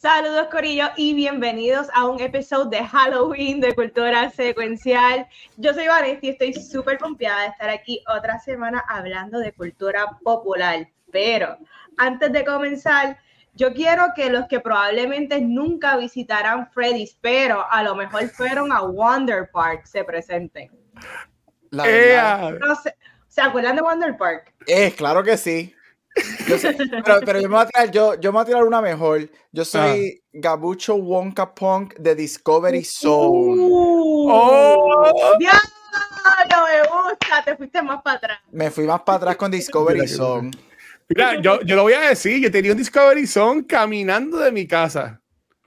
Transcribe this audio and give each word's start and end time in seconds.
Saludos 0.00 0.46
Corillo 0.50 0.86
y 0.96 1.12
bienvenidos 1.12 1.88
a 1.92 2.06
un 2.06 2.18
episodio 2.22 2.70
de 2.70 2.82
Halloween 2.86 3.60
de 3.60 3.74
Cultura 3.74 4.30
Secuencial. 4.30 5.28
Yo 5.58 5.74
soy 5.74 5.88
Vanessa 5.88 6.20
y 6.22 6.30
estoy 6.30 6.54
súper 6.54 6.96
confiada 6.96 7.42
de 7.42 7.48
estar 7.48 7.68
aquí 7.68 8.02
otra 8.08 8.38
semana 8.38 8.82
hablando 8.88 9.38
de 9.38 9.52
cultura 9.52 10.06
popular. 10.24 10.88
Pero 11.12 11.58
antes 11.98 12.32
de 12.32 12.46
comenzar, 12.46 13.18
yo 13.52 13.74
quiero 13.74 14.04
que 14.16 14.30
los 14.30 14.46
que 14.48 14.60
probablemente 14.60 15.38
nunca 15.42 15.98
visitarán 15.98 16.70
Freddy's, 16.72 17.18
pero 17.20 17.70
a 17.70 17.82
lo 17.82 17.94
mejor 17.94 18.26
fueron 18.30 18.72
a 18.72 18.80
Wonder 18.80 19.50
Park, 19.52 19.84
se 19.84 20.02
presenten. 20.02 20.70
La 21.72 21.82
verdad. 21.82 22.52
No 22.58 22.74
sé, 22.74 22.94
¿Se 23.28 23.42
acuerdan 23.42 23.76
de 23.76 23.82
Wonder 23.82 24.16
Park? 24.16 24.54
Es 24.66 24.94
claro 24.94 25.22
que 25.22 25.36
sí. 25.36 25.74
Yo 26.48 26.58
sé, 26.58 26.76
pero, 27.04 27.20
pero 27.24 27.40
yo, 27.40 27.48
me 27.48 27.54
voy 27.56 27.64
a 27.64 27.66
tirar, 27.66 27.90
yo, 27.90 28.14
yo 28.20 28.30
me 28.32 28.36
voy 28.36 28.42
a 28.42 28.46
tirar 28.46 28.64
una 28.64 28.80
mejor. 28.80 29.28
Yo 29.52 29.64
soy 29.64 30.22
Gabucho 30.32 30.94
Wonka 30.96 31.54
Punk 31.54 31.94
de 31.96 32.14
Discovery 32.14 32.84
Zone. 32.84 33.56
Uh, 33.58 34.28
¡Oh! 34.30 35.02
¡Diablo, 35.38 36.66
me 36.66 36.88
gusta! 36.88 37.44
Te 37.44 37.56
fuiste 37.56 37.82
más 37.82 38.02
para 38.02 38.16
atrás. 38.16 38.38
Me 38.50 38.70
fui 38.70 38.84
más 38.84 39.00
para 39.02 39.16
atrás 39.18 39.36
con 39.36 39.50
Discovery 39.50 40.06
Zone. 40.08 40.50
Mira, 41.08 41.40
yo, 41.40 41.60
yo 41.62 41.76
lo 41.76 41.82
voy 41.82 41.94
a 41.94 42.00
decir, 42.00 42.40
yo 42.40 42.50
tenía 42.50 42.72
un 42.72 42.78
Discovery 42.78 43.26
Zone 43.26 43.66
caminando 43.66 44.38
de 44.38 44.52
mi 44.52 44.66
casa. 44.66 45.20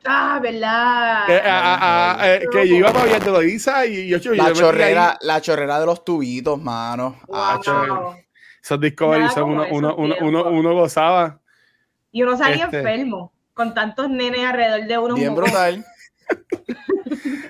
Ah, 0.05 0.39
¿verdad? 0.41 1.25
Que, 1.27 1.37
a- 1.37 1.75
a- 1.75 2.21
a- 2.21 2.33
eh, 2.35 2.47
que 2.51 2.67
yo 2.67 2.75
iba 2.75 2.91
para 2.91 3.05
Villa 3.05 3.19
de 3.19 3.87
y 3.87 4.07
yo, 4.09 4.17
yo, 4.17 4.33
yo 4.33 4.43
La 4.43 4.51
chorrera, 4.53 5.17
la 5.21 5.41
chorrera 5.41 5.79
de 5.79 5.85
los 5.85 6.03
tubitos, 6.03 6.61
mano. 6.61 7.19
Wow. 7.27 7.37
Ah. 7.37 8.17
Esos 8.63 8.79
Discovery 8.79 9.27
como 9.33 9.53
uno, 9.53 9.65
uno, 9.71 9.95
uno, 9.95 10.15
uno, 10.21 10.43
uno 10.49 10.73
gozaba. 10.73 11.39
Y 12.11 12.23
uno 12.23 12.37
salía 12.37 12.65
Este. 12.65 12.77
enfermo, 12.77 13.33
con 13.53 13.73
tantos 13.73 14.09
nenes 14.09 14.45
alrededor 14.45 14.87
de 14.87 14.97
uno. 14.97 15.15
bien 15.15 15.35
brutal. 15.35 15.85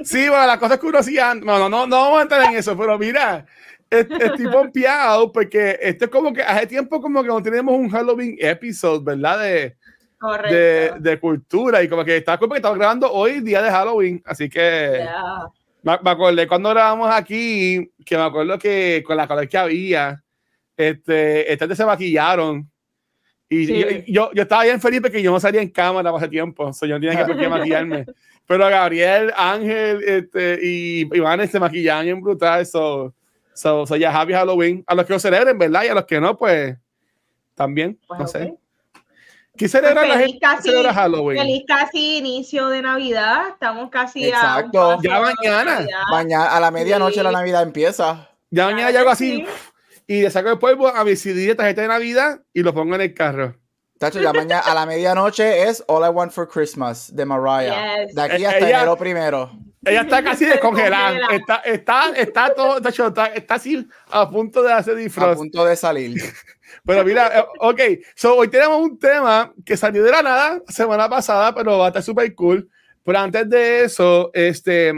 Sí, 0.04 0.28
bueno, 0.28 0.46
las 0.48 0.58
cosas 0.58 0.80
que 0.80 0.86
uno 0.86 0.98
hacía 1.00 1.34
No, 1.36 1.58
no, 1.58 1.70
no, 1.70 1.88
no 1.88 1.96
vamos 1.96 2.20
a 2.20 2.22
entrar 2.24 2.44
en 2.52 2.58
eso, 2.58 2.76
pero 2.78 2.98
mira, 2.98 3.46
es- 3.90 4.08
estoy 4.10 4.48
pompeado 4.48 5.32
porque 5.32 5.78
esto 5.82 6.06
es 6.06 6.12
como 6.12 6.34
que 6.34 6.42
hace 6.42 6.68
tiempo 6.68 7.00
como 7.02 7.22
que 7.22 7.28
no 7.30 7.42
tenemos 7.42 7.76
un 7.78 7.90
Halloween 7.90 8.36
episode, 8.40 9.04
¿verdad? 9.04 9.40
De, 9.40 9.50
de, 9.50 9.76
Correcto. 10.20 11.00
de 11.00 11.20
cultura 11.20 11.84
y 11.84 11.88
como 11.90 12.04
que 12.04 12.18
está 12.18 12.38
porque 12.40 12.56
estamos 12.58 12.78
grabando 12.78 13.12
hoy 13.12 13.40
día 13.42 13.62
de 13.62 13.70
Halloween, 13.72 14.22
así 14.26 14.50
que 14.50 15.02
Ya. 15.06 15.48
me, 15.84 15.98
me 16.04 16.10
acordé 16.12 16.48
cuando 16.48 16.70
grabamos 16.70 17.14
aquí 17.14 17.92
que 18.06 18.18
me 18.18 18.24
acuerdo 18.24 18.58
que 18.58 19.04
con 19.06 19.16
la 19.18 19.28
color 19.28 19.48
que 19.48 19.58
había, 19.58 20.23
este, 20.90 21.52
estas 21.54 21.78
se 21.78 21.86
maquillaron. 21.86 22.70
Y 23.50 23.66
Sí. 23.68 23.80
yo, 23.80 23.88
yo, 24.08 24.32
yo 24.34 24.42
estaba 24.44 24.64
bien 24.64 24.82
feliz 24.82 25.02
porque 25.02 25.22
yo 25.22 25.32
no 25.32 25.40
salía 25.40 25.62
en 25.62 25.70
cámara 25.70 26.12
ese 26.18 26.28
tiempo, 26.28 26.72
so 26.74 26.86
yo 26.86 26.96
no 26.98 27.02
tenía 27.02 27.20
que 27.26 27.26
por 27.34 27.38
qué 27.40 27.48
maquillarme. 27.50 28.06
Pero 28.48 28.68
Gabriel, 28.68 29.32
Ángel 29.36 30.04
este, 30.04 30.60
y 30.62 31.02
Iván 31.16 31.48
se 31.48 31.60
maquillaban 31.60 32.08
en 32.08 32.20
brutal, 32.22 32.66
so, 32.66 33.14
so, 33.54 33.86
so 33.86 33.96
ya 33.96 34.12
happy 34.12 34.34
Halloween. 34.34 34.84
A 34.88 34.96
los 34.96 35.06
que 35.06 35.14
lo 35.14 35.20
celebren, 35.20 35.58
¿verdad? 35.58 35.84
Y 35.84 35.88
a 35.88 35.94
los 35.94 36.06
que 36.06 36.20
no, 36.20 36.38
pues 36.38 36.76
también, 37.56 38.00
Pues, 38.08 38.20
no 38.20 38.26
ok. 38.26 38.32
sé. 38.32 38.54
¿Qué 39.56 39.68
celebra 39.68 40.02
Pues 40.02 40.10
la 40.10 40.18
gente? 40.18 40.34
que 40.34 40.40
casi- 40.40 40.70
celebra 40.70 40.94
Halloween? 40.94 41.38
Feliz 41.38 41.64
casi 41.68 42.18
inicio 42.18 42.70
de 42.70 42.82
Navidad. 42.82 43.50
Estamos 43.50 43.92
casi 43.92 44.24
a 44.24 44.28
un 44.30 44.34
Exacto. 44.34 44.98
Ya 45.04 45.22
mañana. 45.22 45.88
Mañana, 46.10 46.46
a 46.56 46.60
la 46.60 46.72
medianoche 46.72 47.18
Sí. 47.20 47.24
la 47.24 47.32
Navidad 47.32 47.62
empieza. 47.62 48.30
Ya 48.50 48.66
mañana 48.66 48.90
llego 48.90 49.06
que 49.06 49.12
así 49.12 49.36
sí. 49.38 49.46
Y 50.08 50.22
le 50.22 50.30
saco 50.32 50.50
el 50.52 50.60
polvo 50.60 50.88
a 50.88 51.04
mi 51.04 51.16
CD 51.16 51.48
de 51.48 51.56
tarjeta 51.56 51.82
de 51.82 51.88
Navidad 51.88 52.42
y 52.54 52.62
lo 52.64 52.74
pongo 52.74 52.96
en 52.96 53.02
el 53.02 53.14
carro. 53.14 53.56
Tacho, 54.00 54.20
ya 54.20 54.34
mañana 54.34 54.60
a 54.60 54.74
la 54.74 54.86
medianoche 54.86 55.64
es 55.70 55.84
All 55.88 56.04
I 56.06 56.10
Want 56.10 56.32
for 56.34 56.48
Christmas 56.50 57.16
de 57.16 57.26
Mariah. 57.26 58.06
Yes. 58.06 58.16
De 58.16 58.22
aquí 58.22 58.44
Eh, 58.44 58.48
hasta 58.48 58.58
ella- 58.68 58.78
enero 58.80 58.98
primero. 58.98 59.52
Ella 59.86 60.02
está 60.02 60.24
casi 60.24 60.46
descongelada. 60.46 61.12
Descongela. 61.12 61.36
Está, 61.38 61.56
está, 61.60 62.10
está 62.16 62.54
todo, 62.54 62.82
tacho, 62.82 63.08
está, 63.08 63.28
está 63.28 63.56
así 63.56 63.88
a 64.10 64.30
punto 64.30 64.62
de 64.62 64.74
hacer 64.74 64.96
A 64.96 64.98
disfraz. 64.98 65.38
punto 65.38 65.64
de 65.66 65.76
salir. 65.76 66.22
Pero 66.86 67.06
mira, 67.06 67.40
eh, 67.40 67.46
ok, 67.60 67.80
so, 68.16 68.36
hoy 68.36 68.48
tenemos 68.50 68.82
un 68.82 68.98
tema 69.00 69.54
que 69.66 69.78
salió 69.78 70.04
de 70.04 70.12
la 70.12 70.22
nada 70.24 70.62
semana 70.68 71.08
pasada, 71.08 71.54
pero 71.54 71.78
va 71.78 71.86
a 71.86 71.88
estar 71.90 72.02
súper 72.04 72.34
cool. 72.36 72.68
Pero 73.06 73.20
antes 73.20 73.48
de 73.48 73.84
eso, 73.84 74.32
este, 74.34 74.92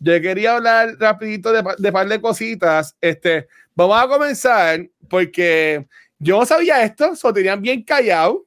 yo 0.00 0.20
quería 0.20 0.56
hablar 0.56 0.96
rapidito 0.98 1.52
de, 1.52 1.62
de 1.78 1.92
par 1.92 2.08
de 2.08 2.20
cositas. 2.20 2.96
Este, 3.00 3.46
vamos 3.74 4.02
a 4.02 4.08
comenzar 4.08 4.88
porque 5.08 5.86
yo 6.18 6.38
no 6.38 6.46
sabía 6.46 6.82
esto, 6.82 7.14
so 7.16 7.32
tenían 7.32 7.60
bien 7.60 7.82
callado. 7.82 8.46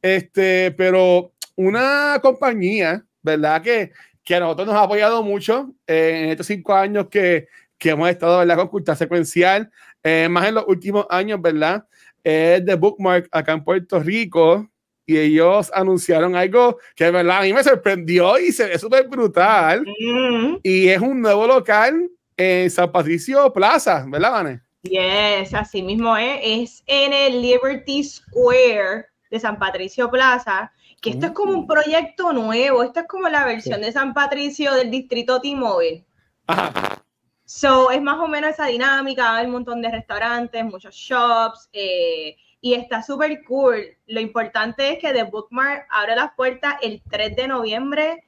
Este, 0.00 0.72
pero 0.72 1.32
una 1.54 2.18
compañía, 2.22 3.04
¿verdad? 3.22 3.62
Que, 3.62 3.92
que 4.24 4.34
a 4.34 4.40
nosotros 4.40 4.66
nos 4.68 4.76
ha 4.76 4.82
apoyado 4.82 5.22
mucho 5.22 5.72
eh, 5.86 6.22
en 6.24 6.30
estos 6.30 6.46
cinco 6.46 6.74
años 6.74 7.06
que, 7.08 7.46
que 7.78 7.90
hemos 7.90 8.08
estado, 8.08 8.38
¿verdad? 8.38 8.56
Con 8.56 8.68
cultura 8.68 8.96
secuencial, 8.96 9.70
eh, 10.02 10.28
más 10.30 10.48
en 10.48 10.54
los 10.54 10.64
últimos 10.66 11.06
años, 11.10 11.40
¿verdad? 11.40 11.84
Es 12.24 12.64
de 12.64 12.74
Bookmark 12.74 13.28
acá 13.30 13.52
en 13.52 13.64
Puerto 13.64 14.00
Rico 14.00 14.68
y 15.04 15.18
ellos 15.18 15.70
anunciaron 15.74 16.34
algo 16.36 16.78
que, 16.94 17.10
¿verdad? 17.10 17.38
A 17.38 17.42
mí 17.42 17.52
me 17.52 17.62
sorprendió 17.64 18.38
y 18.38 18.52
se 18.52 18.66
ve 18.66 18.78
súper 18.78 19.08
brutal. 19.08 19.84
Mm, 19.84 20.56
Y 20.62 20.88
es 20.88 21.00
un 21.00 21.20
nuevo 21.20 21.46
local 21.46 22.08
en 22.42 22.70
San 22.70 22.90
Patricio 22.90 23.52
Plaza, 23.52 24.04
¿verdad, 24.08 24.32
Vane? 24.32 24.60
Yes, 24.82 25.54
así 25.54 25.82
mismo 25.82 26.16
es. 26.16 26.40
Es 26.42 26.82
en 26.86 27.12
el 27.12 27.40
Liberty 27.40 28.02
Square 28.02 29.06
de 29.30 29.40
San 29.40 29.58
Patricio 29.58 30.10
Plaza, 30.10 30.72
que 31.00 31.10
esto 31.10 31.26
es 31.26 31.32
como 31.32 31.52
un 31.52 31.66
proyecto 31.66 32.32
nuevo. 32.32 32.82
Esto 32.82 33.00
es 33.00 33.06
como 33.06 33.28
la 33.28 33.44
versión 33.44 33.80
de 33.80 33.92
San 33.92 34.12
Patricio 34.12 34.74
del 34.74 34.90
distrito 34.90 35.40
T-Mobile. 35.40 36.04
Ajá. 36.48 37.02
So, 37.44 37.90
es 37.90 38.00
más 38.00 38.18
o 38.18 38.28
menos 38.28 38.50
esa 38.50 38.66
dinámica, 38.66 39.36
hay 39.36 39.44
un 39.44 39.52
montón 39.52 39.82
de 39.82 39.90
restaurantes, 39.90 40.64
muchos 40.64 40.94
shops, 40.94 41.68
eh, 41.74 42.36
y 42.62 42.74
está 42.74 43.02
súper 43.02 43.44
cool. 43.44 43.84
Lo 44.06 44.20
importante 44.20 44.92
es 44.92 44.98
que 44.98 45.12
The 45.12 45.24
Bookmark 45.24 45.86
abre 45.90 46.16
las 46.16 46.32
puertas 46.34 46.76
el 46.80 47.02
3 47.10 47.36
de 47.36 47.48
noviembre 47.48 48.24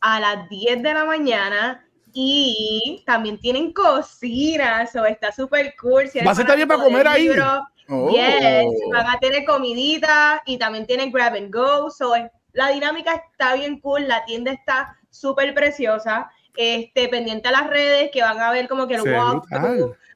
a 0.00 0.20
las 0.20 0.48
10 0.50 0.82
de 0.82 0.92
la 0.92 1.04
mañana 1.06 1.87
y 2.20 3.00
también 3.06 3.38
tienen 3.38 3.72
cocina, 3.72 4.84
so 4.88 5.06
está 5.06 5.30
súper 5.30 5.74
cool. 5.80 6.08
Si 6.08 6.18
eres 6.18 6.26
¿Va 6.26 6.32
a 6.32 6.34
ser 6.34 6.46
también 6.46 6.66
para 6.66 6.82
comer 6.82 7.06
ahí? 7.06 7.28
libro, 7.28 7.64
Oh. 7.90 8.10
Yes, 8.10 8.66
van 8.92 9.06
a 9.06 9.18
tener 9.20 9.44
comidita 9.44 10.42
y 10.44 10.58
también 10.58 10.84
tienen 10.84 11.10
grab 11.12 11.36
and 11.36 11.54
go. 11.54 11.90
So, 11.90 12.12
la 12.52 12.68
dinámica 12.70 13.14
está 13.14 13.54
bien 13.54 13.80
cool, 13.80 14.06
la 14.08 14.24
tienda 14.24 14.50
está 14.52 14.98
súper 15.10 15.54
preciosa. 15.54 16.28
Este, 16.56 17.08
pendiente 17.08 17.48
a 17.48 17.52
las 17.52 17.70
redes 17.70 18.10
que 18.12 18.20
van 18.20 18.40
a 18.40 18.50
ver 18.50 18.68
como 18.68 18.88
que 18.88 18.96
el 18.96 19.02
brutal. 19.02 19.40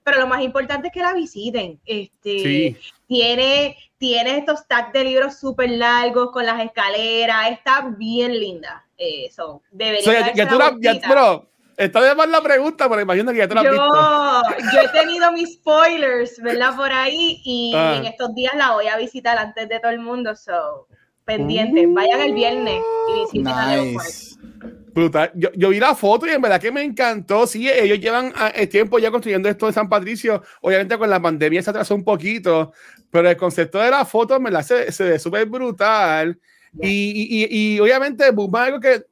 Pero 0.02 0.19
lo 0.19 0.26
más 0.26 0.42
importante 0.42 0.88
es 0.88 0.92
que 0.92 1.00
la 1.00 1.14
visiten. 1.14 1.80
Este, 1.86 2.38
Sí. 2.40 2.76
tiene, 3.06 3.76
tiene 3.96 4.38
estos 4.38 4.66
tags 4.66 4.92
de 4.92 5.04
libros 5.04 5.38
súper 5.38 5.70
largos 5.70 6.32
con 6.32 6.44
las 6.44 6.60
escaleras. 6.62 7.52
Está 7.52 7.94
bien 7.96 8.38
linda. 8.38 8.84
Eh, 8.98 9.30
so, 9.30 9.62
debería 9.70 10.32
tú 10.48 10.58
la, 10.58 10.76
ya. 10.80 11.42
Está 11.84 12.00
de 12.03 12.15
más 12.15 12.28
la 12.28 12.41
pregunta, 12.43 12.88
pero 12.88 13.00
imagino 13.00 13.32
que 13.32 13.38
ya 13.38 13.48
tú 13.48 13.54
la 13.54 13.60
has 13.62 13.70
visto. 13.70 13.87
Yo, 13.87 14.72
yo 14.72 14.81
he 14.81 14.88
tenido 14.88 15.32
mis 15.32 15.54
spoilers, 15.54 16.41
¿verdad? 16.43 16.76
Por 16.76 16.93
ahí 16.93 17.41
y 17.44 17.72
Ah. 17.75 17.97
en 17.97 18.06
estos 18.06 18.34
días 18.34 18.53
la 18.56 18.72
voy 18.72 18.88
a 18.88 18.97
visitar 18.97 19.38
antes 19.38 19.69
de 19.69 19.81
todo 19.81 19.90
el 19.93 20.00
mundo, 20.00 20.34
so 20.37 20.87
pendientes, 21.25 21.87
Uh. 21.87 21.94
vayan 21.94 22.20
el 22.20 22.34
viernes 22.34 22.81
y 23.08 23.20
visiten 23.20 23.49
a. 23.49 23.76
Nice. 23.76 24.37
Brutal. 24.94 25.31
Yo, 25.34 25.49
yo 25.55 25.70
vi 25.70 25.81
la 25.81 25.94
foto 25.94 26.26
y 26.26 26.31
en 26.31 26.43
verdad 26.43 26.61
que 26.61 26.70
me 26.70 26.82
encantó. 26.82 27.46
Sí, 27.46 27.67
ellos 27.70 27.99
llevan 27.99 28.31
ah, 28.37 28.52
eh, 28.55 28.67
tiempo 28.67 28.99
ya 28.99 29.11
construyendo 29.11 29.49
esto 29.49 29.67
de 29.67 29.73
San 29.73 29.88
Patricio. 29.88 30.43
Obviamente 30.61 30.99
con 30.99 31.08
la 31.08 31.20
pandemia 31.23 31.62
se 31.62 31.70
atrasó 31.70 31.94
un 31.94 32.05
poquito, 32.05 32.73
pero 33.11 33.31
el 33.31 33.37
concepto 33.38 33.78
de 33.78 33.90
la 33.90 34.05
foto 34.05 34.37
en 34.37 34.43
verdad 34.43 34.62
se, 34.62 34.93
se 34.93 35.05
ve 35.05 35.19
súper 35.19 35.46
brutal. 35.46 36.38
Yeah. 36.75 36.90
Y, 36.90 37.11
y, 37.11 37.44
y, 37.44 37.75
y 37.76 37.81
obviamente 37.81 38.31
Bookmark 38.32 38.67
algo 38.67 38.81
que 38.81 39.05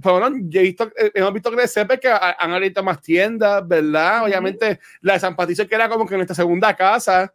por 0.00 0.20
lo 0.20 0.30
menos 0.30 0.46
yo 0.48 0.60
he 0.60 0.64
visto, 0.64 0.90
eh, 0.96 1.10
hemos 1.14 1.32
visto 1.32 1.50
crecer 1.50 1.86
porque 1.86 2.08
ha- 2.08 2.36
han 2.38 2.52
abierto 2.52 2.82
más 2.82 3.00
tiendas, 3.00 3.66
¿verdad? 3.66 4.24
Obviamente 4.24 4.80
la 5.00 5.14
de 5.14 5.20
San 5.20 5.36
Patricio 5.36 5.68
que 5.68 5.74
era 5.74 5.88
como 5.88 6.06
que 6.06 6.14
nuestra 6.16 6.34
segunda 6.34 6.74
casa. 6.74 7.32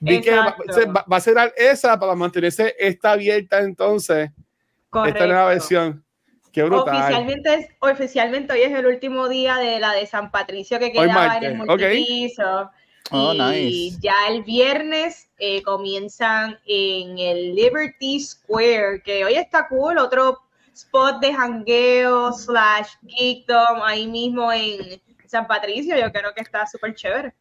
Vi 0.00 0.20
que 0.20 0.32
va, 0.32 0.56
va- 0.94 1.04
va 1.10 1.16
a 1.16 1.20
ser 1.20 1.36
esa 1.56 1.98
para 1.98 2.14
mantenerse 2.14 2.74
esta 2.78 3.12
abierta 3.12 3.60
entonces, 3.60 4.28
esta 4.28 4.98
nueva 5.02 5.10
Correcto. 5.10 5.46
versión. 5.46 6.04
Qué 6.52 6.62
brutal. 6.62 6.94
Oficialmente, 7.02 7.54
es, 7.54 7.68
oficialmente 7.80 8.52
hoy 8.52 8.62
es 8.62 8.72
el 8.72 8.86
último 8.86 9.28
día 9.28 9.56
de 9.56 9.80
la 9.80 9.92
de 9.92 10.06
San 10.06 10.30
Patricio 10.30 10.78
que 10.78 10.92
quedaba 10.92 11.36
en 11.38 11.44
el 11.44 11.54
multipiso. 11.56 12.70
Oh, 13.10 13.34
y 13.34 13.38
nice. 13.38 13.98
ya 14.00 14.14
el 14.30 14.44
viernes 14.44 15.28
eh, 15.38 15.62
comienzan 15.62 16.58
en 16.66 17.18
el 17.18 17.54
Liberty 17.54 18.20
Square, 18.20 19.02
que 19.04 19.24
hoy 19.24 19.34
está 19.34 19.68
cool, 19.68 19.98
otro 19.98 20.43
spot 20.74 21.20
de 21.20 21.32
jangueo 21.32 22.32
slash 22.32 22.88
geekdom 23.02 23.82
ahí 23.82 24.06
mismo 24.06 24.52
en 24.52 25.00
San 25.26 25.46
Patricio. 25.46 25.96
Yo 25.96 26.10
creo 26.12 26.32
que 26.34 26.40
está 26.42 26.66
súper 26.66 26.94
chévere. 26.94 27.34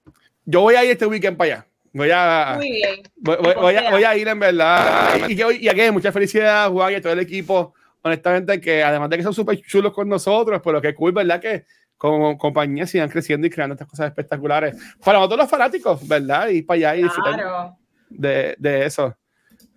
Yo 0.45 0.61
voy 0.61 0.75
a 0.75 0.83
ir 0.83 0.91
este 0.91 1.05
weekend 1.05 1.37
para 1.37 1.53
allá. 1.55 1.67
Voy 1.93 2.09
a, 2.11 2.53
Muy 2.57 2.71
bien. 2.71 3.01
voy, 3.17 3.37
voy- 3.41 3.53
voy 3.55 3.75
a, 3.75 3.91
voy 3.91 4.03
a 4.03 4.17
ir 4.17 4.27
en 4.27 4.39
verdad. 4.39 5.29
Y, 5.29 5.33
y 5.63 5.67
aquí, 5.69 5.91
mucha 5.91 6.11
felicidad 6.11 6.69
Juan 6.71 6.91
y 6.93 6.95
a 6.95 7.01
todo 7.01 7.13
el 7.13 7.19
equipo. 7.19 7.73
Honestamente, 8.01 8.59
que 8.59 8.83
además 8.83 9.09
de 9.09 9.17
que 9.17 9.23
son 9.23 9.33
súper 9.33 9.61
chulos 9.61 9.93
con 9.93 10.09
nosotros, 10.09 10.59
pero 10.63 10.81
que 10.81 10.93
cool, 10.93 11.11
¿verdad? 11.13 11.39
Que 11.39 11.65
como 11.95 12.37
compañías 12.37 12.89
sigan 12.89 13.07
creciendo 13.09 13.47
y 13.47 13.49
creando 13.49 13.75
estas 13.75 13.87
cosas 13.87 14.07
espectaculares. 14.07 14.75
Para 15.05 15.19
nosotros 15.19 15.39
los 15.41 15.49
fanáticos, 15.49 16.05
¿verdad? 16.07 16.49
Ir 16.49 16.65
para 16.65 16.75
allá 16.77 16.95
y 16.97 17.03
disfrutar 17.03 17.33
Claro. 17.35 17.77
de, 18.09 18.55
de 18.57 18.85
eso. 18.85 19.15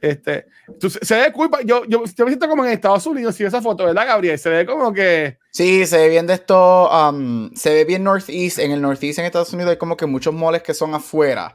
Este, 0.01 0.47
tú- 0.79 0.91
se 0.91 1.15
ve 1.17 1.33
cool. 1.33 1.49
pa- 1.51 1.63
Yo, 1.63 1.85
yo, 1.87 2.05
yo 2.05 2.25
me 2.25 2.31
siento 2.31 2.49
como 2.49 2.65
en 2.65 2.73
Estados 2.73 3.07
Unidos 3.07 3.41
y 3.41 3.45
esa 3.45 3.63
foto, 3.63 3.85
¿verdad, 3.87 4.07
Gabriel? 4.07 4.39
Se 4.39 4.51
ve 4.51 4.67
como 4.67 4.93
que. 4.93 5.39
Sí, 5.51 5.87
se 5.87 5.97
ve 5.97 6.09
bien 6.11 6.27
de 6.27 6.35
esto, 6.35 6.91
um, 6.91 7.51
se 7.55 7.73
ve 7.73 7.85
bien 7.85 8.05
Northeast, 8.05 8.59
en 8.59 8.73
el 8.73 8.83
Northeast 8.83 9.19
en 9.19 9.25
Estados 9.25 9.53
Unidos 9.55 9.71
hay 9.71 9.79
como 9.79 9.97
que 9.97 10.05
muchos 10.07 10.35
moles 10.35 10.63
que 10.63 10.75
son 10.75 10.95
afuera. 10.95 11.53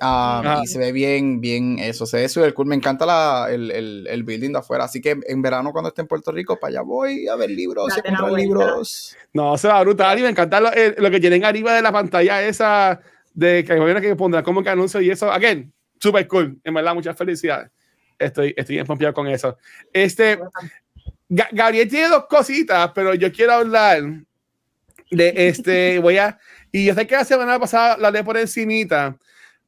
um, 0.00 0.62
y 0.62 0.66
se 0.66 0.78
ve 0.78 0.92
bien, 0.92 1.40
bien 1.42 1.78
eso, 1.78 2.06
se 2.06 2.16
ve 2.18 2.28
súper 2.28 2.54
cool. 2.54 2.66
Me 2.66 2.74
encanta 2.76 3.04
la, 3.04 3.48
el, 3.50 3.70
el, 3.70 4.06
el 4.08 4.22
building 4.22 4.52
de 4.52 4.58
afuera. 4.60 4.84
Así 4.84 5.00
que 5.00 5.18
en 5.26 5.42
verano 5.42 5.72
cuando 5.72 5.88
esté 5.88 6.00
en 6.02 6.06
Puerto 6.08 6.30
Rico, 6.32 6.58
para 6.58 6.70
allá 6.70 6.80
voy 6.82 7.28
a 7.28 7.34
ver 7.36 7.50
libros, 7.50 7.86
a 7.92 8.02
comprar 8.02 8.30
libros. 8.44 9.16
No, 9.34 9.58
se 9.58 9.68
va 9.68 9.82
brutal. 9.82 10.18
Y 10.18 10.22
me 10.22 10.28
encanta 10.30 10.58
lo, 10.60 10.72
eh, 10.72 10.94
lo 10.96 11.10
que 11.10 11.20
tienen 11.20 11.44
arriba 11.44 11.74
de 11.74 11.82
la 11.82 11.92
pantalla 11.92 12.40
esa 12.42 13.00
de 13.34 13.62
que 13.64 13.78
bueno 13.78 14.00
que 14.00 14.16
pondrán 14.16 14.42
como 14.44 14.62
que 14.62 14.70
anuncio 14.70 15.00
y 15.02 15.10
eso. 15.10 15.30
Again, 15.30 15.70
super 16.00 16.26
cool. 16.28 16.58
En 16.64 16.72
verdad, 16.72 16.94
muchas 16.94 17.14
felicidades. 17.16 17.70
Estoy, 18.20 18.54
estoy 18.56 18.76
bien 18.76 18.86
pompeado 18.86 19.14
con 19.14 19.26
eso. 19.26 19.56
Este, 19.92 20.38
Ga- 21.28 21.48
Gabriel 21.52 21.88
tiene 21.88 22.08
dos 22.08 22.26
cositas, 22.26 22.90
pero 22.94 23.14
yo 23.14 23.32
quiero 23.32 23.54
hablar 23.54 24.02
de 25.10 25.32
este. 25.48 25.98
Voy 26.02 26.18
a. 26.18 26.38
Y 26.70 26.84
yo 26.86 26.94
sé 26.94 27.06
que 27.06 27.16
la 27.16 27.24
semana 27.24 27.58
pasada 27.58 27.96
la 27.96 28.10
leí 28.10 28.22
por 28.22 28.36
encimita, 28.36 29.16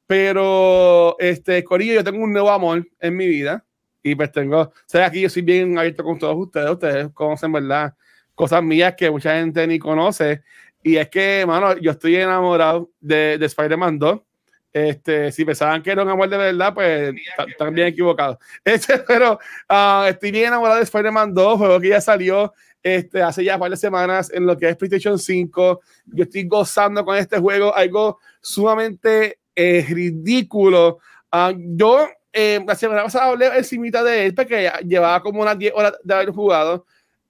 pero 0.07 1.17
este, 1.19 1.65
Corillo, 1.65 1.95
yo 1.95 2.05
tengo 2.05 2.23
un 2.23 2.33
nuevo 2.33 2.51
amor 2.51 2.87
en 3.01 3.17
mi 3.17 3.27
vida. 3.27 3.65
Y 4.03 4.15
pues 4.15 4.31
tengo. 4.33 4.61
O 4.61 4.73
sea, 4.87 5.07
aquí 5.07 5.21
yo 5.21 5.31
soy 5.31 5.43
bien 5.43 5.79
abierto 5.79 6.03
con 6.05 6.19
todos 6.19 6.37
ustedes. 6.37 6.69
Ustedes 6.71 7.09
conocen, 7.15 7.53
¿verdad? 7.53 7.95
Cosas 8.35 8.63
mías 8.63 8.95
que 8.97 9.11
mucha 9.11 9.39
gente 9.39 9.65
ni 9.67 9.79
conoce. 9.79 10.43
Y 10.83 10.97
es 10.97 11.09
que, 11.09 11.45
mano, 11.47 11.77
yo 11.79 11.93
estoy 11.93 12.17
enamorado 12.17 12.91
de, 13.01 13.39
de 13.39 13.47
Spider-Man 13.47 13.99
2. 14.01 14.21
Este, 14.73 15.31
si 15.33 15.45
pensaban 15.45 15.83
que 15.83 15.91
era 15.91 16.03
un 16.03 16.09
amor 16.09 16.29
de 16.29 16.39
verdad, 16.39 16.73
pues 16.73 17.15
están 17.47 17.75
bien 17.75 17.89
equivocados. 17.89 18.39
Este, 18.65 18.99
pero 18.99 19.39
ah, 19.69 20.07
estoy 20.09 20.31
bien 20.31 20.47
enamorado 20.47 20.79
de 20.79 20.85
Spider-Man 20.85 21.35
2, 21.35 21.59
juego 21.59 21.81
que 21.81 21.89
ya 21.89 22.01
salió 22.01 22.53
este, 22.83 23.23
hace 23.23 23.45
ya 23.45 23.57
varias 23.57 23.81
semanas 23.81 24.31
en 24.33 24.47
lo 24.47 24.57
que 24.57 24.69
es 24.69 24.77
PlayStation 24.77 25.19
5. 25.19 25.81
Yo 26.07 26.25
estoy 26.25 26.45
gozando 26.45 27.05
con 27.05 27.17
este 27.17 27.39
juego, 27.39 27.75
algo 27.75 28.19
sumamente 28.41 29.39
eh, 29.55 29.87
ridículo. 29.89 30.99
Ah, 31.31 31.53
yo 31.57 32.09
eh, 32.33 32.61
la 32.67 32.75
semana 32.75 33.05
pasada 33.05 33.27
hablé 33.27 33.47
encimita 33.57 34.03
de 34.03 34.27
él 34.27 34.35
porque 34.35 34.71
llevaba 34.87 35.21
como 35.23 35.43
unas 35.43 35.59
10 35.59 35.73
horas 35.75 35.93
de 36.03 36.15
haber 36.15 36.31
jugado. 36.31 36.87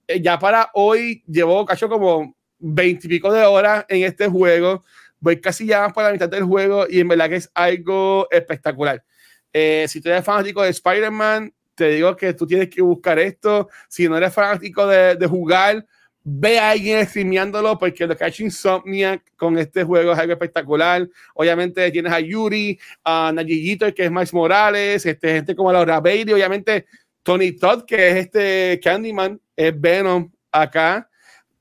Eh, 0.07 0.21
ya 0.21 0.39
para 0.39 0.71
hoy 0.75 1.23
llevo 1.27 1.65
cacho 1.67 1.89
como 1.89 2.35
20 2.59 3.07
y 3.07 3.11
pico 3.11 3.33
de 3.33 3.45
horas 3.45 3.85
en 3.89 4.05
este 4.05 4.29
juego. 4.29 4.85
Voy 5.23 5.41
casi 5.41 5.67
ya 5.67 5.89
para 5.91 6.09
la 6.09 6.13
mitad 6.13 6.29
del 6.29 6.43
juego 6.43 6.85
y 6.89 6.99
en 6.99 7.07
verdad 7.07 7.29
que 7.29 7.37
es 7.37 7.51
algo 7.55 8.27
espectacular. 8.31 9.05
Eh, 9.53 9.87
si 9.89 10.01
tú 10.01 10.09
eres 10.09 10.25
fanático 10.25 10.63
de 10.63 10.71
Spider-Man, 10.71 11.55
te 11.77 11.91
digo 11.91 12.17
que 12.17 12.35
tú 12.35 12.45
tienes 12.45 12.69
que 12.69 12.83
buscar 12.83 13.21
esto. 13.21 13.69
Si 13.89 14.09
no 14.09 14.17
eres 14.17 14.35
fanático 14.35 14.85
de, 14.85 15.15
de 15.15 15.27
jugar, 15.29 15.87
ve 16.25 16.59
a 16.59 16.71
alguien 16.71 17.07
streameándolo 17.07 17.79
porque 17.79 18.05
lo 18.05 18.17
que 18.17 18.25
ha 18.25 18.29
hecho 18.29 18.43
Insomniac 18.43 19.23
con 19.37 19.57
este 19.59 19.85
juego 19.85 20.13
es 20.13 20.19
algo 20.19 20.33
espectacular. 20.33 21.09
Obviamente 21.35 21.89
tienes 21.93 22.13
a 22.13 22.19
Yuri, 22.19 22.79
a 23.05 23.31
Nayiyito, 23.33 23.95
que 23.95 24.07
es 24.07 24.11
Miles 24.11 24.35
Morales, 24.35 25.07
este, 25.07 25.35
gente 25.35 25.55
como 25.55 25.73
Laura 25.73 26.01
Bailey, 26.01 26.35
obviamente 26.35 26.87
Tony 27.23 27.53
Todd, 27.53 27.85
que 27.85 28.11
es 28.11 28.17
este 28.17 28.81
Candyman, 28.83 29.41
es 29.55 29.81
Venom 29.81 30.29
acá. 30.51 31.09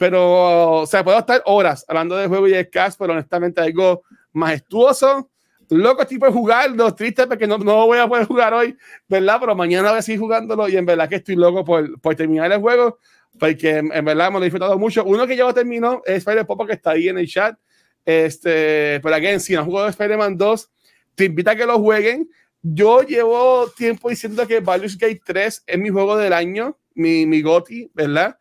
Pero, 0.01 0.80
o 0.81 0.88
sea, 0.88 1.03
puedo 1.03 1.19
estar 1.19 1.44
horas 1.45 1.86
hablando 1.88 2.18
de 2.18 2.25
juego 2.25 2.48
y 2.48 2.51
de 2.53 2.68
cast, 2.68 2.98
pero 2.98 3.13
honestamente 3.13 3.62
algo 3.62 4.01
majestuoso. 4.33 5.30
Loco 5.69 6.07
tipo 6.07 6.25
de 6.25 6.31
jugarlo, 6.31 6.95
triste 6.95 7.27
porque 7.27 7.45
no, 7.45 7.59
no 7.59 7.86
voy 7.86 8.00
a 8.00 8.07
poder 8.07 8.25
jugar 8.25 8.51
hoy, 8.51 8.75
¿verdad? 9.07 9.38
Pero 9.39 9.56
mañana 9.56 9.92
voy 9.92 10.00
a 10.00 10.01
seguir 10.01 10.19
jugándolo 10.19 10.68
y 10.68 10.75
en 10.75 10.88
verdad 10.88 11.07
que 11.07 11.18
estoy 11.18 11.36
loco 11.36 11.63
por, 11.63 12.01
por 12.01 12.15
terminar 12.15 12.51
el 12.51 12.59
juego, 12.59 12.98
porque 13.38 13.77
en, 13.77 13.92
en 13.94 14.03
verdad 14.03 14.31
me 14.31 14.39
lo 14.39 14.42
he 14.42 14.45
disfrutado 14.45 14.80
mucho. 14.80 15.06
Uno 15.06 15.27
que 15.27 15.36
ya 15.36 15.44
lo 15.44 15.53
terminó 15.53 16.01
es 16.03 16.15
Spider 16.15 16.48
Popo, 16.48 16.65
que 16.65 16.74
está 16.74 16.92
ahí 16.92 17.07
en 17.07 17.19
el 17.19 17.27
chat. 17.27 17.56
Este, 18.03 19.00
pero 19.03 19.13
again, 19.13 19.39
si 19.39 19.53
no 19.53 19.63
jugado 19.63 19.88
Spider-Man 19.88 20.36
2, 20.36 20.71
te 21.13 21.25
invito 21.25 21.51
a 21.51 21.56
que 21.56 21.68
lo 21.68 21.77
jueguen. 21.80 22.27
Yo 22.63 23.03
llevo 23.03 23.69
tiempo 23.77 24.09
diciendo 24.09 24.48
que 24.48 24.62
Baldur's 24.62 24.98
Gate 24.98 25.21
3 25.24 25.63
es 25.68 25.77
mi 25.77 25.89
juego 25.89 26.18
del 26.18 26.33
año, 26.33 26.80
mi, 26.95 27.27
mi 27.27 27.44
GOTY, 27.44 27.92
¿verdad? 27.94 28.39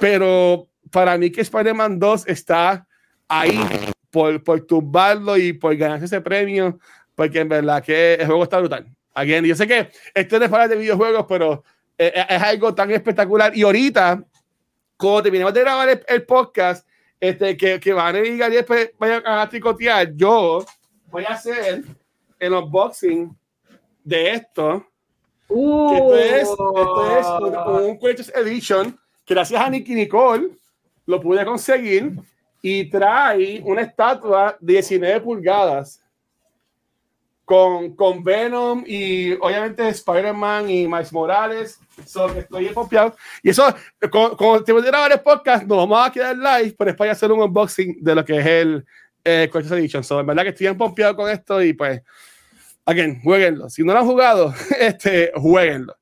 Pero 0.00 0.68
para 0.90 1.16
mí 1.18 1.30
que 1.30 1.40
Spider-Man 1.42 1.98
2 1.98 2.28
está 2.28 2.86
ahí 3.28 3.60
por, 4.10 4.42
por 4.42 4.66
tumbarlo 4.66 5.36
y 5.36 5.52
por 5.52 5.74
ganarse 5.76 6.06
ese 6.06 6.20
premio, 6.20 6.78
porque 7.14 7.40
en 7.40 7.48
verdad 7.48 7.82
que 7.82 8.14
el 8.14 8.26
juego 8.26 8.44
está 8.44 8.58
brutal. 8.58 8.86
Again, 9.14 9.44
yo 9.44 9.54
sé 9.54 9.66
que 9.66 9.90
esto 10.14 10.38
no 10.38 10.44
es 10.44 10.50
para 10.50 10.68
de 10.68 10.76
videojuegos, 10.76 11.26
pero 11.28 11.64
es, 11.96 12.12
es 12.28 12.42
algo 12.42 12.74
tan 12.74 12.90
espectacular. 12.90 13.56
Y 13.56 13.62
ahorita, 13.62 14.22
cuando 14.96 15.22
terminemos 15.22 15.54
de 15.54 15.60
grabar 15.60 15.88
el, 15.88 16.04
el 16.06 16.24
podcast, 16.24 16.86
este, 17.18 17.56
que, 17.56 17.80
que 17.80 17.92
van 17.92 18.14
a 18.14 18.18
ir 18.18 18.34
y 18.34 18.36
después 18.36 18.90
vayan 18.98 19.22
a 19.26 19.48
tricotear, 19.48 20.12
yo 20.14 20.64
voy 21.10 21.24
a 21.24 21.28
hacer 21.28 21.82
el 22.38 22.52
unboxing 22.52 23.34
de 24.04 24.32
esto. 24.32 24.86
Uh, 25.48 25.94
esto 25.94 26.16
es, 26.16 26.48
esto 26.48 27.18
es 27.18 27.26
un, 27.88 27.98
Collector's 27.98 28.32
Edition 28.34 28.98
gracias 29.26 29.60
a 29.60 29.70
Nicky 29.70 29.94
Nicole 29.94 30.50
lo 31.06 31.20
pude 31.20 31.44
conseguir 31.44 32.12
y 32.60 32.90
trae 32.90 33.62
una 33.64 33.82
estatua 33.82 34.56
de 34.60 34.74
19 34.74 35.20
pulgadas 35.20 36.02
con, 37.46 37.94
con 37.94 38.24
Venom 38.24 38.82
y 38.84 39.34
obviamente 39.34 39.88
Spider-Man 39.88 40.68
y 40.68 40.88
Miles 40.88 41.12
Morales. 41.12 41.78
So, 42.04 42.28
estoy 42.36 42.68
confiado. 42.70 43.14
Y 43.40 43.50
eso, 43.50 43.64
con 44.10 44.64
te 44.64 44.72
voy 44.72 44.82
a 44.82 44.86
grabar 44.86 45.12
el 45.12 45.20
podcast, 45.20 45.64
nos 45.64 45.78
vamos 45.78 46.06
a 46.06 46.10
quedar 46.10 46.36
live, 46.36 46.74
pero 46.76 46.90
es 46.90 46.96
para 46.96 47.12
hacer 47.12 47.30
un 47.30 47.40
unboxing 47.40 48.02
de 48.02 48.14
lo 48.14 48.24
que 48.24 48.38
es 48.38 48.46
el 48.46 48.84
eh, 49.24 49.48
Collector's 49.50 49.80
Edition. 49.80 50.02
So, 50.02 50.18
en 50.18 50.26
verdad 50.26 50.42
que 50.42 50.48
estoy 50.48 50.66
bien 50.66 50.76
pompeado 50.76 51.14
con 51.14 51.30
esto 51.30 51.62
y 51.62 51.72
pues, 51.72 52.02
again, 52.84 53.20
jueguenlo. 53.22 53.70
Si 53.70 53.84
no 53.84 53.92
lo 53.92 54.00
han 54.00 54.06
jugado, 54.06 54.52
este, 54.80 55.30
jueguenlo. 55.36 55.96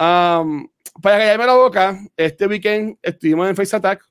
Um, 0.00 0.68
para 1.00 1.18
callarme 1.18 1.46
la 1.46 1.54
boca, 1.54 1.98
este 2.16 2.48
weekend 2.48 2.98
estuvimos 3.00 3.48
en 3.48 3.54
Face 3.54 3.76
Attack. 3.76 4.09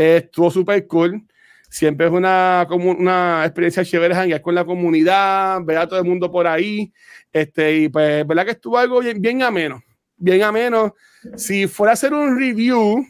Estuvo 0.00 0.50
súper 0.50 0.86
cool. 0.86 1.26
Siempre 1.68 2.06
es 2.06 2.12
una, 2.12 2.64
como 2.68 2.90
una 2.90 3.44
experiencia 3.44 3.84
chévere 3.84 4.14
janguear 4.14 4.40
con 4.40 4.54
la 4.54 4.64
comunidad, 4.64 5.60
ver 5.62 5.76
a 5.76 5.86
todo 5.86 5.98
el 5.98 6.06
mundo 6.06 6.30
por 6.30 6.46
ahí. 6.46 6.92
Este, 7.30 7.76
y 7.76 7.88
pues, 7.90 8.26
verdad 8.26 8.46
que 8.46 8.52
estuvo 8.52 8.78
algo 8.78 9.00
bien, 9.00 9.20
bien 9.20 9.42
ameno. 9.42 9.82
Bien 10.16 10.42
ameno. 10.42 10.94
Si 11.36 11.66
fuera 11.66 11.92
a 11.92 11.94
hacer 11.94 12.14
un 12.14 12.38
review, 12.38 13.06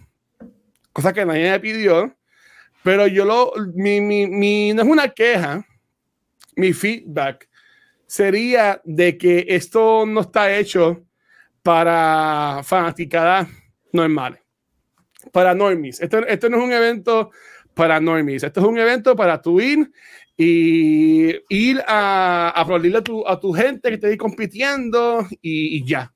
cosa 0.93 1.13
que 1.13 1.25
nadie 1.25 1.51
me 1.51 1.61
pidió, 1.61 2.13
pero 2.83 3.07
yo 3.07 3.25
lo, 3.25 3.53
mi, 3.75 4.01
mi, 4.01 4.27
mi, 4.27 4.73
no 4.73 4.83
es 4.83 4.89
una 4.89 5.09
queja, 5.09 5.65
mi 6.57 6.73
feedback 6.73 7.49
sería 8.07 8.81
de 8.85 9.17
que 9.17 9.47
esto 9.49 10.05
no 10.07 10.23
está 10.23 10.57
hecho 10.57 11.05
para 11.63 12.63
fanaticadas 12.65 13.49
normales, 13.93 14.41
para 15.33 15.55
normies. 15.55 16.01
Esto, 16.01 16.27
esto 16.27 16.49
no 16.49 16.59
es 16.59 16.65
un 16.65 16.73
evento 16.73 17.31
para 17.75 18.01
normies, 18.01 18.43
esto 18.43 18.61
es 18.61 18.67
un 18.67 18.79
evento 18.79 19.17
para 19.17 19.41
tu 19.41 19.61
ir 19.61 19.91
y 20.37 21.37
ir 21.49 21.83
a 21.87 22.53
aplaudirle 22.57 22.99
a 22.99 23.03
tu, 23.03 23.29
a 23.29 23.39
tu 23.39 23.53
gente 23.53 23.89
que 23.89 23.95
esté 23.97 24.07
ahí 24.07 24.17
compitiendo 24.17 25.27
y, 25.43 25.77
y 25.77 25.85
ya. 25.85 26.13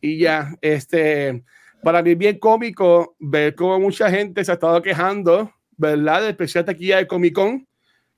Y 0.00 0.18
ya, 0.18 0.54
este, 0.60 1.42
para 1.82 2.02
mí 2.02 2.10
es 2.10 2.18
bien 2.18 2.38
cómico 2.38 3.16
ver 3.18 3.54
cómo 3.54 3.80
mucha 3.80 4.10
gente 4.10 4.44
se 4.44 4.50
ha 4.50 4.54
estado 4.54 4.82
quejando, 4.82 5.50
¿verdad? 5.76 6.22
De 6.22 6.30
especial 6.30 6.64
taquilla 6.64 6.98
de 6.98 7.06
Comic 7.06 7.34
Con, 7.34 7.66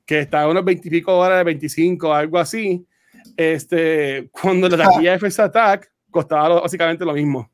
que 0.05 0.21
está 0.21 0.43
a 0.43 0.49
unos 0.49 0.65
20 0.65 0.89
y 0.89 0.91
pico 0.91 1.17
horas 1.17 1.39
de 1.39 1.45
25, 1.45 2.13
algo 2.13 2.39
así. 2.39 2.87
Este, 3.37 4.29
cuando 4.33 4.69
la 4.69 4.77
taquilla 4.85 5.13
de 5.13 5.19
First 5.19 5.41
Attack 5.41 5.91
costaba 6.11 6.61
básicamente 6.61 7.05
lo 7.05 7.13
mismo. 7.13 7.51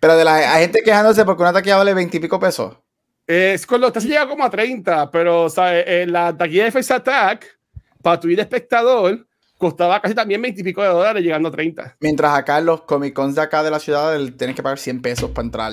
Pero 0.00 0.16
de 0.16 0.24
la 0.24 0.54
hay 0.54 0.62
gente 0.62 0.82
quejándose 0.82 1.24
porque 1.24 1.42
una 1.42 1.52
taquilla 1.52 1.76
vale 1.76 1.94
20 1.94 2.16
y 2.16 2.20
pico 2.20 2.38
pesos. 2.38 2.76
Es 3.26 3.66
con 3.66 3.80
los 3.80 3.92
se 3.92 4.08
llega 4.08 4.28
como 4.28 4.44
a 4.44 4.50
30, 4.50 5.10
pero 5.10 5.48
¿sabes? 5.48 5.84
Eh, 5.86 6.06
la 6.06 6.36
taquilla 6.36 6.64
de 6.64 6.72
First 6.72 6.90
Attack 6.90 7.60
para 8.02 8.18
tu 8.18 8.28
ir 8.28 8.40
espectador, 8.40 9.26
costaba 9.58 10.00
casi 10.00 10.14
también 10.14 10.40
20 10.40 10.60
y 10.60 10.64
pico 10.64 10.82
de 10.82 10.88
dólares, 10.88 11.22
llegando 11.22 11.48
a 11.48 11.52
30. 11.52 11.96
Mientras 12.00 12.34
acá 12.36 12.58
en 12.58 12.66
los 12.66 12.82
Comic 12.82 13.14
Cons 13.14 13.34
de 13.34 13.42
acá 13.42 13.62
de 13.62 13.70
la 13.70 13.78
ciudad 13.78 14.18
tienes 14.36 14.56
que 14.56 14.62
pagar 14.62 14.78
100 14.78 15.02
pesos 15.02 15.30
para 15.30 15.44
entrar. 15.44 15.72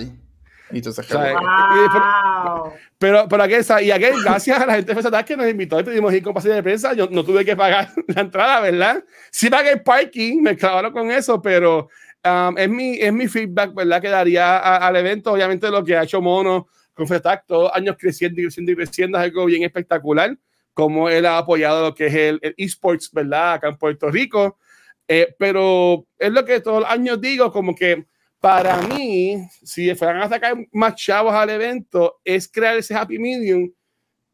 Y 0.70 0.80
entonces, 0.80 1.08
wow. 1.10 2.74
pero, 2.98 3.26
pero 3.30 3.44
aquí, 3.44 3.54
y 3.54 3.92
aquí, 3.92 4.06
gracias 4.22 4.60
a 4.60 4.66
la 4.66 4.76
gente 4.76 4.94
de 4.94 5.24
que 5.26 5.38
nos 5.38 5.50
invitó 5.50 5.80
y 5.80 5.84
pedimos 5.84 6.14
ir 6.14 6.22
con 6.22 6.34
pase 6.34 6.50
de 6.50 6.62
prensa, 6.62 6.94
yo 6.94 7.08
no 7.10 7.24
tuve 7.24 7.46
que 7.46 7.56
pagar 7.56 7.90
la 8.08 8.22
entrada, 8.22 8.60
¿verdad? 8.60 9.02
Sí 9.32 9.50
pagué 9.50 9.72
el 9.72 9.82
parking, 9.82 10.42
me 10.42 10.58
clavaron 10.58 10.92
con 10.92 11.10
eso, 11.10 11.42
pero 11.42 11.88
um, 12.28 12.58
es, 12.58 12.70
mi, 12.70 12.98
es 12.98 13.14
mi 13.14 13.28
feedback, 13.28 13.74
¿verdad? 13.74 14.02
Que 14.02 14.10
daría 14.10 14.58
al 14.58 14.96
evento, 14.96 15.32
obviamente 15.32 15.70
lo 15.70 15.84
que 15.84 15.96
ha 15.96 16.04
hecho 16.04 16.22
Mono 16.22 16.68
con 16.94 17.08
Fetac, 17.08 17.46
todos 17.46 17.72
años 17.74 17.96
creciendo 18.00 18.42
y 18.42 18.46
creciendo 18.46 18.72
y 18.72 18.76
creciendo, 18.76 19.18
es 19.18 19.24
algo 19.26 19.46
bien 19.46 19.64
espectacular 19.64 20.38
como 20.78 21.10
él 21.10 21.26
ha 21.26 21.40
apoyado 21.40 21.82
lo 21.82 21.96
que 21.96 22.06
es 22.06 22.14
el, 22.14 22.40
esports, 22.56 23.12
¿verdad? 23.12 23.54
Acá 23.54 23.68
en 23.70 23.78
Puerto 23.78 24.12
Rico. 24.12 24.60
Eh, 25.08 25.34
pero 25.40 26.06
es 26.20 26.32
lo 26.32 26.46
que 26.46 26.60
todos 26.60 26.82
los 26.82 26.90
años 26.92 27.20
digo, 27.20 27.52
como 27.52 27.74
que 27.74 28.06
para 28.40 28.80
mí, 28.84 29.38
si 29.64 29.96
fueran 29.96 30.22
a 30.22 30.30
sacar 30.30 30.56
más 30.72 30.94
chavos 30.94 31.34
al 31.34 31.50
evento, 31.50 32.20
es 32.24 32.48
crear 32.48 32.78
ese 32.78 32.94
happy 32.94 33.18
medium 33.18 33.72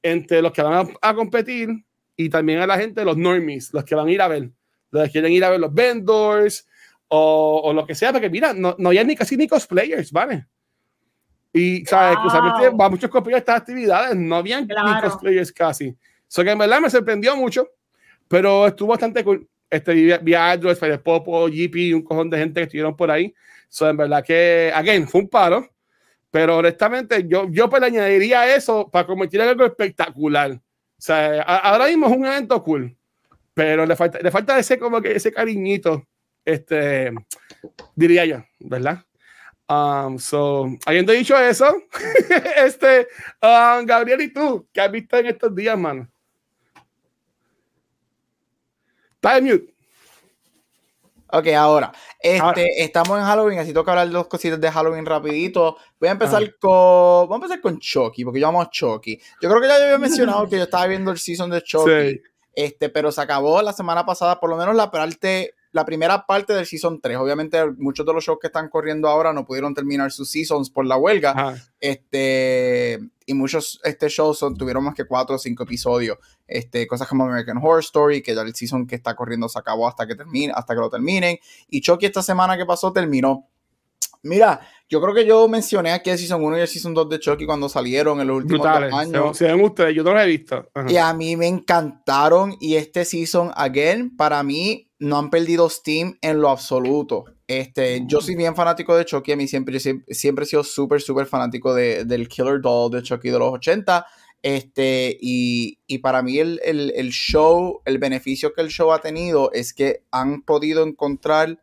entre 0.01 0.41
los 0.41 0.51
que 0.51 0.61
van 0.61 0.89
a, 1.01 1.13
competir 1.15 1.69
y 2.17 2.27
también 2.27 2.59
a 2.59 2.67
la 2.67 2.77
gente, 2.77 3.05
los 3.05 3.15
normies, 3.15 3.73
los 3.73 3.85
que 3.85 3.95
van 3.95 4.09
a 4.09 4.11
ir 4.11 4.21
a 4.21 4.27
ver, 4.27 4.51
los 4.91 5.05
que 5.05 5.11
quieren 5.11 5.31
ir 5.31 5.45
a 5.45 5.49
ver 5.49 5.61
los 5.61 5.73
vendors 5.73 6.67
o, 7.07 7.61
o 7.63 7.73
lo 7.73 7.85
que 7.85 7.95
sea, 7.95 8.11
porque 8.11 8.29
mira, 8.29 8.53
no, 8.53 8.75
no 8.77 8.89
hay 8.89 9.03
ni 9.05 9.15
casi 9.15 9.37
ni 9.37 9.47
cosplayers, 9.47 10.11
¿vale? 10.11 10.47
Y, 11.51 11.85
¿sabes? 11.85 12.17
Wow. 12.17 12.77
va 12.77 12.89
muchos 12.89 13.09
cosplayers 13.09 13.37
a 13.37 13.43
estas 13.43 13.61
actividades, 13.61 14.15
no 14.15 14.35
habían 14.35 14.67
ni 14.67 15.01
cosplayers 15.01 15.51
casi. 15.51 15.95
So 16.27 16.43
que 16.43 16.51
en 16.51 16.57
verdad 16.57 16.81
me 16.81 16.89
sorprendió 16.89 17.35
mucho, 17.35 17.69
pero 18.27 18.67
estuvo 18.67 18.89
bastante 18.89 19.23
cool. 19.23 19.47
Este, 19.69 19.93
vía 20.19 20.51
Android, 20.51 20.75
Fede 20.75 20.99
Popo, 20.99 21.47
GP, 21.47 21.95
un 21.95 22.03
cojón 22.03 22.29
de 22.29 22.37
gente 22.37 22.59
que 22.59 22.63
estuvieron 22.63 22.95
por 22.95 23.09
ahí. 23.09 23.33
So, 23.69 23.89
en 23.89 23.97
verdad 23.97 24.23
que, 24.23 24.71
again, 24.73 25.07
fue 25.07 25.21
un 25.21 25.29
paro. 25.29 25.67
Pero 26.33 26.57
honestamente, 26.57 27.27
yo, 27.27 27.47
yo 27.51 27.69
pues 27.69 27.79
le 27.79 27.87
añadiría 27.87 28.55
eso 28.55 28.89
para 28.89 29.05
convertir 29.05 29.41
en 29.41 29.49
algo 29.49 29.65
espectacular. 29.65 30.51
O 30.53 30.59
sea, 30.97 31.41
ahora 31.43 31.85
mismo 31.85 32.07
es 32.07 32.17
un 32.17 32.25
evento 32.25 32.63
cool, 32.63 32.97
pero 33.53 33.85
le 33.85 33.95
falta, 33.95 34.17
le 34.19 34.31
falta 34.31 34.57
ese, 34.57 34.79
como 34.79 34.99
que 34.99 35.15
ese 35.15 35.31
cariñito, 35.31 36.07
este, 36.45 37.11
diría 37.95 38.25
yo, 38.25 38.43
¿verdad? 38.59 39.05
Um, 39.67 40.19
so, 40.19 40.67
habiendo 40.85 41.13
dicho 41.13 41.37
eso, 41.37 41.73
este, 42.57 43.07
um, 43.41 43.85
Gabriel, 43.85 44.21
¿y 44.21 44.33
tú? 44.33 44.67
¿Qué 44.73 44.81
has 44.81 44.91
visto 44.91 45.17
en 45.17 45.27
estos 45.27 45.55
días, 45.55 45.77
mano? 45.77 46.09
Está 49.15 49.39
mute. 49.39 49.73
Ok, 51.35 51.47
ahora, 51.47 51.91
este, 52.19 52.83
estamos 52.83 53.17
en 53.17 53.25
Halloween, 53.25 53.57
así 53.57 53.73
toca 53.73 53.91
hablar 53.91 54.11
dos 54.11 54.27
cositas 54.27 54.61
de 54.61 54.69
Halloween 54.69 55.03
rapidito. 55.03 55.77
Voy 55.99 56.09
a 56.09 56.11
empezar 56.11 56.43
con, 56.59 57.27
vamos 57.27 57.31
a 57.31 57.35
empezar 57.45 57.61
con 57.61 57.79
Chucky, 57.79 58.23
porque 58.23 58.39
yo 58.39 58.49
amo 58.49 58.61
a 58.61 58.69
Chucky. 58.69 59.19
Yo 59.41 59.49
creo 59.49 59.59
que 59.59 59.67
ya 59.67 59.75
había 59.77 59.97
mencionado 59.97 60.47
que 60.47 60.57
yo 60.57 60.63
estaba 60.63 60.85
viendo 60.85 61.09
el 61.09 61.17
season 61.17 61.49
de 61.49 61.63
Chucky, 61.63 62.21
este, 62.53 62.89
pero 62.89 63.11
se 63.11 63.19
acabó 63.19 63.63
la 63.63 63.73
semana 63.73 64.05
pasada, 64.05 64.39
por 64.39 64.51
lo 64.51 64.57
menos 64.57 64.75
la 64.75 64.91
parte 64.91 65.55
la 65.73 65.85
primera 65.85 66.25
parte 66.25 66.53
del 66.53 66.67
Season 66.67 67.01
3. 67.01 67.17
Obviamente, 67.17 67.65
muchos 67.77 68.05
de 68.05 68.13
los 68.13 68.23
shows 68.23 68.37
que 68.39 68.47
están 68.47 68.69
corriendo 68.69 69.09
ahora 69.09 69.33
no 69.33 69.43
pudieron 69.43 69.73
terminar 69.73 70.11
sus 70.11 70.29
seasons 70.29 70.69
por 70.69 70.85
la 70.85 70.97
huelga. 70.97 71.55
Este, 71.79 72.99
y 73.25 73.33
muchos 73.33 73.81
este, 73.83 74.07
shows 74.07 74.37
son, 74.37 74.55
tuvieron 74.55 74.83
más 74.83 74.93
que 74.93 75.05
cuatro 75.05 75.35
o 75.35 75.39
cinco 75.39 75.63
episodios. 75.63 76.19
Este, 76.47 76.85
cosas 76.85 77.07
como 77.07 77.25
American 77.25 77.57
Horror 77.57 77.79
Story, 77.79 78.21
que 78.21 78.35
ya 78.35 78.43
el 78.43 78.53
season 78.53 78.85
que 78.85 78.95
está 78.95 79.15
corriendo 79.15 79.49
se 79.49 79.57
acabó 79.57 79.87
hasta 79.87 80.05
que 80.05 80.15
termine, 80.15 80.53
hasta 80.55 80.75
que 80.75 80.79
lo 80.79 80.91
terminen. 80.91 81.39
Y 81.67 81.81
Chucky 81.81 82.05
esta 82.05 82.21
semana 82.21 82.55
que 82.55 82.65
pasó 82.65 82.93
terminó. 82.93 83.49
Mira, 84.23 84.61
yo 84.87 85.01
creo 85.01 85.13
que 85.13 85.25
yo 85.25 85.47
mencioné 85.49 85.91
aquí 85.91 86.09
el 86.09 86.17
Season 86.17 86.41
1 86.41 86.57
y 86.57 86.61
el 86.61 86.67
Season 86.67 86.93
2 86.93 87.09
de 87.09 87.19
Chucky 87.19 87.45
cuando 87.45 87.67
salieron 87.67 88.21
en 88.21 88.27
los 88.27 88.37
últimos 88.37 88.65
años. 88.65 89.37
Se, 89.37 89.45
ven 89.45 89.61
ustedes, 89.61 89.93
yo 89.93 90.03
no 90.03 90.13
los 90.13 90.23
he 90.23 90.27
visto. 90.27 90.69
Y 90.87 90.95
a 90.95 91.13
mí 91.13 91.35
me 91.35 91.47
encantaron. 91.47 92.55
Y 92.61 92.75
este 92.75 93.03
Season, 93.03 93.51
again, 93.55 94.15
para 94.15 94.41
mí, 94.43 94.89
no 94.99 95.17
han 95.17 95.29
perdido 95.29 95.69
Steam 95.69 96.17
en 96.21 96.39
lo 96.39 96.49
absoluto. 96.49 97.25
Este, 97.47 98.03
yo 98.07 98.21
soy 98.21 98.35
bien 98.35 98.55
fanático 98.55 98.95
de 98.95 99.03
Chucky. 99.03 99.33
A 99.33 99.35
mí 99.35 99.47
siempre, 99.47 99.77
siempre, 99.79 100.45
he 100.45 100.47
sido 100.47 100.63
súper, 100.63 101.01
súper 101.01 101.25
fanático 101.25 101.73
de, 101.73 102.05
del 102.05 102.29
Killer 102.29 102.61
Doll 102.61 102.91
de 102.91 103.03
Chucky 103.03 103.29
de 103.29 103.39
los 103.39 103.53
80. 103.53 104.05
Este, 104.41 105.17
y, 105.19 105.79
y 105.85 105.97
para 105.99 106.21
mí 106.21 106.37
el, 106.37 106.61
el, 106.63 106.93
el 106.95 107.11
show, 107.11 107.81
el 107.83 107.97
beneficio 107.97 108.53
que 108.53 108.61
el 108.61 108.69
show 108.69 108.91
ha 108.91 108.99
tenido 108.99 109.51
es 109.51 109.73
que 109.73 110.03
han 110.11 110.43
podido 110.43 110.83
encontrar 110.83 111.61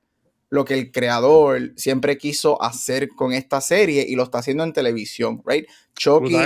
lo 0.50 0.64
que 0.64 0.75
el 0.75 0.92
creador 0.92 1.73
siempre 1.76 2.19
quiso 2.19 2.61
hacer 2.61 3.09
con 3.11 3.33
esta 3.33 3.61
serie 3.61 4.04
y 4.07 4.16
lo 4.16 4.25
está 4.25 4.38
haciendo 4.38 4.64
en 4.64 4.73
televisión, 4.73 5.42
right? 5.47 5.66
Chucky 5.95 6.37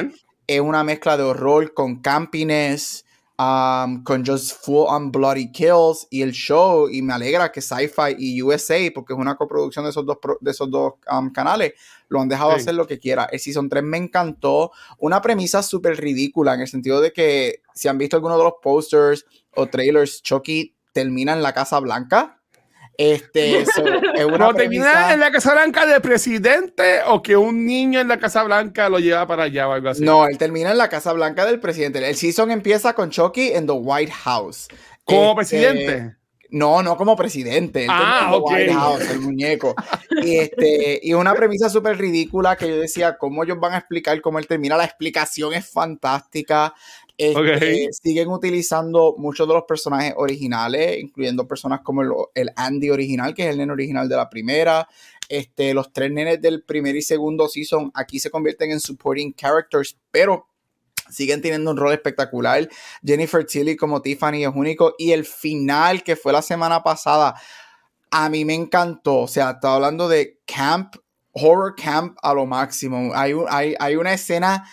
es 0.47 0.61
una 0.61 0.85
mezcla 0.85 1.17
de 1.17 1.23
horror 1.23 1.73
con 1.73 2.01
campiness, 2.01 3.07
um, 3.39 4.05
con 4.05 4.25
just 4.25 4.63
full 4.63 4.87
on 4.89 5.11
bloody 5.11 5.51
kills 5.51 6.07
y 6.11 6.21
el 6.21 6.33
show, 6.33 6.89
y 6.91 7.01
me 7.01 7.15
alegra 7.15 7.51
que 7.51 7.63
Sci-Fi 7.63 8.17
y 8.19 8.43
USA, 8.43 8.79
porque 8.95 9.15
es 9.15 9.19
una 9.19 9.37
coproducción 9.37 9.87
de 9.87 9.91
esos 9.91 10.05
dos, 10.05 10.19
de 10.39 10.51
esos 10.51 10.71
dos 10.71 10.95
um, 11.11 11.33
canales, 11.33 11.73
lo 12.09 12.21
han 12.21 12.29
dejado 12.29 12.53
hacer 12.53 12.75
lo 12.75 12.87
que 12.87 12.99
quiera. 12.99 13.25
El 13.33 13.41
Season 13.41 13.71
3 13.71 13.83
me 13.83 13.97
encantó, 13.97 14.71
una 14.99 15.23
premisa 15.23 15.63
súper 15.63 15.97
ridícula 15.97 16.55
en 16.55 16.61
el 16.61 16.69
sentido 16.69 17.01
de 17.01 17.13
que 17.13 17.63
si 17.75 17.89
han 17.89 17.97
visto 17.97 18.17
alguno 18.17 18.37
de 18.37 18.45
los 18.45 18.55
posters 18.63 19.25
o 19.55 19.67
trailers, 19.67 20.23
Chucky 20.23 20.75
termina 20.93 21.33
en 21.33 21.43
la 21.43 21.55
Casa 21.55 21.81
Blanca 21.81 22.34
este, 22.97 23.61
es 23.63 23.69
una 24.25 24.53
premisa... 24.53 25.13
en 25.13 25.21
la 25.21 25.31
Casa 25.31 25.53
Blanca 25.53 25.87
de 25.87 26.01
presidente 26.01 27.01
o 27.07 27.23
que 27.23 27.37
un 27.37 27.67
niño 27.67 28.01
en 28.01 28.09
la 28.09 28.19
Casa 28.19 28.43
Blanca 28.43 28.89
lo 28.89 28.99
lleva 28.99 29.27
para 29.27 29.45
allá 29.45 29.69
o 29.69 29.73
algo 29.73 29.89
así? 29.89 30.03
No, 30.03 30.27
él 30.27 30.39
termina 30.39 30.71
en 30.71 30.79
la 30.79 30.89
Casa 30.89 31.13
Blanca 31.13 31.45
del 31.45 31.61
presidente. 31.61 32.07
El 32.07 32.17
season 32.17 32.51
empieza 32.51 32.95
con 32.95 33.11
Chucky 33.11 33.53
en 33.53 33.67
the 33.67 33.73
White 33.73 34.13
House. 34.13 34.69
¿Como 35.05 35.41
este, 35.41 35.59
presidente? 35.59 36.17
No, 36.51 36.85
no 36.85 36.97
como 36.97 37.17
presidente. 37.17 37.87
ah, 37.91 38.31
ok. 38.33 38.51
White 38.53 38.73
House, 38.73 39.11
el 39.11 39.21
muñeco. 39.21 39.75
y, 40.23 40.37
este, 40.37 41.01
y 41.03 41.13
una 41.13 41.35
premisa 41.35 41.69
súper 41.69 41.99
ridícula 41.99 42.57
que 42.57 42.69
yo 42.69 42.77
decía, 42.77 43.17
¿cómo 43.19 43.43
ellos 43.43 43.59
van 43.59 43.73
a 43.73 43.79
explicar 43.79 44.21
cómo 44.21 44.39
él 44.39 44.47
termina? 44.47 44.77
La 44.77 44.85
explicación 44.85 45.53
es 45.53 45.69
fantástica. 45.69 46.73
Este, 47.17 47.89
siguen 47.93 48.29
utilizando 48.29 49.15
muchos 49.17 49.47
de 49.47 49.55
los 49.55 49.65
personajes 49.65 50.15
originales, 50.17 50.99
incluyendo 51.01 51.47
personas 51.47 51.81
como 51.83 52.03
el, 52.35 52.51
Andy 52.57 52.91
original, 52.91 53.35
que 53.35 53.45
es 53.45 53.51
el 53.51 53.59
nene 53.59 53.73
original 53.73 54.09
de 54.09 54.17
la 54.17 54.29
primera. 54.29 54.89
Este, 55.29 55.73
los 55.75 55.93
tres 55.93 56.11
nenes 56.11 56.43
del 56.43 56.63
primer 56.65 56.97
y 56.97 57.03
segundo 57.03 57.49
season 57.49 57.91
aquí 57.95 58.19
se 58.19 58.31
convierten 58.31 58.73
en 58.73 58.81
supporting 58.81 59.33
characters, 59.33 59.97
pero 60.11 60.49
siguen 61.09 61.41
teniendo 61.41 61.71
un 61.71 61.77
rol 61.77 61.93
espectacular. 61.93 62.69
Jennifer 63.05 63.45
Tilly 63.45 63.77
como 63.77 64.03
Tiffany 64.03 64.45
es 64.45 64.51
único. 64.55 64.95
Y 64.99 65.13
el 65.13 65.25
final 65.25 66.03
que 66.03 66.17
fue 66.17 66.33
la 66.33 66.43
semana 66.43 66.83
pasada, 66.83 67.35
a 68.11 68.29
mí 68.29 68.45
me 68.45 68.55
encantó. 68.55 69.21
O 69.21 69.29
sea, 69.29 69.53
estaba 69.53 69.77
hablando 69.77 70.09
de 70.09 70.41
camp, 70.47 70.97
horror 71.33 71.75
camp 71.77 72.17
a 72.23 72.35
lo 72.35 72.45
máximo. 72.47 73.13
Hay, 73.15 73.35
hay, 73.49 73.75
hay 73.79 73.97
una 73.97 74.13
escena 74.13 74.65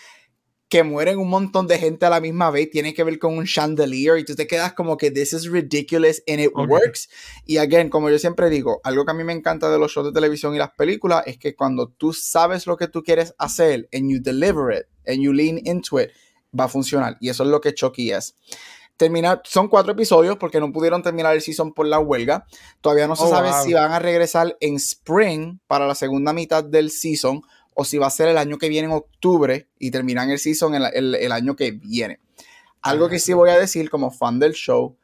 que 0.72 0.84
mueren 0.84 1.18
un 1.18 1.28
montón 1.28 1.66
de 1.66 1.78
gente 1.78 2.06
a 2.06 2.08
la 2.08 2.18
misma 2.18 2.50
vez, 2.50 2.70
tiene 2.70 2.94
que 2.94 3.04
ver 3.04 3.18
con 3.18 3.36
un 3.36 3.44
chandelier 3.44 4.16
y 4.16 4.24
tú 4.24 4.34
te 4.34 4.46
quedas 4.46 4.72
como 4.72 4.96
que 4.96 5.10
this 5.10 5.34
is 5.34 5.44
ridiculous 5.50 6.22
and 6.26 6.40
it 6.40 6.50
works. 6.54 7.10
Y 7.44 7.58
again, 7.58 7.90
como 7.90 8.08
yo 8.08 8.18
siempre 8.18 8.48
digo, 8.48 8.80
algo 8.82 9.04
que 9.04 9.10
a 9.10 9.14
mí 9.14 9.22
me 9.22 9.34
encanta 9.34 9.70
de 9.70 9.78
los 9.78 9.92
shows 9.92 10.06
de 10.06 10.14
televisión 10.14 10.54
y 10.54 10.58
las 10.58 10.70
películas 10.70 11.24
es 11.26 11.36
que 11.36 11.54
cuando 11.54 11.88
tú 11.88 12.14
sabes 12.14 12.66
lo 12.66 12.78
que 12.78 12.88
tú 12.88 13.02
quieres 13.02 13.34
hacer 13.36 13.86
and 13.92 14.10
you 14.10 14.18
deliver 14.18 14.74
it 14.74 14.86
and 15.06 15.20
you 15.20 15.34
lean 15.34 15.60
into 15.62 16.00
it, 16.00 16.08
va 16.58 16.64
a 16.64 16.68
funcionar. 16.68 17.18
Y 17.20 17.28
eso 17.28 17.42
es 17.42 17.50
lo 17.50 17.60
que 17.60 17.74
Chucky 17.74 18.10
es. 18.10 18.34
Terminar, 18.96 19.42
son 19.44 19.68
cuatro 19.68 19.92
episodios 19.92 20.38
porque 20.38 20.58
no 20.58 20.72
pudieron 20.72 21.02
terminar 21.02 21.34
el 21.34 21.42
season 21.42 21.74
por 21.74 21.86
la 21.86 21.98
huelga. 21.98 22.46
Todavía 22.80 23.06
no 23.06 23.14
se 23.14 23.24
oh, 23.24 23.28
sabe 23.28 23.50
si 23.62 23.74
van 23.74 23.92
a 23.92 23.98
regresar 23.98 24.56
en 24.60 24.76
spring 24.76 25.58
para 25.66 25.86
la 25.86 25.94
segunda 25.94 26.32
mitad 26.32 26.64
del 26.64 26.90
season 26.90 27.42
o 27.74 27.84
si 27.84 27.98
va 27.98 28.06
a 28.06 28.10
ser 28.10 28.28
el 28.28 28.38
año 28.38 28.58
que 28.58 28.68
viene 28.68 28.86
en 28.86 28.94
octubre 28.94 29.68
y 29.78 29.90
terminan 29.90 30.30
el 30.30 30.38
season 30.38 30.74
el, 30.74 31.14
el, 31.14 31.32
año 31.32 31.56
que 31.56 31.72
viene. 31.72 32.20
Algo 32.82 33.08
que 33.08 33.18
sí 33.18 33.32
voy 33.32 33.50
a 33.50 33.58
decir 33.58 33.90
como 33.90 34.10
fan 34.10 34.38
del 34.38 34.52
show, 34.52 34.96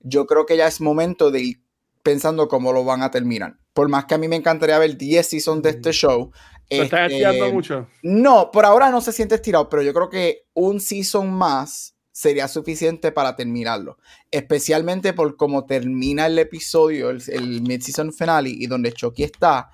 yo 0.00 0.26
creo 0.26 0.46
que 0.46 0.56
ya 0.56 0.66
es 0.66 0.80
momento 0.80 1.30
de 1.30 1.40
ir 1.40 1.60
pensando 2.02 2.48
cómo 2.48 2.72
lo 2.72 2.84
van 2.84 3.02
a 3.02 3.10
terminar. 3.10 3.56
Por 3.72 3.88
más 3.88 4.04
que 4.04 4.14
a 4.14 4.18
mí 4.18 4.28
me 4.28 4.36
encantaría 4.36 4.78
ver 4.78 4.96
10 4.96 5.26
seasons 5.26 5.62
de 5.62 5.70
este 5.70 5.92
show. 5.92 6.30
¿Se 6.70 6.82
está 6.82 7.06
este, 7.06 7.16
estirando 7.16 7.52
mucho? 7.52 7.88
No, 8.02 8.50
por 8.52 8.64
ahora 8.64 8.90
no 8.90 9.00
se 9.00 9.12
siente 9.12 9.34
estirado, 9.34 9.68
pero 9.68 9.82
yo 9.82 9.92
creo 9.92 10.08
que 10.08 10.46
un 10.54 10.80
season 10.80 11.32
más 11.32 11.96
sería 12.12 12.46
suficiente 12.46 13.10
para 13.10 13.34
terminarlo. 13.34 13.98
Especialmente 14.30 15.12
por 15.12 15.36
cómo 15.36 15.66
termina 15.66 16.26
el 16.26 16.38
episodio, 16.38 17.10
el, 17.10 17.22
el 17.28 17.62
mid-season 17.62 18.12
finale 18.12 18.50
y 18.50 18.66
donde 18.66 18.92
Chucky 18.92 19.24
está 19.24 19.70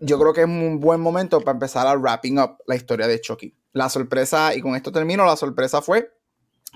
yo 0.00 0.18
creo 0.18 0.32
que 0.32 0.40
es 0.42 0.46
un 0.46 0.80
buen 0.80 1.00
momento 1.00 1.40
para 1.40 1.56
empezar 1.56 1.86
a 1.86 1.94
wrapping 1.94 2.38
up 2.38 2.58
la 2.66 2.76
historia 2.76 3.06
de 3.06 3.20
Chucky. 3.20 3.54
La 3.72 3.88
sorpresa, 3.88 4.54
y 4.54 4.60
con 4.60 4.74
esto 4.74 4.92
termino, 4.92 5.24
la 5.24 5.36
sorpresa 5.36 5.82
fue 5.82 6.10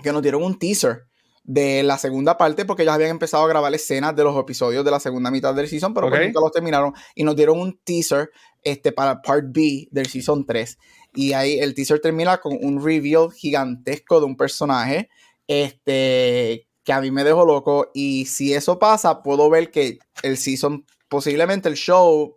que 0.02 0.12
nos 0.12 0.23
dieron 0.23 0.43
un 0.43 0.59
teaser 0.59 1.07
de 1.45 1.83
la 1.83 1.99
segunda 1.99 2.38
parte 2.38 2.64
porque 2.64 2.83
ellos 2.83 2.95
habían 2.95 3.11
empezado 3.11 3.45
a 3.45 3.49
grabar 3.49 3.75
escenas 3.75 4.14
de 4.14 4.23
los 4.23 4.38
episodios 4.38 4.85
de 4.85 4.91
la 4.91 5.00
segunda 5.00 5.31
mitad 5.31 5.55
del 5.55 5.69
season, 5.69 5.93
pero 5.93 6.09
pues 6.09 6.25
nunca 6.26 6.41
los 6.41 6.52
terminaron 6.52 6.93
y 7.14 7.25
nos 7.25 7.35
dieron 7.35 7.61
un 7.61 7.81
teaser 7.85 8.31
este, 8.62 8.93
para 8.93 9.21
part 9.23 9.47
B 9.49 9.88
del 9.91 10.07
season 10.07 10.47
3. 10.47 10.79
Y 11.14 11.33
ahí 11.33 11.59
el 11.59 11.75
teaser 11.75 12.00
termina 12.00 12.38
con 12.38 12.57
un 12.61 12.85
reveal 12.85 13.31
gigantesco 13.33 14.21
de 14.21 14.26
un 14.26 14.37
personaje 14.37 15.11
este, 15.47 16.69
que 16.85 16.93
a 16.93 17.00
mí 17.00 17.11
me 17.11 17.25
dejó 17.25 17.45
loco. 17.45 17.91
Y 17.93 18.26
si 18.26 18.55
eso 18.55 18.79
pasa, 18.79 19.23
puedo 19.23 19.50
ver 19.50 19.71
que 19.71 19.99
el 20.23 20.37
season, 20.37 20.87
posiblemente 21.09 21.69
el 21.69 21.75
show, 21.75 22.37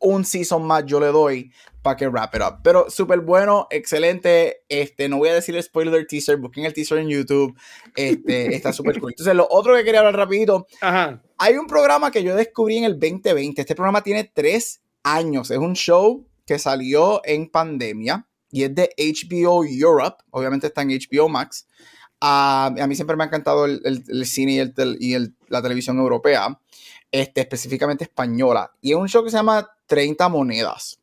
un 0.00 0.24
season 0.24 0.64
más 0.64 0.84
yo 0.86 1.00
le 1.00 1.08
doy 1.08 1.52
para 1.82 1.96
que 1.96 2.08
wrap 2.08 2.34
it 2.34 2.42
up. 2.42 2.60
Pero 2.62 2.90
súper 2.90 3.20
bueno, 3.20 3.66
excelente. 3.70 4.62
Este, 4.68 5.08
no 5.08 5.18
voy 5.18 5.30
a 5.30 5.34
decir 5.34 5.56
el 5.56 5.62
spoiler 5.62 5.94
del 5.94 6.06
teaser, 6.06 6.36
busquen 6.36 6.64
el 6.64 6.74
teaser 6.74 6.98
en 6.98 7.08
YouTube. 7.08 7.56
Este, 7.94 8.54
está 8.54 8.72
súper 8.72 9.00
cool. 9.00 9.12
Entonces, 9.12 9.34
lo 9.34 9.46
otro 9.50 9.74
que 9.74 9.84
quería 9.84 10.00
hablar 10.00 10.16
rapidito. 10.16 10.66
Hay 11.38 11.56
un 11.56 11.66
programa 11.66 12.10
que 12.10 12.22
yo 12.22 12.34
descubrí 12.36 12.78
en 12.78 12.84
el 12.84 12.98
2020. 12.98 13.60
Este 13.60 13.74
programa 13.74 14.02
tiene 14.02 14.24
tres 14.24 14.82
años. 15.02 15.50
Es 15.50 15.58
un 15.58 15.74
show 15.74 16.26
que 16.46 16.58
salió 16.58 17.20
en 17.24 17.48
pandemia 17.48 18.26
y 18.50 18.64
es 18.64 18.74
de 18.74 18.90
HBO 18.96 19.64
Europe. 19.64 20.24
Obviamente 20.30 20.66
está 20.68 20.82
en 20.82 20.90
HBO 20.90 21.28
Max. 21.28 21.66
a 22.20 22.74
mí 22.88 22.94
siempre 22.94 23.16
me 23.16 23.24
ha 23.24 23.26
encantado 23.26 23.66
el, 23.66 23.80
el, 23.84 24.26
cine 24.26 24.52
y, 24.54 24.58
el, 24.58 24.74
y 24.98 25.16
la 25.48 25.62
televisión 25.62 25.98
europea, 25.98 26.58
este, 27.10 27.40
específicamente 27.40 28.04
española. 28.04 28.72
Y 28.80 28.90
es 28.90 28.96
un 28.96 29.08
show 29.08 29.24
que 29.24 29.30
se 29.30 29.36
llama 29.36 29.68
30 29.86 30.28
Monedas. 30.28 30.98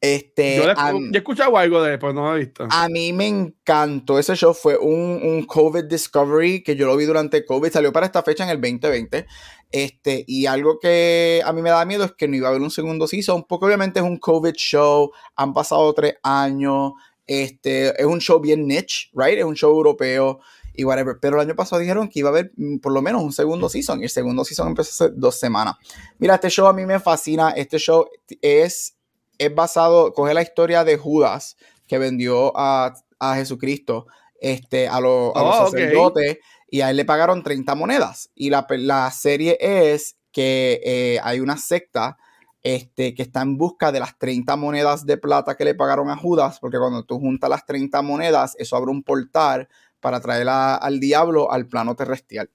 Este, 0.00 0.56
yo, 0.56 0.64
he 0.68 1.16
escuchado 1.16 1.56
algo 1.56 1.82
de 1.82 1.96
pero 1.96 2.12
no 2.12 2.24
lo 2.24 2.36
he 2.36 2.40
visto. 2.40 2.66
A 2.68 2.88
mí 2.90 3.14
me 3.14 3.26
encantó. 3.26 4.18
Ese 4.18 4.36
show 4.36 4.52
fue 4.52 4.76
un, 4.76 5.18
un, 5.22 5.46
COVID 5.46 5.84
Discovery 5.84 6.62
que 6.62 6.76
yo 6.76 6.86
lo 6.86 6.94
vi 6.94 7.06
durante 7.06 7.42
COVID. 7.42 7.70
Salió 7.70 7.90
para 7.90 8.04
esta 8.04 8.22
fecha 8.22 8.44
en 8.44 8.50
el 8.50 8.60
2020. 8.60 9.26
Este, 9.72 10.22
y 10.26 10.44
algo 10.44 10.78
que 10.78 11.40
a 11.42 11.54
mí 11.54 11.62
me 11.62 11.70
da 11.70 11.86
miedo 11.86 12.04
es 12.04 12.12
que 12.12 12.28
no 12.28 12.36
iba 12.36 12.48
a 12.48 12.50
haber 12.50 12.60
un 12.60 12.70
segundo 12.70 13.06
season, 13.06 13.44
porque 13.48 13.64
obviamente 13.64 14.00
es 14.00 14.04
un 14.04 14.18
COVID 14.18 14.52
show. 14.52 15.10
Han 15.36 15.54
pasado 15.54 15.90
tres 15.94 16.16
años. 16.22 16.92
Este, 17.26 17.98
es 17.98 18.06
un 18.06 18.20
show 18.20 18.40
bien 18.40 18.66
niche, 18.66 19.08
right? 19.14 19.38
Es 19.38 19.44
un 19.44 19.56
show 19.56 19.74
europeo 19.74 20.40
y 20.74 20.84
whatever. 20.84 21.18
Pero 21.20 21.36
el 21.36 21.46
año 21.46 21.56
pasado 21.56 21.80
dijeron 21.80 22.08
que 22.08 22.20
iba 22.20 22.28
a 22.28 22.32
haber 22.32 22.52
mm, 22.56 22.78
por 22.78 22.92
lo 22.92 23.02
menos 23.02 23.22
un 23.22 23.32
segundo 23.32 23.68
season. 23.68 24.00
Y 24.00 24.04
el 24.04 24.10
segundo 24.10 24.44
season 24.44 24.68
empezó 24.68 25.04
hace 25.04 25.14
dos 25.16 25.38
semanas. 25.38 25.76
Mira, 26.18 26.34
este 26.34 26.50
show 26.50 26.66
a 26.66 26.72
mí 26.72 26.84
me 26.86 27.00
fascina. 27.00 27.50
Este 27.50 27.78
show 27.78 28.06
es 28.42 28.94
es 29.38 29.54
basado, 29.54 30.12
coge 30.12 30.34
la 30.34 30.42
historia 30.42 30.84
de 30.84 30.96
Judas 30.96 31.56
que 31.86 31.98
vendió 31.98 32.52
a, 32.56 32.94
Jesucristo 33.36 34.06
este, 34.38 34.86
a, 34.86 35.00
los 35.00 35.32
oh, 35.34 35.66
sacerdotes 35.70 36.38
y 36.70 36.82
a 36.82 36.90
él 36.90 36.96
le 36.96 37.06
pagaron 37.06 37.42
30 37.42 37.74
monedas. 37.74 38.30
Y 38.34 38.50
la, 38.50 38.66
la 38.68 39.10
serie 39.10 39.56
es 39.60 40.16
que 40.30 40.80
eh, 40.84 41.20
hay 41.22 41.40
una 41.40 41.56
secta 41.56 42.18
este, 42.62 43.14
que 43.14 43.22
está 43.22 43.40
en 43.40 43.56
busca 43.56 43.92
de 43.92 44.00
las 44.00 44.18
30 44.18 44.56
monedas 44.56 45.06
de 45.06 45.16
plata 45.16 45.54
que 45.54 45.64
le 45.64 45.74
pagaron 45.74 46.10
a 46.10 46.16
Judas, 46.16 46.58
porque 46.60 46.78
cuando 46.78 47.04
tú 47.04 47.18
juntas 47.18 47.48
las 47.48 47.64
30 47.64 48.02
monedas, 48.02 48.56
eso 48.58 48.76
abre 48.76 48.90
un 48.90 49.02
portal 49.02 49.68
para 50.04 50.20
traer 50.20 50.46
al 50.50 51.00
diablo 51.00 51.50
al 51.50 51.66
plano 51.66 51.96
terrestrial. 51.96 52.50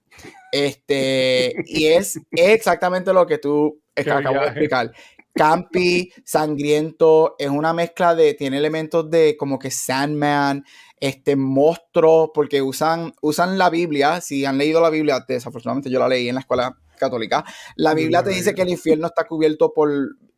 Este, 0.51 1.55
y 1.65 1.87
es 1.87 2.19
exactamente 2.29 3.11
lo 3.11 3.25
que 3.25 3.39
tú 3.39 3.81
acabas 3.95 4.41
de 4.41 4.47
explicar. 4.49 4.91
Campi, 5.33 6.13
sangriento, 6.23 7.35
es 7.39 7.49
una 7.49 7.73
mezcla 7.73 8.13
de, 8.13 8.35
tiene 8.35 8.57
elementos 8.57 9.09
de 9.09 9.35
como 9.35 9.57
que 9.57 9.71
Sandman, 9.71 10.63
este 10.99 11.35
monstruo, 11.35 12.31
porque 12.31 12.61
usan, 12.61 13.15
usan 13.19 13.57
la 13.57 13.71
Biblia, 13.71 14.21
si 14.21 14.45
han 14.45 14.59
leído 14.59 14.79
la 14.79 14.91
Biblia, 14.91 15.25
desafortunadamente 15.27 15.89
yo 15.89 15.97
la 15.97 16.07
leí 16.07 16.29
en 16.29 16.35
la 16.35 16.41
escuela 16.41 16.77
católica, 16.99 17.43
la 17.77 17.95
Biblia 17.95 18.21
te 18.21 18.29
dice 18.29 18.53
que 18.53 18.61
el 18.61 18.69
infierno 18.69 19.07
está 19.07 19.23
cubierto 19.23 19.73
por 19.73 19.89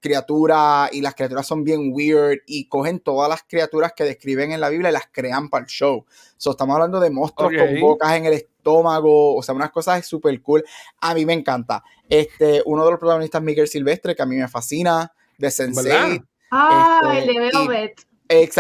criaturas 0.02 0.90
y 0.92 1.02
las 1.02 1.16
criaturas 1.16 1.48
son 1.48 1.64
bien 1.64 1.92
weird 1.94 2.40
y 2.46 2.68
cogen 2.68 3.00
todas 3.00 3.30
las 3.30 3.44
criaturas 3.44 3.94
que 3.96 4.04
describen 4.04 4.52
en 4.52 4.60
la 4.60 4.70
Biblia 4.70 4.90
y 4.90 4.94
las 4.94 5.08
crean 5.12 5.50
para 5.50 5.64
el 5.64 5.70
show. 5.70 6.06
So, 6.36 6.52
estamos 6.52 6.74
hablando 6.74 7.00
de 7.00 7.10
monstruos 7.10 7.54
con 7.58 7.80
bocas 7.80 8.12
en 8.14 8.26
el 8.26 8.34
estómago, 8.34 9.36
o 9.36 9.44
sea, 9.44 9.56
unas 9.56 9.72
cosas 9.72 10.06
súper 10.06 10.42
cool. 10.42 10.64
A 11.00 11.14
mí 11.14 11.26
me 11.26 11.34
encanta. 11.34 11.84
Este, 12.10 12.62
uno 12.66 12.84
de 12.84 12.92
los 12.92 13.00
protagonistas, 13.00 13.42
Miguel 13.42 13.68
Silvestre, 13.68 14.16
que 14.16 14.22
a 14.22 14.26
mí 14.26 14.36
me 14.36 14.48
fascina, 14.48 15.14
de 15.38 15.52
Sensei. 15.52 16.22
Ah, 16.52 17.00
el 17.16 17.28
de 17.28 17.46
este, 17.46 17.58
Velvet. 17.58 18.08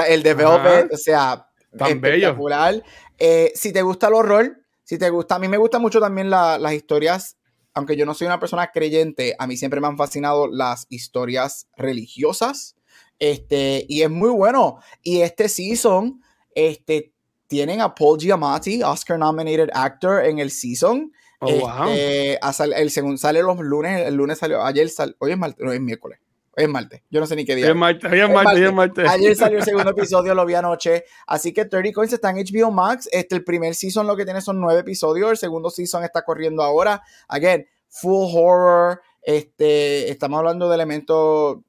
el 0.08 0.24
de 0.24 0.34
Velvet, 0.34 0.94
o 0.94 0.98
sea, 0.98 1.48
Tan 1.78 1.92
espectacular. 1.92 2.84
Eh, 3.18 3.52
si 3.56 3.72
te 3.72 3.82
gusta 3.82 4.08
el 4.08 4.14
horror, 4.14 4.58
si 4.84 4.98
te 4.98 5.10
gusta, 5.10 5.36
a 5.36 5.40
mí 5.40 5.48
me 5.48 5.58
gustan 5.58 5.82
mucho 5.82 6.00
también 6.00 6.30
las 6.30 6.74
historias, 6.74 7.38
aunque 7.74 7.96
yo 7.96 8.06
no 8.06 8.14
soy 8.14 8.28
una 8.28 8.40
persona 8.40 8.72
creyente, 8.72 9.36
a 9.38 9.48
mí 9.48 9.58
siempre 9.58 9.80
me 9.80 9.88
han 9.88 9.98
fascinado 9.98 10.48
las 10.48 10.88
historias 10.90 11.68
religiosas. 11.78 12.76
Este, 13.20 13.86
y 13.88 14.02
es 14.02 14.10
muy 14.10 14.30
bueno. 14.30 14.80
Y 15.04 15.22
este 15.22 15.48
season, 15.48 16.22
este, 16.56 17.14
tienen 17.48 17.82
a 17.82 17.94
Paul 17.94 18.20
Giamatti, 18.20 18.82
Oscar 18.82 19.20
nominated 19.20 19.70
actor 19.74 20.26
en 20.26 20.40
el 20.40 20.52
season. 20.52 21.12
Oh, 21.40 21.86
este, 21.90 22.40
el 22.76 22.92
segundo 22.92 23.18
sale 23.18 23.42
los 23.42 23.60
lunes, 23.60 24.08
el 24.08 24.16
lunes 24.16 24.38
salió, 24.38 24.64
ayer 24.64 24.90
salió, 24.90 25.16
hoy 25.20 25.32
es 25.32 25.38
martes, 25.38 25.66
no, 25.66 25.72
es 25.72 25.82
miércoles. 25.82 26.20
Es 26.56 26.68
martes, 26.68 27.02
yo 27.10 27.22
no 27.22 27.26
sé 27.26 27.36
ni 27.36 27.46
qué 27.46 27.56
día. 27.56 27.70
Es 27.70 27.76
martes, 27.76 28.12
es 28.12 28.30
martes, 28.30 28.60
es 28.60 28.74
martes. 28.74 29.10
Ayer 29.10 29.36
salió 29.36 29.60
el 29.60 29.64
segundo 29.64 29.92
episodio, 29.98 30.36
lo 30.36 30.46
vi 30.46 30.54
anoche. 30.54 31.06
Así 31.26 31.54
que 31.54 31.66
30 31.66 31.94
Coins 31.94 32.12
está 32.12 32.30
en 32.30 32.38
HBO 32.38 32.72
Max. 32.72 33.08
Este, 33.12 33.36
el 33.36 33.44
primer 33.44 33.74
season 33.74 34.06
lo 34.06 34.18
que 34.18 34.26
tiene 34.26 34.42
son 34.42 34.60
nueve 34.60 34.82
episodios. 34.82 35.32
El 35.32 35.38
segundo 35.38 35.70
season 35.70 36.04
está 36.04 36.24
corriendo 36.24 36.62
ahora. 36.62 37.02
Again, 37.30 37.66
full 37.88 38.28
horror. 38.34 39.02
Este, 39.22 40.10
estamos 40.10 40.40
hablando 40.40 40.68
de 40.68 40.76
elementos 40.76 41.60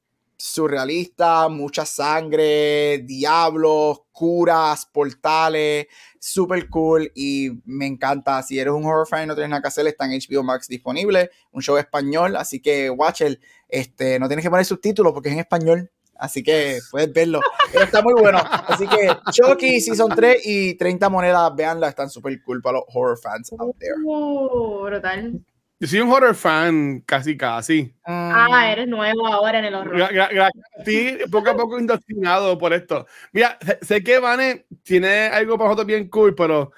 surrealistas, 0.43 1.49
mucha 1.49 1.85
sangre, 1.85 2.97
diablos, 3.05 4.01
curas, 4.11 4.85
portales, 4.85 5.87
super 6.19 6.69
cool 6.69 7.09
y 7.15 7.61
me 7.63 7.85
encanta. 7.85 8.43
Si 8.43 8.59
eres 8.59 8.73
un 8.73 8.85
horror 8.85 9.07
fan 9.07 9.23
y 9.23 9.27
no 9.27 9.35
tienes 9.35 9.51
nada 9.51 9.61
que 9.61 9.69
hacer, 9.69 9.87
está 9.87 10.03
en 10.03 10.19
HBO 10.19 10.43
Max 10.43 10.67
disponible, 10.67 11.29
un 11.53 11.61
show 11.61 11.77
español, 11.77 12.35
así 12.35 12.61
que 12.61 12.89
watch 12.89 13.21
el, 13.21 13.39
este, 13.69 14.19
no 14.19 14.27
tienes 14.27 14.43
que 14.43 14.49
poner 14.49 14.65
subtítulos 14.65 15.13
porque 15.13 15.29
es 15.29 15.33
en 15.33 15.39
español. 15.39 15.89
Así 16.15 16.43
que 16.43 16.79
puedes 16.91 17.13
verlo. 17.13 17.39
Pero 17.71 17.85
está 17.85 18.01
muy 18.01 18.13
bueno. 18.13 18.39
Así 18.67 18.85
que 18.85 19.15
Chucky 19.31 19.79
Season 19.79 20.11
3 20.13 20.41
y 20.45 20.73
30 20.75 21.07
monedas, 21.07 21.55
véanla, 21.55 21.87
están 21.87 22.09
súper 22.09 22.43
cool 22.43 22.61
para 22.61 22.79
los 22.79 22.83
horror 22.93 23.17
fans 23.17 23.53
out 23.57 23.77
there. 23.79 23.95
Oh, 24.05 24.83
brutal. 24.83 25.41
Yo 25.83 25.87
soy 25.87 25.99
un 25.99 26.13
horror 26.13 26.33
fan 26.33 27.01
casi 27.01 27.35
casi. 27.35 27.93
Ah, 28.05 28.71
eres 28.71 28.87
nuevo 28.87 29.27
ahora 29.27 29.59
en 29.59 29.65
el 29.65 29.75
horror. 29.75 30.13
Gracias 30.13 30.49
a 30.79 30.83
ti, 30.85 31.17
poco 31.29 31.49
a 31.49 31.57
poco 31.57 31.77
indoctrinado 31.77 32.57
por 32.57 32.71
esto. 32.71 33.05
Mira, 33.33 33.59
sé 33.81 34.01
que 34.01 34.17
Vane 34.17 34.65
tiene 34.81 35.25
algo 35.25 35.57
para 35.57 35.71
nosotros 35.71 35.87
bien 35.87 36.07
cool, 36.07 36.35
pero 36.35 36.71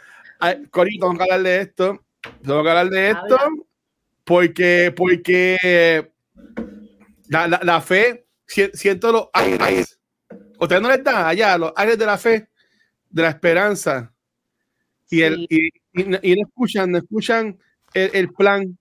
Cori, 0.71 0.97
tengo 0.97 1.15
que 1.15 1.21
hablar 1.21 1.43
de 1.43 1.61
esto. 1.61 2.03
Tengo 2.41 2.63
que 2.63 2.69
hablar 2.69 2.89
de 2.89 3.09
esto 3.11 3.37
porque, 4.23 4.91
porque 4.97 6.11
la, 7.29 7.47
la, 7.47 7.59
la 7.61 7.81
fe, 7.81 8.25
siento 8.47 9.11
los 9.11 9.27
aires. 9.33 9.99
Ustedes 10.59 10.81
no 10.81 10.89
les 10.89 11.03
dan 11.03 11.27
allá 11.27 11.59
los 11.59 11.73
aires 11.75 11.99
de 11.99 12.05
la 12.07 12.17
fe, 12.17 12.49
de 13.11 13.21
la 13.21 13.29
esperanza. 13.29 14.11
Y, 15.11 15.21
el, 15.21 15.45
y, 15.47 15.69
y, 15.93 16.35
no 16.35 16.47
escuchan, 16.47 16.89
no 16.89 16.97
escuchan 16.97 17.59
el, 17.93 18.09
el 18.11 18.33
plan 18.33 18.75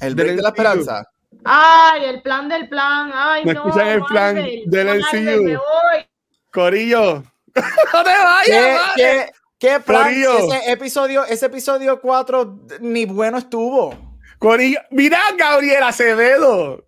el 0.00 0.14
break 0.14 0.36
de 0.36 0.42
la 0.42 0.48
esperanza. 0.48 1.10
Ay, 1.44 2.04
el 2.04 2.22
plan 2.22 2.48
del 2.48 2.68
plan. 2.68 3.10
Ay, 3.14 3.44
¿Me 3.44 3.54
no. 3.54 3.66
escuchan 3.66 3.88
el 3.88 4.02
plan 4.04 4.34
del 4.66 5.00
MCU? 5.00 5.60
Corillo. 6.52 7.22
no 7.54 8.04
te 8.04 8.10
vayas. 8.10 8.80
¿Qué, 8.96 9.30
qué, 9.58 9.80
plan? 9.80 10.12
Ese 10.12 10.72
episodio, 10.72 11.24
ese 11.24 11.46
episodio 11.46 12.00
4 12.00 12.60
ni 12.80 13.04
bueno 13.04 13.38
estuvo. 13.38 14.18
Corillo. 14.38 14.80
Mira, 14.90 15.18
Gabriel 15.36 15.82
Acevedo. 15.82 16.84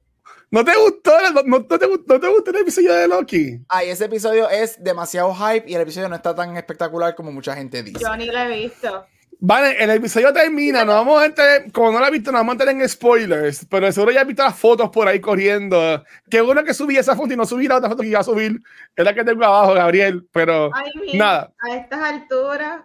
¿No 0.53 0.64
te 0.64 0.75
gustó? 0.77 1.12
¿No, 1.33 1.42
te, 1.42 1.49
¿No, 1.49 2.20
te, 2.20 2.29
gustó 2.29 2.51
el 2.51 2.57
episodio 2.57 2.92
de 2.92 3.07
Loki? 3.07 3.61
Ay, 3.68 3.90
ese 3.90 4.07
episodio 4.07 4.51
es 4.51 4.83
demasiado 4.83 5.33
hype 5.33 5.70
y 5.70 5.77
el 5.77 5.83
episodio 5.83 6.09
no 6.09 6.16
está 6.16 6.35
tan 6.35 6.57
espectacular 6.57 7.14
como 7.14 7.31
mucha 7.31 7.55
gente 7.55 7.85
dice. 7.85 8.01
Yo 8.01 8.16
ni 8.16 8.27
lo 8.27 8.37
he 8.37 8.62
visto. 8.62 9.07
Vale, 9.42 9.83
el 9.83 9.88
episodio 9.88 10.35
termina, 10.35 10.85
no 10.85 10.92
vamos 10.92 11.22
a 11.22 11.24
entrar, 11.24 11.72
como 11.72 11.92
no 11.92 11.98
lo 11.98 12.07
he 12.07 12.11
visto, 12.11 12.31
no 12.31 12.37
vamos 12.37 12.53
a 12.53 12.55
entrar 12.57 12.76
en 12.76 12.87
spoilers, 12.87 13.64
pero 13.70 13.90
seguro 13.90 14.12
ya 14.12 14.20
has 14.20 14.26
visto 14.26 14.42
las 14.42 14.59
fotos 14.59 14.90
por 14.90 15.09
ahí 15.09 15.18
corriendo. 15.18 16.05
Qué 16.29 16.42
bueno 16.42 16.62
que 16.62 16.74
subí 16.74 16.98
esa 16.98 17.16
foto 17.16 17.33
y 17.33 17.38
no 17.38 17.46
subí 17.46 17.66
la 17.66 17.76
otra 17.79 17.88
foto 17.88 18.03
que 18.03 18.09
iba 18.09 18.20
a 18.20 18.24
subir, 18.24 18.61
es 18.94 19.03
la 19.03 19.14
que 19.14 19.24
tengo 19.24 19.42
abajo, 19.42 19.72
Gabriel, 19.72 20.29
pero 20.31 20.70
nada. 21.14 21.55
A 21.59 21.74
estas 21.74 22.03
alturas. 22.03 22.83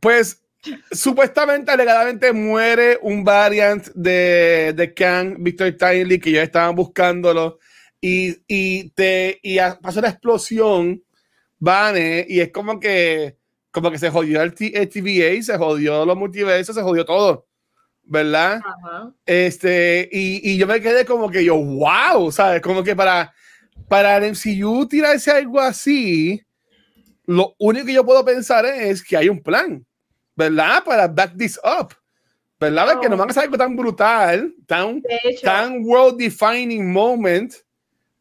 Pues 0.00 0.42
supuestamente, 0.90 1.70
alegadamente 1.70 2.32
muere 2.32 2.98
un 3.00 3.22
variant 3.22 3.86
de, 3.94 4.72
de 4.74 4.92
Kang, 4.92 5.36
Victor 5.38 5.70
Timely, 5.70 6.18
que 6.18 6.32
ya 6.32 6.42
estaban 6.42 6.74
buscándolo, 6.74 7.60
y, 8.00 8.36
y, 8.48 8.90
te, 8.90 9.38
y 9.40 9.58
pasó 9.80 10.00
la 10.00 10.08
explosión, 10.08 11.00
Vane, 11.60 12.26
y 12.28 12.40
es 12.40 12.50
como 12.50 12.80
que 12.80 13.36
como 13.74 13.90
que 13.90 13.98
se 13.98 14.08
jodió 14.08 14.40
el, 14.40 14.54
TVA, 14.54 15.42
se 15.42 15.58
jodió 15.58 16.06
los 16.06 16.16
multiversos, 16.16 16.76
se 16.76 16.82
jodió 16.82 17.04
todo, 17.04 17.48
¿verdad? 18.04 18.60
Este, 19.26 20.08
y, 20.12 20.52
y, 20.52 20.56
yo 20.56 20.68
me 20.68 20.80
quedé 20.80 21.04
como 21.04 21.28
que 21.28 21.44
yo, 21.44 21.56
wow, 21.56 22.30
¿sabes? 22.30 22.62
Como 22.62 22.84
que 22.84 22.94
para, 22.94 23.34
para 23.88 24.16
el 24.18 24.30
MCU 24.30 24.86
tirarse 24.86 25.32
algo 25.32 25.60
así, 25.60 26.40
lo 27.26 27.56
único 27.58 27.86
que 27.86 27.94
yo 27.94 28.06
puedo 28.06 28.24
pensar 28.24 28.64
es 28.64 29.02
que 29.02 29.16
hay 29.16 29.28
un 29.28 29.42
plan, 29.42 29.84
¿verdad? 30.36 30.84
Para 30.84 31.08
back 31.08 31.36
this 31.36 31.58
up. 31.64 31.92
¿Verdad? 32.60 33.00
Que 33.00 33.08
no 33.08 33.16
van 33.16 33.28
a 33.28 33.30
hacer 33.32 33.42
algo 33.42 33.58
tan 33.58 33.74
brutal, 33.74 34.54
tan, 34.68 35.02
tan 35.42 35.84
world 35.84 36.16
defining 36.16 36.92
moment 36.92 37.52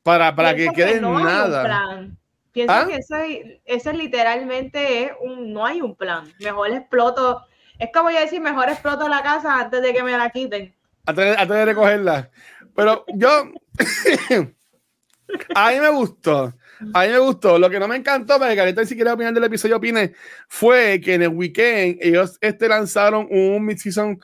para, 0.01 0.35
para 0.35 0.55
que 0.55 0.67
quede 0.75 0.99
nada. 0.99 2.09
Pienso 2.53 2.73
¿Ah? 2.73 2.87
que 2.87 2.95
ese, 2.97 3.61
ese 3.65 3.93
literalmente 3.93 5.05
es 5.05 5.11
un, 5.21 5.51
no 5.51 5.65
hay 5.65 5.81
un 5.81 5.95
plan. 5.95 6.31
Mejor 6.39 6.71
exploto, 6.71 7.43
es 7.79 7.89
como 7.91 8.11
yo 8.11 8.19
decir, 8.19 8.39
mejor 8.39 8.69
exploto 8.69 9.09
la 9.09 9.23
casa 9.23 9.59
antes 9.59 9.81
de 9.81 9.91
que 9.91 10.03
me 10.03 10.15
la 10.15 10.29
quiten. 10.29 10.73
Antes, 11.05 11.37
antes 11.37 11.57
de 11.57 11.65
recogerla. 11.65 12.29
Pero 12.75 13.05
yo, 13.15 13.51
a 15.55 15.71
mí 15.71 15.79
me 15.79 15.89
gustó. 15.89 16.53
A 16.93 17.05
mí 17.05 17.09
me 17.09 17.19
gustó. 17.19 17.57
Lo 17.57 17.69
que 17.69 17.79
no 17.79 17.87
me 17.87 17.95
encantó, 17.95 18.37
para 18.37 18.53
que 18.53 18.59
ahorita 18.59 18.81
ni 18.81 18.87
siquiera 18.87 19.13
opinar 19.13 19.33
del 19.33 19.43
episodio 19.43 19.77
opine, 19.77 20.13
fue 20.47 21.01
que 21.03 21.15
en 21.15 21.23
el 21.23 21.29
weekend 21.29 21.97
ellos 22.01 22.37
este, 22.39 22.67
lanzaron 22.67 23.27
un 23.31 23.65
mid-season, 23.65 24.19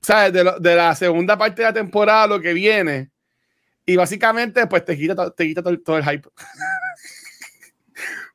¿sabes? 0.00 0.32
De, 0.32 0.52
de, 0.58 0.74
la 0.74 0.94
segunda 0.94 1.36
parte 1.36 1.62
de 1.62 1.68
la 1.68 1.74
temporada, 1.74 2.26
lo 2.26 2.40
que 2.40 2.54
viene. 2.54 3.10
Y 3.84 3.96
básicamente, 3.96 4.66
pues 4.66 4.84
te 4.84 4.96
quita, 4.96 5.30
te 5.30 5.46
quita 5.46 5.62
todo, 5.62 5.98
el 5.98 6.04
hype. 6.04 6.28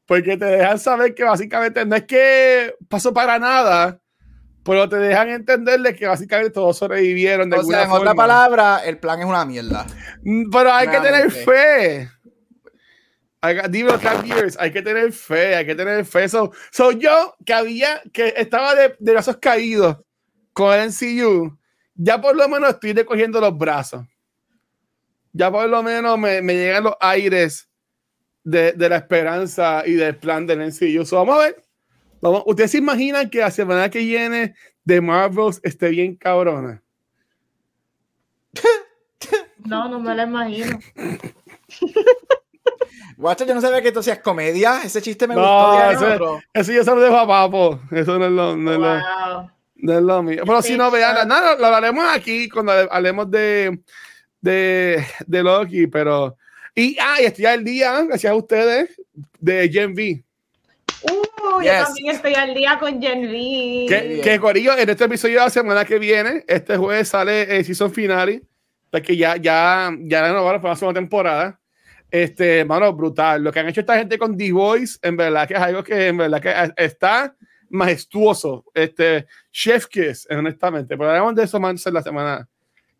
Porque 0.05 0.37
te 0.37 0.45
dejan 0.45 0.79
saber 0.79 1.15
que 1.15 1.23
básicamente 1.23 1.85
no 1.85 1.95
es 1.95 2.03
que 2.03 2.75
pasó 2.89 3.13
para 3.13 3.39
nada, 3.39 4.01
pero 4.63 4.87
te 4.87 4.97
dejan 4.97 5.29
entenderle 5.29 5.95
que 5.95 6.07
básicamente 6.07 6.51
todos 6.51 6.77
sobrevivieron 6.77 7.49
de 7.49 7.57
o 7.57 7.63
sea, 7.63 7.83
en 7.83 7.91
otra 7.91 8.13
palabra, 8.13 8.81
el 8.85 8.97
plan 8.97 9.19
es 9.19 9.25
una 9.25 9.45
mierda. 9.45 9.85
Pero 10.51 10.73
hay 10.73 10.87
que 10.87 10.99
tener 10.99 11.31
fe. 11.31 12.09
Dime 13.69 13.91
years, 14.25 14.55
hay 14.57 14.71
que 14.71 14.81
tener 14.81 15.11
fe, 15.11 15.55
hay 15.55 15.65
que 15.65 15.75
tener 15.75 16.05
fe. 16.05 16.29
So, 16.29 16.51
yo 16.97 17.35
que 17.45 17.53
había, 17.53 18.01
que 18.13 18.33
estaba 18.37 18.73
de, 18.73 18.95
de 18.99 19.11
brazos 19.11 19.37
caídos 19.37 19.97
con 20.53 20.73
el 20.73 20.89
NCU, 20.89 21.57
ya 21.93 22.21
por 22.21 22.37
lo 22.37 22.47
menos 22.47 22.69
estoy 22.69 22.93
recogiendo 22.93 23.41
los 23.41 23.57
brazos. 23.57 24.05
Ya 25.33 25.51
por 25.51 25.67
lo 25.67 25.83
menos 25.83 26.17
me, 26.17 26.41
me 26.41 26.53
llegan 26.53 26.85
los 26.85 26.95
aires 27.01 27.69
de, 28.43 28.73
de, 28.73 28.89
la 28.89 28.97
esperanza 28.97 29.84
y 29.86 29.93
del 29.93 30.15
plan 30.17 30.45
del 30.45 30.60
NCU. 30.60 31.06
So, 31.06 31.17
vamos 31.17 31.36
a 31.36 31.45
ver. 31.45 31.63
Vamos, 32.21 32.43
¿Ustedes 32.45 32.71
se 32.71 32.77
imaginan 32.77 33.29
que 33.29 33.39
la 33.39 33.51
semana 33.51 33.89
que 33.89 33.99
viene 33.99 34.56
de 34.84 35.01
Marvels 35.01 35.60
esté 35.63 35.89
bien 35.89 36.15
cabrona? 36.15 36.82
No, 39.65 39.88
no 39.88 39.99
me 39.99 40.13
la 40.13 40.23
imagino. 40.23 40.77
Guacho, 43.17 43.45
yo 43.45 43.56
no 43.56 43.62
sabía 43.62 43.82
que 43.82 43.88
esto 43.89 44.03
sea 44.03 44.21
comedia. 44.21 44.82
Ese 44.84 45.01
chiste 45.01 45.27
me 45.27 45.36
gustó. 45.36 45.91
Eso, 45.91 46.41
eso 46.53 46.71
yo 46.71 46.84
se 46.84 46.95
lo 46.95 47.01
dejo 47.01 47.17
a 47.17 47.27
Papo. 47.27 47.79
Eso 47.91 48.19
no 48.19 48.25
es 48.25 48.32
lo, 48.32 48.58
no 48.58 48.73
es 48.73 48.79
lo, 48.79 49.51
no 49.75 49.93
es 49.93 50.03
lo 50.03 50.23
mío. 50.23 50.43
Pero 50.45 50.62
si 50.62 50.77
no 50.77 50.91
vean, 50.91 51.27
nada, 51.27 51.56
lo 51.58 51.65
hablaremos 51.65 52.06
aquí 52.13 52.49
cuando 52.49 52.73
hablemos 52.73 53.32
de, 53.32 53.79
de, 54.41 55.06
de 55.25 55.43
Loki. 55.43 55.88
Pero. 55.88 56.38
Y, 56.75 56.97
ah, 56.99 57.17
y 57.21 57.25
estoy 57.25 57.45
al 57.45 57.63
día, 57.63 58.01
gracias 58.03 58.31
a 58.31 58.36
ustedes, 58.36 58.99
de 59.39 59.69
Gen 59.69 59.93
V. 59.93 60.23
Uh, 61.03 61.62
yo 61.62 61.71
también 61.71 62.15
estoy 62.15 62.33
al 62.33 62.53
día 62.53 62.79
con 62.79 62.99
Gen 62.99 63.25
V. 63.25 63.86
Que, 63.88 64.21
que 64.23 64.39
Corillo, 64.39 64.75
en 64.77 64.89
este 64.89 65.03
episodio 65.03 65.39
de 65.39 65.45
la 65.45 65.49
semana 65.51 65.86
que 65.86 65.99
viene, 65.99 66.43
este 66.47 66.75
jueves 66.77 67.09
sale 67.09 67.57
el 67.57 67.63
season 67.63 67.93
finale, 67.93 68.41
porque 68.89 69.15
ya, 69.15 69.38
ya, 69.38 69.91
ya 70.01 70.27
renovaron 70.27 70.62
para 70.62 70.73
la 70.73 70.79
segunda 70.79 70.99
temporada. 70.99 71.59
Este, 72.09 72.63
mano, 72.63 72.93
brutal. 72.93 73.43
Lo 73.43 73.51
que 73.51 73.59
han 73.59 73.67
hecho 73.67 73.81
esta 73.81 73.97
gente 73.97 74.17
con 74.17 74.38
The 74.38 74.51
Voice, 74.51 74.97
en 75.01 75.17
verdad 75.17 75.47
que 75.47 75.55
es 75.55 75.59
algo 75.59 75.83
que 75.83 76.07
en 76.07 76.17
verdad 76.17 76.41
que 76.41 76.83
está 76.83 77.36
majestuoso. 77.69 78.65
Este, 78.73 79.25
Chef 79.51 79.88
Kiss, 79.88 80.27
honestamente. 80.29 80.95
Pero 80.95 81.09
hablaremos 81.09 81.36
de 81.36 81.43
eso 81.43 81.59
más 81.59 81.86
en 81.86 81.93
la 81.93 82.03
semana 82.03 82.47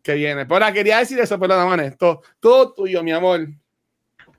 que 0.02 0.14
viene. 0.14 0.46
Pero 0.46 0.72
quería 0.72 0.98
decir 0.98 1.18
eso, 1.20 1.38
pero 1.38 1.54
nada 1.56 1.64
más. 1.64 1.96
Todo, 1.96 2.22
todo 2.40 2.72
tuyo, 2.74 3.04
mi 3.04 3.12
amor. 3.12 3.46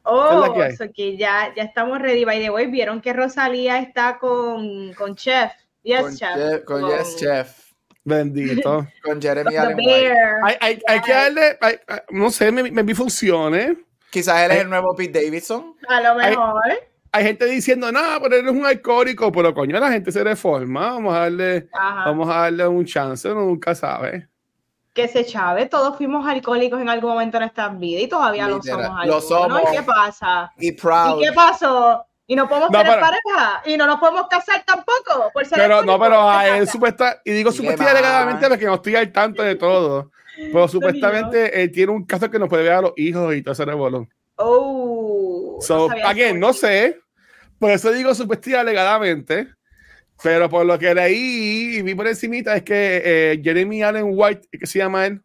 Oh, 0.05 0.53
que 0.93 1.17
ya, 1.17 1.53
ya 1.55 1.63
estamos 1.63 1.99
ready. 1.99 2.25
By 2.25 2.39
the 2.39 2.49
way, 2.49 2.67
vieron 2.67 3.01
que 3.01 3.13
Rosalía 3.13 3.79
está 3.79 4.17
con, 4.19 4.93
con 4.93 5.15
Chef. 5.15 5.51
Yes, 5.83 6.01
con 6.01 6.15
Chef. 6.15 6.63
con, 6.65 6.87
Yes, 6.89 7.15
Chef. 7.17 7.65
Bendito. 8.03 8.87
con 9.03 9.21
Jeremy 9.21 9.55
Allen 9.55 9.77
Hay, 10.43 10.55
hay, 10.59 10.79
hay, 10.87 11.01
que 11.01 11.11
darle, 11.11 11.57
no 12.11 12.29
sé, 12.29 12.51
me, 12.51 12.71
me, 12.71 12.83
me 12.83 12.95
funcione 12.95 13.85
Quizás 14.15 14.45
él 14.45 14.51
es 14.51 14.61
el 14.61 14.69
nuevo 14.69 14.95
Pete 14.95 15.25
Davidson. 15.25 15.75
A 15.89 15.99
lo 15.99 16.15
mejor. 16.15 16.61
Hay, 17.11 17.23
gente 17.25 17.45
diciendo, 17.47 17.91
no, 17.91 17.99
pero 18.21 18.37
él 18.37 18.45
es 18.45 18.51
un 18.53 18.65
alcohólico, 18.65 19.29
pero 19.29 19.53
coño, 19.53 19.77
la 19.77 19.91
gente 19.91 20.09
se 20.09 20.23
reforma. 20.23 20.91
Vamos 20.91 21.13
a 21.13 21.19
darle, 21.19 21.67
vamos 21.73 22.29
a 22.29 22.41
darle 22.43 22.65
un 22.65 22.85
chance, 22.85 23.29
uno 23.29 23.41
nunca 23.41 23.75
sabe. 23.75 24.29
Que 24.95 25.09
se 25.09 25.25
chave, 25.25 25.65
todos 25.65 25.97
fuimos 25.97 26.25
alcohólicos 26.25 26.81
en 26.81 26.87
algún 26.87 27.11
momento 27.11 27.35
en 27.35 27.41
nuestra 27.41 27.67
vida 27.67 27.99
y 27.99 28.07
todavía 28.07 28.47
lo 28.47 28.63
somos. 28.63 29.05
Lo 29.05 29.19
somos. 29.19 29.61
¿Y 29.61 29.75
qué 29.75 29.83
pasa? 29.83 30.53
Y 30.57 30.71
proud. 30.71 31.19
¿Y 31.19 31.25
qué 31.25 31.33
pasó? 31.33 32.05
Y 32.27 32.35
no 32.35 32.47
podemos 32.47 32.71
tener 32.71 32.99
pareja 32.99 33.61
y 33.65 33.77
no 33.77 33.85
nos 33.85 33.99
podemos 33.99 34.27
casar 34.29 34.63
tampoco 34.65 35.29
por 35.33 35.45
ser 35.45 35.59
Pero 35.59 35.83
no, 35.83 35.99
pero 35.99 36.27
a 36.27 36.47
él 36.57 36.67
supuesta, 36.67 37.21
y 37.23 37.31
digo 37.31 37.51
supuestamente 37.51 38.47
porque 38.47 38.65
no 38.65 38.75
estoy 38.75 38.95
al 38.95 39.11
tanto 39.11 39.43
de 39.43 39.55
todo. 39.55 40.11
Pero 40.37 40.67
supuestamente 40.69 41.61
él 41.61 41.71
tiene 41.71 41.91
un 41.91 42.05
caso 42.05 42.31
que 42.31 42.39
no 42.39 42.47
puede 42.47 42.63
ver 42.63 42.73
a 42.73 42.81
los 42.81 42.93
hijos 42.95 43.35
y 43.35 43.43
todo 43.43 43.51
ese 43.51 43.65
revolón. 43.65 44.09
Oh. 44.37 45.59
So, 45.61 45.89
again, 46.05 46.39
no 46.39 46.53
sé. 46.53 46.99
Por 47.59 47.71
eso 47.71 47.91
digo 47.91 48.15
supuestamente 48.15 48.59
alegadamente. 48.59 49.49
Pero 50.23 50.49
por 50.49 50.65
lo 50.65 50.79
que 50.79 50.93
leí 50.95 51.77
y 51.77 51.81
vi 51.81 51.93
por 51.93 52.07
encimita 52.07 52.55
es 52.55 52.63
que 52.63 53.01
eh, 53.03 53.41
Jeremy 53.43 53.83
Allen 53.83 54.07
White, 54.07 54.47
que 54.51 54.65
se 54.65 54.79
llama 54.79 55.05
él, 55.05 55.21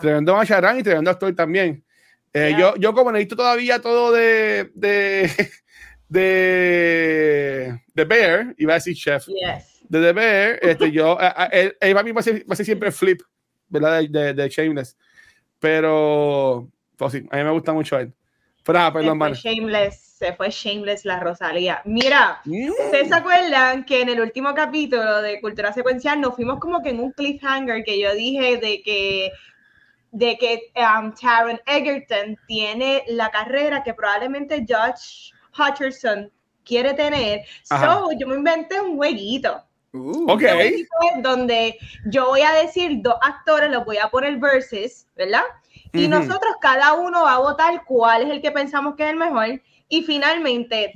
tremendo 0.00 0.34
macharán 0.34 0.78
y 0.78 0.82
tremendo 0.82 1.10
actor 1.10 1.34
también. 1.34 1.84
Eh, 2.32 2.54
yo, 2.56 2.76
yo 2.76 2.92
como 2.92 3.10
necesito 3.10 3.36
todavía 3.36 3.80
todo 3.80 4.12
de 4.12 4.70
de, 4.74 5.30
de, 6.08 7.80
de 7.94 8.04
Bear, 8.04 8.54
iba 8.58 8.74
a 8.74 8.76
decir 8.76 8.94
Chef, 8.94 9.26
de 9.26 10.00
The 10.00 10.12
Bear, 10.12 10.58
este, 10.62 10.92
yo, 10.92 11.18
él, 11.50 11.76
él, 11.80 11.98
a 11.98 12.02
mí 12.02 12.12
va 12.12 12.20
a, 12.20 12.22
ser, 12.22 12.42
va 12.48 12.52
a 12.52 12.56
ser 12.56 12.66
siempre 12.66 12.92
Flip, 12.92 13.20
¿verdad? 13.68 14.02
De, 14.08 14.34
de, 14.34 14.48
Shameless. 14.48 14.96
Pero, 15.58 16.70
pues 16.96 17.12
sí, 17.12 17.26
a 17.30 17.36
mí 17.36 17.44
me 17.44 17.50
gusta 17.50 17.72
mucho 17.72 17.98
él. 17.98 18.12
Pero, 18.64 18.78
ah, 18.78 18.92
perdón, 18.92 19.18
Shameless, 19.32 20.09
se 20.20 20.34
fue 20.34 20.50
Shameless 20.50 21.06
la 21.06 21.18
Rosalía. 21.18 21.80
Mira, 21.86 22.42
mm. 22.44 22.68
¿ustedes 22.68 23.08
se 23.08 23.14
acuerdan 23.14 23.86
que 23.86 24.02
en 24.02 24.10
el 24.10 24.20
último 24.20 24.54
capítulo 24.54 25.22
de 25.22 25.40
Cultura 25.40 25.72
Secuencial 25.72 26.20
nos 26.20 26.34
fuimos 26.34 26.60
como 26.60 26.82
que 26.82 26.90
en 26.90 27.00
un 27.00 27.10
cliffhanger 27.12 27.82
que 27.82 27.98
yo 27.98 28.14
dije 28.14 28.58
de 28.58 28.82
que 28.82 29.32
de 30.12 30.36
que 30.36 30.72
um, 30.76 31.14
Taron 31.14 31.58
Egerton 31.66 32.36
tiene 32.46 33.02
la 33.06 33.30
carrera 33.30 33.82
que 33.82 33.94
probablemente 33.94 34.66
Josh 34.68 35.32
Hutcherson 35.58 36.30
quiere 36.64 36.92
tener. 36.92 37.40
So, 37.62 38.10
yo 38.18 38.26
me 38.26 38.34
inventé 38.34 38.78
un 38.78 38.96
jueguito. 38.96 39.64
Uh, 39.94 40.32
ok. 40.32 40.42
Donde 41.22 41.78
yo 42.10 42.26
voy 42.26 42.42
a 42.42 42.52
decir 42.52 42.98
dos 43.00 43.16
actores, 43.22 43.70
los 43.70 43.86
voy 43.86 43.96
a 43.96 44.10
poner 44.10 44.36
versus, 44.36 45.06
¿verdad? 45.16 45.44
Y 45.94 46.08
nosotros 46.08 46.54
cada 46.60 46.92
uno 46.92 47.22
va 47.24 47.36
a 47.36 47.38
votar 47.38 47.84
cuál 47.86 48.22
es 48.22 48.30
el 48.30 48.42
que 48.42 48.50
pensamos 48.50 48.96
que 48.96 49.04
es 49.04 49.10
el 49.10 49.16
mejor. 49.16 49.60
Y 49.90 50.02
finalmente, 50.04 50.92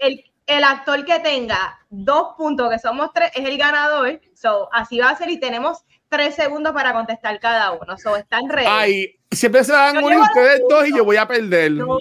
el, 0.00 0.24
el, 0.46 0.64
actor 0.64 1.04
que 1.04 1.20
tenga 1.20 1.78
dos 1.88 2.34
puntos, 2.36 2.68
que 2.70 2.78
somos 2.78 3.12
tres, 3.14 3.30
es 3.34 3.46
el 3.46 3.56
ganador. 3.56 4.20
So, 4.34 4.68
así 4.72 4.98
va 4.98 5.10
a 5.10 5.16
ser 5.16 5.30
y 5.30 5.38
tenemos 5.38 5.84
tres 6.08 6.34
segundos 6.34 6.72
para 6.72 6.92
contestar 6.92 7.38
cada 7.40 7.70
uno. 7.70 7.96
So, 7.96 8.16
están 8.16 8.48
ready. 8.48 8.66
Ay, 8.68 9.20
siempre 9.30 9.62
se 9.62 9.72
van 9.72 9.96
a 9.96 10.00
unir 10.00 10.18
ustedes 10.18 10.62
dos 10.68 10.86
y 10.88 10.94
yo 10.94 11.04
voy 11.04 11.16
a 11.16 11.26
perder. 11.26 11.70
No, 11.70 11.98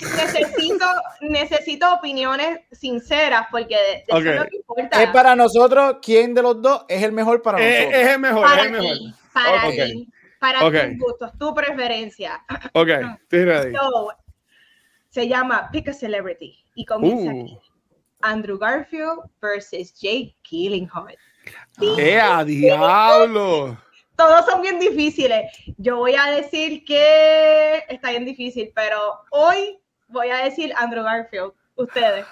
necesito, 0.00 0.86
necesito 1.20 1.94
opiniones 1.94 2.60
sinceras 2.72 3.46
porque 3.50 3.76
de, 3.76 4.04
es 4.08 4.24
lo 4.24 4.44
que 4.44 4.56
importa. 4.56 5.02
Es 5.02 5.10
para 5.10 5.36
nosotros 5.36 5.98
quién 6.02 6.34
de 6.34 6.42
los 6.42 6.60
dos 6.60 6.84
es 6.88 7.02
el 7.02 7.12
mejor 7.12 7.42
para 7.42 7.58
nosotros. 7.58 7.94
Es 7.94 8.08
el 8.08 8.18
mejor, 8.18 8.42
para 8.42 8.60
es 8.60 8.66
el 8.66 8.72
mejor. 8.72 8.96
para 9.32 9.70
ti, 9.70 10.08
para 10.40 10.60
tus 10.60 10.98
gustos, 10.98 11.30
tu 11.38 11.54
preferencia. 11.54 12.44
Ok, 12.72 12.88
estoy 13.22 13.44
ready. 13.44 13.72
Se 15.10 15.28
llama 15.28 15.68
Pick 15.70 15.88
a 15.88 15.92
Celebrity 15.92 16.56
y 16.74 16.84
comienza 16.84 17.32
uh. 17.34 17.42
aquí. 17.42 17.58
Andrew 18.22 18.58
Garfield 18.58 19.20
versus 19.40 19.94
Jake 19.94 20.36
Gyllenhaal. 20.48 21.16
¡Eh, 21.98 22.20
a 22.20 22.44
diablo! 22.44 23.78
Todos 24.16 24.44
son 24.44 24.60
bien 24.60 24.78
difíciles. 24.78 25.50
Yo 25.78 25.96
voy 25.96 26.14
a 26.14 26.30
decir 26.30 26.84
que 26.84 27.82
está 27.88 28.10
bien 28.10 28.26
difícil, 28.26 28.70
pero 28.74 28.98
hoy 29.30 29.80
voy 30.08 30.28
a 30.28 30.44
decir 30.44 30.72
Andrew 30.76 31.02
Garfield. 31.02 31.52
Ustedes. 31.76 32.26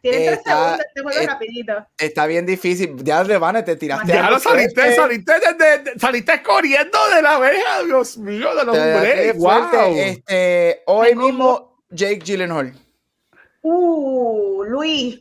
Tienes 0.00 0.26
tres 0.26 0.40
segundos, 0.44 0.80
este 0.86 1.02
juego 1.02 1.18
es, 1.18 1.26
rapidito. 1.26 1.86
Está 1.96 2.26
bien 2.26 2.44
difícil. 2.44 3.02
Ya 3.02 3.24
de 3.24 3.38
Vane 3.38 3.62
te 3.62 3.74
tiraste. 3.74 4.12
Ya 4.12 4.30
lo 4.30 4.38
saliste, 4.38 4.94
saliste, 4.94 5.32
de, 5.32 5.98
saliste 5.98 6.42
corriendo 6.42 6.98
de 7.14 7.22
la 7.22 7.36
abeja, 7.36 7.82
Dios 7.84 8.18
mío, 8.18 8.54
de 8.54 8.64
los 8.64 8.76
hombres. 8.76 9.36
Wow. 9.38 9.96
Este, 9.96 10.82
hoy 10.84 11.14
mismo, 11.14 11.73
Jake 11.94 12.20
Gyllenhaal. 12.24 12.74
Uh, 13.62 14.64
Luis, 14.64 15.20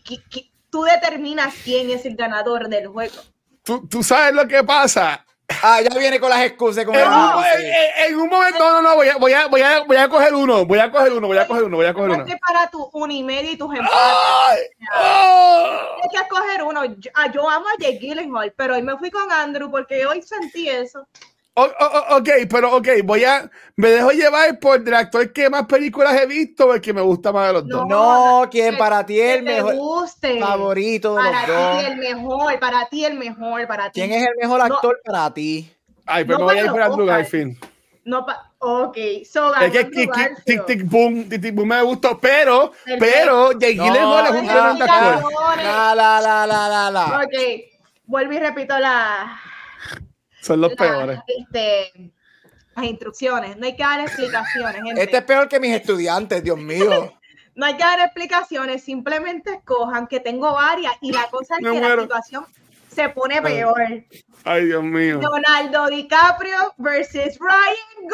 tú 0.70 0.84
determinas 0.84 1.54
quién 1.64 1.90
es 1.90 2.06
el 2.06 2.16
ganador 2.16 2.68
del 2.68 2.88
juego. 2.88 3.22
Tú, 3.64 3.88
tú 3.88 4.04
sabes 4.04 4.34
lo 4.34 4.48
que 4.48 4.64
pasa. 4.64 5.26
Ah, 5.62 5.82
ya 5.82 5.98
viene 5.98 6.20
con 6.20 6.30
las 6.30 6.44
excusas. 6.44 6.86
Con 6.86 6.96
en, 6.96 7.08
un, 7.08 7.44
en, 8.08 8.16
un, 8.16 8.30
momento, 8.30 8.60
no, 8.60 8.82
no, 8.82 8.96
voy 8.96 9.08
a, 9.08 9.18
voy, 9.18 9.34
a, 9.34 9.48
voy, 9.48 9.62
a, 9.62 9.84
voy 9.84 9.98
a 9.98 10.10
coger 10.10 10.34
uno, 10.34 10.66
voy 10.66 10.80
a 10.80 10.92
coger 10.92 11.14
uno, 11.14 11.28
voy 11.28 11.38
a 11.38 11.48
coger 11.48 11.64
uno, 11.64 11.78
voy 11.78 11.86
a 11.86 11.94
coger 11.94 12.10
uno. 12.10 12.26
para 12.48 12.70
tu 12.70 12.90
uno 12.94 13.14
y 13.14 13.24
medio 13.24 13.52
y 13.52 13.58
tus 13.58 13.74
empates. 13.74 14.70
Tienes 15.96 16.12
que 16.12 16.18
escoger 16.18 16.64
uno. 16.64 16.86
Yo, 16.86 17.12
ah, 17.14 17.32
yo 17.32 17.50
amo 17.50 17.66
a 17.68 17.78
Jake 17.80 18.00
Gyllenhaal, 18.00 18.54
pero 18.54 18.76
hoy 18.76 18.82
me 18.82 18.98
fui 18.98 19.12
con 19.12 19.32
Andrew 19.32 19.70
porque 19.70 20.06
hoy 20.06 20.22
sentí 20.22 20.70
eso. 20.70 21.08
Oh, 21.56 21.70
oh, 21.80 21.86
oh, 22.10 22.18
ok, 22.18 22.30
pero 22.50 22.78
ok, 22.78 22.88
voy 23.04 23.24
a. 23.26 23.48
Me 23.76 23.89
dejo 23.89 24.10
llevar 24.10 24.58
por 24.60 24.78
el 24.78 24.94
actor 24.94 25.32
que 25.32 25.52
más 25.52 25.68
películas 25.68 26.20
he 26.20 26.26
visto, 26.26 26.74
el 26.74 26.82
que 26.82 26.94
me 26.94 27.02
gusta 27.02 27.32
más 27.32 27.48
de 27.48 27.54
los 27.54 27.68
dos. 27.68 27.86
No, 27.88 28.48
¿quién 28.50 28.76
para 28.76 29.06
ti 29.06 29.20
el 29.20 29.44
mejor 29.44 29.76
guste. 29.76 30.39
favorito 30.39 31.16
de 31.16 31.22
para 31.22 31.48
los 31.48 31.80
ti 31.80 31.86
el 31.86 31.98
mejor, 31.98 32.60
para 32.60 32.89
ti 32.89 33.06
el 33.06 33.20
mejor, 33.20 33.68
para 33.68 33.92
ti. 33.92 34.02
¿Quién 34.02 34.13
es 34.13 34.28
el 34.28 34.36
mejor 34.42 34.62
actor 34.62 35.00
para 35.06 35.32
ti? 35.32 35.72
Ay, 36.08 36.26
pero 36.26 36.39
no, 36.39 36.46
me 36.48 36.54
voy 36.54 36.60
a 36.60 36.66
ir 36.66 36.72
por 36.72 36.82
Andrew 36.82 37.06
Garfield. 37.06 37.58
No, 38.06 38.26
pa 38.26 38.52
ok, 38.58 38.98
so 39.24 39.56
es 39.56 39.72
que 39.72 39.86
tic, 39.86 40.66
tic, 40.66 40.84
boom, 40.89 41.30
tic, 41.30 41.39
tic, 41.39 41.54
boom 41.54 41.68
me 41.68 41.84
gustó, 41.84 42.18
pero, 42.20 42.72
pero, 43.00 43.52
Jake 43.52 43.76
Gyllenhaal 43.76 44.26
es 44.26 44.42
un 44.42 44.48
tremendo 44.48 44.86
actor. 44.86 45.34
La, 45.58 45.94
la, 45.94 46.20
la, 46.20 46.48
la, 46.48 46.68
la, 46.68 46.92
la. 46.92 47.22
Ok, 47.24 47.34
vuelvo 48.06 48.34
y 48.34 48.39
repito 48.39 48.78
la 48.80 49.39
son 50.44 50.62
los 50.62 50.74
peores. 50.76 51.20
Este, 51.28 52.12
las 52.76 52.86
instrucciones, 52.86 53.58
no 53.58 53.66
hay 53.66 53.76
que 53.76 53.84
dar 53.84 54.02
explicaciones. 54.02 54.82
Este 54.98 55.18
es 55.18 55.24
peor 55.24 55.48
que 55.48 55.60
mis 55.60 55.74
estudiantes, 55.74 56.44
Dios 56.44 56.58
mío. 56.58 57.14
no 57.56 57.66
hay 57.66 57.78
que 57.78 57.84
dar 57.84 58.00
explicaciones, 58.00 58.84
simplemente 58.84 59.54
escojan 59.54 60.08
que 60.08 60.20
tengo 60.20 60.54
varias 60.54 60.94
y 61.02 61.12
la 61.12 61.28
cosa 61.30 61.56
es 61.60 61.72
que 61.72 61.80
la 61.80 62.02
situación 62.02 62.46
se 62.90 63.10
pone 63.10 63.42
peor. 63.42 63.82
Ay, 64.44 64.66
Dios 64.66 64.84
mío. 64.84 65.20
Leonardo 65.20 65.88
DiCaprio 65.88 66.74
versus 66.78 67.40
Ryan 67.40 68.10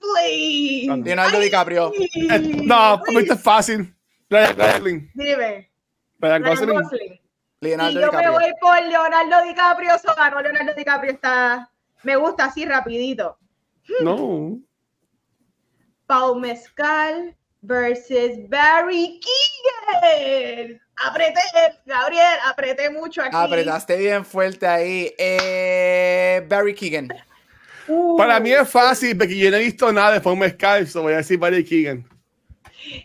Gosling. 0.00 1.04
Leonardo 1.04 1.40
DiCaprio. 1.40 1.92
Eh, 1.92 2.38
no, 2.64 3.02
esto 3.06 3.34
es 3.34 3.42
fácil. 3.42 3.94
Ryan 4.30 4.56
Gosling. 4.56 5.10
Dime. 5.14 5.70
Ryan 6.18 6.42
Gosling. 6.42 7.20
Leonardo 7.60 7.98
y 7.98 8.02
yo 8.02 8.12
me 8.12 8.30
voy 8.30 8.52
por 8.60 8.82
Leonardo 8.82 9.42
DiCaprio, 9.46 9.98
so 9.98 10.14
ganó 10.16 10.40
Leonardo 10.40 10.74
DiCaprio 10.74 11.12
está 11.12 11.70
me 12.04 12.16
gusta 12.16 12.46
así 12.46 12.64
rapidito. 12.64 13.38
No. 14.00 14.58
Paul 16.06 16.40
Mezcal 16.40 17.36
versus 17.62 18.48
Barry 18.48 19.20
Keegan. 19.20 20.80
Apreté, 20.96 21.40
Gabriel, 21.86 22.38
apreté 22.46 22.90
mucho 22.90 23.22
aquí. 23.22 23.36
Apretaste 23.36 23.96
bien 23.96 24.24
fuerte 24.24 24.66
ahí. 24.66 25.12
Eh, 25.18 26.44
Barry 26.48 26.74
Keegan. 26.74 27.08
Uh. 27.88 28.16
Para 28.16 28.38
mí 28.38 28.52
es 28.52 28.68
fácil, 28.68 29.16
porque 29.16 29.36
yo 29.36 29.50
no 29.50 29.56
he 29.56 29.60
visto 29.60 29.92
nada 29.92 30.12
de 30.12 30.20
Paul 30.20 30.38
Mezcal, 30.38 30.86
so 30.86 31.02
voy 31.02 31.14
a 31.14 31.18
decir 31.18 31.38
Barry 31.38 31.64
Keegan. 31.64 32.08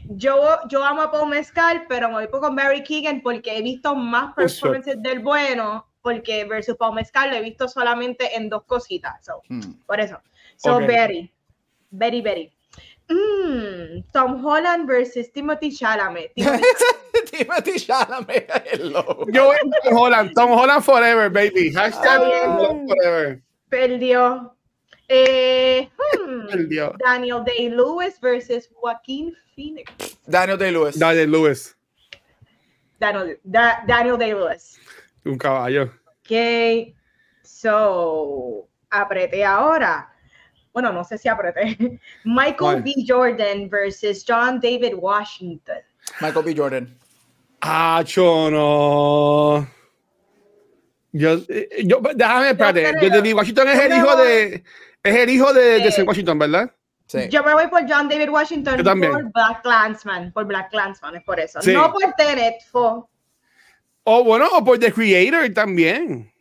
Yo, 0.10 0.60
yo 0.70 0.84
amo 0.84 1.02
a 1.02 1.12
Paul 1.12 1.30
Mezcal, 1.30 1.86
pero 1.88 2.10
me 2.10 2.28
voy 2.28 2.40
con 2.40 2.56
Barry 2.56 2.84
Keegan 2.84 3.22
porque 3.22 3.58
he 3.58 3.62
visto 3.62 3.96
más 3.96 4.34
performances 4.36 5.02
del 5.02 5.20
bueno 5.20 5.89
porque 6.02 6.46
versus 6.46 6.76
Paul 6.78 6.96
Mezcal 6.96 7.30
lo 7.30 7.36
he 7.36 7.42
visto 7.42 7.68
solamente 7.68 8.36
en 8.36 8.50
dos 8.50 8.64
cositas. 8.66 9.24
So, 9.26 9.42
hmm. 9.50 9.74
Por 9.86 10.00
eso. 10.00 10.20
So, 10.58 10.76
okay. 10.76 10.88
very, 10.88 11.34
very, 11.92 12.22
very. 12.22 12.54
Mm, 13.10 14.04
Tom 14.14 14.44
Holland 14.44 14.88
versus 14.88 15.32
Timothy 15.32 15.72
Chalamet. 15.72 16.32
Timothy, 17.26 17.80
Chalamet. 17.80 18.46
Hello. 18.72 19.26
Yo 19.34 19.46
voy 19.46 19.58
Tom 19.84 19.98
Holland. 19.98 20.32
Tom 20.36 20.50
Holland 20.50 20.84
forever, 20.84 21.30
baby. 21.30 21.72
Hashtag 21.74 22.20
oh, 22.22 22.86
forever. 22.88 23.42
Perdió. 23.72 24.52
Eh, 25.08 25.90
hmm, 25.98 26.48
Perdió. 26.50 26.96
Daniel 27.04 27.44
Day-Lewis 27.44 28.20
versus 28.22 28.70
Joaquin 28.76 29.36
Phoenix. 29.56 29.92
Daniel 30.28 30.58
Day-Lewis. 30.58 30.96
Daniel 30.96 31.30
Lewis. 31.30 31.76
Daniel, 33.00 33.38
da, 33.44 33.84
Daniel 33.88 34.18
Day-Lewis. 34.18 34.78
Un 35.26 35.38
caballo. 35.38 35.92
Ok, 36.20 36.94
so, 37.44 38.68
apreté 38.90 39.44
ahora. 39.44 40.10
Bueno, 40.72 40.94
no 40.94 41.04
sé 41.04 41.18
si 41.18 41.28
apreté. 41.28 42.00
Michael 42.24 42.84
B. 42.84 42.94
Jordan 43.08 43.70
versus 43.70 44.24
John 44.26 44.60
David 44.60 44.94
Washington. 44.96 45.80
Michael 46.22 46.46
B. 46.46 46.56
Jordan. 46.56 46.98
Ah, 47.62 48.04
no. 48.16 49.68
Yo, 51.12 51.34
eh, 51.50 51.84
yo, 51.86 52.00
déjame, 52.16 52.52
espérate. 52.52 52.94
Yo 53.02 53.10
David 53.10 53.34
Washington 53.34 53.68
es 53.68 53.80
el 53.80 53.98
hijo 53.98 54.16
de. 54.16 54.64
Es 55.02 55.16
el 55.16 55.30
hijo 55.30 55.54
de, 55.54 55.80
de 55.80 56.04
Washington, 56.04 56.40
¿verdad? 56.40 56.72
Sí. 57.08 57.28
Yo 57.30 57.44
me 57.44 57.54
voy 57.54 57.68
por 57.68 57.82
John 57.90 58.08
David 58.08 58.30
Washington 58.30 58.84
por 58.84 59.32
Black 59.34 59.64
Clansman, 59.64 60.32
por 60.32 60.46
Black 60.46 60.70
Clansman, 60.70 61.16
es 61.16 61.24
por 61.24 61.40
eso. 61.40 61.60
No 61.66 61.92
por 61.92 62.04
Tenet, 62.16 62.62
fue 62.70 63.02
o 64.04 64.24
bueno, 64.24 64.48
o 64.54 64.64
por 64.64 64.80
The 64.80 64.92
Creator 64.92 65.54
también. 65.54 66.32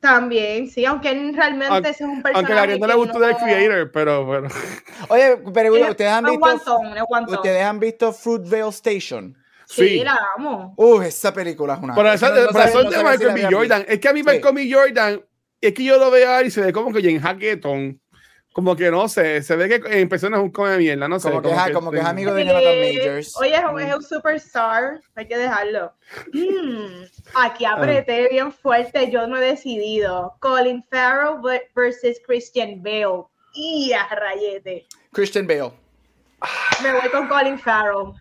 También, 0.00 0.68
sí, 0.68 0.84
aunque 0.84 1.12
realmente 1.34 1.88
es 1.88 2.00
un 2.00 2.22
personaje. 2.22 2.36
Aunque 2.36 2.52
a 2.52 2.66
la 2.66 2.78
no 2.78 2.86
le 2.86 2.94
gustó 2.94 3.20
The 3.20 3.34
Creator, 3.34 3.90
pero 3.90 4.24
bueno. 4.24 4.48
Oye, 5.08 5.38
pero 5.52 5.72
ustedes 5.90 6.10
han 6.10 6.24
visto. 6.24 6.80
Ustedes 7.28 7.64
han 7.64 7.80
visto 7.80 8.12
Fruitvale 8.12 8.68
Station. 8.68 9.36
Sí, 9.66 10.02
la 10.02 10.18
amo. 10.36 10.74
Uh, 10.76 11.02
esa 11.02 11.32
película 11.34 11.74
es 11.74 11.80
una. 11.80 11.94
Pero 11.94 12.12
esa, 12.12 12.30
no, 12.30 12.50
no 12.50 12.60
eso 12.60 12.80
es 12.80 12.90
de 12.90 13.04
Michael 13.04 13.34
B. 13.34 13.48
Jordan. 13.50 13.84
Es 13.86 13.98
que 13.98 14.08
a 14.08 14.12
mí 14.12 14.20
sí. 14.20 14.26
Michael 14.26 14.54
B. 14.54 14.72
Jordan, 14.72 15.22
es 15.60 15.74
que 15.74 15.84
yo 15.84 15.98
lo 15.98 16.10
veo 16.10 16.42
y 16.42 16.50
se 16.50 16.62
ve 16.62 16.72
como 16.72 16.92
que 16.92 17.06
en 17.06 17.20
Hackathon 17.20 18.00
como 18.58 18.74
que 18.74 18.90
no 18.90 19.06
sé, 19.06 19.40
se 19.40 19.54
ve 19.54 19.68
que 19.68 20.00
en 20.00 20.08
persona 20.08 20.36
es 20.36 20.42
un 20.42 20.50
come 20.50 20.78
mierda, 20.78 21.06
no 21.06 21.20
sé. 21.20 21.30
Como, 21.30 21.42
que, 21.42 21.54
es, 21.54 21.70
como 21.72 21.92
que 21.92 21.98
es 21.98 22.04
amigo 22.04 22.34
de 22.34 22.44
Jonathan 22.44 22.76
Majors. 22.76 23.36
Oye, 23.36 23.54
es 23.54 23.62
un, 23.64 23.80
es 23.80 23.94
un 23.94 24.02
superstar, 24.02 25.00
hay 25.14 25.28
que 25.28 25.38
dejarlo. 25.38 25.92
Mm, 26.32 27.04
aquí 27.36 27.64
apreté 27.64 28.26
bien 28.30 28.50
fuerte, 28.50 29.12
yo 29.12 29.28
no 29.28 29.36
he 29.36 29.44
decidido. 29.44 30.34
Colin 30.40 30.82
Farrell 30.90 31.36
versus 31.72 32.18
Christian 32.26 32.82
Bale. 32.82 33.26
Y 33.54 33.92
a 33.92 34.08
rayete. 34.08 34.88
Christian 35.12 35.46
Bale. 35.46 35.70
Me 36.82 36.94
voy 36.94 37.08
con 37.10 37.28
Colin 37.28 37.60
Farrell. 37.60 38.12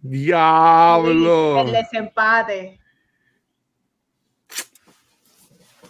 Diablo. 0.00 1.60
El 1.60 1.70
desempate. 1.70 2.80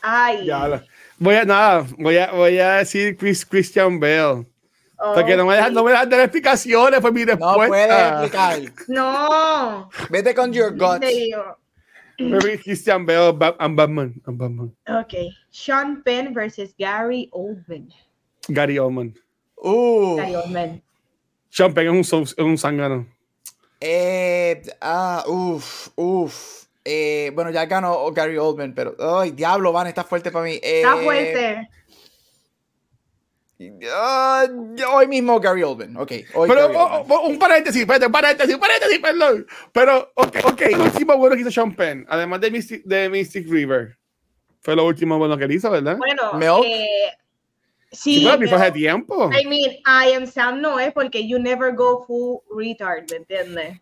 Ay. 0.03 0.43
Diablo. 0.43 0.83
Voy 1.23 1.37
a, 1.37 1.45
nada, 1.45 1.87
voy 1.99 2.17
a, 2.17 2.33
voy 2.33 2.59
a 2.59 2.79
decir 2.79 3.17
Chris, 3.17 3.47
Christian 3.47 4.01
Bale. 4.01 4.45
Porque 5.15 5.37
no 5.37 5.47
me 5.47 5.55
dejan, 5.55 5.73
no 5.73 5.85
me 5.85 5.93
dejan 5.93 6.11
dar 6.11 6.21
explicaciones, 6.21 7.01
fue 7.01 7.13
mi 7.13 7.25
respuesta. 7.25 7.63
No 7.63 7.69
puedes 7.69 8.13
explicar. 8.13 8.59
No. 8.89 9.89
Vete 10.11 10.35
con 10.35 10.53
your 10.53 10.77
guts. 10.77 11.07
Christian 12.65 13.07
Bale, 13.07 13.37
I'm 13.61 13.77
Batman. 13.77 14.21
I'm 14.27 14.37
Batman. 14.37 14.77
Ok. 14.89 15.15
Sean 15.53 16.03
Penn 16.03 16.35
versus 16.35 16.75
Gary 16.77 17.29
Oldman. 17.31 17.89
Gary 18.49 18.79
Oldman. 18.79 19.15
Uh. 19.57 20.17
Gary 20.17 20.35
Oldman. 20.35 20.83
Sean 21.51 21.73
Penn 21.73 22.01
es 22.01 22.13
un, 22.13 22.23
es 22.23 22.35
un 22.37 22.59
zángano. 22.59 23.07
Eh, 23.81 24.61
ah, 24.81 25.23
uff, 25.29 25.89
uff. 25.97 26.62
Eh, 26.85 27.31
bueno, 27.35 27.51
ya 27.51 27.67
ganó 27.67 28.11
Gary 28.13 28.37
Oldman, 28.37 28.75
pero. 28.75 28.97
¡Ay, 28.99 29.31
diablo, 29.31 29.73
Van! 29.73 29.87
Está 29.87 30.05
fuerte 30.05 30.31
para 30.31 30.45
mí. 30.45 30.59
está 30.61 31.01
eh, 31.01 31.05
fuerte. 31.05 31.69
hoy 34.93 35.07
mismo 35.07 35.39
Gary 35.39 35.63
Oldman, 35.63 35.97
ok. 35.97 36.13
pero 36.49 36.67
oh, 36.75 37.07
oh, 37.09 37.29
un 37.29 37.39
paréntesis, 37.39 37.83
espérate, 37.83 38.07
un 38.07 38.13
paréntesis, 38.13 38.55
un 38.55 38.61
paréntesis, 38.61 38.99
perdón. 38.99 39.47
Pero, 39.73 40.11
ok, 40.15 40.37
ok, 40.45 40.63
lo 40.77 40.85
último 40.85 41.17
bueno 41.17 41.37
que 41.37 41.43
hizo 41.43 41.51
Sean 41.53 41.75
Penn, 41.75 42.05
además 42.09 42.41
de 42.41 42.51
Mystic, 42.51 42.83
de 42.85 43.09
Mystic 43.09 43.49
River, 43.49 43.97
fue 44.61 44.75
lo 44.75 44.85
último 44.85 45.19
bueno 45.19 45.37
que 45.39 45.53
hizo, 45.53 45.71
¿verdad? 45.71 45.99
Bueno, 45.99 46.65
eh, 46.65 47.13
Sí, 47.93 48.21
sí 48.21 48.29
pero 48.39 48.57
hace 48.57 48.73
tiempo. 48.73 49.31
I 49.31 49.47
mean, 49.47 49.73
I 49.85 50.15
am 50.15 50.27
Sam 50.27 50.61
no 50.61 50.81
es 50.81 50.93
porque 50.93 51.29
you 51.29 51.39
never 51.39 51.75
go 51.75 52.05
full 52.07 52.39
retard, 52.57 53.05
¿me 53.11 53.19
entiendes? 53.19 53.81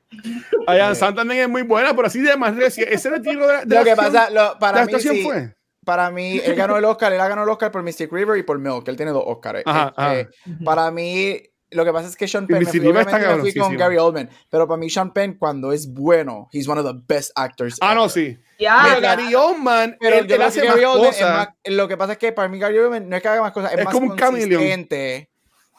I 0.69 0.81
am 0.81 0.95
Sam 0.95 1.15
también 1.15 1.43
es 1.43 1.49
muy 1.49 1.63
buena, 1.63 1.95
pero 1.95 2.09
así 2.09 2.21
de 2.21 2.37
más 2.37 2.57
reciente. 2.57 2.93
Ese 2.93 3.09
retiro 3.09 3.47
de, 3.47 3.65
de 3.65 3.77
Lo 3.77 3.85
que 3.85 3.95
pasa, 3.95 4.29
lo, 4.31 4.59
para 4.59 4.85
mí 4.85 4.93
sí, 4.99 5.23
fue. 5.23 5.55
Para 5.85 6.11
mí, 6.11 6.41
él 6.45 6.55
ganó 6.55 6.77
el 6.77 6.85
Oscar, 6.85 7.13
él 7.13 7.21
ha 7.21 7.29
ganado 7.29 7.47
el 7.47 7.53
Oscar 7.53 7.71
por 7.71 7.83
Mystic 7.83 8.13
River 8.13 8.37
y 8.37 8.43
por 8.43 8.59
Milk, 8.59 8.87
él 8.87 8.97
tiene 8.97 9.13
dos 9.13 9.25
Oscars. 9.27 9.63
Ajá, 9.65 10.19
eh, 10.19 10.29
Para 10.65 10.91
mí, 10.91 11.41
lo 11.73 11.85
que 11.85 11.93
pasa 11.93 12.09
es 12.09 12.17
que 12.17 12.27
Sean 12.27 12.47
Penn, 12.47 12.59
me, 12.59 12.67
fui 12.67 13.55
con 13.55 13.77
Gary 13.77 13.97
Oldman, 13.97 14.29
pero 14.49 14.67
para 14.67 14.79
mí 14.79 14.91
Sean 14.91 15.13
Penn 15.13 15.35
cuando 15.35 15.73
es 15.73 15.93
bueno, 15.93 16.49
he's 16.53 16.69
one 16.69 16.81
of 16.81 16.87
the 16.87 17.01
best 17.07 17.31
actors. 17.37 17.77
Ah, 17.81 17.95
no, 17.95 18.09
sí. 18.09 18.37
Yeah, 18.59 18.99
Gary 19.01 19.35
Oldman, 19.35 19.97
pero 20.01 20.17
él, 20.17 20.31
él 20.31 20.43
hace 20.43 20.65
Gary 20.65 20.85
más 20.85 20.97
cosas. 20.97 21.49
lo 21.65 21.89
que 21.89 21.97
pasa 21.97 22.13
es 22.13 22.19
que 22.19 22.33
para 22.33 22.49
mí 22.49 22.59
Gary 22.59 22.79
Oldman 22.79 23.09
no 23.09 23.17
es 23.17 23.23
que 23.23 23.29
haga 23.29 23.41
más 23.41 23.53
cosas, 23.53 23.73
es, 23.73 23.85
más 23.85 23.95
como 23.95 24.17
consistente 24.17 25.31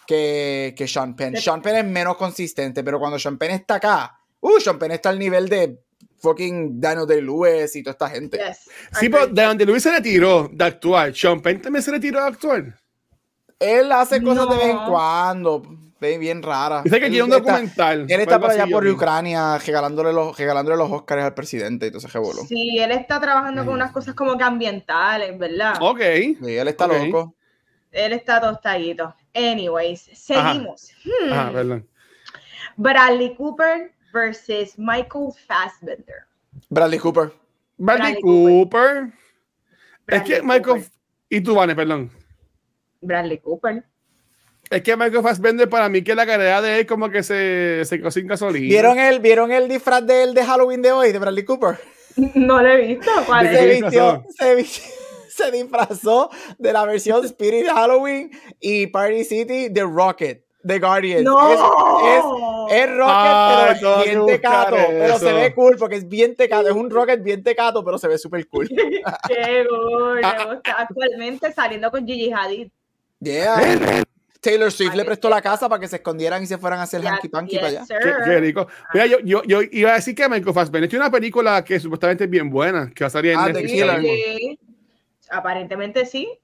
que, 0.07 0.73
que 0.77 0.87
Sean 0.87 1.15
Penn. 1.15 1.35
Sean 1.37 1.61
Penn 1.61 1.75
es 1.77 1.85
menos 1.85 2.15
consistente, 2.15 2.83
pero 2.83 2.99
cuando 2.99 3.19
Sean 3.19 3.37
Penn 3.37 3.51
está 3.51 3.75
acá, 3.75 4.17
uh, 4.39 4.59
Sean 4.59 4.79
Penn 4.79 4.91
está 4.91 5.09
al 5.09 5.19
nivel 5.19 5.49
de 5.49 5.79
fucking 6.19 6.79
Daniel 6.79 7.07
de 7.07 7.21
Lewis 7.21 7.75
y 7.75 7.83
toda 7.83 7.91
esta 7.91 8.09
gente. 8.09 8.39
Sí, 8.99 9.09
pero 9.09 9.27
Daniel 9.27 9.57
de 9.57 9.65
Lewis 9.65 9.83
se 9.83 9.91
retiró 9.91 10.49
de 10.51 10.65
actuar. 10.65 11.13
Sean 11.13 11.41
Penn 11.41 11.61
también 11.61 11.83
se 11.83 11.91
retiró 11.91 12.21
de 12.21 12.27
actuar. 12.27 12.81
Él 13.61 13.91
hace 13.91 14.21
cosas 14.23 14.49
de 14.49 14.57
vez 14.57 14.67
en 14.69 14.85
cuando, 14.85 15.61
bien 16.01 16.41
raras. 16.41 16.83
Dice 16.83 16.99
que 16.99 17.09
tiene 17.09 17.23
un 17.23 17.29
documental. 17.29 18.05
Él 18.09 18.21
está 18.21 18.39
por 18.39 18.51
allá 18.51 18.65
por 18.67 18.85
Ucrania 18.87 19.57
regalándole 19.57 20.11
los, 20.11 20.37
regalándole 20.37 20.77
los 20.77 20.91
Oscars 20.91 21.23
al 21.23 21.33
presidente 21.33 21.87
y 21.87 21.89
todo 21.89 21.99
ese 21.99 22.07
revoló. 22.07 22.43
Sí, 22.43 22.79
él 22.79 22.91
está 22.91 23.19
trabajando 23.19 23.65
con 23.65 23.75
unas 23.75 23.91
cosas 23.91 24.15
como 24.15 24.37
que 24.37 24.43
ambientales, 24.43 25.37
¿verdad? 25.37 25.75
Ok. 25.79 25.99
Sí, 25.99 26.57
él 26.57 26.67
está 26.67 26.87
loco. 26.87 27.35
Él 27.91 28.13
está 28.13 28.39
tostadito. 28.39 29.13
Anyways, 29.33 30.09
seguimos. 30.13 30.91
Ajá, 31.31 31.51
hmm. 31.51 31.83
Bradley 32.77 33.35
Cooper 33.35 33.93
versus 34.13 34.77
Michael 34.77 35.29
Fassbender. 35.47 36.25
Bradley 36.69 36.99
Cooper. 36.99 37.31
Bradley, 37.77 38.21
Cooper. 38.21 39.11
es 40.07 40.21
que 40.23 40.41
Michael. 40.41 40.85
Y 41.29 41.41
tú, 41.41 41.55
Vane, 41.55 41.75
perdón. 41.75 42.11
Bradley 43.01 43.39
Cooper. 43.39 43.83
Es 44.71 44.83
que 44.83 44.95
Michael 44.95 45.21
Fassbender 45.21 45.67
para 45.67 45.89
mí 45.89 46.01
que 46.01 46.15
la 46.15 46.25
carrera 46.25 46.61
de 46.61 46.79
él 46.79 46.85
como 46.85 47.09
que 47.09 47.23
se, 47.23 47.83
se 47.83 48.11
sin 48.11 48.25
gasolina. 48.25 48.67
¿Vieron 48.69 48.97
el, 48.97 49.19
¿Vieron 49.19 49.51
el 49.51 49.67
disfraz 49.67 50.05
de 50.05 50.23
él 50.23 50.33
de 50.33 50.45
Halloween 50.45 50.81
de 50.81 50.93
hoy, 50.93 51.11
de 51.11 51.19
Bradley 51.19 51.43
Cooper? 51.43 51.77
No 52.35 52.61
lo 52.61 52.69
he 52.69 52.87
visto. 52.87 53.11
¿Cuál 53.25 53.49
se, 53.49 53.65
vistió, 53.67 54.23
se, 54.29 54.63
se 55.29 55.51
disfrazó 55.51 56.29
de 56.57 56.71
la 56.71 56.85
versión 56.85 57.25
Spirit 57.25 57.67
Halloween 57.67 58.31
y 58.61 58.87
Party 58.87 59.25
City 59.25 59.67
de 59.67 59.83
Rocket. 59.83 60.45
The 60.65 60.79
Guardian. 60.79 61.23
No. 61.25 61.51
Es, 62.69 62.77
es, 62.77 62.95
Rocket, 62.95 63.79
pero 63.79 63.99
es 63.99 64.05
bien 64.05 64.25
tecato. 64.25 64.77
Pero 64.87 65.19
se 65.19 65.33
ve 65.33 65.53
cool 65.53 65.75
porque 65.77 65.95
es 65.97 66.07
bien 66.07 66.35
tecato. 66.37 66.69
Es 66.69 66.75
un 66.75 66.89
Rocket 66.89 67.21
bien 67.21 67.43
tecato, 67.43 67.83
pero 67.83 67.97
se 67.97 68.07
ve 68.07 68.17
súper 68.17 68.47
cool. 68.47 68.69
Qué 69.27 69.65
cool. 69.67 70.21
Actualmente 70.77 71.51
saliendo 71.51 71.91
con 71.91 72.05
Gigi 72.05 72.31
Hadid. 72.31 72.69
Yeah. 73.19 74.03
Taylor 74.41 74.71
Swift 74.71 74.95
le 74.95 75.05
prestó 75.05 75.29
la 75.29 75.39
casa 75.39 75.69
para 75.69 75.79
que 75.79 75.87
se 75.87 75.97
escondieran 75.97 76.41
y 76.41 76.47
se 76.47 76.57
fueran 76.57 76.79
a 76.79 76.83
hacer 76.83 77.05
hanky 77.05 77.29
panky 77.29 77.57
para 77.57 77.67
allá. 77.67 77.85
Qué, 77.87 78.39
rico. 78.39 78.67
Mira, 78.91 79.05
yo, 79.05 79.19
yo, 79.19 79.43
yo, 79.43 79.61
iba 79.71 79.91
a 79.91 79.95
decir 79.95 80.15
que 80.15 80.27
Michael 80.27 80.53
Fassbender 80.53 80.89
tiene 80.89 81.05
una 81.05 81.11
película 81.11 81.63
que 81.63 81.79
supuestamente 81.79 82.23
es 82.23 82.29
bien 82.29 82.49
buena, 82.49 82.91
que 82.93 83.03
va 83.03 83.07
a 83.07 83.11
salir 83.11 83.33
en 83.33 83.39
ah, 83.39 83.49
Netflix. 83.49 83.71
Sí. 83.71 84.59
Aparentemente 85.29 86.05
sí. 86.07 86.39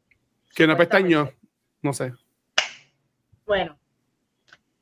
Que 0.54 0.68
no 0.68 0.78
pestañó. 0.78 1.32
No 1.82 1.92
sé. 1.92 2.14
Bueno. 3.48 3.76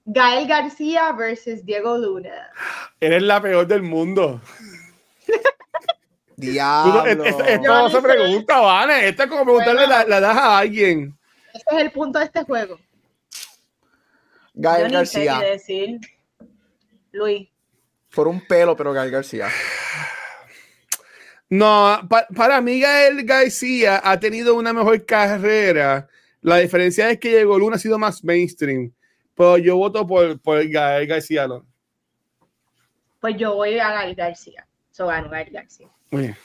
Gael 0.04 0.46
García 0.48 1.14
versus 1.14 1.66
Diego 1.66 1.98
Luna. 1.98 2.52
Eres 3.00 3.24
la 3.24 3.42
peor 3.42 3.66
del 3.66 3.82
mundo. 3.82 4.42
Diablo. 6.36 7.06
Esto 7.06 7.64
no 7.64 7.90
se 7.90 8.02
pregunta, 8.02 8.60
Vane. 8.60 9.08
Esto 9.08 9.24
es 9.24 9.30
como 9.30 9.46
preguntarle 9.46 9.88
la, 9.88 10.04
la 10.04 10.20
das 10.20 10.38
a 10.38 10.58
alguien. 10.58 11.18
Ese 11.54 11.64
es 11.72 11.82
el 11.82 11.92
punto 11.92 12.20
de 12.20 12.26
este 12.26 12.44
juego. 12.44 12.78
Gael 14.56 14.92
García. 14.92 15.40
Sé 15.40 15.46
decir. 15.46 16.00
Luis. 17.12 17.50
Por 18.14 18.28
un 18.28 18.42
pelo, 18.46 18.76
pero 18.76 18.94
Gael 18.94 19.12
García. 19.12 19.50
No, 21.50 22.00
para 22.36 22.60
mí 22.62 22.80
Gael 22.80 23.24
García 23.24 24.02
ha 24.04 24.20
tenido 24.20 24.56
una 24.56 24.74
mejor 24.74 25.06
carrera. 25.06 26.08
La 26.42 26.58
diferencia 26.58 27.10
es 27.10 27.20
que 27.20 27.30
Diego 27.30 27.60
Luna 27.60 27.76
ha 27.76 27.80
sido 27.80 27.98
más 27.98 28.24
mainstream. 28.24 28.92
Pero 29.36 29.58
yo 29.58 29.78
voto 29.78 30.08
por, 30.08 30.40
por 30.42 30.66
Gael 30.68 31.08
García. 31.08 31.48
Pues 33.20 33.36
yo 33.38 33.56
voy 33.56 33.78
a 33.78 33.92
Gael 33.92 34.16
García. 34.16 34.68
So 34.92 35.08
Gael 35.08 35.52
García. 35.52 35.90
Muy 36.12 36.22
bien. 36.24 36.38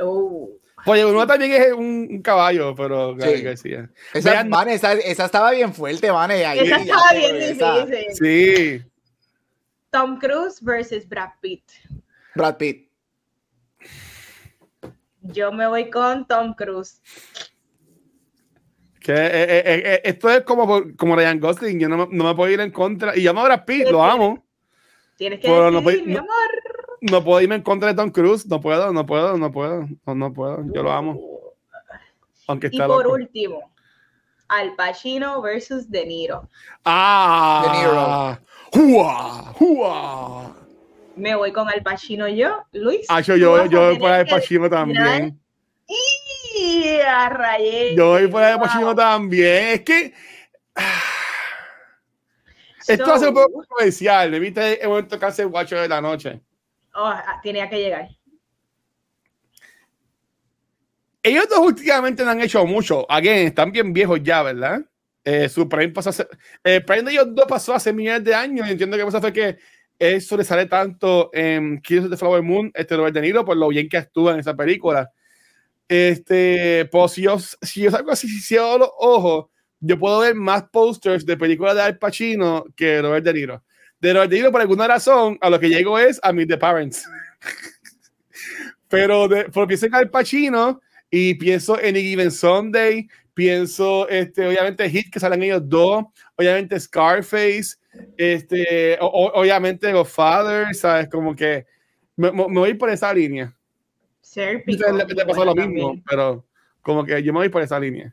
Oh. 0.00 0.48
Oye, 0.86 1.04
uno 1.04 1.26
también 1.26 1.52
es 1.52 1.72
un, 1.72 2.22
caballo, 2.22 2.74
pero 2.74 3.16
sí. 3.18 3.42
García. 3.42 3.90
Esa, 4.12 4.40
esa, 4.40 4.92
esa, 4.94 5.24
estaba 5.24 5.50
bien 5.52 5.72
fuerte, 5.72 6.10
Vane. 6.10 6.40
esa 6.40 6.76
estaba 6.76 7.12
bien 7.12 7.38
difícil. 7.38 8.14
Sí. 8.14 8.82
Tom 9.90 10.18
Cruise 10.18 10.60
versus 10.62 11.06
Brad 11.08 11.30
Pitt. 11.40 11.62
Brad 12.34 12.56
Pitt. 12.56 12.88
Yo 15.20 15.52
me 15.52 15.66
voy 15.68 15.90
con 15.90 16.26
Tom 16.26 16.54
Cruise. 16.54 17.00
Que, 18.98 19.12
eh, 19.12 19.42
eh, 19.42 19.62
eh, 19.64 20.00
esto 20.04 20.30
es 20.30 20.42
como, 20.42 20.82
como 20.96 21.16
Ryan 21.16 21.40
Gosling, 21.40 21.78
yo 21.78 21.88
no, 21.88 22.08
no, 22.10 22.24
me 22.24 22.34
puedo 22.34 22.50
ir 22.50 22.60
en 22.60 22.70
contra. 22.70 23.16
Y 23.16 23.20
llamo 23.20 23.40
a 23.40 23.44
Brad 23.44 23.64
Pitt, 23.64 23.88
lo 23.88 24.02
amo. 24.02 24.44
Tienes 25.22 25.38
que 25.38 25.48
decir, 25.48 25.72
no, 25.72 25.80
mi 25.80 26.16
amor 26.16 26.50
no 27.00 27.22
puedo 27.22 27.40
irme 27.40 27.54
en 27.54 27.62
contra 27.62 27.90
de 27.90 27.94
Tom 27.94 28.10
Cruise. 28.10 28.44
No 28.44 28.60
puedo, 28.60 28.92
no 28.92 29.06
puedo, 29.06 29.38
no 29.38 29.52
puedo. 29.52 29.86
No, 30.04 30.32
puedo. 30.32 30.64
Yo 30.74 30.82
lo 30.82 30.90
amo. 30.90 31.16
Aunque 32.48 32.66
está 32.66 32.86
y 32.86 32.88
por 32.88 33.06
último, 33.06 33.72
Al 34.48 34.74
Pacino 34.74 35.40
versus 35.40 35.88
De 35.88 36.06
Niro. 36.06 36.48
Ah, 36.84 37.62
De 37.64 37.78
Niro. 37.78 38.38
¡Jua! 38.72 39.52
¡Jua! 39.52 40.56
Me 41.14 41.36
voy 41.36 41.52
con 41.52 41.68
Al 41.68 41.84
Pacino 41.84 42.26
yo, 42.26 42.64
Luis. 42.72 43.06
Ah, 43.08 43.20
yo, 43.20 43.36
yo, 43.36 43.64
yo 43.66 43.80
voy 43.80 43.98
por 44.00 44.10
Al 44.10 44.26
Pacino 44.26 44.68
también. 44.68 45.40
Y 46.56 46.98
a 46.98 47.28
rayé. 47.28 47.94
Yo 47.94 48.08
voy 48.08 48.26
por 48.26 48.42
Al 48.42 48.58
Pacino 48.58 48.92
también. 48.92 49.68
Es 49.68 49.82
que. 49.82 50.14
Esto 52.86 53.12
a 53.12 53.18
ser 53.18 53.28
un 53.28 53.34
poco 53.34 53.64
comercial. 53.66 54.30
Me 54.30 54.38
viste 54.38 54.82
el 54.82 54.88
momento 54.88 55.18
que 55.18 55.26
hace 55.26 55.44
Guacho 55.44 55.76
de 55.76 55.88
la 55.88 56.00
noche. 56.00 56.40
Oh, 56.94 57.06
ah, 57.06 57.40
tenía 57.42 57.68
que 57.68 57.78
llegar. 57.78 58.08
Ellos 61.22 61.48
dos 61.48 61.60
últimamente 61.60 62.24
no 62.24 62.30
han 62.30 62.40
hecho 62.40 62.66
mucho. 62.66 63.10
Again, 63.10 63.46
están 63.46 63.70
bien 63.70 63.92
viejos 63.92 64.20
ya, 64.22 64.42
¿verdad? 64.42 64.80
Eh, 65.24 65.48
su 65.48 65.68
prime 65.68 65.90
pasó 65.90 66.10
hace, 66.10 66.26
el 66.64 66.84
prime 66.84 67.02
de 67.02 67.12
ellos 67.12 67.26
dos 67.30 67.46
pasó 67.46 67.74
hace 67.74 67.92
millones 67.92 68.24
de 68.24 68.34
años. 68.34 68.66
Y 68.66 68.72
entiendo 68.72 68.96
que 68.96 69.04
pasa 69.04 69.20
fue 69.20 69.32
que 69.32 69.58
eso 69.98 70.36
le 70.36 70.42
sale 70.42 70.66
tanto 70.66 71.30
en 71.32 71.80
Kids 71.80 72.04
of 72.04 72.10
the 72.10 72.16
Flower 72.16 72.42
Moon, 72.42 72.72
este 72.74 72.96
Robert 72.96 73.14
De 73.14 73.20
Niro, 73.20 73.44
por 73.44 73.56
lo 73.56 73.68
bien 73.68 73.88
que 73.88 73.98
actúa 73.98 74.32
en 74.32 74.40
esa 74.40 74.56
película. 74.56 75.12
Este, 75.86 76.86
pues 76.86 77.12
si 77.12 77.22
yo, 77.22 77.38
si 77.38 77.82
yo 77.82 77.90
salgo 77.90 78.10
así, 78.10 78.26
si 78.26 78.40
cierro 78.40 78.78
los 78.78 78.90
ojos, 78.98 79.46
yo 79.82 79.98
puedo 79.98 80.20
ver 80.20 80.34
más 80.34 80.62
posters 80.70 81.26
de 81.26 81.36
películas 81.36 81.74
de 81.74 81.82
Al 81.82 81.98
Pacino 81.98 82.64
que 82.74 83.02
Robert 83.02 83.24
De 83.24 83.34
Niro 83.34 83.62
de 84.02 84.12
Robert 84.12 84.30
De 84.30 84.50
por 84.50 84.60
alguna 84.60 84.88
razón, 84.88 85.38
a 85.40 85.48
lo 85.48 85.60
que 85.60 85.68
llego 85.68 85.96
es 85.98 86.18
a 86.24 86.32
Meet 86.32 86.48
the 86.48 86.58
Parents. 86.58 87.08
pero, 88.88 89.28
de, 89.28 89.44
pienso 89.44 89.86
en 89.86 89.94
Al 89.94 90.10
Pacino 90.10 90.80
y 91.08 91.34
pienso 91.34 91.80
en 91.80 91.94
A 91.94 91.98
Given 92.00 92.30
Sunday, 92.32 93.08
pienso, 93.32 94.08
este, 94.08 94.48
obviamente, 94.48 94.90
Hit, 94.90 95.12
que 95.12 95.20
salen 95.20 95.44
ellos 95.44 95.62
dos, 95.64 96.04
obviamente 96.34 96.78
Scarface, 96.80 97.76
este, 98.16 98.98
obviamente 99.00 99.92
los 99.92 100.08
Fathers, 100.08 100.80
¿sabes? 100.80 101.08
Como 101.08 101.36
que 101.36 101.64
me, 102.16 102.30
voy 102.30 102.74
por 102.74 102.90
esa 102.90 103.14
línea. 103.14 103.54
Ser 104.20 104.64
le, 104.66 105.24
pasó 105.24 105.44
lo 105.44 105.54
mismo, 105.54 106.02
pero 106.08 106.44
como 106.80 107.04
que 107.04 107.22
yo 107.22 107.32
me 107.32 107.38
voy 107.38 107.48
por 107.50 107.62
esa 107.62 107.78
línea. 107.78 108.12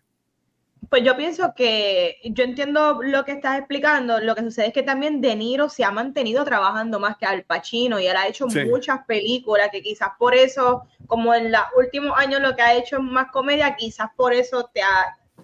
Pues 0.87 1.03
yo 1.03 1.15
pienso 1.17 1.53
que 1.55 2.17
yo 2.23 2.43
entiendo 2.43 2.99
lo 3.03 3.25
que 3.25 3.33
estás 3.33 3.59
explicando. 3.59 4.19
Lo 4.19 4.33
que 4.33 4.41
sucede 4.41 4.67
es 4.67 4.73
que 4.73 4.81
también 4.81 5.21
De 5.21 5.35
Niro 5.35 5.69
se 5.69 5.83
ha 5.83 5.91
mantenido 5.91 6.43
trabajando 6.45 6.99
más 6.99 7.17
que 7.17 7.25
Al 7.25 7.43
Pacino 7.43 7.99
y 7.99 8.07
él 8.07 8.15
ha 8.15 8.27
hecho 8.27 8.47
muchas 8.47 9.05
películas 9.05 9.69
que 9.71 9.81
quizás 9.81 10.09
por 10.17 10.33
eso, 10.33 10.83
como 11.05 11.33
en 11.33 11.51
los 11.51 11.61
últimos 11.77 12.17
años 12.17 12.41
lo 12.41 12.55
que 12.55 12.61
ha 12.61 12.73
hecho 12.73 12.97
es 12.97 13.03
más 13.03 13.29
comedia, 13.31 13.75
quizás 13.75 14.09
por 14.15 14.33
eso 14.33 14.69
te 14.73 14.81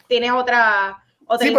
tienes 0.07 0.31
otra. 0.31 1.03
otra 1.27 1.47
sí, 1.47 1.53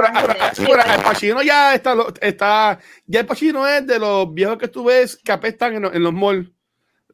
pero, 0.67 0.83
Al 0.83 1.03
Pacino 1.03 1.43
ya 1.43 1.75
está, 1.75 1.95
está, 2.21 2.79
ya 3.07 3.21
el 3.21 3.27
Pacino 3.27 3.67
es 3.67 3.87
de 3.87 3.99
los 3.99 4.33
viejos 4.33 4.59
que 4.59 4.69
tú 4.69 4.85
ves 4.85 5.17
que 5.17 5.33
apestan 5.33 5.75
en, 5.75 5.85
en 5.85 6.03
los 6.03 6.13
malls. 6.13 6.56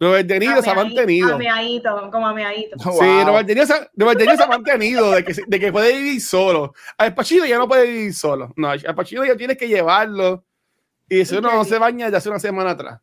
Robert 0.03 0.27
De 0.27 0.41
Niro 0.41 0.61
se 0.61 0.69
ha 0.69 0.75
mantenido. 0.75 1.39
como 2.11 2.27
ameadito. 2.27 2.77
Sí, 2.77 3.25
Robert 3.25 3.47
De, 3.47 3.55
Niro 3.55 3.67
se, 3.67 3.75
se 4.37 4.43
ha 4.43 4.47
mantenido 4.49 5.13
de 5.13 5.25
que, 5.25 5.33
de 5.47 5.61
que 5.61 5.71
puede 5.71 5.97
vivir 5.97 6.21
solo. 6.21 6.75
Al 6.99 7.15
Pacino 7.15 7.47
ya 7.47 7.57
no 7.57 7.69
puede 7.69 7.87
vivir 7.87 8.13
solo. 8.13 8.53
No, 8.57 8.71
al 8.71 8.95
Pacino 8.97 9.25
ya 9.25 9.37
tienes 9.37 9.57
que 9.57 9.69
llevarlo. 9.69 10.45
Y 11.09 11.25
si 11.25 11.37
uno 11.37 11.53
no 11.53 11.65
se 11.65 11.79
baña 11.79 12.09
ya 12.09 12.17
hace 12.17 12.31
una 12.31 12.41
semana 12.41 12.71
atrás. 12.71 13.01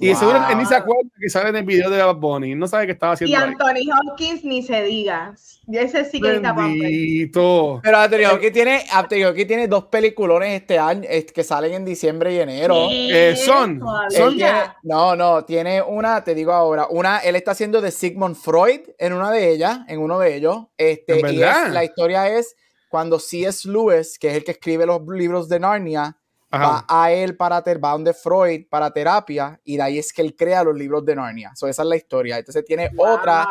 Y 0.00 0.14
seguro 0.14 0.38
él 0.50 0.58
ni 0.58 0.66
se 0.66 0.74
acuerda 0.74 1.08
que 1.18 1.28
sale 1.28 1.50
en 1.50 1.56
el 1.56 1.64
video 1.64 1.90
de 1.90 2.02
Bad 2.02 2.16
Bunny. 2.16 2.54
No 2.54 2.66
sabe 2.66 2.86
qué 2.86 2.92
estaba 2.92 3.12
haciendo. 3.12 3.36
Y 3.36 3.40
Anthony 3.40 3.92
Hopkins 3.92 4.44
ni 4.44 4.62
se 4.62 4.82
diga. 4.82 5.34
Y 5.68 5.78
ese 5.78 6.04
sí 6.04 6.20
que 6.20 6.36
está 6.36 6.52
Bendito. 6.52 7.80
Pero 7.82 7.98
Anthony 7.98 8.32
Hopkins 8.32 8.52
tiene, 8.52 8.84
Anthony 8.90 9.46
tiene 9.46 9.68
dos 9.68 9.84
peliculones 9.84 10.60
este 10.60 10.78
año 10.78 11.02
que 11.34 11.44
salen 11.44 11.74
en 11.74 11.84
diciembre 11.84 12.34
y 12.34 12.38
enero. 12.38 12.88
Eh, 12.90 13.36
son. 13.36 13.80
son 14.10 14.36
no, 14.82 15.16
no, 15.16 15.44
tiene 15.44 15.82
una, 15.82 16.22
te 16.22 16.34
digo 16.34 16.52
ahora, 16.52 16.86
una, 16.90 17.18
él 17.18 17.36
está 17.36 17.52
haciendo 17.52 17.80
de 17.80 17.90
Sigmund 17.90 18.36
Freud 18.36 18.80
en 18.98 19.12
una 19.12 19.30
de 19.30 19.50
ellas, 19.50 19.80
en 19.88 20.00
uno 20.00 20.18
de 20.18 20.36
ellos. 20.36 20.66
Este, 20.76 21.18
y 21.18 21.36
la 21.36 21.84
historia 21.84 22.28
es 22.28 22.56
cuando 22.88 23.18
C.S. 23.18 23.68
Lewis, 23.68 24.18
que 24.18 24.28
es 24.28 24.36
el 24.36 24.44
que 24.44 24.52
escribe 24.52 24.86
los 24.86 25.02
libros 25.06 25.48
de 25.48 25.60
Narnia, 25.60 26.16
va 26.52 26.84
a 26.88 27.12
él 27.12 27.36
para 27.36 27.60
va 27.60 27.92
donde 27.92 28.14
Freud 28.14 28.66
para 28.68 28.90
terapia 28.90 29.60
y 29.64 29.76
de 29.76 29.82
ahí 29.82 29.98
es 29.98 30.12
que 30.12 30.22
él 30.22 30.34
crea 30.34 30.64
los 30.64 30.76
libros 30.76 31.04
de 31.04 31.16
Narnia. 31.16 31.52
esa 31.54 31.68
es 31.68 31.78
la 31.78 31.96
historia. 31.96 32.38
Entonces 32.38 32.64
tiene 32.64 32.90
otra 32.96 33.46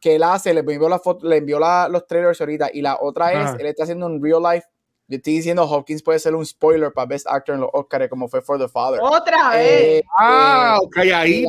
que 0.00 0.16
él 0.16 0.22
hace, 0.22 0.52
le 0.52 0.60
envió 0.60 0.88
la 0.88 0.98
foto, 0.98 1.26
le 1.26 1.38
envió 1.38 1.58
los 1.58 2.06
trailers 2.06 2.40
ahorita 2.40 2.70
y 2.72 2.82
la 2.82 2.98
otra 3.00 3.32
es, 3.32 3.58
él 3.58 3.66
está 3.66 3.84
haciendo 3.84 4.06
un 4.06 4.22
real 4.22 4.42
life. 4.42 4.66
Yo 5.06 5.16
estoy 5.16 5.34
diciendo 5.34 5.64
Hopkins 5.64 6.02
puede 6.02 6.18
ser 6.18 6.34
un 6.34 6.46
spoiler 6.46 6.92
para 6.92 7.06
Best 7.06 7.26
Actor 7.26 7.56
en 7.56 7.60
los 7.62 7.70
Oscars 7.72 8.08
como 8.08 8.28
fue 8.28 8.40
For 8.40 8.58
the 8.58 8.68
Father. 8.68 9.00
Otra 9.02 9.50
vez. 9.50 10.00
Eh, 10.00 10.02
ah, 10.16 10.78
eh, 11.02 11.46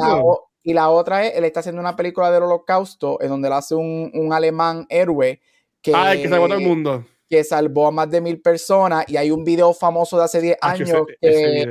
y, 0.63 0.73
la, 0.73 0.89
otra 0.89 1.25
es, 1.25 1.35
él 1.35 1.45
está 1.45 1.59
haciendo 1.61 1.79
una 1.79 1.95
película 1.95 2.31
del 2.31 2.43
holocausto 2.43 3.21
en 3.21 3.29
donde 3.29 3.47
él 3.47 3.53
hace 3.53 3.75
un, 3.75 4.11
un 4.13 4.33
alemán 4.33 4.85
héroe 4.89 5.39
que... 5.81 5.93
Ah, 5.95 6.13
que 6.13 6.27
salvó 6.27 6.47
todo 6.47 6.57
el 6.57 6.65
mundo 6.65 7.05
que 7.27 7.43
salvó 7.43 7.87
a 7.87 7.91
más 7.91 8.09
de 8.09 8.21
mil 8.21 8.41
personas 8.41 9.05
y 9.07 9.17
hay 9.17 9.31
un 9.31 9.43
video 9.43 9.73
famoso 9.73 10.17
de 10.17 10.23
hace 10.23 10.41
10 10.41 10.57
ah, 10.61 10.71
años 10.71 11.05
que 11.19 11.65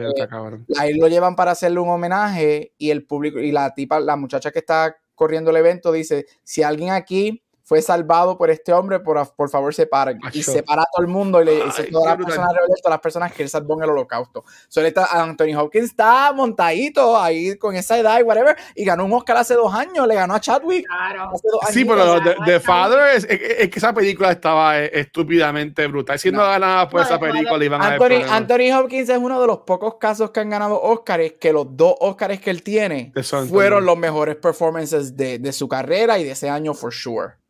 ahí 0.79 0.95
lo 0.95 1.09
llevan 1.09 1.37
para 1.37 1.53
hacerle 1.53 1.81
un 1.81 1.89
homenaje 1.89 2.73
y 2.77 2.91
el 2.91 3.07
público 3.07 3.39
y 3.39 3.53
la 3.53 3.73
tipa, 3.75 4.01
la 4.01 4.17
muchacha 4.17 4.51
que 4.51 4.59
está 4.61 4.97
corriendo 5.15 5.51
el 5.51 5.57
evento 5.59 5.93
dice, 5.93 6.27
si 6.43 6.63
alguien 6.63 6.91
aquí 6.91 7.44
fue 7.65 7.81
salvado 7.81 8.37
por 8.37 8.51
este 8.51 8.73
hombre, 8.73 9.01
por, 9.01 9.35
por 9.35 9.49
favor 9.49 9.75
separen. 9.75 10.21
Y 10.33 10.43
separa 10.43 10.83
a 10.83 10.87
todo 10.95 11.05
el 11.05 11.11
mundo 11.11 11.41
y 11.41 11.47
le 11.47 11.65
dice 11.65 11.85
todas 11.85 12.09
las 12.09 12.27
personas 12.27 12.51
todas 12.83 12.91
las 12.91 13.01
personas 13.01 13.33
que 13.33 13.43
él 13.43 13.49
salvó 13.49 13.79
en 13.79 13.85
el 13.85 13.91
holocausto. 13.91 14.45
Solo 14.69 14.87
está, 14.87 15.07
Anthony 15.07 15.57
Hopkins 15.57 15.87
está 15.87 16.31
montadito 16.33 17.19
ahí 17.19 17.57
con 17.57 17.75
esa 17.75 17.99
edad 17.99 18.21
y 18.21 18.23
whatever, 18.23 18.55
y 18.75 18.85
ganó 18.85 19.07
un 19.07 19.13
Oscar 19.15 19.39
hace 19.39 19.55
dos 19.55 19.73
años, 19.73 20.07
le 20.07 20.15
ganó 20.15 20.35
a 20.35 20.41
Chadwick. 20.41 20.87
Claro. 20.87 21.31
sí, 21.71 21.87
pero 21.87 22.19
The, 22.45 22.61
Father 22.61 23.17
es, 23.17 23.25
es, 23.25 23.71
que 23.71 23.79
esa 23.79 23.95
película 23.95 24.31
estaba 24.31 24.81
eh, 24.81 24.91
estúpidamente 24.93 25.87
brutal. 25.87 26.19
Si 26.19 26.31
no, 26.31 26.43
ganaba 26.43 26.89
por 26.91 27.01
esa 27.01 27.19
película, 27.19 27.65
iban 27.65 27.81
Anthony, 27.81 28.29
a 28.29 28.37
Anthony 28.37 28.79
Hopkins 28.79 29.09
es 29.09 29.19
uno 29.19 29.41
de 29.41 29.47
los 29.47 29.59
pocos 29.61 29.95
casos 29.95 30.31
que 30.33 30.41
han 30.41 30.51
ganado 30.51 30.81
Oscars, 30.83 31.35
que 31.41 31.53
los 31.53 31.75
dos 31.75 31.95
Oscars 32.01 32.41
que 32.41 32.51
él 32.51 32.63
tiene 32.63 33.13
fueron 33.49 33.87
los 33.87 33.97
mejores 33.97 34.37
performances 34.37 35.17
de, 35.17 35.39
de 35.39 35.53
su 35.53 35.67
carrera 35.67 36.19
y 36.19 36.25
de 36.25 36.33
ese 36.33 36.51
año, 36.51 36.75
for 36.75 36.93
sure 36.93 37.44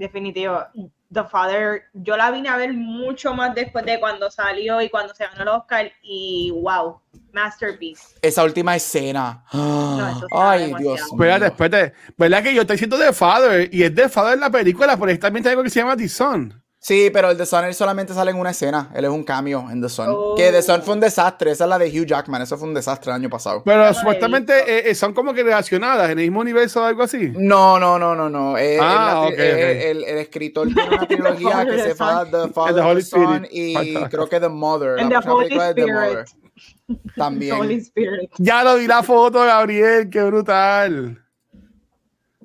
definitivo. 0.00 0.66
The 1.12 1.24
Father, 1.24 1.82
yo 1.92 2.16
la 2.16 2.30
vine 2.30 2.48
a 2.48 2.56
ver 2.56 2.72
mucho 2.72 3.34
más 3.34 3.54
después 3.54 3.84
de 3.84 4.00
cuando 4.00 4.30
salió 4.30 4.80
y 4.80 4.88
cuando 4.88 5.14
se 5.14 5.24
ganó 5.24 5.42
el 5.42 5.48
Oscar 5.48 5.92
y 6.02 6.50
wow, 6.62 7.00
masterpiece. 7.32 8.16
Esa 8.22 8.42
última 8.42 8.74
escena. 8.76 9.44
Ay, 10.32 10.72
Dios. 10.78 11.00
Espérate, 11.00 11.46
espérate. 11.46 11.94
¿Verdad 12.16 12.42
que 12.42 12.54
yo 12.54 12.62
estoy 12.62 12.74
diciendo 12.74 12.98
The 12.98 13.12
Father 13.12 13.68
y 13.72 13.82
es 13.82 13.94
The 13.94 14.08
Father 14.08 14.34
en 14.34 14.40
la 14.40 14.50
película, 14.50 14.96
pero 14.96 15.18
también 15.18 15.46
hay 15.46 15.50
algo 15.50 15.62
que 15.62 15.70
se 15.70 15.80
llama 15.80 15.96
The 15.96 16.08
Son? 16.08 16.62
Sí, 16.82 17.10
pero 17.12 17.30
el 17.30 17.36
The 17.36 17.44
Sun 17.44 17.64
él 17.64 17.74
solamente 17.74 18.14
sale 18.14 18.30
en 18.30 18.38
una 18.38 18.50
escena. 18.50 18.90
Él 18.94 19.04
es 19.04 19.10
un 19.10 19.22
cambio 19.22 19.66
en 19.70 19.82
The 19.82 19.88
Sun. 19.90 20.34
Que 20.34 20.50
The 20.50 20.62
Sun 20.62 20.80
fue 20.82 20.94
un 20.94 21.00
desastre. 21.00 21.50
Esa 21.50 21.64
es 21.64 21.70
la 21.70 21.78
de 21.78 21.88
Hugh 21.88 22.06
Jackman. 22.06 22.40
Eso 22.40 22.56
fue 22.56 22.68
un 22.68 22.72
desastre 22.72 23.10
el 23.10 23.16
año 23.16 23.28
pasado. 23.28 23.62
Pero 23.66 23.92
supuestamente 23.92 24.54
eh, 24.66 24.90
eh, 24.90 24.94
son 24.94 25.12
como 25.12 25.34
que 25.34 25.42
relacionadas 25.42 26.10
en 26.10 26.18
el 26.18 26.24
mismo 26.24 26.40
universo 26.40 26.80
o 26.80 26.84
algo 26.84 27.02
así. 27.02 27.32
No, 27.36 27.78
no, 27.78 27.98
no, 27.98 28.14
no, 28.14 28.30
no. 28.30 28.56
Eh, 28.56 28.78
ah, 28.80 29.28
el, 29.30 30.04
el, 30.04 30.18
escritor 30.18 30.68
tiene 30.68 30.88
una 30.88 31.06
trilogía 31.06 31.66
que 31.66 31.78
se 31.78 31.94
llama 31.94 32.24
The 32.24 32.48
Father, 32.48 32.94
The 32.96 33.02
Son 33.02 33.46
y 33.50 33.94
creo 34.08 34.26
que 34.26 34.40
The 34.40 34.48
Mother. 34.48 34.96
la 35.02 35.20
the 35.20 35.28
Holy 35.28 35.46
Spirit. 35.48 35.74
The 35.76 35.92
Mother. 35.92 36.24
También. 37.14 37.82
Ya 38.38 38.64
lo 38.64 38.76
vi 38.76 38.86
la 38.86 39.02
foto, 39.02 39.40
Gabriel. 39.40 40.08
Qué 40.08 40.22
brutal. 40.22 41.22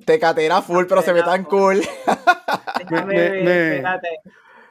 Tecatera 0.06 0.62
full, 0.62 0.86
pero 0.86 1.02
se 1.02 1.12
ve 1.12 1.22
tan 1.22 1.44
cool. 1.44 1.82
me, 2.90 3.04
me, 3.04 3.82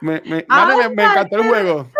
me, 0.00 0.20
me, 0.22 1.04
encantó 1.04 1.36
el 1.36 1.48
juego. 1.48 1.90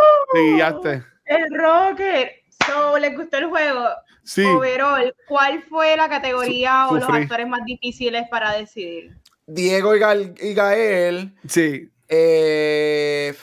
El 1.26 1.58
rocker. 1.58 2.32
So, 2.66 2.98
¿Les 2.98 3.16
gustó 3.16 3.36
el 3.36 3.46
juego? 3.46 3.84
Sí. 4.24 4.42
Overall, 4.42 5.14
¿cuál 5.28 5.62
fue 5.68 5.96
la 5.96 6.08
categoría 6.08 6.88
o 6.88 6.96
los 6.96 7.08
actores 7.08 7.46
más 7.46 7.64
difíciles 7.64 8.24
para 8.30 8.52
decidir? 8.52 9.14
Diego 9.46 9.94
y, 9.94 10.54
Gael. 10.54 11.34
Sí. 11.46 11.90
Eh, 12.08 13.34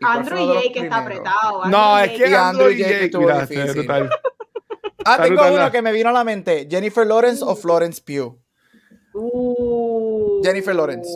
Andrew 0.00 0.38
y 0.38 0.54
Jake 0.54 0.80
está 0.80 0.98
apretado. 0.98 1.66
no, 1.66 1.98
es 1.98 2.10
que 2.12 2.34
Andrew 2.34 2.70
y 2.70 2.78
Jake 2.78 3.04
estuvo 3.04 3.30
difícil. 3.30 3.88
Ah, 5.04 5.22
tengo 5.22 5.46
uno 5.46 5.70
que 5.70 5.82
me 5.82 5.92
vino 5.92 6.08
a 6.08 6.12
la 6.12 6.24
mente. 6.24 6.66
Jennifer 6.68 7.06
Lawrence 7.06 7.44
o 7.44 7.54
Florence 7.54 8.02
Pugh. 8.04 8.36
Uh. 9.16 10.42
Jennifer 10.42 10.74
Lawrence. 10.74 11.08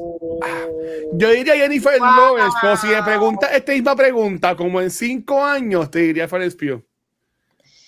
Yo 1.13 1.31
diría 1.31 1.55
Jennifer 1.55 1.99
Lawrence, 1.99 2.57
pero 2.61 2.77
si 2.77 2.87
me 2.87 3.03
pregunta 3.03 3.55
esta 3.55 3.73
misma 3.73 3.95
pregunta, 3.95 4.57
como 4.57 4.81
en 4.81 4.91
cinco 4.91 5.45
años, 5.45 5.91
te 5.91 6.01
diría 6.01 6.27
Florence 6.27 6.57
Pugh. 6.57 6.83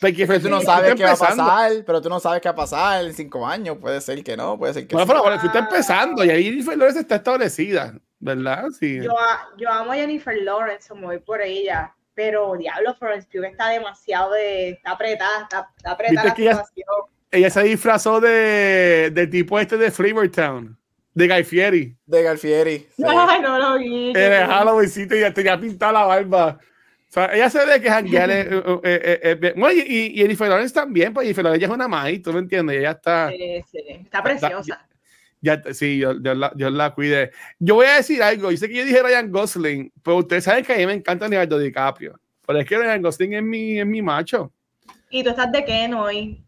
pero 0.01 0.41
tú 0.41 0.51
no 0.51 0.61
sabes 0.61 0.95
qué 0.95 1.05
va 1.05 1.13
a 1.13 1.17
pasar, 1.17 1.73
pero 1.87 2.03
tú 2.03 2.09
no 2.09 2.21
sabes 2.21 2.43
qué 2.43 2.49
va 2.49 2.53
a 2.53 2.57
pasar 2.57 3.05
en 3.05 3.15
cinco 3.15 3.47
años. 3.47 3.79
Puede 3.79 4.01
ser 4.01 4.23
que 4.23 4.37
no, 4.37 4.59
puede 4.59 4.75
ser 4.75 4.87
que 4.87 4.95
bueno, 4.95 5.41
sí. 5.41 5.49
Pero 5.53 5.65
empezando 5.65 6.25
y 6.25 6.31
ahí 6.31 6.45
Jennifer 6.45 6.77
Lawrence 6.77 7.01
está 7.01 7.17
establecida, 7.17 7.95
¿verdad? 8.19 8.67
Sí. 8.79 9.01
Yo, 9.03 9.15
yo 9.57 9.71
amo 9.71 9.93
a 9.93 9.97
Jennifer 9.97 10.37
Lawrence, 10.43 10.93
me 10.95 11.07
voy 11.07 11.19
por 11.21 11.41
ella, 11.41 11.95
pero 12.15 12.55
diablo, 12.57 12.95
Florence 12.97 13.29
Pugh 13.33 13.45
está 13.45 13.71
demasiado 13.71 14.33
de, 14.33 14.71
está 14.71 14.93
apretada, 14.93 15.43
está, 15.43 15.71
apretada 15.85 16.29
la 16.29 16.35
situación 16.35 16.87
ella 17.33 17.51
se 17.51 17.63
disfrazó 17.63 18.21
de, 18.21 19.11
de 19.13 19.27
tipo 19.27 19.59
este 19.59 19.79
de 19.79 19.91
Flavortown. 19.91 20.79
De 21.15 21.29
Guy 21.29 21.45
Fieri. 21.45 21.97
De 22.07 22.23
Guy 22.23 22.37
Fieri. 22.37 22.87
Ay, 23.07 23.41
no 23.41 23.59
lo 23.59 23.79
vi. 23.79 24.11
En 24.11 24.17
el 24.17 24.47
Halloween 24.47 24.91
y 25.11 25.21
ya 25.21 25.33
tenía 25.33 25.59
pintada 25.59 25.93
la 25.93 26.05
barba. 26.05 26.59
O 26.61 27.13
sea, 27.13 27.35
ella 27.35 27.51
se 27.51 27.65
ve 27.67 27.81
que 27.81 27.91
janguear 27.91 28.31
eh, 28.31 28.49
eh, 28.85 29.21
eh, 29.23 29.55
bueno, 29.57 29.73
y, 29.73 29.81
y, 29.81 30.07
y 30.07 30.17
Jennifer 30.17 30.49
Lawrence 30.49 30.73
también, 30.73 31.13
pues 31.13 31.25
Jennifer 31.25 31.45
Lawrence 31.45 31.67
es 31.67 31.71
una 31.71 31.89
maíz, 31.89 32.23
¿tú 32.23 32.33
me 32.33 32.39
entiendes? 32.39 32.79
Ella 32.79 32.93
está... 32.93 33.29
Sí, 33.29 33.65
sí, 33.71 33.79
está 33.89 34.23
preciosa. 34.23 34.87
Ya, 35.43 35.61
sí, 35.75 35.99
yo, 35.99 36.15
yo, 36.23 36.35
la, 36.35 36.53
yo 36.55 36.71
la 36.71 36.95
cuide. 36.95 37.33
Yo 37.59 37.75
voy 37.75 37.87
a 37.87 37.97
decir 37.97 38.23
algo, 38.23 38.51
yo 38.51 38.57
sé 38.57 38.69
que 38.69 38.77
yo 38.77 38.85
dije 38.85 39.03
Ryan 39.03 39.31
Gosling, 39.31 39.93
pero 40.03 40.19
ustedes 40.19 40.45
saben 40.45 40.65
que 40.65 40.73
a 40.73 40.77
mí 40.77 40.87
me 40.87 40.95
encanta 40.95 41.29
Leonardo 41.29 41.59
DiCaprio. 41.59 42.19
Pero 42.47 42.61
es 42.61 42.67
que 42.67 42.79
Ryan 42.79 43.03
Gosling 43.03 43.35
es 43.35 43.43
mi, 43.43 43.79
es 43.81 43.87
mi 43.87 44.01
macho. 44.01 44.53
Y 45.11 45.23
tú 45.23 45.31
estás 45.31 45.51
de 45.53 45.65
Ken 45.65 45.95
hoy 45.95 46.43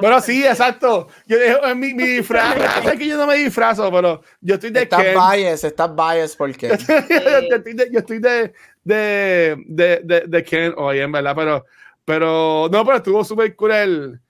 bueno, 0.00 0.20
sí, 0.20 0.44
exacto. 0.44 1.08
Yo 1.26 1.38
dejo 1.38 1.74
mi, 1.74 1.94
mi 1.94 2.06
disfraz. 2.18 2.56
es 2.86 2.98
que 2.98 3.06
yo 3.06 3.16
no 3.16 3.26
me 3.26 3.36
disfrazo, 3.36 3.90
pero 3.90 4.22
yo 4.40 4.54
estoy 4.54 4.70
de 4.70 4.82
estás 4.82 5.02
bias, 5.02 5.64
estás 5.64 5.90
bias 5.94 6.36
porque. 6.36 6.68
yo, 6.78 7.56
estoy 7.56 7.74
de, 7.74 7.90
yo 7.90 7.98
estoy 7.98 8.18
de, 8.18 8.52
de, 8.84 9.56
de, 9.66 10.24
de, 10.26 10.44
Ken 10.44 10.74
hoy, 10.76 11.00
en 11.00 11.10
verdad, 11.10 11.34
pero, 11.34 11.64
pero 12.04 12.68
no, 12.70 12.84
pero 12.84 12.96
estuvo 12.98 13.24
súper 13.24 13.54
cool 13.56 13.72
el, 13.72 14.20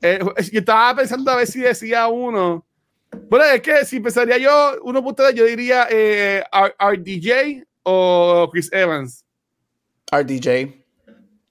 Yo 0.00 0.60
estaba 0.60 0.96
pensando 0.96 1.30
a 1.30 1.36
ver 1.36 1.46
si 1.46 1.60
decía 1.60 2.08
uno. 2.08 2.66
Bueno, 3.28 3.44
es 3.44 3.60
que 3.60 3.84
si 3.84 4.00
pensaría 4.00 4.38
yo, 4.38 4.78
uno 4.82 5.02
por 5.02 5.34
yo 5.34 5.44
diría 5.44 5.86
eh, 5.90 6.42
RDJ 6.52 7.64
o 7.82 8.48
Chris 8.50 8.72
Evans. 8.72 9.24
RDJ. 10.10 10.74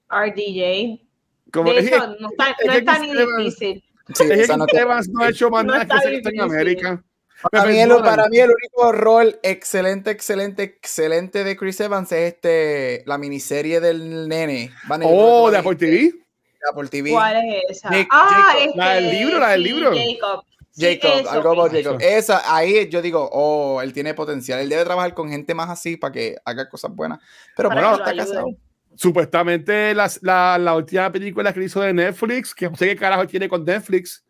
RDJ. 0.09 1.11
Como, 1.51 1.73
de 1.73 1.81
hecho, 1.81 2.15
no 2.19 2.29
está, 2.29 2.55
no 2.65 2.73
es 2.73 2.85
tan 2.85 3.01
difícil. 3.01 3.83
Sí, 4.13 4.23
es 4.29 4.47
que 4.47 4.57
no, 4.57 4.65
Evans 4.67 5.09
no 5.09 5.23
ha 5.23 5.29
hecho 5.29 5.49
más 5.49 5.65
nada 5.65 5.85
que 5.85 6.21
en 6.23 6.41
América. 6.41 7.03
Para 7.51 7.65
mí, 7.65 7.79
el, 7.79 7.89
para 7.89 8.29
mí, 8.29 8.37
el, 8.37 8.51
único 8.51 8.91
rol 8.91 9.39
excelente, 9.41 10.11
excelente, 10.11 10.63
excelente 10.63 11.43
de 11.43 11.57
Chris 11.57 11.79
Evans 11.79 12.11
es 12.11 12.33
este, 12.33 13.03
la 13.07 13.17
miniserie 13.17 13.79
del 13.79 14.27
nene. 14.27 14.71
oh, 15.03 15.49
de 15.49 15.57
Apple 15.57 15.75
TV. 15.75 15.89
De 15.89 16.69
Apple 16.71 16.89
TV. 16.89 17.09
¿Cuál 17.09 17.37
es 17.37 17.77
esa? 17.77 17.89
ah, 18.11 18.53
este, 18.59 18.77
la 18.77 18.93
del 18.93 19.09
libro, 19.09 19.39
la 19.39 19.49
del 19.49 19.63
libro. 19.63 19.91
Jacob. 19.91 20.43
Jacob, 20.75 21.27
algo 21.29 21.55
por 21.55 21.71
Jacob. 21.71 21.97
Esa, 21.99 22.55
ahí 22.55 22.87
yo 22.89 23.01
digo, 23.01 23.27
oh, 23.31 23.81
él 23.81 23.91
tiene 23.91 24.13
potencial. 24.13 24.59
Él 24.59 24.69
debe 24.69 24.83
trabajar 24.83 25.15
con 25.15 25.29
gente 25.29 25.55
más 25.55 25.69
así 25.69 25.97
para 25.97 26.13
que 26.13 26.37
haga 26.45 26.69
cosas 26.69 26.91
buenas. 26.93 27.19
Pero 27.55 27.69
bueno, 27.69 27.95
está 27.95 28.15
casado 28.15 28.45
supuestamente 28.95 29.93
la, 29.93 30.09
la, 30.21 30.57
la, 30.57 30.75
última 30.75 31.11
película 31.11 31.53
que 31.53 31.63
hizo 31.63 31.81
de 31.81 31.93
Netflix, 31.93 32.53
que 32.53 32.69
no 32.69 32.75
sé 32.75 32.87
qué 32.87 32.95
carajo 32.95 33.25
tiene 33.27 33.47
con 33.49 33.63
Netflix, 33.63 34.23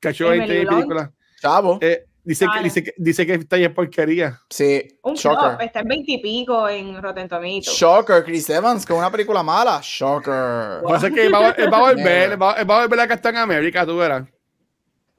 que 0.00 0.08
ha 0.08 0.10
hecho 0.10 0.28
20 0.28 0.66
películas. 0.66 1.10
Chavo. 1.40 1.78
Eh, 1.80 2.06
Dice, 2.24 2.46
que, 2.46 2.62
dice, 2.62 2.84
que, 2.84 2.94
dice 2.96 3.26
que 3.26 3.34
está 3.34 3.56
en 3.56 3.74
porquería. 3.74 4.40
Sí. 4.48 4.96
Un 5.02 5.14
Shocker. 5.14 5.56
Está 5.60 5.80
en 5.80 5.88
20 5.88 6.12
y 6.12 6.18
pico 6.18 6.68
en 6.68 7.02
Rotten 7.02 7.28
Tomatoes. 7.28 7.66
Shocker, 7.66 8.22
Chris 8.22 8.48
Evans, 8.48 8.86
con 8.86 8.98
una 8.98 9.10
película 9.10 9.42
mala. 9.42 9.80
Shocker. 9.82 10.82
Wow. 10.82 11.00
que 11.12 11.28
va, 11.32 11.40
va, 11.40 11.78
a 11.78 11.80
volver, 11.80 12.40
va, 12.40 12.62
va 12.62 12.76
a 12.76 12.80
volver 12.86 13.00
a 13.00 13.08
Captain 13.08 13.36
América, 13.36 13.84
tú 13.84 13.96
verás. 13.96 14.28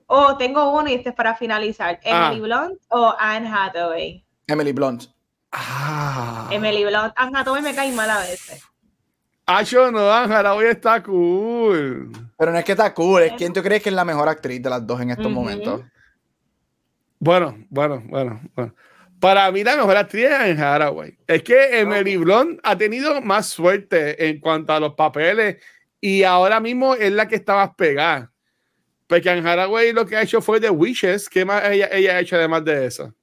Oh, 0.08 0.38
tengo 0.38 0.72
uno 0.72 0.90
y 0.90 0.94
este 0.94 1.10
es 1.10 1.16
para 1.16 1.36
finalizar. 1.36 2.00
Ah. 2.06 2.30
¿Emily 2.32 2.42
Blunt 2.42 2.80
o 2.90 3.14
Anne 3.20 3.50
Hathaway? 3.50 4.26
Emily 4.48 4.72
Blunt. 4.72 5.04
Ah. 5.52 6.48
Emily 6.52 6.86
Blunt. 6.86 7.14
Anne 7.18 7.38
Hathaway 7.38 7.62
me 7.62 7.76
cae 7.76 7.92
mal 7.92 8.10
a 8.10 8.20
veces. 8.20 8.64
Ah, 9.46 9.62
yo 9.64 9.92
no, 9.92 10.10
Anne 10.12 10.34
Hathaway 10.34 10.68
está 10.68 11.04
cool. 11.04 12.12
Pero 12.38 12.52
no 12.52 12.58
es 12.58 12.64
que 12.64 12.72
está 12.72 12.94
cool, 12.94 13.24
es 13.24 13.34
quién 13.34 13.52
tú 13.52 13.62
crees 13.62 13.84
que 13.84 13.90
es 13.90 13.96
la 13.96 14.06
mejor 14.06 14.30
actriz 14.30 14.62
de 14.62 14.70
las 14.70 14.86
dos 14.86 15.02
en 15.02 15.12
estos 15.12 15.32
momentos. 15.32 15.82
Bueno, 17.20 17.58
bueno, 17.70 18.02
bueno, 18.06 18.42
bueno. 18.56 18.74
Para 19.20 19.50
mí 19.52 19.64
la 19.64 19.78
mejor 19.78 19.96
actriz 19.98 20.26
es 20.26 20.34
Anne 20.34 20.62
Hathaway. 20.62 21.18
Es 21.28 21.44
que 21.44 21.80
Emily 21.80 22.18
Blunt 22.18 22.60
ha 22.64 22.78
tenido 22.78 23.22
más 23.22 23.48
suerte 23.48 24.28
en 24.28 24.40
cuanto 24.40 24.74
a 24.74 24.80
los 24.80 24.94
papeles 24.96 25.64
y 26.00 26.24
ahora 26.24 26.60
mismo 26.60 26.96
es 26.96 27.12
la 27.12 27.28
que 27.28 27.36
está 27.36 27.56
más 27.56 27.76
pegada. 27.76 28.32
Porque 29.08 29.30
Anne 29.30 29.50
Hathaway 29.50 29.94
lo 29.94 30.06
que 30.06 30.18
ha 30.18 30.22
hecho 30.22 30.42
fue 30.42 30.60
The 30.60 30.70
Wishes. 30.70 31.30
¿Qué 31.30 31.46
más 31.46 31.64
ella, 31.66 31.90
ella 31.92 32.16
ha 32.16 32.20
hecho 32.20 32.36
además 32.36 32.66
de 32.66 32.86
eso? 32.86 33.14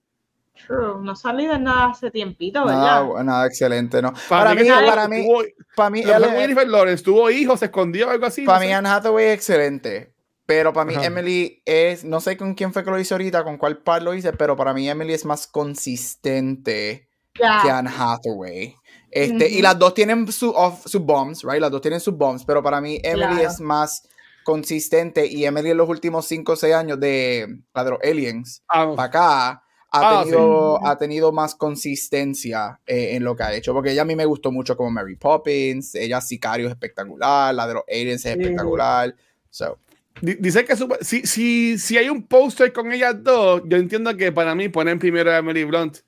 True, 0.67 1.03
no 1.03 1.17
salí 1.17 1.47
de 1.47 1.59
nada 1.59 1.87
hace 1.87 2.11
tiempito, 2.11 2.65
¿verdad? 2.65 3.05
Nada, 3.07 3.25
nada 3.25 3.47
excelente, 3.47 4.03
¿no? 4.03 4.13
Para, 4.29 4.55
mí, 4.55 4.69
para 4.69 5.09
mí, 5.09 5.27
para 5.75 5.91
mí, 5.91 6.03
Jennifer 6.03 6.69
Lawrence 6.69 7.03
tuvo 7.03 7.31
hijos, 7.31 7.61
se 7.61 7.67
escondió 7.67 8.11
algo 8.11 8.27
así. 8.27 8.45
Para 8.45 8.61
mí, 8.61 8.73
Anne 8.73 8.89
Hathaway 8.89 9.27
es 9.27 9.35
excelente. 9.35 10.13
Pero 10.51 10.73
para 10.73 10.85
mí, 10.85 10.95
Emily 11.01 11.63
es, 11.65 12.05
no 12.05 12.21
sé 12.21 12.37
con 12.37 12.55
quién 12.55 12.73
fue 12.73 12.83
que 12.83 12.91
lo 12.91 12.99
hice 12.99 13.15
ahorita, 13.15 13.45
con 13.45 13.57
cuál 13.57 13.79
par 13.79 14.03
lo 14.03 14.13
hice, 14.15 14.33
pero 14.33 14.57
para 14.57 14.75
mí, 14.75 14.91
Emily 14.91 15.15
es 15.15 15.25
más 15.25 15.47
consistente 15.47 17.09
que 17.35 17.71
Anne 17.71 17.89
Hathaway. 17.89 18.75
Este, 19.13 19.49
Y 19.49 19.63
las 19.63 19.79
dos 19.79 19.95
tienen 19.95 20.31
sus 20.33 20.53
su 20.87 21.01
bombs, 21.01 21.45
right? 21.45 21.61
Las 21.61 21.71
dos 21.71 21.81
tienen 21.81 22.01
sus 22.01 22.17
bombs, 22.17 22.45
pero 22.45 22.65
para 22.65 22.81
mí, 22.81 22.99
Emily 23.03 23.43
es 23.43 23.61
más 23.61 24.09
consistente. 24.43 25.25
Y 25.25 25.45
Emily 25.45 25.71
en 25.71 25.77
los 25.77 25.89
últimos 25.89 26.27
5 26.27 26.51
o 26.53 26.57
6 26.57 26.75
años 26.75 26.99
de 26.99 27.61
la 27.73 27.85
de 27.85 27.91
los 27.91 28.01
Aliens, 28.03 28.65
ah. 28.69 28.93
para 28.97 29.07
acá, 29.07 29.63
ha, 29.93 30.21
ah, 30.21 30.23
tenido, 30.23 30.87
ha 30.87 30.99
tenido 30.99 31.33
más 31.33 31.55
consistencia 31.55 32.81
eh, 32.87 33.17
en 33.17 33.25
lo 33.25 33.35
que 33.35 33.43
ha 33.43 33.55
hecho. 33.55 33.75
Porque 33.75 33.93
ella 33.93 34.03
a 34.03 34.05
mí 34.05 34.15
me 34.15 34.25
gustó 34.25 34.53
mucho 34.53 34.77
como 34.77 34.91
Mary 34.91 35.17
Poppins, 35.17 35.95
ella 35.95 36.21
Sicario 36.21 36.67
es 36.67 36.73
espectacular, 36.73 37.55
la 37.55 37.67
de 37.67 37.75
los 37.75 37.85
Aliens 37.89 38.25
es 38.25 38.37
espectacular. 38.37 39.15
So. 39.51 39.79
Dice 40.21 40.65
que 40.65 40.75
si, 41.01 41.27
si, 41.27 41.79
si 41.79 41.97
hay 41.97 42.09
un 42.09 42.27
póster 42.27 42.73
con 42.73 42.93
ellas 42.93 43.23
dos, 43.23 43.63
yo 43.67 43.77
entiendo 43.79 44.17
que 44.17 44.33
para 44.33 44.55
mí 44.55 44.69
ponen 44.69 44.99
primero 44.99 45.31
a 45.31 45.39
Emily 45.39 45.65
Blunt. 45.65 45.99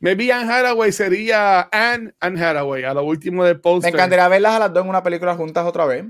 Maybe 0.00 0.32
Anne 0.32 0.50
Hathaway 0.50 0.92
sería 0.92 1.68
Anne, 1.70 2.14
Anne 2.20 2.42
Hathaway, 2.42 2.84
a 2.84 2.94
lo 2.94 3.04
último 3.04 3.44
del 3.44 3.60
póster. 3.60 3.92
Me 3.92 3.98
encantaría 3.98 4.26
verlas 4.28 4.54
a 4.54 4.58
las 4.60 4.72
dos 4.72 4.82
en 4.82 4.88
una 4.88 5.02
película 5.02 5.34
juntas 5.34 5.66
otra 5.66 5.84
vez. 5.84 6.06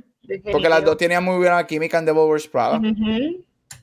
Porque 0.53 0.69
las 0.69 0.85
dos 0.85 0.97
tenían 0.97 1.25
muy 1.25 1.37
buena 1.39 1.67
química 1.67 1.99
en 1.99 2.05
Devil 2.05 2.23
Wears 2.23 2.47
Prada. 2.47 2.81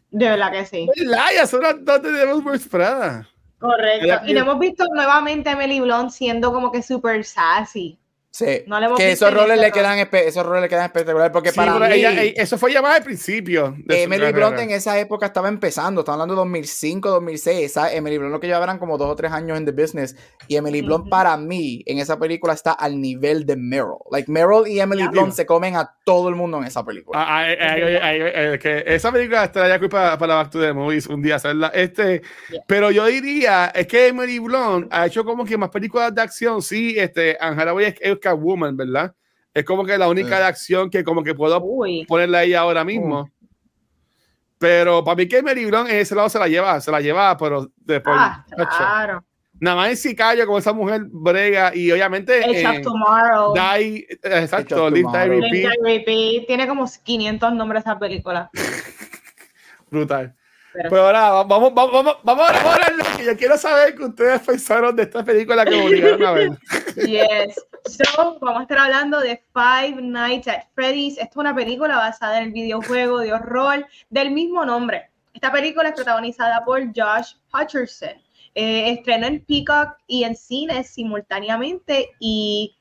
De 0.09 0.29
verdad 0.29 0.51
que 0.51 0.65
sí. 0.65 0.89
Ya 1.35 1.45
son 1.45 1.61
las 1.61 1.83
dos 1.83 2.01
de 2.01 2.11
Devil 2.11 2.43
Wears 2.43 2.67
Prada. 2.67 3.27
Correcto. 3.59 4.25
Y 4.25 4.33
lo 4.33 4.41
hemos 4.41 4.59
visto 4.59 4.85
nuevamente 4.93 5.49
a 5.49 5.53
Emily 5.53 5.79
Blunt 5.79 6.11
siendo 6.11 6.53
como 6.53 6.71
que 6.71 6.81
super 6.81 7.23
sassy. 7.23 7.99
Sí, 8.37 8.63
que 8.97 9.11
esos 9.13 9.33
roles, 9.33 9.59
le 9.59 9.71
quedan 9.71 9.97
esos 9.97 10.45
roles 10.45 10.61
le 10.61 10.69
quedan 10.69 10.85
espectaculares 10.85 11.31
porque 11.31 11.51
para 11.53 11.79
mí, 11.79 12.03
eso 12.35 12.59
fue 12.59 12.71
llamado 12.71 12.93
al 12.93 13.01
principio. 13.01 13.75
Emily 13.89 14.31
Blunt 14.31 14.59
en 14.59 14.69
esa 14.69 14.99
época 14.99 15.25
estaba 15.25 15.47
empezando, 15.49 16.01
estaba 16.01 16.17
hablando 16.17 16.35
de 16.35 16.41
2005, 16.41 17.09
2006. 17.09 17.77
Emily 17.93 18.19
Blunt 18.19 18.33
lo 18.33 18.39
que 18.39 18.45
llevaban 18.45 18.77
como 18.77 18.99
dos 18.99 19.09
o 19.09 19.15
tres 19.15 19.31
años 19.31 19.57
en 19.57 19.65
the 19.65 19.71
business 19.71 20.15
y 20.47 20.55
Emily 20.55 20.83
Blunt 20.83 21.09
para 21.09 21.35
mí 21.35 21.81
en 21.87 21.97
esa 21.97 22.19
película 22.19 22.53
está 22.53 22.73
al 22.73 23.01
nivel 23.01 23.43
de 23.43 23.55
Meryl. 23.55 23.97
Like 24.11 24.31
Meryl 24.31 24.67
y 24.67 24.81
Emily 24.81 25.07
Blunt 25.07 25.33
se 25.33 25.47
comen 25.47 25.75
a 25.75 25.95
todo 26.05 26.29
el 26.29 26.35
mundo 26.35 26.59
en 26.59 26.65
esa 26.65 26.85
película. 26.85 27.19
Ah, 27.19 27.39
ah, 27.39 27.51
eh, 27.51 28.53
eh, 28.53 28.59
que 28.61 28.83
esa 28.85 29.11
película 29.11 29.45
estaría 29.45 29.79
para, 29.89 30.15
para 30.15 30.35
Back 30.35 30.51
to 30.51 30.61
the 30.61 30.73
Movies 30.73 31.07
un 31.07 31.23
día 31.23 31.37
hacerla. 31.37 31.71
Este, 31.73 32.21
pero 32.67 32.91
yo 32.91 33.07
diría 33.07 33.71
es 33.73 33.87
que 33.87 34.09
Emily 34.09 34.37
Blunt 34.37 34.93
ha 34.93 35.07
hecho 35.07 35.25
como 35.25 35.43
que 35.43 35.57
más 35.57 35.71
películas 35.71 36.13
de 36.13 36.21
acción. 36.21 36.61
Sí, 36.61 36.93
este, 36.99 37.35
Angela 37.39 37.73
es, 37.81 37.95
es 37.99 38.26
Woman, 38.33 38.77
¿verdad? 38.77 39.13
Es 39.53 39.65
como 39.65 39.85
que 39.85 39.97
la 39.97 40.07
única 40.07 40.37
de 40.37 40.45
acción 40.45 40.89
que 40.89 41.03
como 41.03 41.23
que 41.23 41.33
puedo 41.33 41.63
ponerle 42.07 42.37
ahí 42.37 42.53
ahora 42.53 42.83
mismo. 42.83 43.29
Pero 44.59 45.03
para 45.03 45.15
mí 45.15 45.27
que 45.27 45.41
Mary 45.41 45.65
Blunt 45.65 45.89
en 45.89 45.97
ese 45.97 46.15
lado 46.15 46.29
se 46.29 46.39
la 46.39 46.47
lleva, 46.47 46.79
se 46.81 46.91
la 46.91 46.99
lleva, 46.99 47.37
pero 47.37 47.71
después. 47.77 48.15
Ah, 48.17 48.45
claro. 48.77 49.23
Nada 49.59 49.77
más 49.77 49.89
en 49.89 49.97
Sicario 49.97 50.45
con 50.45 50.59
esa 50.59 50.73
mujer 50.73 51.01
brega 51.09 51.75
y 51.75 51.91
obviamente. 51.91 52.43
en 52.43 52.81
Tomorrow. 52.81 53.53
Die, 53.53 54.07
exacto, 54.23 54.89
Live, 54.89 55.09
Die, 55.11 55.69
Repeat. 55.83 56.47
Tiene 56.47 56.67
como 56.67 56.85
500 57.03 57.53
nombres 57.53 57.81
esa 57.81 57.97
película. 57.97 58.49
Brutal. 59.89 60.35
Pero, 60.73 61.07
ahora 61.07 61.43
vamos, 61.43 61.73
vamos, 61.73 61.91
vamos, 61.91 62.17
vamos, 62.23 62.49
a 62.49 62.73
hablar 62.73 63.17
que 63.17 63.25
yo 63.25 63.35
quiero 63.35 63.57
saber 63.57 63.95
que 63.95 64.03
ustedes 64.03 64.41
pensaron 64.41 64.95
de 64.95 65.03
esta 65.03 65.23
película 65.23 65.65
que 65.65 65.73
obligaron 65.73 66.23
a 66.23 66.31
ver. 66.31 66.49
Yes. 66.97 67.55
So, 67.87 68.37
vamos 68.41 68.59
a 68.59 68.61
estar 68.63 68.77
hablando 68.79 69.19
de 69.21 69.41
Five 69.53 70.01
Nights 70.01 70.47
at 70.47 70.63
Freddy's. 70.75 71.13
Esta 71.13 71.29
es 71.29 71.37
una 71.37 71.55
película 71.55 71.95
basada 71.95 72.39
en 72.39 72.47
el 72.47 72.51
videojuego 72.51 73.19
de 73.19 73.33
horror 73.33 73.87
del 74.09 74.31
mismo 74.31 74.65
nombre. 74.65 75.09
Esta 75.33 75.51
película 75.51 75.89
es 75.89 75.95
protagonizada 75.95 76.65
por 76.65 76.81
Josh 76.87 77.35
Hutcherson. 77.53 78.21
Eh, 78.55 78.91
estrenó 78.91 79.27
en 79.27 79.45
Peacock 79.45 79.97
y 80.07 80.23
en 80.23 80.35
cines 80.35 80.89
simultáneamente 80.89 82.09
y 82.19 82.75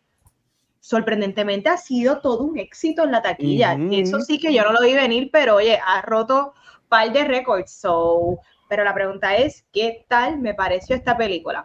sorprendentemente 0.81 1.69
ha 1.69 1.77
sido 1.77 2.21
todo 2.21 2.43
un 2.43 2.59
éxito 2.59 3.05
en 3.05 3.13
la 3.13 3.23
taquilla. 3.23 3.77
Eso 3.93 4.21
sí 4.21 4.39
que 4.39 4.53
yo 4.53 4.65
no 4.65 4.73
lo 4.73 4.81
vi 4.81 4.95
venir, 4.95 5.31
pero 5.31 5.57
oye, 5.57 5.79
ha 5.85 6.03
roto 6.03 6.55
par 6.89 7.13
de 7.13 7.25
récords. 7.25 7.71
So, 7.71 8.41
pero 8.69 8.83
la 8.83 8.95
pregunta 8.95 9.37
es, 9.37 9.65
¿qué 9.73 10.05
tal 10.09 10.39
me 10.39 10.55
pareció 10.55 10.97
esta 10.97 11.17
película? 11.17 11.65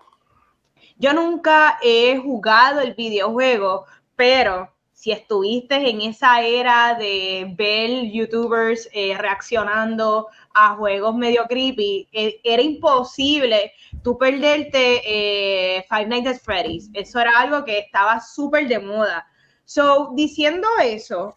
Yo 1.01 1.13
nunca 1.13 1.79
he 1.81 2.15
jugado 2.19 2.79
el 2.79 2.93
videojuego, 2.93 3.85
pero 4.15 4.71
si 4.93 5.11
estuviste 5.11 5.89
en 5.89 5.99
esa 6.01 6.43
era 6.43 6.93
de 6.93 7.51
ver 7.57 8.11
youtubers 8.11 8.87
eh, 8.93 9.17
reaccionando 9.17 10.27
a 10.53 10.75
juegos 10.75 11.15
medio 11.15 11.45
creepy, 11.49 12.07
eh, 12.11 12.39
era 12.43 12.61
imposible 12.61 13.73
tú 14.03 14.15
perderte 14.15 15.01
eh, 15.03 15.83
Five 15.89 16.05
Nights 16.05 16.27
at 16.27 16.39
Freddy's. 16.43 16.91
Eso 16.93 17.19
era 17.19 17.31
algo 17.39 17.65
que 17.65 17.79
estaba 17.79 18.19
súper 18.19 18.67
de 18.67 18.77
moda. 18.77 19.25
So, 19.65 20.11
diciendo 20.13 20.67
eso, 20.83 21.33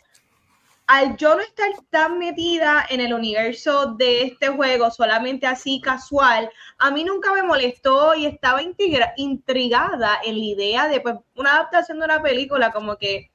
al 0.87 1.17
yo 1.17 1.35
no 1.35 1.41
estar 1.41 1.71
tan 1.91 2.19
metida 2.19 2.85
en 2.89 3.01
el 3.01 3.15
universo 3.15 3.95
de 3.95 4.23
este 4.25 4.49
juego, 4.49 4.91
solamente 4.91 5.47
así 5.47 5.81
casual, 5.81 6.51
a 6.79 6.91
mí 6.91 7.05
nunca 7.05 7.33
me 7.33 7.43
molestó 7.43 8.15
y 8.15 8.27
estaba 8.27 8.61
intrigada 8.63 10.19
en 10.25 10.39
la 10.39 10.45
idea 10.45 10.89
de 10.89 11.01
pues, 11.01 11.17
una 11.37 11.55
adaptación 11.55 11.99
de 11.99 12.05
una 12.05 12.23
película, 12.23 12.71
como 12.73 12.97
que, 12.97 13.31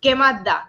¿qué 0.00 0.14
más 0.14 0.42
da? 0.42 0.68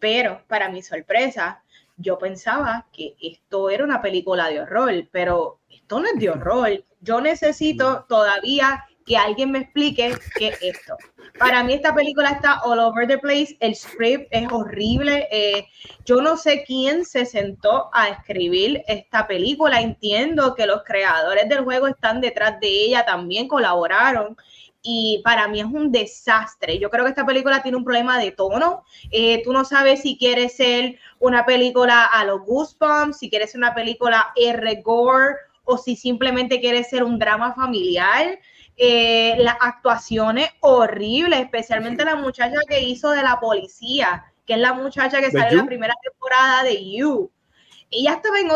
Pero, 0.00 0.42
para 0.48 0.68
mi 0.68 0.82
sorpresa, 0.82 1.62
yo 1.96 2.18
pensaba 2.18 2.86
que 2.92 3.14
esto 3.22 3.70
era 3.70 3.84
una 3.84 4.02
película 4.02 4.48
de 4.48 4.60
horror, 4.60 5.08
pero 5.12 5.60
esto 5.70 6.00
no 6.00 6.08
es 6.08 6.18
de 6.18 6.30
horror. 6.30 6.84
Yo 7.00 7.20
necesito 7.20 8.04
todavía 8.08 8.84
que 9.04 9.16
alguien 9.16 9.52
me 9.52 9.60
explique 9.60 10.14
qué 10.38 10.48
es 10.48 10.62
esto. 10.62 10.96
Para 11.38 11.64
mí 11.64 11.74
esta 11.74 11.94
película 11.94 12.30
está 12.30 12.60
all 12.62 12.78
over 12.78 13.08
the 13.08 13.18
place, 13.18 13.56
el 13.60 13.74
script 13.74 14.28
es 14.30 14.46
horrible, 14.52 15.26
eh, 15.32 15.66
yo 16.04 16.20
no 16.20 16.36
sé 16.36 16.64
quién 16.64 17.04
se 17.04 17.26
sentó 17.26 17.90
a 17.92 18.08
escribir 18.08 18.84
esta 18.86 19.26
película, 19.26 19.80
entiendo 19.80 20.54
que 20.54 20.66
los 20.66 20.84
creadores 20.84 21.48
del 21.48 21.64
juego 21.64 21.88
están 21.88 22.20
detrás 22.20 22.60
de 22.60 22.68
ella, 22.68 23.04
también 23.04 23.48
colaboraron. 23.48 24.36
Y 24.86 25.22
para 25.24 25.48
mí 25.48 25.60
es 25.60 25.66
un 25.66 25.90
desastre. 25.90 26.78
Yo 26.78 26.90
creo 26.90 27.04
que 27.04 27.10
esta 27.10 27.24
película 27.24 27.62
tiene 27.62 27.78
un 27.78 27.84
problema 27.84 28.18
de 28.18 28.32
tono. 28.32 28.84
Eh, 29.10 29.42
tú 29.42 29.50
no 29.54 29.64
sabes 29.64 30.02
si 30.02 30.18
quieres 30.18 30.56
ser 30.56 30.98
una 31.20 31.46
película 31.46 32.04
a 32.04 32.22
los 32.26 32.42
Goosebumps, 32.42 33.16
si 33.16 33.30
quieres 33.30 33.52
ser 33.52 33.60
una 33.60 33.74
película 33.74 34.32
R 34.36 34.82
gore 34.82 35.36
o 35.64 35.78
si 35.78 35.96
simplemente 35.96 36.60
quieres 36.60 36.90
ser 36.90 37.02
un 37.02 37.18
drama 37.18 37.54
familiar 37.54 38.38
eh, 38.76 39.36
las 39.38 39.56
actuaciones 39.60 40.50
horribles, 40.60 41.40
especialmente 41.40 42.04
la 42.04 42.16
muchacha 42.16 42.58
que 42.68 42.80
hizo 42.80 43.10
de 43.10 43.22
la 43.22 43.38
policía, 43.38 44.24
que 44.44 44.54
es 44.54 44.58
la 44.58 44.72
muchacha 44.72 45.20
que 45.20 45.30
sale 45.30 45.50
en 45.50 45.58
la 45.58 45.66
primera 45.66 45.94
temporada 46.02 46.64
de 46.64 46.90
You. 46.90 47.30
ella 47.90 48.14
estaba 48.14 48.40
en 48.40 48.48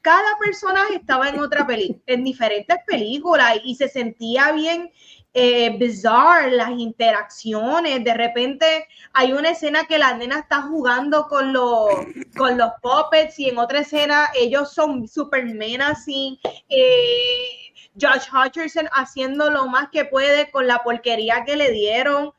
cada 0.00 0.36
personaje 0.40 0.96
estaba 0.96 1.28
en 1.28 1.38
otra 1.38 1.66
película, 1.66 2.02
en 2.06 2.24
diferentes 2.24 2.76
películas 2.86 3.58
y 3.64 3.76
se 3.76 3.88
sentía 3.88 4.52
bien 4.52 4.90
eh, 5.34 5.76
bizarre 5.78 6.50
las 6.50 6.70
interacciones. 6.70 8.04
De 8.04 8.14
repente 8.14 8.86
hay 9.14 9.32
una 9.32 9.50
escena 9.50 9.84
que 9.86 9.98
la 9.98 10.14
nena 10.14 10.40
está 10.40 10.62
jugando 10.62 11.26
con 11.26 11.52
los, 11.52 11.88
con 12.36 12.58
los 12.58 12.70
puppets 12.82 13.38
y 13.38 13.48
en 13.48 13.58
otra 13.58 13.80
escena 13.80 14.28
ellos 14.34 14.72
son 14.74 15.08
super 15.08 15.44
menacing. 15.44 16.38
Eh, 16.68 17.71
Josh 18.00 18.28
Hutcherson 18.32 18.88
haciendo 18.92 19.50
lo 19.50 19.66
más 19.66 19.88
que 19.90 20.04
puede 20.04 20.50
con 20.50 20.66
la 20.66 20.78
porquería 20.78 21.44
que 21.44 21.56
le 21.56 21.70
dieron. 21.70 22.32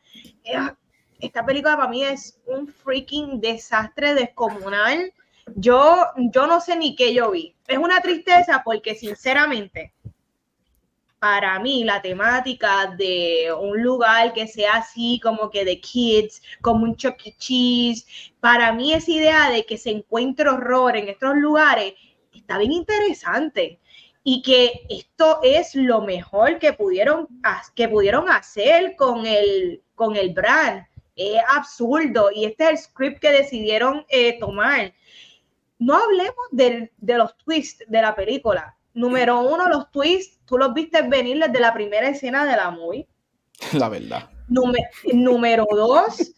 Eh, 0.43 0.57
esta 1.19 1.45
película 1.45 1.77
para 1.77 1.89
mí 1.89 2.03
es 2.03 2.39
un 2.45 2.67
freaking 2.67 3.39
desastre 3.39 4.13
descomunal. 4.13 5.13
Yo, 5.55 6.07
yo 6.17 6.47
no 6.47 6.59
sé 6.59 6.75
ni 6.75 6.95
qué 6.95 7.13
yo 7.13 7.31
vi. 7.31 7.55
Es 7.67 7.77
una 7.77 8.01
tristeza 8.01 8.61
porque 8.63 8.95
sinceramente 8.95 9.93
para 11.23 11.57
mí 11.59 11.85
la 11.85 12.01
temática 12.01 12.93
de 12.97 13.47
un 13.57 13.81
lugar 13.81 14.33
que 14.33 14.45
sea 14.45 14.73
así 14.73 15.21
como 15.23 15.49
que 15.49 15.63
de 15.63 15.79
kids, 15.79 16.41
como 16.59 16.83
un 16.83 16.97
Chuck 16.97 17.15
E. 17.25 17.33
Cheese, 17.37 18.05
para 18.41 18.73
mí 18.73 18.93
esa 18.93 19.09
idea 19.09 19.49
de 19.49 19.65
que 19.65 19.77
se 19.77 19.91
encuentre 19.91 20.49
horror 20.49 20.97
en 20.97 21.07
estos 21.07 21.37
lugares 21.37 21.93
está 22.33 22.57
bien 22.57 22.73
interesante 22.73 23.79
y 24.23 24.41
que 24.41 24.85
esto 24.89 25.39
es 25.43 25.75
lo 25.75 26.01
mejor 26.01 26.59
que 26.59 26.73
pudieron, 26.73 27.27
que 27.75 27.89
pudieron 27.89 28.29
hacer 28.29 28.95
con 28.95 29.25
el, 29.25 29.83
con 29.95 30.15
el 30.15 30.33
brand. 30.33 30.85
Es 31.15 31.41
absurdo 31.47 32.29
y 32.33 32.45
este 32.45 32.63
es 32.63 32.69
el 32.69 32.77
script 32.77 33.19
que 33.19 33.31
decidieron 33.31 34.05
eh, 34.09 34.39
tomar. 34.39 34.93
No 35.77 35.95
hablemos 35.95 36.45
de 36.51 36.89
los 36.99 37.37
twists 37.37 37.83
de 37.87 38.01
la 38.01 38.15
película 38.15 38.77
número 38.93 39.41
uno, 39.41 39.67
los 39.69 39.91
twists, 39.91 40.39
tú 40.45 40.57
los 40.57 40.73
viste 40.73 41.01
venir 41.03 41.39
desde 41.39 41.59
la 41.59 41.73
primera 41.73 42.09
escena 42.09 42.45
de 42.45 42.55
la 42.55 42.71
movie. 42.71 43.07
La 43.73 43.89
verdad. 43.89 44.29
número 45.13 45.65
dos, 45.71 46.33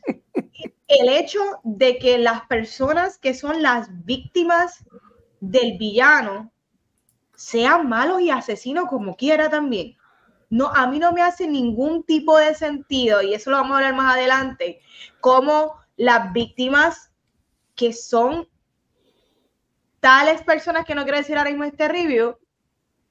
el 0.88 1.10
hecho 1.10 1.40
de 1.64 1.98
que 1.98 2.18
las 2.18 2.46
personas 2.46 3.18
que 3.18 3.34
son 3.34 3.62
las 3.62 3.88
víctimas 4.06 4.86
del 5.40 5.78
villano 5.78 6.52
sean 7.36 7.90
malos 7.90 8.22
y 8.22 8.30
asesinos 8.30 8.86
como 8.88 9.16
quiera 9.16 9.50
también. 9.50 9.98
No, 10.50 10.68
a 10.68 10.88
mí 10.88 11.00
no 11.00 11.12
me 11.12 11.22
hace 11.22 11.48
ningún 11.48 12.04
tipo 12.04 12.38
de 12.38 12.54
sentido, 12.56 13.22
y 13.22 13.34
eso 13.34 13.50
lo 13.50 13.58
vamos 13.58 13.74
a 13.74 13.78
hablar 13.78 13.96
más 13.96 14.14
adelante, 14.16 14.80
como 15.20 15.76
las 15.98 16.32
víctimas 16.34 17.12
que 17.76 17.94
son 17.94 18.48
tales 20.00 20.44
personas 20.44 20.86
que 20.86 20.96
no 20.96 21.04
quiero 21.04 21.18
decir 21.18 21.38
ahora 21.38 21.50
mismo 21.50 21.64
este 21.64 21.88
review, 21.88 22.38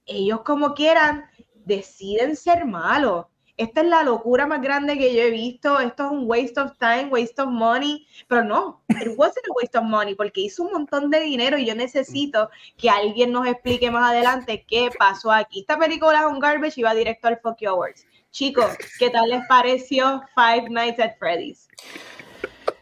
ellos 0.07 0.43
como 0.43 0.75
quieran 0.75 1.25
deciden 1.65 2.37
ser 2.37 2.65
malos. 2.65 3.27
Esta 3.57 3.83
es 3.83 3.87
la 3.87 4.03
locura 4.03 4.47
más 4.47 4.61
grande 4.61 4.99
que 4.99 5.15
yo 5.15 5.23
he 5.23 5.31
visto. 5.31 5.79
Esto 5.79 6.07
es 6.07 6.11
un 6.11 6.29
waste 6.29 6.61
of 6.61 6.73
time, 6.79 7.07
waste 7.11 7.41
of 7.41 7.49
money. 7.49 8.05
Pero 8.27 8.43
no, 8.43 8.81
it 8.89 9.17
wasn't 9.17 9.47
a 9.49 9.53
waste 9.53 9.79
of 9.79 9.85
money 9.85 10.17
porque 10.17 10.41
hizo 10.41 10.65
un 10.65 10.73
montón 10.73 11.09
de 11.09 11.21
dinero 11.21 11.57
y 11.57 11.65
yo 11.65 11.77
necesito 11.77 12.51
que 12.77 12.91
alguien 12.91 13.31
nos 13.31 13.47
explique 13.47 13.93
más 13.93 14.11
adelante 14.11 14.65
qué 14.67 14.91
pasó 14.99 15.31
aquí. 15.31 15.61
Esta 15.61 15.79
película 15.79 16.21
es 16.21 16.27
un 16.27 16.41
garbage 16.41 16.81
y 16.81 16.83
va 16.83 16.95
directo 16.95 17.29
al 17.29 17.39
Fuck 17.39 17.63
Awards. 17.69 18.05
Chicos, 18.33 18.77
¿qué 18.99 19.11
tal 19.11 19.31
les 19.31 19.47
pareció 19.47 20.21
Five 20.35 20.69
Nights 20.71 20.99
at 20.99 21.17
Freddy's? 21.21 21.69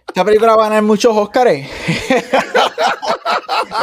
Esta 0.08 0.24
película 0.24 0.56
va 0.56 0.66
a 0.66 0.68
ganar 0.68 0.82
muchos 0.82 1.14
Oscars. 1.14 1.50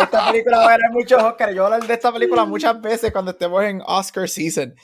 esta 0.01 0.31
película 0.31 0.57
va 0.57 0.65
a 0.65 0.69
ganar 0.69 0.91
muchos 0.91 1.21
Oscars. 1.21 1.53
Yo 1.53 1.67
hablo 1.67 1.85
de 1.85 1.93
esta 1.93 2.11
película 2.11 2.45
muchas 2.45 2.81
veces 2.81 3.11
cuando 3.11 3.29
estemos 3.29 3.63
en 3.63 3.83
Oscar 3.85 4.27
season. 4.27 4.75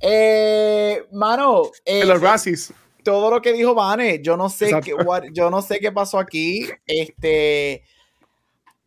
Eh, 0.00 1.04
mano. 1.12 1.70
Eh, 1.84 2.04
los 2.04 2.20
Razzies. 2.20 2.72
Todo 3.02 3.30
lo 3.30 3.42
que 3.42 3.52
dijo 3.52 3.74
Vane, 3.74 4.20
yo 4.22 4.36
no 4.36 4.48
sé 4.48 4.70
qué, 4.82 4.94
yo 5.32 5.50
no 5.50 5.60
sé 5.60 5.78
qué 5.78 5.92
pasó 5.92 6.18
aquí. 6.18 6.68
Este. 6.86 7.84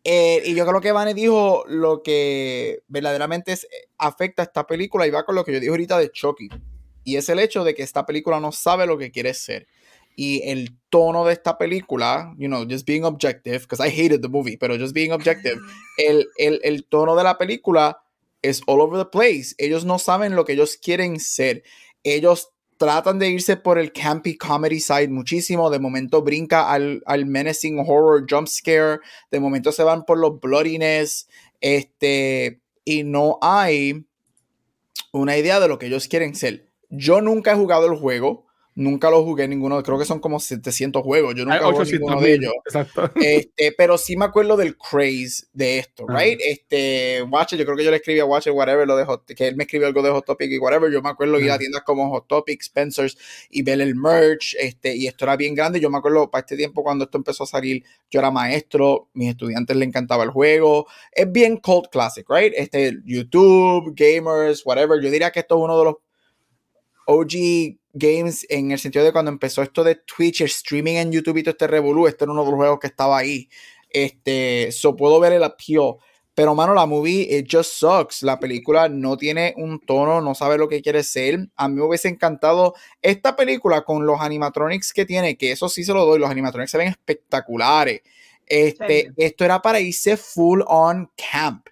Eh, 0.04 0.42
y 0.46 0.54
yo 0.54 0.66
creo 0.66 0.80
que 0.80 0.92
Vane 0.92 1.14
dijo 1.14 1.64
lo 1.68 2.02
que 2.02 2.82
verdaderamente 2.88 3.56
afecta 3.98 4.42
a 4.42 4.46
esta 4.46 4.66
película 4.66 5.06
y 5.06 5.10
va 5.10 5.24
con 5.24 5.34
lo 5.34 5.44
que 5.44 5.52
yo 5.52 5.60
dije 5.60 5.70
ahorita 5.70 5.98
de 5.98 6.10
Chucky. 6.10 6.48
Y 7.04 7.16
es 7.16 7.28
el 7.28 7.38
hecho 7.38 7.62
de 7.62 7.74
que 7.74 7.82
esta 7.82 8.06
película 8.06 8.40
no 8.40 8.52
sabe 8.52 8.86
lo 8.86 8.98
que 8.98 9.10
quiere 9.10 9.34
ser 9.34 9.66
y 10.18 10.42
el 10.50 10.76
tono 10.90 11.24
de 11.24 11.32
esta 11.32 11.56
película, 11.56 12.34
you 12.36 12.48
know, 12.48 12.66
just 12.68 12.84
being 12.84 13.04
objective, 13.04 13.60
because 13.60 13.80
I 13.80 13.88
hated 13.88 14.20
the 14.20 14.28
movie, 14.28 14.56
pero 14.56 14.76
just 14.76 14.92
being 14.92 15.12
objective, 15.12 15.60
el, 15.96 16.26
el, 16.38 16.60
el, 16.64 16.84
tono 16.86 17.14
de 17.14 17.22
la 17.22 17.38
película 17.38 18.02
es 18.42 18.62
all 18.66 18.80
over 18.80 18.98
the 18.98 19.10
place. 19.10 19.54
Ellos 19.58 19.84
no 19.84 19.98
saben 19.98 20.34
lo 20.34 20.44
que 20.44 20.52
ellos 20.52 20.76
quieren 20.76 21.20
ser. 21.20 21.62
Ellos 22.04 22.50
tratan 22.78 23.18
de 23.18 23.28
irse 23.28 23.56
por 23.56 23.78
el 23.78 23.92
campy 23.92 24.36
comedy 24.36 24.80
side 24.80 25.08
muchísimo. 25.08 25.70
De 25.70 25.78
momento 25.78 26.22
brinca 26.22 26.70
al, 26.70 27.02
al 27.06 27.26
menacing 27.26 27.78
horror 27.78 28.26
jump 28.28 28.48
scare. 28.48 29.00
De 29.30 29.40
momento 29.40 29.72
se 29.72 29.82
van 29.82 30.04
por 30.04 30.18
los 30.18 30.40
bloodiness. 30.40 31.28
Este, 31.60 32.60
y 32.84 33.04
no 33.04 33.38
hay 33.42 34.06
una 35.12 35.36
idea 35.36 35.60
de 35.60 35.68
lo 35.68 35.78
que 35.78 35.86
ellos 35.86 36.08
quieren 36.08 36.34
ser. 36.34 36.68
Yo 36.88 37.20
nunca 37.20 37.52
he 37.52 37.56
jugado 37.56 37.86
el 37.86 37.98
juego. 37.98 38.47
Nunca 38.78 39.10
lo 39.10 39.24
jugué 39.24 39.48
ninguno, 39.48 39.82
creo 39.82 39.98
que 39.98 40.04
son 40.04 40.20
como 40.20 40.38
700 40.38 41.02
juegos. 41.02 41.34
Yo 41.34 41.44
nunca 41.44 41.64
jugué 41.64 41.84
ninguno 41.90 42.20
de 42.20 42.34
ellos. 42.34 42.52
Exacto. 42.64 43.10
Este, 43.16 43.72
pero 43.76 43.98
sí 43.98 44.16
me 44.16 44.24
acuerdo 44.24 44.56
del 44.56 44.76
craze 44.76 45.46
de 45.52 45.80
esto, 45.80 46.06
right? 46.06 46.38
Este, 46.40 47.24
Watcher, 47.28 47.58
yo 47.58 47.64
creo 47.64 47.76
que 47.76 47.82
yo 47.82 47.90
le 47.90 47.96
escribí 47.96 48.20
a 48.20 48.24
Watcher, 48.24 48.52
whatever, 48.52 48.86
lo 48.86 48.96
de 48.96 49.34
que 49.34 49.48
él 49.48 49.56
me 49.56 49.64
escribió 49.64 49.88
algo 49.88 50.00
de 50.00 50.10
Hot 50.10 50.24
Topic 50.24 50.48
y 50.52 50.58
whatever. 50.58 50.92
Yo 50.92 51.02
me 51.02 51.08
acuerdo 51.08 51.40
ir 51.40 51.50
a 51.50 51.58
tiendas 51.58 51.82
como 51.82 52.08
Hot 52.10 52.28
Topic, 52.28 52.62
Spencer's 52.62 53.18
y 53.50 53.62
ver 53.62 53.80
el 53.80 53.96
merch, 53.96 54.54
este, 54.60 54.94
y 54.94 55.08
esto 55.08 55.24
era 55.24 55.34
bien 55.34 55.56
grande. 55.56 55.80
Yo 55.80 55.90
me 55.90 55.98
acuerdo 55.98 56.30
para 56.30 56.42
este 56.42 56.56
tiempo 56.56 56.84
cuando 56.84 57.06
esto 57.06 57.18
empezó 57.18 57.42
a 57.42 57.46
salir, 57.48 57.82
yo 58.08 58.20
era 58.20 58.30
maestro, 58.30 59.08
mis 59.12 59.30
estudiantes 59.30 59.76
le 59.76 59.86
encantaba 59.86 60.22
el 60.22 60.30
juego. 60.30 60.86
Es 61.10 61.32
bien 61.32 61.56
cult 61.56 61.90
classic, 61.90 62.30
right? 62.30 62.52
Este, 62.56 62.96
YouTube, 63.04 63.92
gamers, 63.96 64.64
whatever. 64.64 65.02
Yo 65.02 65.10
diría 65.10 65.32
que 65.32 65.40
esto 65.40 65.56
es 65.56 65.64
uno 65.64 65.76
de 65.80 65.84
los 65.84 65.94
OG 67.06 67.77
games 67.98 68.46
en 68.48 68.70
el 68.70 68.78
sentido 68.78 69.04
de 69.04 69.12
cuando 69.12 69.30
empezó 69.30 69.62
esto 69.62 69.84
de 69.84 69.96
Twitch, 69.96 70.42
streaming 70.42 70.94
en 70.94 71.12
YouTube 71.12 71.38
y 71.38 71.42
todo 71.42 71.52
este 71.52 71.66
revolú, 71.66 72.06
este 72.06 72.24
era 72.24 72.32
uno 72.32 72.44
de 72.44 72.50
los 72.50 72.56
juegos 72.56 72.78
que 72.78 72.86
estaba 72.86 73.18
ahí. 73.18 73.48
Este, 73.90 74.70
so 74.72 74.96
puedo 74.96 75.20
ver 75.20 75.32
el 75.32 75.44
appeal. 75.44 75.96
Pero, 76.38 76.54
mano, 76.54 76.72
la 76.72 76.86
movie, 76.86 77.36
it 77.36 77.48
just 77.50 77.72
sucks. 77.72 78.22
La 78.22 78.38
película 78.38 78.88
no 78.88 79.16
tiene 79.16 79.54
un 79.56 79.80
tono, 79.80 80.20
no 80.20 80.36
sabe 80.36 80.56
lo 80.56 80.68
que 80.68 80.80
quiere 80.80 81.02
ser. 81.02 81.48
A 81.56 81.68
mí 81.68 81.74
me 81.74 81.82
hubiese 81.82 82.06
encantado 82.06 82.74
esta 83.02 83.34
película 83.34 83.82
con 83.82 84.06
los 84.06 84.20
animatronics 84.20 84.92
que 84.92 85.04
tiene, 85.04 85.36
que 85.36 85.50
eso 85.50 85.68
sí 85.68 85.82
se 85.82 85.92
lo 85.92 86.06
doy, 86.06 86.20
los 86.20 86.30
animatronics 86.30 86.70
se 86.70 86.78
ven 86.78 86.88
espectaculares. 86.88 88.02
Este, 88.46 89.10
Esto 89.16 89.44
era 89.44 89.60
para 89.60 89.80
irse 89.80 90.16
full 90.16 90.62
on 90.68 91.10
camp. 91.16 91.66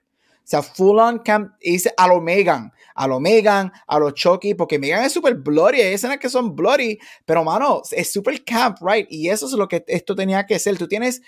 Sea, 0.48 0.62
full 0.62 0.98
on 0.98 1.18
camp, 1.18 1.52
irse 1.60 1.92
a 1.96 2.08
lo 2.08 2.20
Megan 2.20 2.72
a 2.96 3.06
lo 3.06 3.20
Megan, 3.20 3.70
a 3.86 3.98
lo 3.98 4.10
Chucky, 4.10 4.54
porque 4.54 4.78
Megan 4.78 5.04
es 5.04 5.12
súper 5.12 5.34
bloody, 5.34 5.80
hay 5.80 5.94
escenas 5.94 6.18
que 6.18 6.28
son 6.28 6.56
bloody, 6.56 6.98
pero 7.24 7.44
mano, 7.44 7.82
es 7.92 8.10
súper 8.10 8.42
camp, 8.42 8.78
right? 8.80 9.06
Y 9.10 9.28
eso 9.28 9.46
es 9.46 9.52
lo 9.52 9.68
que 9.68 9.84
esto 9.86 10.16
tenía 10.16 10.46
que 10.46 10.58
ser. 10.58 10.78
Tú 10.78 10.88
tienes 10.88 11.20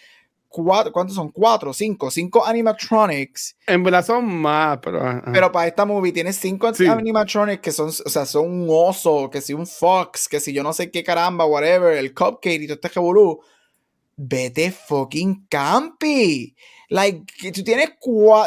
cuatro, 0.48 0.92
¿cuántos 0.92 1.14
son? 1.14 1.30
Cuatro, 1.30 1.74
cinco, 1.74 2.10
cinco 2.10 2.44
animatronics. 2.44 3.56
En 3.66 3.82
verdad 3.82 4.04
son 4.04 4.26
más, 4.26 4.78
pero. 4.82 5.22
Pero 5.30 5.52
para 5.52 5.68
esta 5.68 5.84
movie 5.84 6.10
tienes 6.10 6.36
cinco 6.36 6.66
animatronics 6.66 7.60
que 7.60 7.70
son, 7.70 7.88
o 7.88 8.08
sea, 8.08 8.24
son 8.24 8.46
un 8.46 8.66
oso, 8.70 9.28
que 9.30 9.42
si 9.42 9.52
un 9.52 9.66
fox, 9.66 10.26
que 10.26 10.40
si 10.40 10.54
yo 10.54 10.62
no 10.62 10.72
sé 10.72 10.90
qué 10.90 11.04
caramba, 11.04 11.44
whatever, 11.44 11.96
el 11.98 12.14
cupcake 12.14 12.62
y 12.62 12.66
todo 12.66 12.74
este 12.76 12.88
revolú. 12.88 13.40
Vete 14.20 14.72
fucking 14.72 15.46
campi. 15.48 16.56
Like, 16.90 17.52
tú 17.52 17.62
tienes 17.62 17.90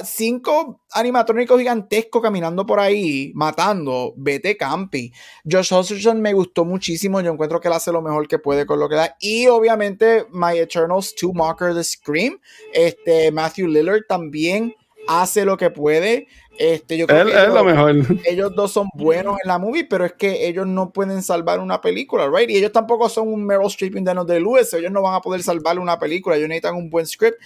cinco 0.04 0.82
animatrónicos 0.94 1.60
gigantescos 1.60 2.24
caminando 2.24 2.66
por 2.66 2.80
ahí, 2.80 3.32
matando, 3.36 4.14
vete 4.18 4.58
campi. 4.58 5.14
Josh 5.50 5.72
Hutcherson 5.72 6.20
me 6.20 6.34
gustó 6.34 6.66
muchísimo, 6.66 7.22
yo 7.22 7.32
encuentro 7.32 7.60
que 7.60 7.68
él 7.68 7.76
hace 7.76 7.92
lo 7.92 8.02
mejor 8.02 8.28
que 8.28 8.40
puede 8.40 8.66
con 8.66 8.80
lo 8.80 8.90
que 8.90 8.96
da. 8.96 9.16
Y 9.20 9.46
obviamente, 9.46 10.26
My 10.32 10.58
Eternals 10.58 11.14
Two 11.14 11.34
Mocker 11.34 11.76
the 11.76 11.84
Scream, 11.84 12.40
este, 12.74 13.32
Matthew 13.32 13.68
Lillard 13.68 14.08
también 14.08 14.74
hace 15.08 15.46
lo 15.46 15.56
que 15.56 15.70
puede. 15.70 16.28
Este, 16.58 16.98
yo 16.98 17.08
creo 17.08 17.26
que 17.26 17.32
ellos, 17.32 17.54
lo 17.54 17.64
mejor. 17.64 17.96
ellos 18.26 18.56
dos 18.56 18.72
son 18.72 18.88
buenos 18.96 19.38
en 19.44 19.48
la 19.48 19.58
movie, 19.60 19.86
pero 19.86 20.06
es 20.06 20.14
que 20.14 20.48
ellos 20.48 20.68
no 20.68 20.92
pueden 20.92 21.22
salvar 21.24 21.60
una 21.60 21.80
película, 21.80 22.28
right? 22.28 22.50
Y 22.50 22.58
ellos 22.58 22.72
tampoco 22.72 23.08
son 23.08 23.28
un 23.28 23.46
Meryl 23.46 23.68
Streep 23.68 23.94
de 23.94 24.26
de 24.26 24.40
Lewis, 24.40 24.74
ellos 24.74 24.92
no 24.92 25.02
van 25.02 25.16
a 25.16 25.22
poder 25.22 25.44
salvar 25.44 25.80
una 25.80 25.98
película, 25.98 26.36
ellos 26.36 26.50
necesitan 26.50 26.76
un 26.76 26.90
buen 26.90 27.06
script 27.06 27.38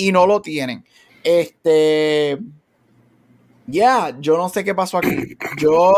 y 0.00 0.12
no 0.12 0.26
lo 0.26 0.40
tienen. 0.40 0.84
Este. 1.22 2.38
Ya, 3.66 4.16
yo 4.18 4.36
no 4.36 4.48
sé 4.48 4.64
qué 4.64 4.74
pasó 4.74 4.98
aquí. 4.98 5.36
Yo, 5.56 5.94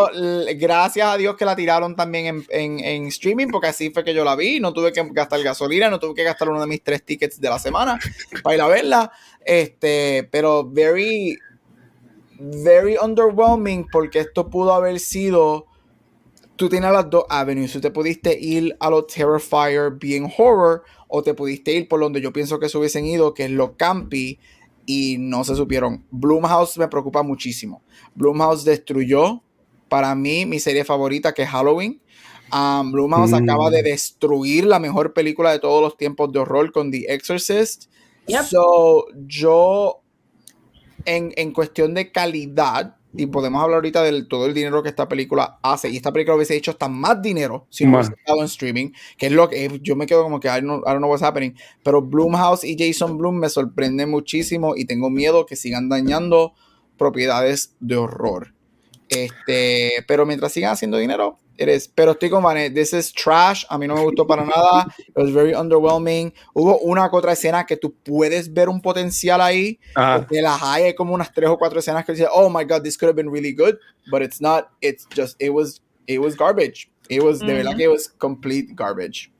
gracias 0.57 1.09
a 1.09 1.17
Dios 1.17 1.37
que 1.37 1.47
la 1.47 1.57
tiraron 1.57 1.97
también 1.97 2.45
en, 2.51 3.07
streaming, 3.07 3.47
porque 3.49 3.69
así 3.69 3.91
fue 3.91 4.05
que 4.05 4.13
yo 4.13 4.25
la 4.25 4.37
vi. 4.37 4.61
No 4.61 4.75
tuve 4.75 4.93
que 4.93 5.03
gastar 5.11 5.43
gasolina, 5.43 5.89
no 5.89 5.99
tuve 5.99 6.15
que 6.15 6.25
gastar 6.25 6.51
uno 6.51 6.61
de 6.61 6.67
mis 6.67 6.83
tres 6.83 7.03
tickets 7.03 7.41
de 7.41 7.49
la 7.49 7.59
semana 7.59 7.99
para 8.43 8.57
ir 8.57 8.61
a 8.61 8.69
verla. 8.69 9.13
Este, 9.43 10.29
pero 10.31 10.69
very, 10.69 11.39
very 12.39 12.97
underwhelming, 12.99 13.87
porque 13.91 14.19
esto 14.19 14.51
pudo 14.51 14.75
haber 14.75 15.01
sido. 15.01 15.67
Tú 16.57 16.69
tienes 16.69 16.93
las 16.93 17.09
dos 17.09 17.25
avenues. 17.31 17.73
Tú 17.73 17.81
te 17.81 17.91
pudiste 17.91 18.39
ir 18.39 18.77
a 18.81 18.91
lo 18.91 19.07
Terrifier 19.07 19.93
bien 19.93 20.31
horror, 20.37 20.83
o 21.15 21.23
te 21.23 21.35
pudiste 21.35 21.75
ir 21.75 21.89
por 21.89 22.01
donde 22.01 22.23
yo 22.23 22.33
pienso 22.33 22.59
que 22.59 22.71
se 22.71 22.79
hubiesen 22.79 23.05
ido, 23.05 23.35
que 23.35 23.45
es 23.45 23.51
lo 23.51 23.77
campy 23.77 24.39
y 24.87 25.19
no 25.19 25.45
se 25.45 25.55
supieron. 25.55 26.07
Bloomhouse 26.11 26.79
me 26.79 26.89
preocupa 26.89 27.23
muchísimo. 27.23 27.83
Bloomhouse 28.15 28.65
destruyó 28.65 29.43
para 29.91 30.15
mí 30.15 30.47
mi 30.47 30.59
serie 30.59 30.87
favorita 30.87 31.35
que 31.35 31.43
es 31.43 31.51
Halloween. 31.51 32.01
Um, 32.51 32.93
Bloomhouse 32.93 33.33
mm. 33.33 33.45
acaba 33.45 33.69
de 33.69 33.83
destruir 33.83 34.65
la 34.65 34.79
mejor 34.79 35.13
película 35.13 35.53
de 35.53 35.59
todos 35.59 35.83
los 35.83 35.99
tiempos 35.99 36.33
de 36.33 36.39
horror 36.39 36.73
con 36.73 36.91
The 36.91 37.13
Exorcist. 37.13 37.91
So, 38.49 39.05
yo, 39.27 40.01
en, 41.05 41.35
en 41.37 41.53
cuestión 41.53 41.93
de 41.93 42.11
calidad, 42.11 42.97
y 43.15 43.27
podemos 43.27 43.63
hablar 43.63 43.77
ahorita 43.77 44.03
de 44.03 44.25
todo 44.25 44.47
el 44.47 44.55
dinero 44.55 44.83
que 44.83 44.89
esta 44.89 45.09
película 45.09 45.59
hace. 45.63 45.91
Y 45.91 45.97
esta 45.97 46.13
película 46.13 46.37
hubiese 46.37 46.57
hecho 46.57 46.71
hasta 46.71 46.89
más 46.89 47.21
dinero 47.21 47.67
si 47.69 47.85
no 47.85 47.97
hubiese 47.97 48.15
estado 48.19 48.39
en 48.39 48.45
streaming, 48.47 48.91
que 49.19 49.27
es 49.27 49.33
lo 49.33 49.49
que 49.49 49.81
yo 49.83 49.97
me 49.97 50.07
quedo 50.07 50.23
como 50.23 50.41
que 50.41 50.49
I 50.49 50.61
don't, 50.63 50.83
I 50.87 50.91
don't 50.91 50.99
know 50.99 51.11
what's 51.11 51.23
happening. 51.23 51.55
Pero 51.83 52.01
Bloomhouse 52.01 52.65
y 52.65 52.77
Jason 52.79 53.19
Bloom 53.19 53.39
me 53.39 53.49
sorprenden 53.49 54.11
muchísimo 54.11 54.75
y 54.77 54.87
tengo 54.87 55.11
miedo 55.11 55.47
que 55.47 55.57
sigan 55.57 55.89
dañando 55.89 56.55
propiedades 56.97 57.75
de 57.81 57.97
horror. 57.97 58.55
Este, 59.09 60.05
pero 60.09 60.25
mientras 60.25 60.53
sigan 60.53 60.73
haciendo 60.73 60.97
dinero, 60.97 61.39
eres. 61.57 61.89
Pero 61.89 62.13
estoy 62.13 62.31
con 62.31 62.43
Vanet, 62.43 62.75
this 62.75 62.93
is 62.93 63.13
trash. 63.13 63.65
A 63.69 63.79
mí 63.79 63.87
no 63.87 63.95
me 63.95 64.03
gustó 64.03 64.27
para 64.27 64.45
nada. 64.45 64.87
It 64.99 65.17
was 65.17 65.33
very 65.33 65.55
underwhelming. 65.55 66.33
Hubo 66.55 66.79
una 66.79 67.07
u 67.07 67.17
otra 67.17 67.33
escena 67.33 67.65
que 67.67 67.77
tú 67.77 67.95
puedes 68.03 68.53
ver 68.53 68.69
un 68.69 68.81
potencial 68.81 69.41
ahí. 69.41 69.79
De 70.31 70.43
las 70.43 70.63
hay, 70.63 70.85
hay 70.85 70.95
como 70.95 71.15
unas 71.15 71.33
tres 71.33 71.49
o 71.49 71.59
cuatro 71.59 71.81
escenas 71.81 72.05
que 72.05 72.13
dices, 72.13 72.29
oh 72.33 72.49
my 72.49 72.65
god, 72.65 72.83
this 72.83 72.97
could 72.97 73.09
have 73.09 73.17
been 73.17 73.31
really 73.31 73.53
good, 73.53 73.77
but 74.11 74.23
it's 74.23 74.41
not. 74.41 74.69
It's 74.81 75.07
just, 75.15 75.37
it 75.41 75.51
was, 75.51 75.83
it 76.07 76.21
was 76.21 76.37
garbage. 76.37 76.91
It 77.09 77.23
was, 77.23 77.41
de 77.41 77.55
verdad 77.55 77.77
que 77.77 77.85
it 77.85 77.91
was 77.91 78.09
complete 78.19 78.75
garbage. 78.75 79.31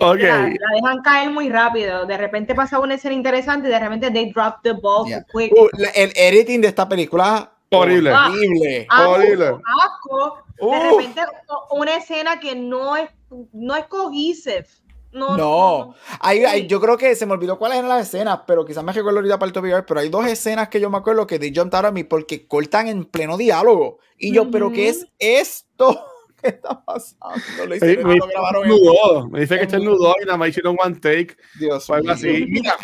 Okay. 0.00 0.28
La, 0.28 0.50
dejan 0.74 1.02
caer 1.02 1.30
muy 1.30 1.48
rápido. 1.48 2.06
De 2.06 2.16
repente 2.16 2.54
pasa 2.54 2.78
una 2.78 2.94
escena 2.94 3.14
interesante 3.14 3.68
y 3.68 3.70
de 3.70 3.80
repente 3.80 4.10
they 4.12 4.30
drop 4.30 4.62
the 4.62 4.72
ball 4.72 5.04
quick. 5.32 5.52
Uh, 5.52 5.68
el 5.94 6.12
editing 6.14 6.60
de 6.60 6.68
esta 6.68 6.88
película 6.88 7.57
horrible. 7.70 8.12
Horrible. 8.12 8.86
horrible. 8.90 9.46
Asco, 9.46 10.44
de 10.60 10.90
repente 10.90 11.20
una 11.70 11.96
escena 11.96 12.40
que 12.40 12.54
no 12.54 12.96
es, 12.96 13.10
no 13.52 13.76
es 13.76 13.86
cohesive. 13.86 14.66
No, 15.10 15.36
no. 15.36 15.94
Hay, 16.20 16.66
yo 16.66 16.80
creo 16.80 16.98
que 16.98 17.14
se 17.16 17.24
me 17.24 17.32
olvidó 17.32 17.58
cuáles 17.58 17.78
eran 17.78 17.88
las 17.88 18.06
escenas, 18.06 18.40
pero 18.46 18.64
quizás 18.64 18.84
me 18.84 18.92
recuerdo 18.92 19.18
ahorita 19.18 19.38
para 19.38 19.48
el 19.48 19.52
topic, 19.52 19.84
pero 19.86 20.00
hay 20.00 20.08
dos 20.10 20.26
escenas 20.26 20.68
que 20.68 20.80
yo 20.80 20.90
me 20.90 20.98
acuerdo 20.98 21.26
que 21.26 21.38
de 21.38 21.52
out 21.58 21.74
a 21.74 21.90
mí 21.90 22.04
porque 22.04 22.46
cortan 22.46 22.88
en 22.88 23.04
pleno 23.04 23.36
diálogo. 23.36 23.98
Y 24.18 24.32
yo, 24.32 24.50
¿pero 24.50 24.70
qué 24.70 24.90
es 24.90 25.06
esto? 25.18 26.04
¿Qué 26.42 26.48
está 26.48 26.84
pasando? 26.84 27.34
me, 27.66 27.78
me, 27.80 28.16
nudo. 28.66 29.28
me 29.28 29.40
dice 29.40 29.56
que 29.56 29.64
está 29.64 29.78
nudo 29.78 30.14
y 30.22 30.24
nada 30.24 30.36
más 30.36 30.50
hicieron 30.50 30.76
one 30.78 30.94
take. 30.96 31.36
Dios 31.58 31.88
mío. 31.90 32.12
así. 32.12 32.46
Mira, 32.46 32.76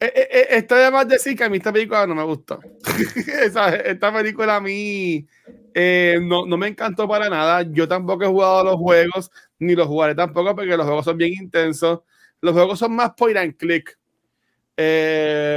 eh, 0.00 0.12
eh, 0.14 0.28
eh, 0.30 0.46
esto 0.50 0.76
además 0.76 1.08
de 1.08 1.14
decir 1.14 1.36
que 1.36 1.42
a 1.42 1.48
mí 1.48 1.56
esta 1.56 1.72
película 1.72 2.06
no 2.06 2.14
me 2.14 2.22
gustó. 2.22 2.60
esta 3.84 4.12
película 4.12 4.56
a 4.56 4.60
mí 4.60 5.26
no, 5.74 6.46
no, 6.46 6.56
me 6.56 6.68
encantó 6.68 7.08
para 7.08 7.28
nada. 7.28 7.62
Yo 7.62 7.88
tampoco 7.88 8.24
he 8.24 8.28
jugado 8.28 8.64
los 8.64 8.76
juegos, 8.76 9.30
ni 9.58 9.74
los 9.74 9.88
jugaré 9.88 10.14
tampoco 10.14 10.54
porque 10.54 10.76
los 10.76 10.86
juegos 10.86 11.04
son 11.04 11.16
bien 11.16 11.32
intensos. 11.32 12.00
Los 12.40 12.52
juegos 12.52 12.78
son 12.78 12.94
más 12.94 13.12
point 13.16 13.36
and 13.38 13.56
click. 13.56 13.98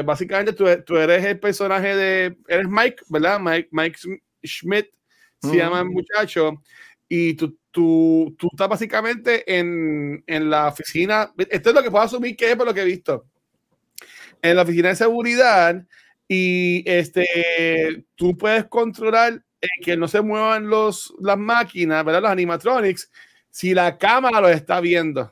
básicamente 0.06 0.54
tú, 0.54 0.66
tú, 0.86 0.98
eres 0.98 1.24
el 1.24 1.40
personaje 1.40 1.96
de... 1.96 2.38
Eres 2.48 2.68
Mike, 2.68 3.04
¿verdad? 3.10 3.40
Mike, 3.40 3.70
Mike 3.72 4.00
Schmidt 4.44 4.88
se 5.40 5.56
llama 5.56 5.82
el 5.82 5.90
muchacho. 5.90 6.64
Y 7.08 7.36
tú, 7.36 7.60
tú, 7.70 8.36
tú 8.40 8.48
estás 8.52 8.70
básicamente 8.70 9.44
en, 9.60 10.24
en 10.26 10.50
la 10.50 10.70
oficina. 10.70 11.32
Esto 11.38 11.70
es 11.70 11.76
lo 11.76 11.84
que 11.84 11.92
puedo 11.92 12.04
asumir 12.04 12.36
que 12.36 12.50
es 12.50 12.56
por 12.56 12.66
lo 12.66 12.74
que 12.74 12.82
he 12.82 12.86
visto 12.86 13.26
en 14.42 14.56
la 14.56 14.64
oficina 14.64 14.90
de 14.90 14.96
seguridad 14.96 15.86
y 16.28 16.84
este, 16.90 18.06
tú 18.16 18.38
puedes 18.38 18.66
controlar 18.66 19.44
que 19.84 19.98
no 19.98 20.08
se 20.08 20.22
muevan 20.22 20.68
los, 20.68 21.14
las 21.20 21.38
máquinas, 21.38 22.04
¿verdad? 22.04 22.22
Los 22.22 22.32
animatronics, 22.32 23.12
si 23.50 23.74
la 23.74 23.98
cámara 23.98 24.42
lo 24.42 24.50
está 24.50 24.80
viendo. 24.80 25.32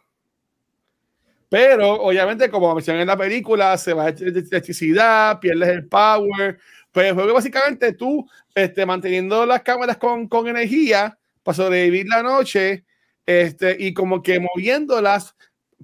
Pero 1.50 1.94
obviamente, 1.94 2.50
como 2.50 2.76
mencioné 2.76 3.02
en 3.02 3.08
la 3.08 3.18
película, 3.18 3.78
se 3.78 3.94
va 3.94 4.10
electricidad, 4.10 5.40
pierdes 5.40 5.70
el 5.70 5.88
power. 5.88 6.60
Pues 6.92 7.14
juego 7.14 7.34
básicamente 7.34 7.94
tú 7.94 8.30
este, 8.54 8.86
manteniendo 8.86 9.46
las 9.46 9.62
cámaras 9.64 9.98
con, 9.98 10.28
con 10.28 10.48
energía 10.48 11.18
para 11.44 11.56
sobrevivir 11.56 12.08
la 12.08 12.22
noche 12.22 12.84
este, 13.26 13.76
y 13.80 13.94
como 13.94 14.22
que 14.22 14.40
moviéndolas 14.40 15.36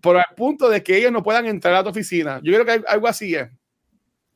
por 0.01 0.17
el 0.17 0.23
punto 0.35 0.69
de 0.69 0.83
que 0.83 0.97
ellos 0.97 1.11
no 1.11 1.23
puedan 1.23 1.45
entrar 1.45 1.75
a 1.75 1.83
tu 1.83 1.89
oficina. 1.89 2.39
Yo 2.43 2.53
creo 2.53 2.65
que 2.65 2.85
algo 2.87 3.07
así 3.07 3.35
es. 3.35 3.49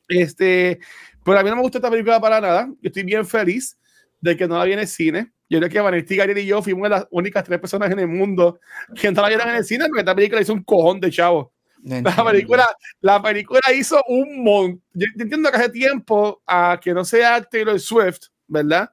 Este, 0.08 0.78
pero 1.24 1.38
a 1.38 1.42
mí 1.42 1.50
no 1.50 1.56
me 1.56 1.62
gusta 1.62 1.78
esta 1.78 1.90
película 1.90 2.20
para 2.20 2.40
nada. 2.40 2.66
Yo 2.80 2.88
estoy 2.88 3.02
bien 3.02 3.26
feliz 3.26 3.78
de 4.20 4.36
que 4.36 4.48
no 4.48 4.64
la 4.64 4.72
en 4.72 4.86
cine. 4.86 5.32
Yo 5.48 5.58
creo 5.58 5.70
que 5.70 5.80
Vanessa 5.80 6.14
Gabriel 6.14 6.38
y 6.38 6.46
yo 6.46 6.62
fuimos 6.62 6.88
las 6.88 7.06
únicas 7.10 7.44
tres 7.44 7.58
personas 7.58 7.90
en 7.90 7.98
el 7.98 8.08
mundo 8.08 8.60
que 9.00 9.10
no 9.10 9.20
la 9.20 9.28
vieron 9.28 9.48
en 9.48 9.56
el 9.56 9.64
cine 9.64 9.86
porque 9.86 10.00
esta 10.00 10.14
película 10.14 10.40
hizo 10.40 10.52
un 10.52 10.62
cojón 10.62 11.00
de 11.00 11.10
chavo. 11.10 11.52
La 11.82 12.24
película, 12.24 12.68
la 13.00 13.22
película 13.22 13.60
hizo 13.76 14.02
un 14.06 14.44
montón. 14.44 14.82
Yo 14.92 15.06
entiendo 15.18 15.50
que 15.50 15.56
hace 15.56 15.68
tiempo 15.70 16.42
a 16.46 16.78
que 16.80 16.92
no 16.92 17.04
sea 17.04 17.42
Taylor 17.42 17.80
Swift, 17.80 18.28
¿verdad? 18.46 18.90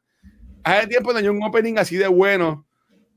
Hace 0.63 0.87
tiempo 0.87 1.11
no 1.11 1.19
hay 1.19 1.27
un 1.27 1.43
opening 1.43 1.77
así 1.77 1.95
de 1.95 2.07
bueno 2.07 2.66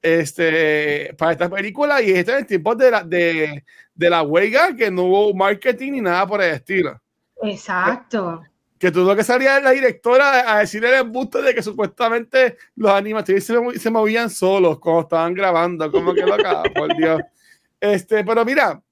este, 0.03 1.15
para 1.19 1.33
esta 1.33 1.49
película 1.49 2.01
y 2.03 2.11
este 2.11 2.39
en 2.39 2.47
tiempos 2.47 2.79
de 2.79 2.91
la, 2.91 3.05
de, 3.05 3.65
de 3.95 4.11
la 4.11 4.23
huelga 4.23 4.75
que 4.75 4.91
no 4.91 5.05
hubo 5.05 5.35
marketing 5.35 5.93
ni 5.93 6.01
nada 6.01 6.27
por 6.27 6.43
el 6.43 6.55
estilo. 6.55 7.01
Exacto. 7.43 8.43
Que, 8.79 8.91
tuvo 8.91 9.15
que 9.15 9.23
salir 9.23 9.49
la 9.63 9.73
directora 9.73 10.55
a 10.55 10.61
decir 10.61 10.83
el 10.85 10.95
embuste 10.95 11.43
de 11.43 11.55
que 11.55 11.63
supuestamente 11.63 12.57
los 12.77 12.91
animadores 12.91 13.45
se, 13.45 13.91
movían 13.91 14.31
solos 14.31 14.79
cuando 14.79 15.03
estaban 15.03 15.35
grabando, 15.35 15.91
como 15.93 16.15
que 16.15 16.23
loca, 16.23 16.63
por 16.75 16.97
Dios. 16.97 17.21
Este, 17.79 18.25
pero 18.25 18.43
mira, 18.45 18.83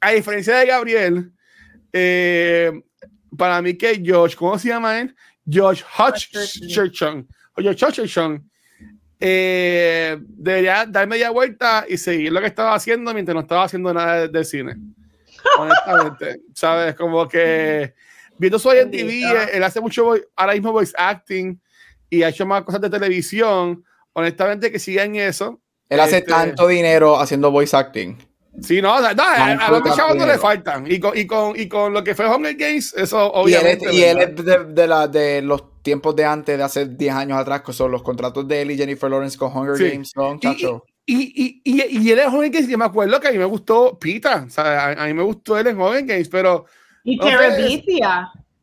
a 0.00 0.10
diferencia 0.10 0.56
de 0.58 0.66
Gabriel, 0.66 1.32
eh, 1.92 2.72
para 3.36 3.62
mí 3.62 3.74
que 3.74 4.02
George, 4.04 4.36
¿cómo 4.36 4.58
se 4.58 4.68
llama 4.68 5.00
él? 5.00 5.14
George 5.48 5.82
Hutcherson, 5.98 7.26
George 7.56 7.86
Hutcherson, 7.86 8.49
eh, 9.22 10.16
debería 10.20 10.86
dar 10.86 11.06
media 11.06 11.28
vuelta 11.30 11.84
y 11.86 11.98
seguir 11.98 12.32
lo 12.32 12.40
que 12.40 12.46
estaba 12.46 12.74
haciendo 12.74 13.12
mientras 13.12 13.34
no 13.34 13.42
estaba 13.42 13.64
haciendo 13.64 13.92
nada 13.92 14.26
de, 14.26 14.44
cine. 14.44 14.76
Honestamente, 15.58 16.40
¿sabes? 16.54 16.94
Como 16.94 17.28
que 17.28 17.94
viendo 18.38 18.58
su 18.58 18.70
en 18.70 18.90
TV, 18.90 19.22
él 19.52 19.62
hace 19.62 19.80
mucho 19.82 20.14
ahora 20.34 20.54
mismo 20.54 20.72
voice 20.72 20.94
acting 20.96 21.60
y 22.08 22.22
ha 22.22 22.30
hecho 22.30 22.46
más 22.46 22.62
cosas 22.62 22.80
de 22.80 22.88
televisión. 22.88 23.84
Honestamente, 24.14 24.72
que 24.72 24.78
siga 24.78 25.04
en 25.04 25.16
eso. 25.16 25.60
Él 25.90 26.00
hace 26.00 26.18
este, 26.18 26.30
tanto 26.30 26.66
dinero 26.66 27.20
haciendo 27.20 27.50
voice 27.50 27.76
acting. 27.76 28.16
Sí, 28.62 28.80
no, 28.80 29.00
no 29.00 29.06
a, 29.06 29.70
los 29.70 29.96
chavos 29.96 30.16
no 30.16 30.26
le 30.26 30.38
faltan. 30.38 30.90
Y 30.90 30.98
con, 30.98 31.16
y, 31.16 31.26
con, 31.26 31.58
y 31.58 31.68
con 31.68 31.92
lo 31.92 32.02
que 32.02 32.14
fue 32.14 32.26
Hunger 32.26 32.56
Games, 32.56 32.94
eso 32.96 33.32
obviamente. 33.32 33.92
Y 33.94 34.02
él 34.02 34.18
es, 34.18 34.44
de, 34.44 34.64
de, 34.64 34.86
la, 34.86 35.06
de 35.06 35.42
los 35.42 35.69
tiempos 35.82 36.14
de 36.16 36.24
antes, 36.24 36.56
de 36.56 36.62
hace 36.62 36.86
10 36.86 37.14
años 37.14 37.38
atrás, 37.38 37.62
que 37.62 37.72
son 37.72 37.90
los 37.90 38.02
contratos 38.02 38.46
de 38.46 38.62
él 38.62 38.70
y 38.70 38.76
Jennifer 38.76 39.10
Lawrence 39.10 39.38
con 39.38 39.56
Hunger 39.56 39.90
Games, 39.90 40.10
son 40.14 40.38
chacho. 40.40 40.84
Y, 41.06 41.14
y, 41.14 41.62
y, 41.64 41.98
y, 41.98 42.10
él 42.10 42.18
es 42.18 42.26
Hunger 42.26 42.50
Games, 42.50 42.68
yo 42.68 42.78
me 42.78 42.84
acuerdo 42.84 43.18
que 43.18 43.28
a 43.28 43.32
mí 43.32 43.38
me 43.38 43.44
gustó 43.44 43.98
Pita, 43.98 44.44
o 44.46 44.50
sea, 44.50 44.92
a, 44.92 45.06
mí 45.06 45.14
me 45.14 45.22
gustó 45.22 45.58
él 45.58 45.66
en 45.66 45.80
Hunger 45.80 46.04
Games, 46.04 46.28
pero... 46.28 46.66
Y 47.02 47.16
no 47.16 47.26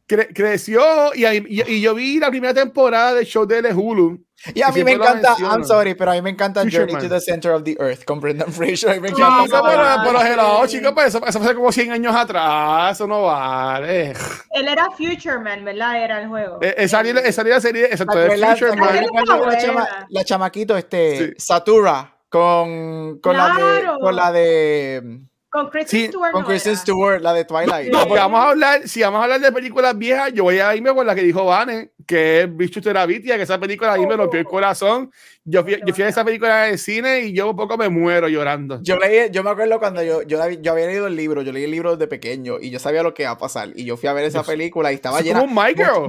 Creció 0.07 1.13
y, 1.13 1.25
y, 1.25 1.81
yo 1.81 1.93
vi 1.93 2.17
la 2.17 2.29
primera 2.29 2.53
temporada 2.53 3.13
de 3.13 3.25
show 3.25 3.45
de 3.45 3.73
Hulu. 3.73 4.25
Y 4.53 4.61
a 4.61 4.69
mí 4.69 4.83
me 4.83 4.93
encanta, 4.93 5.35
I'm 5.39 5.65
sorry, 5.65 5.95
pero 5.95 6.11
a 6.11 6.13
mí 6.13 6.21
me 6.21 6.29
encanta 6.29 6.61
Journey 6.61 6.95
to 6.95 7.09
the 7.09 7.19
Center 7.19 7.51
of 7.51 7.63
the 7.63 7.75
Earth 7.79 8.05
con 8.05 8.21
Brendan 8.21 8.53
Fraser. 8.53 8.91
A 8.91 9.01
me 9.01 9.09
encanta. 9.09 9.61
No, 9.61 10.03
pero, 10.03 10.21
hello, 10.21 10.67
chicos, 10.67 10.93
pues 10.93 11.07
eso, 11.07 11.25
eso, 11.25 11.39
fue 11.41 11.55
como 11.55 11.71
100 11.71 11.91
años 11.91 12.15
atrás, 12.15 12.93
eso 12.93 13.07
no 13.07 13.23
vale. 13.23 14.13
Él 14.51 14.67
era 14.67 14.91
Future 14.91 15.39
Man, 15.39 15.65
¿verdad? 15.65 16.03
Era 16.03 16.21
el 16.21 16.29
juego. 16.29 16.59
Eh, 16.61 16.75
esa, 16.77 17.01
esa 17.01 17.43
la 17.43 17.59
serie, 17.59 17.85
exacto, 17.85 18.17
de 18.17 18.29
Future 18.29 18.75
Man. 18.77 19.07
La, 19.25 19.57
chama, 19.57 19.87
la, 20.09 20.23
chamaquito, 20.23 20.77
este, 20.77 21.33
Satura, 21.37 22.15
con, 22.29 23.19
con, 23.19 23.35
la 23.35 23.55
de, 23.55 23.99
con 23.99 24.15
la 24.15 24.31
de 24.31 25.27
Con 25.49 25.69
Kristen 25.69 26.09
Stewart. 26.09 26.31
Con 26.33 26.43
Kristen 26.43 26.75
Stewart, 26.75 27.21
la 27.21 27.33
de 27.33 27.45
Twilight. 27.45 27.91
No, 27.91 28.05
pues 28.05 28.19
vamos 28.19 28.39
a 28.39 28.49
hablar, 28.49 28.87
si 28.87 29.01
vamos 29.01 29.21
a 29.21 29.23
hablar 29.23 29.39
de 29.39 29.51
películas 29.51 29.97
viejas, 29.97 30.33
yo 30.33 30.43
voy 30.43 30.59
a 30.59 30.75
irme 30.75 30.93
con 30.93 31.07
la 31.07 31.15
que 31.15 31.21
dijo 31.21 31.45
Vane, 31.45 31.91
que 32.05 32.41
es 32.41 32.57
Bicho 32.57 32.81
Terabitia, 32.81 33.37
que 33.37 33.43
esa 33.43 33.57
película 33.57 33.93
ahí 33.93 34.05
me 34.05 34.17
rompió 34.17 34.39
el 34.39 34.45
corazón. 34.45 35.09
Yo 35.45 35.63
fui, 35.63 35.79
yo 35.85 35.93
fui 35.93 36.03
a 36.03 36.09
esa 36.09 36.25
película 36.25 36.67
en 36.67 36.73
el 36.73 36.79
cine 36.79 37.21
y 37.21 37.33
yo 37.33 37.49
un 37.49 37.55
poco 37.55 37.77
me 37.77 37.87
muero 37.87 38.27
llorando. 38.27 38.81
Yo 38.81 38.97
leí, 38.97 39.29
yo 39.31 39.41
me 39.41 39.49
acuerdo 39.51 39.79
cuando 39.79 40.03
yo, 40.03 40.21
yo, 40.23 40.49
yo 40.49 40.71
había 40.73 40.87
leído 40.87 41.07
el 41.07 41.15
libro, 41.15 41.41
yo 41.41 41.53
leí 41.53 41.63
el 41.63 41.71
libro 41.71 41.95
desde 41.95 42.07
pequeño 42.07 42.57
y 42.59 42.69
yo 42.69 42.79
sabía 42.79 43.01
lo 43.01 43.13
que 43.13 43.23
iba 43.23 43.31
a 43.31 43.37
pasar. 43.37 43.69
Y 43.73 43.85
yo 43.85 43.95
fui 43.95 44.09
a 44.09 44.13
ver 44.13 44.25
esa 44.25 44.43
película 44.43 44.91
y 44.91 44.95
estaba 44.95 45.21
llena 45.21 45.39
de 45.39 45.47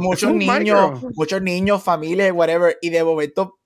muchos 0.01 0.33
niños, 0.33 1.01
muchos 1.15 1.41
niños, 1.41 1.83
familias, 1.83 2.33
whatever. 2.33 2.77
Y 2.83 2.91
de 2.91 3.05
momento 3.05 3.58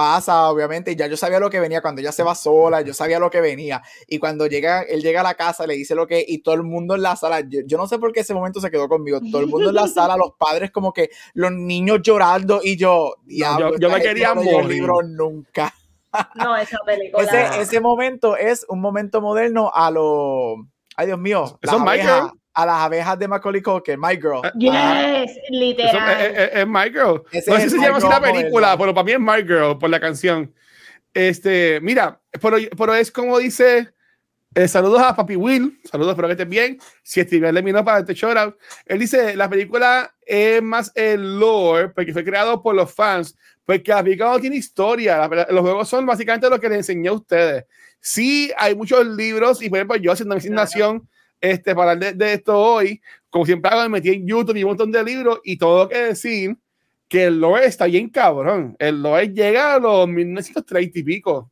pasa, 0.00 0.48
obviamente, 0.48 0.92
y 0.92 0.96
ya 0.96 1.06
yo 1.08 1.16
sabía 1.18 1.38
lo 1.38 1.50
que 1.50 1.60
venía 1.60 1.82
cuando 1.82 2.00
ella 2.00 2.10
se 2.10 2.22
va 2.22 2.34
sola, 2.34 2.80
yo 2.80 2.94
sabía 2.94 3.18
lo 3.18 3.28
que 3.28 3.42
venía. 3.42 3.82
Y 4.06 4.18
cuando 4.18 4.46
llega, 4.46 4.80
él 4.80 5.02
llega 5.02 5.20
a 5.20 5.22
la 5.22 5.34
casa, 5.34 5.66
le 5.66 5.74
dice 5.74 5.94
lo 5.94 6.06
que, 6.06 6.24
y 6.26 6.38
todo 6.38 6.54
el 6.54 6.62
mundo 6.62 6.94
en 6.94 7.02
la 7.02 7.16
sala, 7.16 7.42
yo, 7.42 7.76
no 7.76 7.86
sé 7.86 7.98
por 7.98 8.10
qué 8.10 8.20
ese 8.20 8.32
momento 8.32 8.62
se 8.62 8.70
quedó 8.70 8.88
conmigo, 8.88 9.20
todo 9.30 9.42
el 9.42 9.48
mundo 9.48 9.68
en 9.68 9.74
la 9.74 9.88
sala, 9.88 10.16
los 10.16 10.32
padres 10.38 10.70
como 10.70 10.94
que, 10.94 11.10
los 11.34 11.52
niños 11.52 12.00
llorando, 12.02 12.60
y 12.64 12.78
yo, 12.78 13.16
diablo, 13.26 13.76
yo, 13.78 13.90
me 13.90 14.00
quería 14.00 14.32
morir. 14.32 14.64
libro 14.64 15.02
nunca. 15.02 15.74
No, 16.34 16.56
esa 16.56 16.78
película. 16.86 17.22
Ese, 17.22 17.60
ese 17.60 17.80
momento 17.80 18.38
es 18.38 18.64
un 18.70 18.80
momento 18.80 19.20
moderno 19.20 19.70
a 19.74 19.90
lo, 19.90 20.66
ay 20.96 21.08
Dios 21.08 21.18
mío, 21.18 21.58
eso 21.60 21.76
es 21.76 21.82
Michael 21.82 22.39
a 22.52 22.66
las 22.66 22.76
abejas 22.76 23.18
de 23.18 23.28
Macaulay 23.28 23.62
Culkin, 23.62 24.00
My 24.00 24.16
Girl. 24.16 24.42
Eh, 24.44 24.50
yes, 25.26 25.38
literal. 25.50 26.20
es, 26.52 26.66
My 26.66 26.90
Girl. 26.90 27.22
no 27.32 27.56
sé 27.56 27.62
si 27.62 27.70
se 27.70 27.78
llama 27.78 27.98
así 27.98 28.08
la 28.08 28.20
película, 28.20 28.76
pero 28.76 28.94
para 28.94 29.04
mí 29.04 29.12
es 29.12 29.20
My 29.20 29.42
Girl 29.42 29.78
por 29.78 29.90
la 29.90 30.00
canción. 30.00 30.52
Este, 31.14 31.80
mira, 31.80 32.20
pero, 32.40 32.56
pero 32.76 32.94
es 32.94 33.10
como 33.10 33.38
dice. 33.38 33.88
Eh, 34.52 34.66
saludos 34.66 35.00
a 35.00 35.14
Papi 35.14 35.36
Will, 35.36 35.78
saludos, 35.88 36.10
espero 36.10 36.26
que 36.26 36.32
estés 36.32 36.48
bien. 36.48 36.76
Si 37.04 37.22
Steven 37.22 37.54
le 37.54 37.62
miró 37.62 37.84
para 37.84 38.00
este 38.00 38.14
show 38.14 38.32
él 38.84 38.98
dice: 38.98 39.36
La 39.36 39.48
película 39.48 40.12
es 40.26 40.60
más 40.60 40.90
el 40.96 41.38
lore, 41.38 41.90
porque 41.90 42.12
fue 42.12 42.24
creado 42.24 42.60
por 42.60 42.74
los 42.74 42.92
fans, 42.92 43.36
porque 43.64 43.92
la 43.92 44.02
película 44.02 44.30
no 44.30 44.40
tiene 44.40 44.56
historia. 44.56 45.28
los 45.50 45.60
juegos 45.60 45.88
son 45.88 46.04
básicamente 46.04 46.50
lo 46.50 46.58
que 46.58 46.68
le 46.68 46.76
enseñé 46.76 47.10
a 47.10 47.12
ustedes. 47.12 47.64
Sí, 48.00 48.50
hay 48.56 48.74
muchos 48.74 49.06
libros, 49.06 49.62
y 49.62 49.68
por 49.68 49.78
ejemplo, 49.78 49.96
yo 49.96 50.10
haciendo 50.10 50.34
mi 50.34 50.40
asignación 50.40 51.08
este, 51.40 51.74
para 51.74 51.92
hablar 51.92 52.14
de, 52.14 52.32
esto 52.32 52.58
hoy, 52.58 53.00
como 53.28 53.46
siempre 53.46 53.70
hago, 53.70 53.82
me 53.82 53.88
metí 53.88 54.10
en 54.10 54.26
YouTube 54.26 54.56
y 54.56 54.64
un 54.64 54.70
montón 54.70 54.92
de 54.92 55.02
libros 55.02 55.40
y 55.44 55.56
todo 55.56 55.88
que 55.88 55.98
decir 55.98 56.56
que 57.08 57.24
el 57.24 57.40
lore 57.40 57.66
está 57.66 57.86
bien 57.86 58.08
cabrón. 58.08 58.76
El 58.78 59.02
lore 59.02 59.28
llega 59.32 59.74
a 59.74 59.78
los 59.78 60.06
1930 60.06 60.98
y 60.98 61.02
pico. 61.02 61.50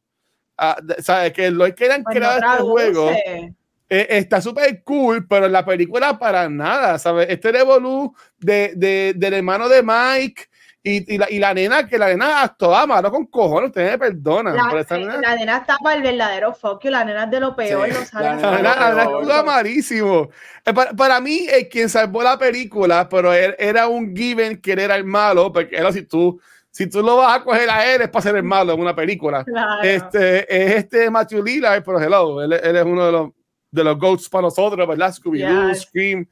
Ah, 0.56 0.76
¿Sabes? 0.98 1.32
Que 1.32 1.46
el 1.46 1.54
lore 1.54 1.74
que 1.74 1.90
han 1.90 2.04
creado 2.04 2.38
este 2.38 2.62
juego 2.62 3.10
eh, 3.10 4.06
está 4.10 4.40
súper 4.40 4.82
cool, 4.84 5.26
pero 5.26 5.46
en 5.46 5.52
la 5.52 5.64
película 5.64 6.18
para 6.18 6.48
nada, 6.48 6.98
¿sabes? 6.98 7.28
Este 7.30 7.50
revolú 7.50 8.14
de, 8.38 8.72
de, 8.76 9.14
del 9.16 9.34
hermano 9.34 9.68
de 9.68 9.82
Mike 9.82 10.47
y, 10.82 11.14
y, 11.14 11.18
la, 11.18 11.30
y, 11.30 11.38
la, 11.38 11.52
nena, 11.52 11.86
que 11.86 11.98
la 11.98 12.08
nena 12.08 12.42
actuaba 12.42 12.86
malo 12.86 13.10
con 13.10 13.26
cojones, 13.26 13.70
usted 13.70 13.90
me 13.90 13.98
perdona. 13.98 14.52
La, 14.52 14.84
nena. 14.90 15.16
la 15.20 15.34
nena 15.34 15.56
está 15.58 15.76
para 15.82 15.96
el 15.96 16.02
verdadero 16.02 16.54
fuck 16.54 16.84
la 16.84 17.04
nena 17.04 17.24
es 17.24 17.30
de 17.30 17.40
lo 17.40 17.56
peor. 17.56 17.92
Sí, 17.92 18.14
la, 18.14 18.36
nena, 18.36 19.02
actúa 19.02 19.42
malísimo. 19.42 20.30
Eh, 20.64 20.72
para, 20.72 20.92
para, 20.92 21.20
mí, 21.20 21.46
eh, 21.50 21.68
quien 21.68 21.88
salvó 21.88 22.22
la 22.22 22.38
película, 22.38 23.08
pero 23.08 23.32
él, 23.32 23.56
era 23.58 23.88
un 23.88 24.14
given 24.14 24.60
que 24.60 24.72
era 24.72 24.94
el 24.94 25.04
malo, 25.04 25.52
porque 25.52 25.76
era 25.76 25.92
si 25.92 26.02
tú, 26.02 26.40
si 26.70 26.88
tú 26.88 27.02
lo 27.02 27.16
vas 27.16 27.40
a 27.40 27.44
coger 27.44 27.68
a 27.68 27.94
él, 27.94 28.02
es 28.02 28.08
para 28.08 28.22
ser 28.22 28.36
el 28.36 28.44
malo 28.44 28.72
en 28.72 28.80
una 28.80 28.94
película. 28.94 29.44
Claro. 29.44 29.82
Este, 29.82 30.40
es 30.54 30.76
este 30.76 31.10
Matthew 31.10 31.42
Lillard, 31.42 31.82
pero 31.82 32.00
hello, 32.00 32.40
él, 32.42 32.52
él, 32.52 32.76
es 32.76 32.84
uno 32.84 33.04
de 33.04 33.12
los, 33.12 33.30
de 33.72 33.84
los 33.84 33.98
goats 33.98 34.28
para 34.28 34.42
nosotros, 34.42 34.86
¿verdad? 34.86 35.12
Scooby-Doo, 35.12 35.74
Scream. 35.74 36.26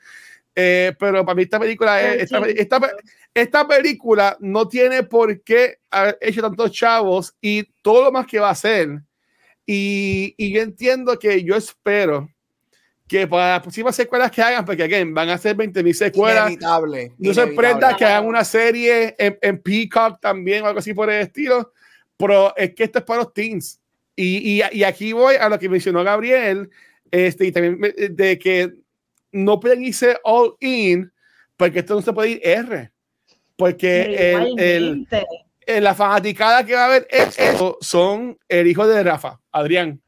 Eh, 0.59 0.95
pero 0.99 1.23
para 1.23 1.37
mí 1.37 1.43
esta 1.43 1.61
película 1.61 2.01
es, 2.01 2.23
esta, 2.23 2.39
esta, 2.47 2.81
esta 3.37 3.69
película 3.69 4.35
no 4.41 4.67
tiene 4.67 5.03
por 5.03 5.43
qué 5.43 5.79
haber 5.91 6.17
hecho 6.23 6.41
tantos 6.41 6.73
chavos 6.73 7.37
y 7.39 7.65
todo 7.83 8.05
lo 8.05 8.11
más 8.11 8.27
que 8.27 8.39
va 8.39 8.49
a 8.49 8.53
hacer. 8.53 9.03
Y, 9.67 10.35
y 10.39 10.53
yo 10.53 10.63
entiendo 10.63 11.19
que 11.19 11.45
yo 11.45 11.55
espero 11.55 12.31
que 13.07 13.27
para 13.27 13.51
las 13.51 13.61
próximas 13.61 13.95
secuelas 13.95 14.31
que 14.31 14.41
hagan, 14.41 14.65
porque 14.65 14.85
again, 14.85 15.13
van 15.13 15.29
a 15.29 15.37
ser 15.37 15.55
20.000 15.55 15.93
secuelas. 15.93 16.47
Inevitable. 16.47 17.13
No 17.19 17.35
se 17.35 17.43
sorprenda 17.43 17.95
que 17.95 18.07
hagan 18.07 18.27
una 18.27 18.43
serie 18.43 19.15
en, 19.19 19.39
en, 19.43 19.59
Peacock 19.59 20.19
también 20.19 20.65
o 20.65 20.69
algo 20.69 20.79
así 20.79 20.95
por 20.95 21.11
el 21.11 21.21
estilo. 21.21 21.75
Pero 22.17 22.57
es 22.57 22.75
que 22.75 22.85
esto 22.85 23.01
es 23.01 23.05
para 23.05 23.25
los 23.25 23.35
teens. 23.35 23.83
Y, 24.17 24.63
y, 24.63 24.63
y 24.73 24.83
aquí 24.83 25.13
voy 25.13 25.35
a 25.35 25.51
lo 25.51 25.59
que 25.59 25.69
mencionó 25.69 26.03
Gabriel, 26.03 26.71
este, 27.11 27.45
y 27.45 27.53
también 27.53 27.95
de 28.13 28.39
que 28.39 28.73
no 29.31 29.61
pueden 29.61 29.85
irse 29.85 30.17
all 30.25 30.57
in, 30.61 31.13
porque 31.59 31.81
esto 31.81 31.97
no 31.97 32.01
se 32.01 32.15
puede 32.15 32.31
ir 32.31 32.41
R 32.43 32.96
porque 33.57 34.33
el, 34.33 35.07
el, 35.67 35.85
la 35.85 35.95
fanaticada 35.95 36.65
que 36.65 36.75
va 36.75 36.87
a 36.87 36.91
ver 36.91 37.09
esto 37.11 37.79
son 37.81 38.39
el 38.49 38.67
hijo 38.67 38.87
de 38.87 39.03
Rafa, 39.03 39.41
Adrián. 39.51 40.01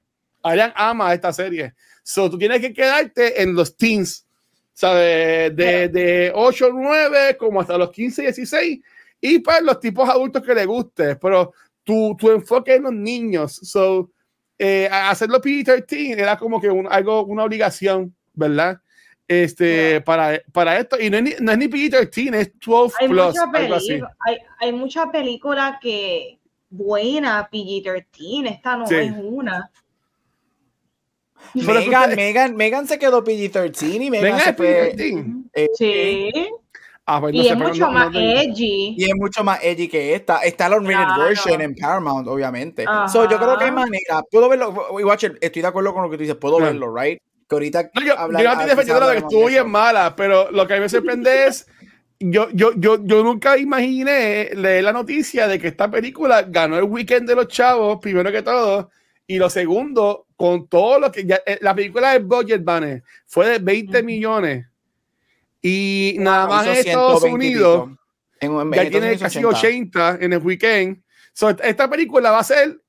Adrián 0.42 0.72
ama 0.76 1.12
esta 1.12 1.32
serie. 1.32 1.74
So, 2.02 2.30
tú 2.30 2.38
tienes 2.38 2.60
que 2.60 2.72
quedarte 2.72 3.42
en 3.42 3.54
los 3.54 3.76
teens, 3.76 4.26
¿sabes? 4.72 5.54
De, 5.56 5.88
de 5.88 6.32
8, 6.34 6.70
9, 6.72 7.36
como 7.36 7.60
hasta 7.60 7.76
los 7.76 7.90
15, 7.90 8.22
16, 8.22 8.80
y 9.20 9.38
para 9.40 9.60
los 9.60 9.80
tipos 9.80 10.08
adultos 10.08 10.42
que 10.42 10.54
le 10.54 10.64
guste, 10.64 11.16
pero 11.16 11.52
tu, 11.84 12.16
tu 12.18 12.30
enfoque 12.30 12.76
en 12.76 12.84
los 12.84 12.92
niños. 12.92 13.60
So, 13.62 14.10
eh, 14.58 14.88
hacerlo 14.90 15.40
PG-13 15.40 16.18
era 16.18 16.36
como 16.36 16.60
que 16.60 16.68
un, 16.68 16.86
algo, 16.90 17.24
una 17.24 17.44
obligación, 17.44 18.14
¿verdad? 18.32 18.80
Este, 19.28 20.00
para, 20.00 20.40
para 20.52 20.78
esto. 20.78 20.98
Y 20.98 21.10
no 21.10 21.18
es 21.18 21.22
ni, 21.22 21.30
no 21.40 21.52
es 21.52 21.58
ni 21.58 21.68
PG-13, 21.68 22.34
es 22.34 22.52
12 22.58 22.96
hay 23.00 23.08
plus. 23.08 23.26
Mucha 23.26 24.10
hay, 24.26 24.38
hay 24.58 24.72
mucha 24.72 25.12
película 25.12 25.78
que 25.80 26.38
buena 26.70 27.48
PG-13, 27.50 28.50
esta 28.50 28.76
no 28.76 28.86
es 28.86 29.12
una. 29.16 29.70
Megan, 31.54 32.16
Megan, 32.16 32.56
Megan 32.56 32.86
se 32.86 32.98
quedó 32.98 33.22
PG-13 33.22 34.02
y 34.02 34.10
Megan, 34.10 34.40
se 34.40 34.54
fue. 34.54 34.94
Eh, 35.54 35.68
sí. 35.74 36.30
Ah, 37.10 37.20
pues 37.22 37.34
y 37.34 37.48
es 37.48 37.56
mucho 37.56 37.90
más 37.90 38.14
edgy. 38.14 38.94
Y 38.98 39.04
es 39.04 39.16
mucho 39.16 39.42
más 39.42 39.60
edgy 39.62 39.88
que 39.88 40.14
esta. 40.14 40.40
Está 40.40 40.68
la 40.68 40.76
unrated 40.76 41.22
version 41.22 41.60
en 41.62 41.74
Paramount, 41.74 42.28
obviamente. 42.28 42.84
So, 43.10 43.26
yo 43.28 43.38
creo 43.38 43.56
que 43.56 43.64
hay 43.64 43.72
manera. 43.72 44.22
Puedo 44.30 44.48
verlo. 44.48 44.70
Watcher, 44.90 45.38
estoy 45.40 45.62
de 45.62 45.68
acuerdo 45.68 45.94
con 45.94 46.02
lo 46.02 46.10
que 46.10 46.18
tú 46.18 46.22
dices. 46.22 46.36
Puedo 46.36 46.60
verlo, 46.60 46.94
right? 46.94 47.18
Que 47.48 47.54
ahorita 47.54 47.90
yo, 48.04 48.18
habla, 48.18 48.40
yo 48.40 48.44
no 48.44 48.52
estoy 48.52 48.68
defendiendo 48.68 49.10
que 49.10 49.18
estuvo 49.18 49.46
bien 49.46 49.68
mala, 49.70 50.14
pero 50.14 50.50
lo 50.50 50.66
que 50.66 50.74
a 50.74 50.76
mí 50.76 50.82
me 50.82 50.88
sorprende 50.88 51.46
es 51.46 51.66
yo, 52.20 52.48
yo, 52.50 52.72
yo, 52.76 52.98
yo 53.04 53.22
nunca 53.22 53.56
imaginé 53.56 54.50
leer 54.54 54.84
la 54.84 54.92
noticia 54.92 55.46
de 55.46 55.58
que 55.58 55.68
esta 55.68 55.90
película 55.90 56.42
ganó 56.42 56.76
el 56.76 56.84
weekend 56.84 57.28
de 57.28 57.36
los 57.36 57.48
chavos, 57.48 57.98
primero 58.00 58.30
que 58.30 58.42
todo, 58.42 58.90
y 59.26 59.38
lo 59.38 59.48
segundo, 59.48 60.26
con 60.36 60.68
todo 60.68 60.98
lo 60.98 61.12
que 61.12 61.24
ya, 61.24 61.40
eh, 61.46 61.58
la 61.60 61.74
película 61.74 62.12
de 62.12 62.18
Budget 62.18 62.64
Banner 62.64 63.02
fue 63.26 63.48
de 63.48 63.58
20 63.58 64.02
millones 64.02 64.66
y 65.62 66.16
nada 66.18 66.46
más 66.46 66.66
en 66.66 66.72
Estados 66.74 67.22
Unidos 67.22 67.90
en, 68.40 68.72
ya 68.72 68.90
tiene 68.90 69.18
casi 69.18 69.44
80 69.44 70.18
en 70.20 70.32
el 70.32 70.38
weekend. 70.38 71.02
So, 71.32 71.50
esta 71.50 71.88
película 71.88 72.30
va 72.30 72.40
a 72.40 72.44
ser 72.44 72.80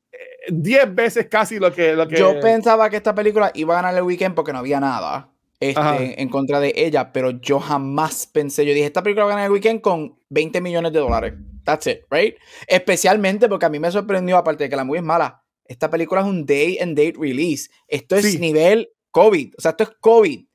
10 0.51 0.95
veces 0.95 1.27
casi 1.27 1.59
lo 1.59 1.73
que, 1.73 1.93
lo 1.93 2.07
que. 2.07 2.17
Yo 2.17 2.39
pensaba 2.39 2.89
que 2.89 2.97
esta 2.97 3.13
película 3.15 3.51
iba 3.53 3.73
a 3.73 3.81
ganar 3.81 3.97
el 3.97 4.03
weekend 4.03 4.35
porque 4.35 4.53
no 4.53 4.59
había 4.59 4.79
nada 4.79 5.31
este, 5.59 6.21
en 6.21 6.29
contra 6.29 6.59
de 6.59 6.73
ella, 6.75 7.11
pero 7.11 7.31
yo 7.31 7.59
jamás 7.59 8.27
pensé. 8.27 8.65
Yo 8.65 8.73
dije, 8.73 8.85
esta 8.85 9.03
película 9.03 9.25
va 9.25 9.31
a 9.31 9.35
ganar 9.35 9.45
el 9.47 9.51
weekend 9.51 9.81
con 9.81 10.17
20 10.29 10.61
millones 10.61 10.93
de 10.93 10.99
dólares. 10.99 11.33
That's 11.63 11.87
it, 11.87 11.99
right? 12.09 12.35
Especialmente 12.67 13.49
porque 13.49 13.65
a 13.65 13.69
mí 13.69 13.79
me 13.79 13.91
sorprendió, 13.91 14.37
aparte 14.37 14.63
de 14.63 14.69
que 14.69 14.75
la 14.75 14.83
movie 14.83 14.99
es 14.99 15.05
mala, 15.05 15.43
esta 15.65 15.89
película 15.89 16.21
es 16.21 16.27
un 16.27 16.45
day 16.45 16.79
and 16.79 16.97
date 16.97 17.13
release. 17.19 17.69
Esto 17.87 18.15
es 18.15 18.39
nivel 18.39 18.89
COVID. 19.11 19.53
O 19.57 19.61
sea, 19.61 19.71
esto 19.71 19.83
es 19.83 19.91
COVID. 19.99 20.45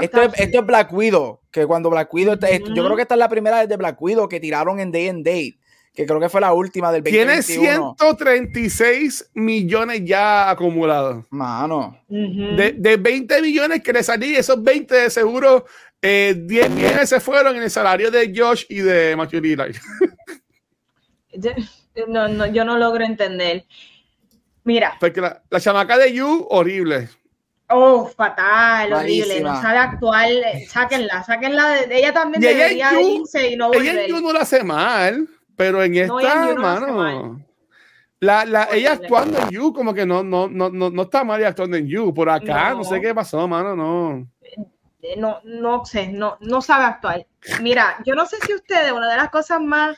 Esto, 0.00 0.22
es, 0.22 0.32
esto, 0.38 0.60
es, 0.60 0.66
Black 0.66 0.92
Widow. 0.92 1.40
Que 1.50 1.66
cuando 1.66 1.90
Black 1.90 2.12
Widow. 2.14 2.36
yo 2.36 2.84
creo 2.84 2.94
que 2.94 3.02
esta 3.02 3.14
es 3.14 3.18
la 3.18 3.28
primera 3.28 3.66
de 3.66 3.76
Black 3.76 4.00
Widow 4.00 4.28
que 4.28 4.38
tiraron 4.38 4.78
en 4.78 4.92
day 4.92 5.08
and 5.08 5.24
date 5.24 5.58
que 5.94 6.06
creo 6.06 6.18
que 6.18 6.28
fue 6.28 6.40
la 6.40 6.52
última 6.52 6.90
del 6.90 7.02
2021. 7.02 7.96
Tiene 7.98 8.16
136 8.16 9.30
millones 9.34 10.02
ya 10.04 10.48
acumulados. 10.48 11.26
Mano. 11.30 11.98
de, 12.08 12.74
de, 12.76 12.96
20 12.96 13.42
millones 13.42 13.82
que 13.82 13.92
le 13.92 14.02
salí, 14.02 14.34
esos 14.34 14.62
20 14.62 14.94
de 14.94 15.10
seguro, 15.10 15.66
eh, 16.00 16.34
10 16.36 16.70
millones 16.70 17.08
se 17.08 17.20
fueron 17.20 17.56
en 17.56 17.62
el 17.62 17.70
salario 17.70 18.10
de 18.10 18.32
Josh 18.34 18.64
y 18.70 18.80
de 18.80 19.14
Matthew 19.16 19.40
Lillard. 19.40 19.74
no, 22.08 22.28
no, 22.28 22.46
yo 22.46 22.64
no 22.64 22.78
logro 22.78 23.04
entender. 23.04 23.66
Mira. 24.64 24.96
Porque 24.98 25.20
la, 25.20 25.42
la 25.50 25.60
chamaca 25.60 25.98
de 25.98 26.12
You, 26.14 26.46
horrible. 26.48 27.08
Oh, 27.68 28.06
fatal, 28.06 28.92
horrible, 28.92 29.40
no 29.40 29.60
sabe 29.60 29.78
actuar, 29.78 30.28
sáquenla, 30.68 31.24
sáquenla 31.24 31.68
de, 31.70 31.98
ella 31.98 32.12
también 32.12 32.42
debería 32.42 33.00
irse 33.00 33.50
y 33.50 33.56
no 33.56 33.68
volver. 33.68 33.82
Ella 33.82 34.04
en 34.04 34.08
You 34.08 34.20
no 34.20 34.32
la 34.32 34.40
hace 34.40 34.62
mal. 34.62 35.26
Pero 35.56 35.82
en 35.82 35.96
esta, 35.96 36.50
hermano. 36.50 37.44
La, 38.20 38.44
la, 38.44 38.68
ella 38.72 38.92
actuando 38.92 39.36
en 39.36 39.50
You, 39.50 39.72
como 39.72 39.92
que 39.92 40.06
no, 40.06 40.22
no, 40.22 40.48
no, 40.48 40.70
no, 40.70 40.90
no 40.90 41.02
está 41.02 41.24
mal 41.24 41.44
actuando 41.44 41.76
en 41.76 41.88
You. 41.88 42.14
Por 42.14 42.30
acá, 42.30 42.72
no, 42.72 42.84
sé 42.84 43.00
qué 43.00 43.12
pasó, 43.14 43.48
mano, 43.48 43.74
no. 43.74 44.28
Eh, 45.02 45.16
no, 45.16 45.40
no 45.42 45.84
sé, 45.84 46.06
no, 46.08 46.36
no 46.40 46.62
sabe 46.62 46.84
actuar. 46.84 47.26
Mira, 47.60 47.98
yo 48.06 48.14
no 48.14 48.24
sé 48.24 48.36
si 48.46 48.54
ustedes, 48.54 48.92
una 48.92 49.10
de 49.10 49.16
las 49.16 49.30
cosas 49.30 49.60
más 49.60 49.96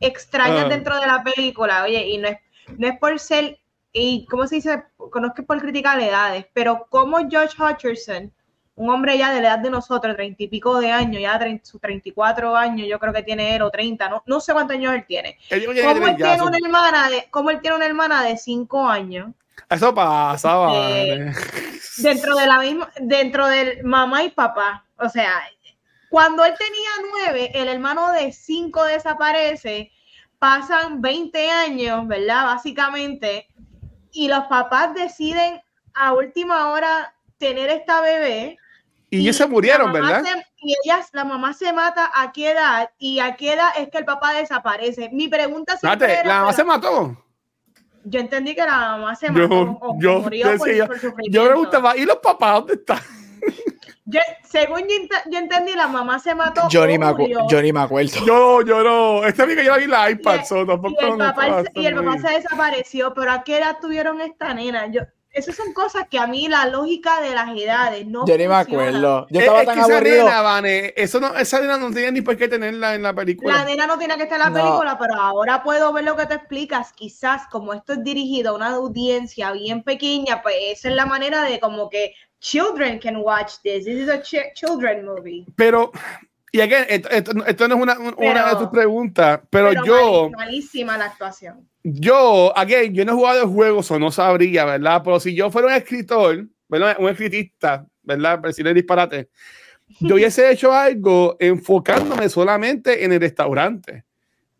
extrañas 0.00 0.64
ah. 0.64 0.68
dentro 0.68 0.98
de 0.98 1.06
la 1.06 1.22
película, 1.22 1.84
oye, 1.84 2.08
y 2.08 2.16
no 2.16 2.28
es, 2.28 2.38
no 2.78 2.88
es 2.88 2.98
por 2.98 3.18
ser, 3.18 3.58
y 3.92 4.26
cómo 4.30 4.46
se 4.46 4.56
dice, 4.56 4.84
conozco 4.96 5.44
por 5.44 5.60
criticar 5.60 6.00
edades, 6.00 6.46
pero 6.54 6.86
como 6.88 7.18
George 7.28 7.62
Hutcherson 7.62 8.32
un 8.76 8.90
hombre 8.90 9.16
ya 9.16 9.32
de 9.32 9.40
la 9.40 9.48
edad 9.48 9.58
de 9.58 9.70
nosotros, 9.70 10.14
treinta 10.14 10.42
y 10.42 10.48
pico 10.48 10.78
de 10.78 10.92
años, 10.92 11.20
ya 11.20 11.40
sus 11.62 11.80
34 11.80 12.54
años, 12.54 12.86
yo 12.86 12.98
creo 12.98 13.12
que 13.12 13.22
tiene 13.22 13.56
él, 13.56 13.62
o 13.62 13.70
30, 13.70 14.08
no, 14.10 14.22
no 14.26 14.38
sé 14.38 14.52
cuántos 14.52 14.76
años 14.76 14.94
él 14.94 15.04
tiene. 15.06 15.38
¿Cómo 15.48 16.06
él, 16.06 16.16
tiene 16.16 16.42
una 16.42 16.58
hermana 16.58 17.08
de, 17.08 17.26
¿Cómo 17.30 17.50
él 17.50 17.60
tiene 17.60 17.76
una 17.76 17.86
hermana 17.86 18.22
de 18.22 18.36
5 18.36 18.86
años? 18.86 19.30
Eso 19.70 19.94
pasaba. 19.94 20.72
dentro 21.98 22.36
de 22.36 22.46
la 22.46 22.60
misma, 22.60 22.92
dentro 23.00 23.46
del 23.46 23.82
mamá 23.82 24.22
y 24.22 24.30
papá. 24.30 24.84
O 24.98 25.08
sea, 25.08 25.32
cuando 26.10 26.44
él 26.44 26.54
tenía 26.58 27.32
9, 27.32 27.52
el 27.54 27.68
hermano 27.68 28.12
de 28.12 28.30
5 28.30 28.84
desaparece, 28.84 29.90
pasan 30.38 31.00
20 31.00 31.50
años, 31.50 32.06
¿verdad? 32.06 32.44
Básicamente, 32.44 33.48
y 34.12 34.28
los 34.28 34.44
papás 34.44 34.94
deciden 34.94 35.62
a 35.94 36.12
última 36.12 36.68
hora 36.68 37.14
tener 37.38 37.70
esta 37.70 38.02
bebé 38.02 38.58
y, 39.10 39.20
ellos 39.20 39.36
se 39.36 39.46
murieron, 39.46 39.92
¿verdad? 39.92 40.22
y 40.58 40.74
ellas, 40.84 41.10
la 41.12 41.24
mamá 41.24 41.52
se 41.52 41.72
mata 41.72 42.10
a 42.14 42.32
qué 42.32 42.50
edad 42.50 42.90
y 42.98 43.20
a 43.20 43.36
qué 43.36 43.52
edad 43.52 43.68
es 43.78 43.88
que 43.88 43.98
el 43.98 44.04
papá 44.04 44.32
desaparece. 44.32 45.10
Mi 45.12 45.28
pregunta 45.28 45.76
siempre 45.76 46.24
¿La 46.24 46.40
mamá 46.40 46.52
se 46.52 46.64
mató? 46.64 47.16
Yo 48.04 48.20
entendí 48.20 48.54
que 48.54 48.64
la 48.64 48.96
mamá 48.96 49.16
se 49.16 49.30
mató 49.30 49.48
yo, 49.48 49.78
o 49.80 49.98
yo, 49.98 50.20
murió 50.20 50.56
por, 50.56 50.70
yo, 50.70 50.86
yo 51.28 51.44
preguntaba, 51.44 51.96
¿y 51.96 52.04
los 52.04 52.16
papás 52.16 52.54
dónde 52.54 52.74
están? 52.74 53.00
Yo, 54.08 54.20
según 54.44 54.82
yo, 55.28 55.38
entendí, 55.38 55.74
la 55.74 55.88
mamá 55.88 56.20
se 56.20 56.32
mató. 56.32 56.68
Yo 56.68 56.86
ni, 56.86 56.96
me, 56.96 57.06
yo 57.48 57.60
ni 57.60 57.72
me 57.72 57.80
acuerdo. 57.80 58.24
Yo, 58.24 58.62
yo 58.62 58.84
no. 58.84 59.24
Este 59.24 59.42
amigo 59.42 59.62
yo 59.62 59.72
la 59.72 59.78
vi 59.78 59.84
en 59.84 59.90
la 59.90 60.10
iPad, 60.12 60.40
y, 60.44 60.66
tampoco 60.66 60.96
y 61.00 61.04
el, 61.04 61.18
papá, 61.18 61.64
y 61.74 61.86
el 61.86 61.94
papá 61.96 62.18
se 62.18 62.30
desapareció, 62.34 63.12
pero 63.14 63.32
¿a 63.32 63.42
qué 63.42 63.58
edad 63.58 63.78
tuvieron 63.80 64.20
esta 64.20 64.54
nena? 64.54 64.86
Yo, 64.86 65.02
esas 65.36 65.54
son 65.54 65.74
cosas 65.74 66.08
que 66.08 66.18
a 66.18 66.26
mí 66.26 66.48
la 66.48 66.66
lógica 66.66 67.20
de 67.20 67.34
las 67.34 67.54
edades 67.56 68.06
no. 68.06 68.26
Yo 68.26 68.38
ni 68.38 68.48
me 68.48 68.54
acuerdo. 68.54 69.26
Yo 69.28 69.40
estaba 69.40 69.64
tan 69.64 69.78
aburrido. 69.80 70.26
Esa 70.26 70.68
eso 70.96 71.20
no, 71.20 71.36
esa 71.36 71.60
nena 71.60 71.76
no 71.76 71.90
tenía 71.92 72.10
ni 72.10 72.22
por 72.22 72.38
qué 72.38 72.48
tenerla 72.48 72.94
en 72.94 73.02
la 73.02 73.14
película. 73.14 73.58
La 73.58 73.64
nena 73.64 73.86
no 73.86 73.98
tiene 73.98 74.16
que 74.16 74.22
estar 74.22 74.40
en 74.40 74.52
la 74.52 74.62
película, 74.62 74.98
pero 74.98 75.14
ahora 75.14 75.62
puedo 75.62 75.92
ver 75.92 76.04
lo 76.04 76.16
que 76.16 76.24
te 76.24 76.34
explicas. 76.34 76.94
Quizás 76.94 77.42
como 77.50 77.74
esto 77.74 77.92
es 77.92 78.02
dirigido 78.02 78.52
a 78.52 78.54
una 78.54 78.70
audiencia 78.70 79.52
bien 79.52 79.82
pequeña, 79.82 80.40
pues 80.40 80.56
esa 80.58 80.88
es 80.88 80.94
la 80.94 81.04
manera 81.04 81.42
de 81.42 81.60
como 81.60 81.90
que 81.90 82.14
children 82.40 82.98
can 82.98 83.16
watch 83.16 83.56
this. 83.62 83.84
This 83.84 84.02
is 84.02 84.08
a 84.08 84.22
children 84.22 85.04
movie. 85.04 85.44
Pero 85.54 85.92
y 86.56 86.60
again, 86.62 86.86
esto, 86.88 87.10
esto, 87.44 87.68
no 87.68 87.74
es 87.74 87.82
una, 87.82 87.98
una 88.16 88.48
de 88.48 88.56
tus 88.56 88.68
preguntas, 88.68 89.40
pero, 89.50 89.84
yo. 89.84 90.30
Malísima 90.30 90.96
la 90.96 91.04
actuación. 91.04 91.68
Yo, 91.82 92.56
again, 92.56 92.94
yo 92.94 93.04
no 93.04 93.12
he 93.12 93.14
jugado 93.14 93.46
juegos 93.46 93.90
o 93.90 93.98
no 93.98 94.10
sabría, 94.10 94.64
¿verdad? 94.64 95.02
Pero 95.04 95.20
si 95.20 95.34
yo 95.34 95.50
fuera 95.50 95.68
un 95.68 95.74
escritor, 95.74 96.46
¿verdad? 96.66 96.96
Un 96.98 97.10
escritista, 97.10 97.86
¿verdad? 98.02 98.36
Para 98.36 98.48
decirle 98.48 98.72
disparate, 98.72 99.28
yo 100.00 100.14
hubiese 100.14 100.50
hecho 100.50 100.72
algo 100.72 101.36
enfocándome 101.38 102.30
solamente 102.30 103.04
en 103.04 103.12
el 103.12 103.20
restaurante, 103.20 104.06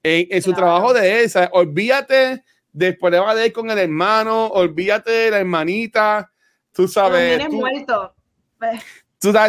en, 0.03 0.27
en 0.31 0.43
su 0.43 0.53
trabajo 0.53 0.93
de 0.93 1.25
esa. 1.25 1.49
Olvídate 1.55 2.45
del 2.75 2.99
problema 2.99 3.35
de 3.35 3.47
él 3.47 3.53
con 3.55 3.71
el 3.71 3.79
hermano, 3.79 4.49
olvídate 4.49 5.11
de 5.11 5.31
la 5.31 5.39
hermanita, 5.39 6.31
tú 6.73 6.87
sabes. 6.87 7.43
Tú, 7.49 7.57
muerto. 7.57 8.15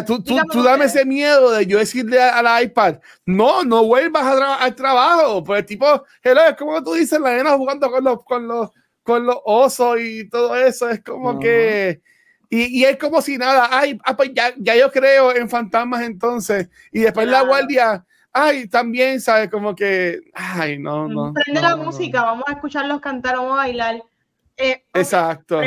Tú, 0.06 0.22
tú, 0.22 0.62
dame 0.62 0.86
ese 0.86 1.04
miedo 1.04 1.50
de 1.50 1.66
yo 1.66 1.78
decirle 1.78 2.20
a, 2.20 2.42
la 2.42 2.62
iPad, 2.62 2.98
no, 3.26 3.64
no 3.64 3.84
vuelvas 3.84 4.24
al 4.60 4.74
trabajo. 4.74 5.44
Pues 5.44 5.66
tipo, 5.66 6.04
hello, 6.22 6.44
es 6.48 6.56
como 6.56 6.82
tú 6.82 6.94
dices, 6.94 7.20
la 7.20 7.32
nena 7.32 7.56
jugando 7.56 7.90
con 7.90 8.04
los, 8.04 8.24
con 8.24 8.48
los, 8.48 8.70
con 9.02 9.26
los 9.26 9.38
osos 9.44 10.00
y 10.00 10.28
todo 10.28 10.56
eso. 10.56 10.88
Es 10.88 11.02
como 11.02 11.38
que. 11.38 12.00
Y, 12.50 12.80
y, 12.80 12.84
es 12.84 12.96
como 12.96 13.20
si 13.20 13.36
nada, 13.36 13.68
ay, 13.70 13.98
ah, 14.04 14.16
pues 14.16 14.30
ya, 14.34 14.54
ya, 14.56 14.74
yo 14.74 14.90
creo 14.90 15.36
en 15.36 15.50
fantasmas 15.50 16.02
entonces. 16.02 16.70
Y 16.90 17.00
después 17.00 17.28
la 17.28 17.42
guardia, 17.42 18.06
ay, 18.32 18.68
también, 18.68 19.20
¿sabes? 19.20 19.50
Como 19.50 19.74
que, 19.74 20.20
ay, 20.32 20.78
no, 20.78 21.08
no. 21.08 21.34
Prende 21.34 21.60
la 21.60 21.76
música, 21.76 22.22
vamos 22.22 22.44
a 22.46 22.52
escucharlos 22.52 23.00
cantar, 23.00 23.36
vamos 23.36 23.52
a 23.52 23.56
bailar. 23.56 24.02
Eh, 24.56 24.82
Exacto. 24.94 25.60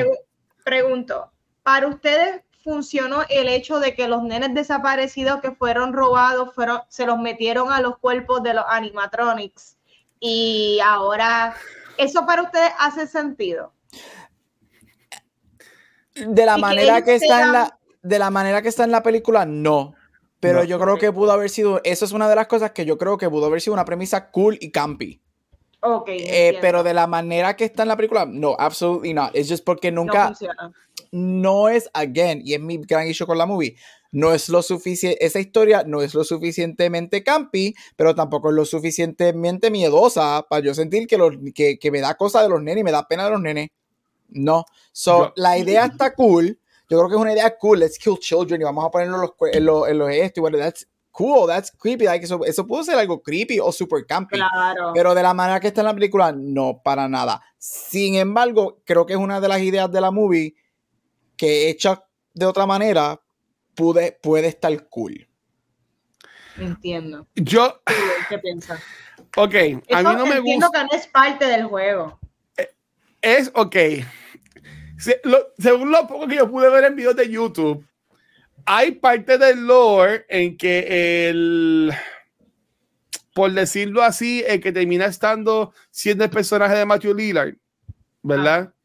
pregunto, 0.64 1.32
para 1.64 1.88
ustedes, 1.88 2.41
funcionó 2.64 3.24
el 3.30 3.47
hecho 3.47 3.80
de 3.80 3.95
que 3.95 4.07
los 4.07 4.24
nenes 4.24 4.53
desaparecidos 4.53 5.41
que 5.41 5.51
fueron 5.51 5.93
robados 5.93 6.53
fueron, 6.53 6.82
se 6.88 7.05
los 7.05 7.20
metieron 7.20 7.72
a 7.72 7.82
los 7.82 7.97
cuerpos 7.97 8.43
de 8.43 8.53
los 8.53 8.66
animatronics. 8.68 9.78
Y 10.20 10.80
ahora, 10.84 11.55
¿eso 11.97 12.26
para 12.26 12.43
ustedes 12.43 12.72
hace 12.80 13.07
sentido? 13.07 13.74
De 16.16 16.45
la 16.45 16.57
manera 16.57 17.03
que, 17.03 17.16
está 17.16 17.41
en 17.43 17.51
la 17.53 17.78
de 18.03 18.20
la 18.20 18.30
manera 18.30 18.62
que 18.62 18.70
está 18.70 18.84
en 18.84 18.91
la 18.91 19.03
película, 19.03 19.45
no. 19.45 19.95
Pero 20.39 20.64
yo 20.64 20.80
creo 20.80 20.97
que 20.97 21.12
pudo 21.12 21.32
haber 21.32 21.51
sido, 21.51 21.82
eso 21.84 22.03
es 22.03 22.12
una 22.14 22.28
de 22.28 22.36
las 22.36 22.47
cosas 22.47 22.72
que 22.72 22.84
yo 22.84 22.97
creo 22.97 23.18
que 23.18 23.30
pudo 23.30 23.45
haber 23.45 23.62
sido 23.62 23.76
una 23.76 23.86
premisa 23.86 24.32
cool 24.32 24.57
y 24.59 24.72
campy. 24.72 25.22
Ok. 25.82 26.09
Eh, 26.09 26.57
pero 26.62 26.84
de 26.84 26.95
la 26.95 27.05
manera 27.05 27.55
que 27.55 27.66
está 27.66 27.84
en 27.84 27.89
la 27.89 27.95
película, 27.95 28.26
no, 28.26 28.55
absolutely 28.57 29.14
not. 29.14 29.36
Es 29.36 29.47
just 29.47 29.64
porque 29.64 29.91
nunca, 29.91 30.30
no 30.30 30.74
es, 31.12 31.89
again, 31.93 32.41
y 32.43 32.53
es 32.53 32.62
mi 32.62 32.78
gran 32.78 33.07
issue 33.07 33.26
con 33.26 33.38
la 33.38 33.45
movie, 33.45 33.76
no 34.12 34.34
es 34.34 34.49
lo 34.49 34.62
suficiente, 34.62 35.26
esa 35.26 35.39
historia 35.39 35.84
no 35.86 36.01
es 36.01 36.14
lo 36.14 36.24
suficientemente 36.24 37.24
campi, 37.24 37.74
pero 37.95 38.14
tampoco 38.14 38.49
es 38.49 38.55
lo 38.55 38.66
suficientemente 38.66 39.72
miedosa 39.72 40.45
para 40.49 40.64
yo 40.64 40.74
sentir 40.74 41.07
que, 41.07 41.18
lo, 41.18 41.32
que, 41.53 41.80
que, 41.80 41.91
me 41.91 42.01
da 42.01 42.16
cosa 42.16 42.41
de 42.41 42.49
los 42.49 42.62
nenes 42.62 42.82
y 42.82 42.84
me 42.84 42.91
da 42.91 43.07
pena 43.07 43.26
de 43.26 43.32
los 43.32 43.41
nenes. 43.41 43.70
No. 44.30 44.66
So, 44.91 45.34
la 45.36 45.57
idea 45.57 45.86
está 45.86 46.14
cool. 46.14 46.59
Yo 46.89 46.97
creo 46.97 47.09
que 47.09 47.16
es 47.16 47.22
una 47.22 47.34
idea 47.34 47.57
cool. 47.57 47.80
Let's 47.80 47.97
kill 47.97 48.20
children 48.20 48.59
y 48.59 48.64
vamos 48.64 48.86
a 48.86 48.91
ponerlo 48.91 49.16
en 49.53 49.66
los, 49.66 49.88
en 49.88 49.97
los, 49.97 50.09
esto. 50.12 50.39
Y 50.39 50.41
bueno, 50.41 50.57
that's 50.57 50.88
cool, 51.12 51.47
that's 51.47 51.72
creepy. 51.72 52.05
Like, 52.05 52.26
eso, 52.26 52.43
eso 52.45 52.68
pudo 52.68 52.84
ser 52.84 52.97
algo 52.97 53.22
creepy 53.22 53.59
o 53.59 53.72
super 53.72 54.05
campy. 54.05 54.38
Claro. 54.38 54.91
Pero 54.93 55.14
de 55.16 55.24
la 55.24 55.34
manera 55.34 55.59
que 55.62 55.68
está 55.68 55.82
en 55.82 55.88
la 55.88 55.93
película, 55.93 56.34
no, 56.34 56.82
para 56.84 57.07
nada. 57.07 57.41
Sin 57.57 58.16
embargo, 58.16 58.82
creo 58.86 59.05
que 59.05 59.14
es 59.14 59.20
una 59.20 59.39
de 59.39 59.47
las 59.47 59.62
ideas 59.62 59.89
de 59.89 60.01
la 60.01 60.12
movie 60.12 60.55
que 61.42 61.72
hecha 61.72 62.06
de 62.36 62.46
otra 62.46 62.68
manera 62.68 63.20
puede, 63.74 64.12
puede 64.12 64.46
estar 64.46 64.88
cool. 64.89 65.28
Entiendo. 66.56 67.28
Yo. 67.34 67.82
¿Qué 68.30 68.38
piensas? 68.44 68.80
Ok, 69.36 69.56
a 69.92 70.04
mí 70.04 70.16
no 70.16 70.28
me 70.28 70.39
gusta. 70.39 70.70
que 70.72 70.84
no 70.84 70.89
es 70.92 71.08
parte 71.08 71.46
del 71.46 71.64
juego. 71.64 72.20
Eh, 72.58 72.70
es, 73.24 73.50
ok. 73.56 73.76
según 75.58 75.89
lo 75.89 76.06
poco 76.06 76.28
que 76.28 76.36
yo 76.36 76.52
pude 76.52 76.70
ver 76.70 76.84
en 76.84 76.96
videos 76.96 77.16
de 77.16 77.28
YouTube, 77.28 77.88
hay 78.68 78.92
parte 78.92 79.39
del 79.39 79.66
lore 79.66 80.28
en 80.30 80.56
que 80.58 81.30
el. 81.30 81.92
Por 83.34 83.52
decirlo 83.52 84.04
así, 84.04 84.44
el 84.46 84.62
que 84.62 84.72
termina 84.72 85.06
estando 85.06 85.74
siendo 85.89 86.24
el 86.24 86.30
personaje 86.30 86.76
de 86.76 86.86
Matthew 86.86 87.16
Lillard, 87.16 87.56
¿verdad? 88.22 88.76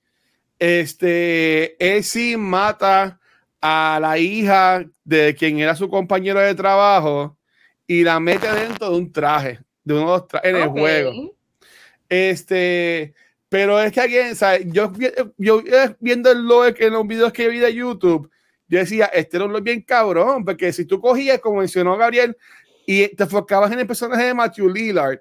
Este, 0.58 1.76
sí 2.02 2.36
mata 2.36 3.20
a 3.60 3.98
la 4.00 4.18
hija 4.18 4.84
de 5.04 5.34
quien 5.34 5.58
era 5.58 5.74
su 5.74 5.88
compañero 5.88 6.40
de 6.40 6.54
trabajo 6.54 7.36
y 7.86 8.02
la 8.02 8.20
mete 8.20 8.50
dentro 8.52 8.90
de 8.90 8.96
un 8.96 9.12
traje, 9.12 9.60
de 9.84 9.94
uno 9.94 10.26
en 10.42 10.56
el 10.56 10.68
juego. 10.68 11.34
Este, 12.08 13.14
pero 13.48 13.80
es 13.80 13.92
que 13.92 14.00
alguien, 14.00 14.34
Yo, 14.72 14.92
yo 15.38 15.62
viendo 15.98 16.30
el 16.30 16.44
lore 16.44 16.74
en 16.78 16.92
los 16.92 17.06
videos 17.06 17.32
que 17.32 17.48
vi 17.48 17.58
de 17.58 17.74
YouTube, 17.74 18.30
yo 18.68 18.78
decía, 18.78 19.06
este 19.06 19.36
era 19.36 19.46
un 19.46 19.62
bien 19.62 19.82
cabrón, 19.82 20.44
porque 20.44 20.72
si 20.72 20.84
tú 20.84 21.00
cogías, 21.00 21.38
como 21.40 21.60
mencionó 21.60 21.96
Gabriel, 21.96 22.36
y 22.84 23.08
te 23.08 23.24
enfocabas 23.24 23.72
en 23.72 23.80
el 23.80 23.86
personaje 23.86 24.24
de 24.24 24.34
Matthew 24.34 24.68
Lillard, 24.68 25.20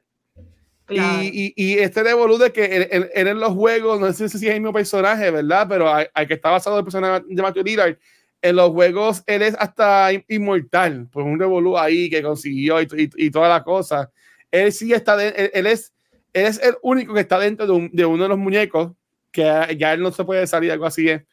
y, 0.90 1.54
y, 1.56 1.80
este 1.80 2.04
de 2.04 2.52
que 2.54 2.90
él, 2.92 3.10
en 3.14 3.40
los 3.40 3.54
juegos, 3.54 4.00
no 4.00 4.12
sé 4.14 4.30
si 4.30 4.38
es 4.38 4.44
el 4.44 4.62
mismo 4.62 4.74
personaje, 4.74 5.32
¿verdad? 5.32 5.66
Pero 5.68 5.92
hay, 5.94 6.28
que 6.28 6.36
está 6.36 6.52
basado 6.52 6.78
el 6.78 6.84
personaje 6.84 7.24
de 7.28 7.42
Matthew 7.42 7.64
Lillard. 7.64 7.98
En 8.42 8.56
los 8.58 8.70
juegos 8.70 9.24
él 9.26 9.42
es 9.42 9.56
hasta 9.58 10.10
inmortal, 10.28 11.08
pues 11.12 11.26
un 11.26 11.40
revolú 11.40 11.78
ahí 11.78 12.10
que 12.10 12.22
consiguió 12.22 12.80
y, 12.82 12.88
y, 13.16 13.32
toda 13.32 13.50
la 13.50 13.64
cosa. 13.64 14.12
Él 14.52 14.72
sí 14.72 14.94
está, 14.94 15.18
de, 15.18 15.52
él, 15.54 15.66
es, 15.66 15.94
él 16.34 16.46
es 16.46 16.62
el 16.62 16.76
único 16.84 17.14
que 17.16 17.22
está 17.22 17.40
dentro 17.40 17.66
de, 17.66 17.90
de, 17.92 18.06
uno 18.06 18.24
de 18.24 18.30
los 18.30 18.38
muñecos, 18.38 18.92
que 19.32 19.76
ya 19.80 19.94
él 19.94 20.02
no 20.02 20.12
se 20.12 20.24
puede 20.24 20.46
salir, 20.46 20.72
algo 20.72 20.86
así 20.86 21.10
es. 21.10 21.24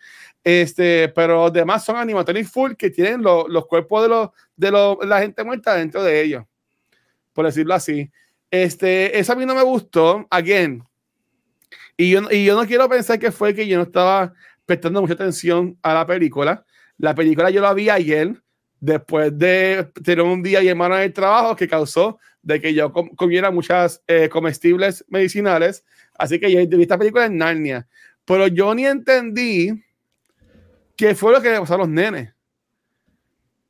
Este, 0.44 1.08
pero 1.10 1.44
los 1.44 1.52
demás 1.52 1.84
son 1.84 1.96
animatronics 1.96 2.50
full 2.50 2.72
que 2.72 2.90
tienen 2.90 3.22
los 3.22 3.66
cuerpos 3.66 4.02
de, 4.02 4.08
los, 4.08 4.30
de 4.56 4.70
los, 4.70 4.96
la 5.06 5.20
gente 5.20 5.44
muerta 5.44 5.74
dentro 5.74 6.02
de 6.02 6.22
ellos, 6.22 6.44
por 7.32 7.44
decirlo 7.44 7.74
así. 7.74 8.10
Este, 8.52 9.18
esa 9.18 9.32
a 9.32 9.36
mí 9.36 9.46
no 9.46 9.54
me 9.54 9.62
gustó. 9.62 10.26
Again, 10.30 10.84
Y 11.96 12.10
yo, 12.10 12.30
y 12.30 12.44
yo 12.44 12.54
no 12.54 12.66
quiero 12.66 12.86
pensar 12.86 13.18
que 13.18 13.32
fue 13.32 13.54
que 13.54 13.66
yo 13.66 13.78
no 13.78 13.84
estaba 13.84 14.34
prestando 14.66 15.00
mucha 15.00 15.14
atención 15.14 15.78
a 15.82 15.94
la 15.94 16.06
película. 16.06 16.64
La 16.98 17.14
película 17.14 17.48
yo 17.48 17.62
la 17.62 17.72
vi 17.72 17.88
ayer, 17.88 18.34
después 18.78 19.36
de 19.38 19.90
tener 20.04 20.22
un 20.22 20.42
día 20.42 20.62
y 20.62 20.68
hermano 20.68 20.96
en 20.96 21.02
el 21.02 21.12
trabajo 21.14 21.56
que 21.56 21.66
causó 21.66 22.18
de 22.42 22.60
que 22.60 22.74
yo 22.74 22.92
comiera 22.92 23.50
muchas 23.50 24.02
eh, 24.06 24.28
comestibles 24.28 25.02
medicinales. 25.08 25.82
Así 26.18 26.38
que 26.38 26.52
yo 26.52 26.76
vi 26.76 26.82
esta 26.82 26.98
película 26.98 27.24
en 27.24 27.38
Narnia. 27.38 27.88
Pero 28.26 28.48
yo 28.48 28.74
ni 28.74 28.84
entendí 28.84 29.82
qué 30.94 31.14
fue 31.14 31.32
lo 31.32 31.40
que 31.40 31.50
le 31.50 31.58
pasó 31.58 31.76
a 31.76 31.78
los 31.78 31.88
nenes. 31.88 32.34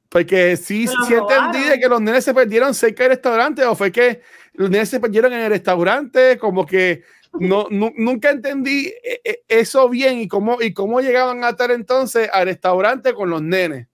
Porque 0.08 0.56
sí, 0.56 0.88
sí 0.88 1.14
entendí 1.14 1.68
de 1.68 1.78
que 1.78 1.88
los 1.88 2.00
nenes 2.00 2.24
se 2.24 2.34
perdieron 2.34 2.74
cerca 2.74 3.04
del 3.04 3.12
restaurante 3.12 3.64
o 3.64 3.76
fue 3.76 3.92
que 3.92 4.20
los 4.54 4.70
nenes 4.70 4.88
se 4.88 5.00
perdieron 5.00 5.32
en 5.32 5.40
el 5.40 5.50
restaurante, 5.50 6.38
como 6.38 6.66
que 6.66 7.02
no, 7.38 7.66
nunca 7.70 8.30
entendí 8.30 8.88
eh, 9.02 9.20
eh, 9.24 9.42
eso 9.48 9.88
bien 9.88 10.18
y 10.18 10.28
cómo, 10.28 10.60
y 10.60 10.74
cómo 10.74 11.00
llegaban 11.00 11.42
a 11.44 11.50
estar 11.50 11.70
entonces 11.70 12.28
al 12.32 12.46
restaurante 12.46 13.14
con 13.14 13.30
los 13.30 13.42
nenes. 13.42 13.88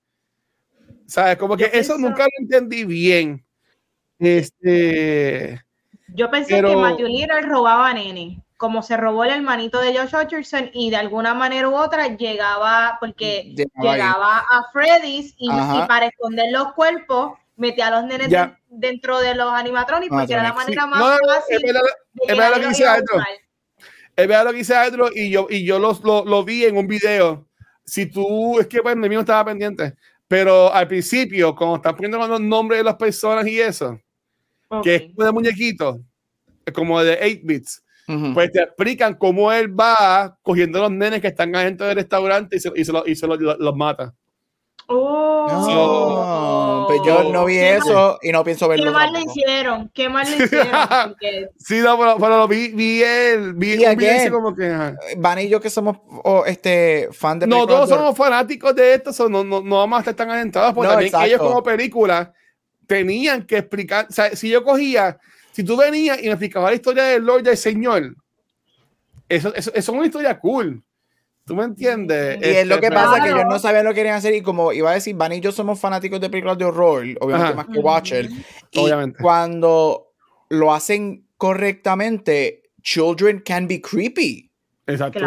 ¿Sabes? 1.07 1.37
Como 1.37 1.57
que 1.57 1.71
eso 1.73 1.97
nunca 1.97 2.25
lo 2.25 2.31
entendí 2.41 2.85
bien. 2.85 3.45
Este. 4.19 5.63
Yo 6.09 6.31
pensé 6.31 6.61
que 6.61 6.77
Matthew 6.77 7.07
Little 7.07 7.41
robaba 7.43 7.89
a 7.89 7.95
Nene, 7.95 8.43
como 8.57 8.83
se 8.83 8.97
robó 8.97 9.25
el 9.25 9.31
hermanito 9.31 9.81
de 9.81 9.97
Josh 9.97 10.15
Hutcherson 10.15 10.71
y 10.75 10.91
de 10.91 10.97
alguna 10.97 11.33
manera 11.33 11.69
u 11.69 11.77
otra 11.77 12.09
llegaba, 12.17 12.99
porque 13.01 13.55
llegaba 13.81 14.39
a 14.39 14.71
Freddy's 14.73 15.35
y, 15.39 15.49
para 15.87 16.07
esconder 16.07 16.47
los 16.51 16.73
cuerpos 16.73 17.39
metía 17.59 17.89
a 17.89 18.01
los 18.01 18.05
nenes 18.05 18.31
dentro 18.69 19.19
de 19.19 19.35
los 19.35 19.53
animatronics 19.53 20.11
porque 20.11 20.33
era 20.33 20.43
la 20.43 20.53
manera 20.55 20.87
más 20.87 21.19
fácil. 21.27 21.67
Es 22.27 22.37
verdad, 22.37 22.57
lo 22.57 22.61
que 22.63 22.69
dice 22.69 22.87
Adro. 22.87 23.19
Es 24.17 24.29
verdad 24.29 24.45
lo 24.45 24.51
que 24.53 24.57
dice 24.59 24.75
Adro 24.75 25.11
y 25.15 25.31
yo, 25.31 25.47
y 25.51 25.65
yo 25.65 25.79
lo, 25.79 26.25
lo, 26.25 26.45
vi 26.45 26.65
en 26.65 26.77
un 26.77 26.87
video. 26.87 27.47
Si 27.85 28.07
tú, 28.07 28.59
es 28.59 28.67
que 28.67 28.81
pues, 28.81 28.97
mi 28.97 29.09
no 29.09 29.21
estaba 29.21 29.45
pendiente, 29.45 29.95
pero 30.27 30.73
al 30.73 30.89
principio, 30.89 31.55
cuando 31.55 31.77
están 31.77 31.97
poniendo 31.97 32.27
los 32.27 32.41
nombres 32.41 32.81
de 32.81 32.85
las 32.85 32.97
personas 32.97 33.47
y 33.47 33.61
eso, 33.61 33.99
que 34.83 34.95
es 34.95 35.03
como 35.15 35.25
de 35.25 35.33
muñequito, 35.33 36.01
como 36.75 37.03
de 37.03 37.19
8 37.21 37.41
bits, 37.45 37.83
pues 38.35 38.53
te 38.53 38.63
explican 38.63 39.15
cómo 39.15 39.53
él 39.53 39.79
va 39.79 40.39
cogiendo 40.43 40.81
los 40.81 40.91
nenes 40.91 41.21
que 41.21 41.29
están 41.29 41.55
adentro 41.55 41.87
del 41.87 41.97
restaurante 41.97 42.57
y 42.57 42.61
se, 42.61 42.73
y 42.75 42.85
se, 42.85 42.93
y 43.07 43.15
se 43.15 43.27
los 43.27 43.77
mata. 43.77 44.15
Oh, 44.91 45.47
pues 46.89 47.01
yo 47.05 47.31
no 47.31 47.45
vi 47.45 47.59
eso 47.59 48.19
y 48.23 48.33
no 48.33 48.43
pienso 48.43 48.67
verlo. 48.69 48.87
Qué 48.87 48.91
mal 48.91 49.13
le 49.13 49.21
hicieron, 49.21 49.91
qué 49.95 50.09
mal 50.09 50.29
le 50.29 50.45
hicieron. 50.45 51.17
sí, 51.59 51.81
no, 51.81 51.99
pero, 51.99 52.17
pero 52.19 52.49
vi, 52.49 52.69
vi 52.69 53.03
el, 53.03 53.53
vi, 53.55 53.85
el 53.85 54.31
como 54.33 54.55
que. 54.55 54.95
Van 55.19 55.39
y 55.39 55.49
yo 55.49 55.61
que 55.61 55.71
somos 55.71 55.99
oh, 56.25 56.45
este 56.47 57.09
fan 57.13 57.39
de 57.39 57.47
No, 57.47 57.67
todos 57.67 57.89
somos 57.89 58.17
fanáticos 58.17 58.75
de 58.75 58.95
esto, 58.95 59.29
no, 59.29 59.45
no, 59.45 59.61
no 59.61 59.77
vamos 59.77 59.99
a 59.99 60.01
estar 60.01 60.15
tan 60.15 60.31
alentados, 60.31 60.75
porque 60.75 60.91
también 60.91 61.15
ellos 61.25 61.41
como 61.41 61.63
película 61.63 62.33
tenían 62.87 63.47
que 63.47 63.59
explicar, 63.59 64.07
o 64.09 64.13
sea, 64.13 64.35
si 64.35 64.49
yo 64.49 64.65
cogía, 64.65 65.19
si 65.53 65.63
tú 65.63 65.77
venías 65.77 66.19
y 66.19 66.25
me 66.25 66.31
explicabas 66.31 66.71
la 66.71 66.77
historia 66.77 67.05
del 67.05 67.23
Lord 67.23 67.41
y 67.41 67.45
del 67.45 67.57
Señor, 67.57 68.17
eso, 69.29 69.55
eso, 69.55 69.71
eso 69.75 69.79
es 69.79 69.89
una 69.89 70.07
historia 70.07 70.39
cool. 70.39 70.83
¿Tú 71.49 71.57
me 71.57 71.65
entiendes? 71.65 72.39
Y 72.43 72.45
es 72.45 72.67
lo 72.67 72.75
este, 72.75 72.89
que 72.89 72.95
pasa, 72.95 73.23
que 73.23 73.31
ellos 73.31 73.47
no 73.49 73.59
sabían 73.59 73.85
lo 73.85 73.91
que 73.91 73.97
querían 73.97 74.17
hacer 74.17 74.35
y 74.35 74.43
como 74.43 74.71
iba 74.73 74.91
a 74.91 74.95
decir, 74.95 75.17
Van 75.17 75.33
y 75.33 75.41
yo 75.41 75.51
somos 75.51 75.81
fanáticos 75.81 76.21
de 76.21 76.29
películas 76.29 76.59
de 76.59 76.67
horror, 76.67 77.07
obviamente 77.21 77.55
más 77.55 77.67
que 77.67 77.79
Watcher. 77.79 78.29
Y 78.71 78.79
obviamente. 78.79 79.19
cuando 79.21 80.13
lo 80.51 80.75
hacen 80.75 81.27
correctamente, 81.39 82.65
children 82.83 83.43
can 83.45 83.67
be 83.67 83.81
creepy. 83.81 84.49
Exacto. 84.87 85.21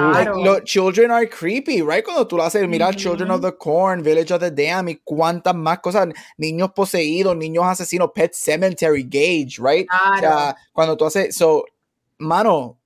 Los 0.43 0.63
children 0.63 1.11
are 1.11 1.27
creepy, 1.27 1.81
right? 1.81 2.03
Cuando 2.03 2.27
tú 2.27 2.37
lo 2.37 2.43
haces, 2.43 2.67
mira 2.67 2.91
Children 2.93 3.29
of 3.29 3.41
the 3.41 3.55
Corn, 3.55 4.01
Village 4.01 4.31
of 4.33 4.39
the 4.39 4.51
Dam 4.51 4.89
y 4.89 5.01
cuántas 5.03 5.53
más 5.55 5.79
cosas, 5.79 6.07
niños 6.37 6.71
poseídos, 6.75 7.35
niños 7.35 7.65
asesinos, 7.65 8.11
Pet 8.13 8.33
Cemetery, 8.33 9.03
Gage, 9.03 9.59
right? 9.59 9.87
O 10.15 10.19
sea, 10.19 10.55
cuando 10.73 10.97
tú 10.97 11.05
haces, 11.05 11.35
so, 11.35 11.63
mano, 12.17 12.79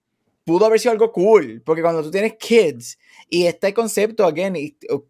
pudo 0.44 0.66
haber 0.66 0.80
sido 0.80 0.92
algo 0.92 1.12
cool, 1.14 1.62
porque 1.66 1.82
cuando 1.82 2.04
tú 2.04 2.12
tienes 2.12 2.34
kids 2.34 2.98
y 3.30 3.48
este 3.48 3.74
concepto, 3.74 4.26
again, 4.26 4.56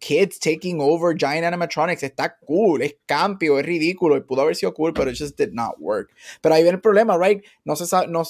kids 0.00 0.38
taking 0.38 0.78
over 0.80 1.14
giant 1.16 1.44
animatronics, 1.44 2.02
está 2.02 2.36
cool, 2.46 2.82
es 2.82 2.96
campio, 3.06 3.58
es 3.58 3.66
ridículo, 3.66 4.16
y 4.16 4.20
pudo 4.22 4.42
haber 4.42 4.56
sido 4.56 4.72
cool, 4.72 4.92
pero 4.94 5.10
it 5.10 5.16
just 5.18 5.38
did 5.38 5.52
not 5.52 5.74
work. 5.78 6.10
Pero 6.40 6.54
ahí 6.54 6.62
viene 6.62 6.76
el 6.76 6.80
problema, 6.80 7.18
right? 7.18 7.44
No 7.64 7.76
se 7.76 7.86
sabe, 7.86 8.08
no, 8.08 8.22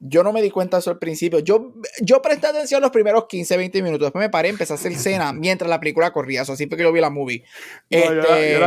yo 0.00 0.22
no 0.22 0.32
me 0.32 0.42
di 0.42 0.50
cuenta 0.50 0.76
de 0.76 0.80
eso 0.80 0.90
al 0.90 0.98
principio. 0.98 1.38
Yo, 1.40 1.72
yo 2.00 2.20
presté 2.22 2.46
atención 2.46 2.80
los 2.80 2.90
primeros 2.90 3.26
15, 3.26 3.56
20 3.56 3.82
minutos. 3.82 4.06
Después 4.06 4.22
me 4.22 4.30
paré, 4.30 4.48
empecé 4.48 4.72
a 4.72 4.76
hacer 4.76 4.92
escena 4.92 5.32
mientras 5.34 5.68
la 5.68 5.80
película 5.80 6.12
corría. 6.12 6.42
Eso 6.42 6.52
así 6.54 6.66
fue 6.66 6.76
que 6.76 6.82
yo 6.82 6.92
vi 6.92 7.00
la 7.00 7.10
movie. 7.10 7.44
Este, 7.88 8.58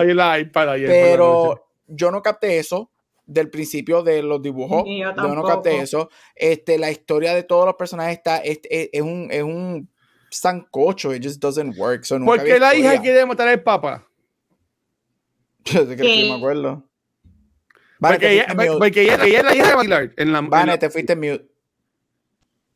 pero 0.87 1.67
yo 1.87 2.11
no 2.11 2.21
capté 2.21 2.59
eso 2.59 2.91
del 3.25 3.49
principio 3.49 4.03
de 4.03 4.23
los 4.23 4.41
dibujos. 4.41 4.83
Yo, 4.87 5.13
no 5.13 5.43
capté 5.43 5.77
eso. 5.79 6.09
Este, 6.35 6.77
la 6.77 6.91
historia 6.91 7.33
de 7.33 7.43
todos 7.43 7.65
los 7.65 7.75
personajes 7.75 8.17
está, 8.17 8.37
es, 8.37 8.59
es, 8.63 9.01
un, 9.01 9.27
es 9.29 9.43
un 9.43 9.89
sancocho. 10.41 11.15
It 11.15 11.23
just 11.23 11.39
doesn't 11.39 11.77
work. 11.77 12.05
So 12.05 12.19
¿Por 12.19 12.43
qué 12.43 12.59
la 12.59 12.75
hija 12.75 13.01
quiere 13.01 13.25
matar 13.25 13.47
al 13.47 13.61
papá? 13.61 14.07
¿De 15.65 15.95
que 15.97 16.03
me 16.03 16.33
acuerdo? 16.33 16.83
porque, 17.99 18.31
ella, 18.31 18.45
porque 18.77 19.01
ella, 19.01 19.15
ella, 19.25 19.39
es 19.39 19.45
la 19.45 19.55
hija 19.55 19.67
de 19.67 19.75
bailar 19.75 20.13
en 20.17 20.31
la. 20.31 20.41
Vale, 20.41 20.77
te 20.77 20.89
fuiste 20.89 21.15
mute. 21.15 21.47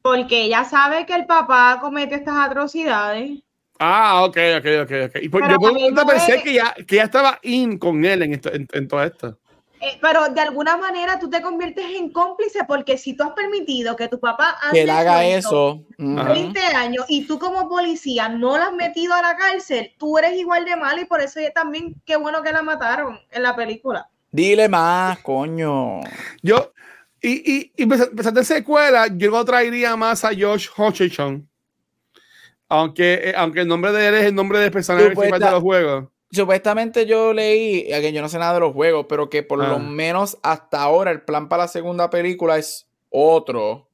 Porque 0.01 0.45
ella 0.45 0.63
sabe 0.63 1.05
que 1.05 1.13
el 1.13 1.25
papá 1.25 1.77
comete 1.79 2.15
estas 2.15 2.35
atrocidades. 2.35 3.39
Ah, 3.79 4.23
ok, 4.25 4.37
ok, 4.57 4.65
ok, 4.83 4.91
ok. 5.05 5.15
Y 5.23 5.29
pues, 5.29 5.43
yo 5.49 5.57
por 5.57 5.71
un 5.71 5.95
pensé 6.07 6.41
que, 6.43 6.53
ya, 6.53 6.73
que 6.87 6.97
ya 6.97 7.03
estaba 7.03 7.39
in 7.43 7.77
con 7.77 8.03
él 8.05 8.23
en, 8.23 8.33
esto, 8.33 8.53
en, 8.53 8.67
en 8.73 8.87
todo 8.87 9.03
esto. 9.03 9.39
Eh, 9.83 9.97
pero 9.99 10.29
de 10.29 10.39
alguna 10.39 10.77
manera 10.77 11.17
tú 11.17 11.27
te 11.27 11.41
conviertes 11.41 11.83
en 11.95 12.11
cómplice 12.11 12.59
porque 12.67 12.99
si 12.99 13.15
tú 13.15 13.23
has 13.23 13.31
permitido 13.31 13.95
que 13.95 14.07
tu 14.07 14.19
papá 14.19 14.55
que 14.71 14.89
haga 14.89 15.25
eso 15.25 15.83
20 15.97 16.59
años 16.59 17.05
y 17.07 17.25
tú 17.25 17.39
como 17.39 17.67
policía 17.67 18.29
no 18.29 18.59
la 18.59 18.65
has 18.65 18.73
metido 18.73 19.15
a 19.15 19.23
la 19.23 19.35
cárcel, 19.35 19.91
tú 19.97 20.19
eres 20.19 20.37
igual 20.37 20.65
de 20.65 20.75
malo 20.75 21.01
y 21.01 21.05
por 21.05 21.19
eso 21.19 21.39
también 21.55 21.95
qué 22.05 22.15
bueno 22.15 22.43
que 22.43 22.51
la 22.51 22.61
mataron 22.61 23.19
en 23.31 23.41
la 23.41 23.55
película. 23.55 24.07
Dile 24.29 24.69
más, 24.69 25.17
coño. 25.19 26.01
Yo, 26.43 26.73
y, 27.19 27.31
y, 27.51 27.71
y 27.75 27.83
empezando 27.83 28.39
en 28.39 28.45
secuela, 28.45 29.07
yo 29.11 29.31
no 29.31 29.43
traería 29.43 29.95
más 29.95 30.23
a 30.23 30.29
Josh 30.29 30.67
Hutcherson. 30.77 31.49
Aunque, 32.69 33.13
eh, 33.15 33.33
aunque 33.35 33.61
el 33.61 33.67
nombre 33.67 33.91
de 33.91 34.07
él 34.07 34.13
es 34.13 34.25
el 34.25 34.35
nombre 34.35 34.59
del 34.59 34.71
personaje 34.71 35.07
principal 35.07 35.39
de 35.39 35.51
los 35.51 35.61
juegos 35.61 36.05
supuestamente 36.31 37.05
yo 37.05 37.33
leí, 37.33 37.83
que 37.83 38.13
yo 38.13 38.21
no 38.21 38.29
sé 38.29 38.39
nada 38.39 38.55
de 38.55 38.59
los 38.61 38.73
juegos, 38.73 39.05
pero 39.09 39.29
que 39.29 39.43
por 39.43 39.59
lo 39.59 39.75
ah. 39.75 39.79
menos 39.79 40.37
hasta 40.43 40.81
ahora 40.81 41.11
el 41.11 41.21
plan 41.21 41.49
para 41.49 41.63
la 41.63 41.67
segunda 41.67 42.09
película 42.09 42.57
es 42.57 42.87
otro. 43.09 43.87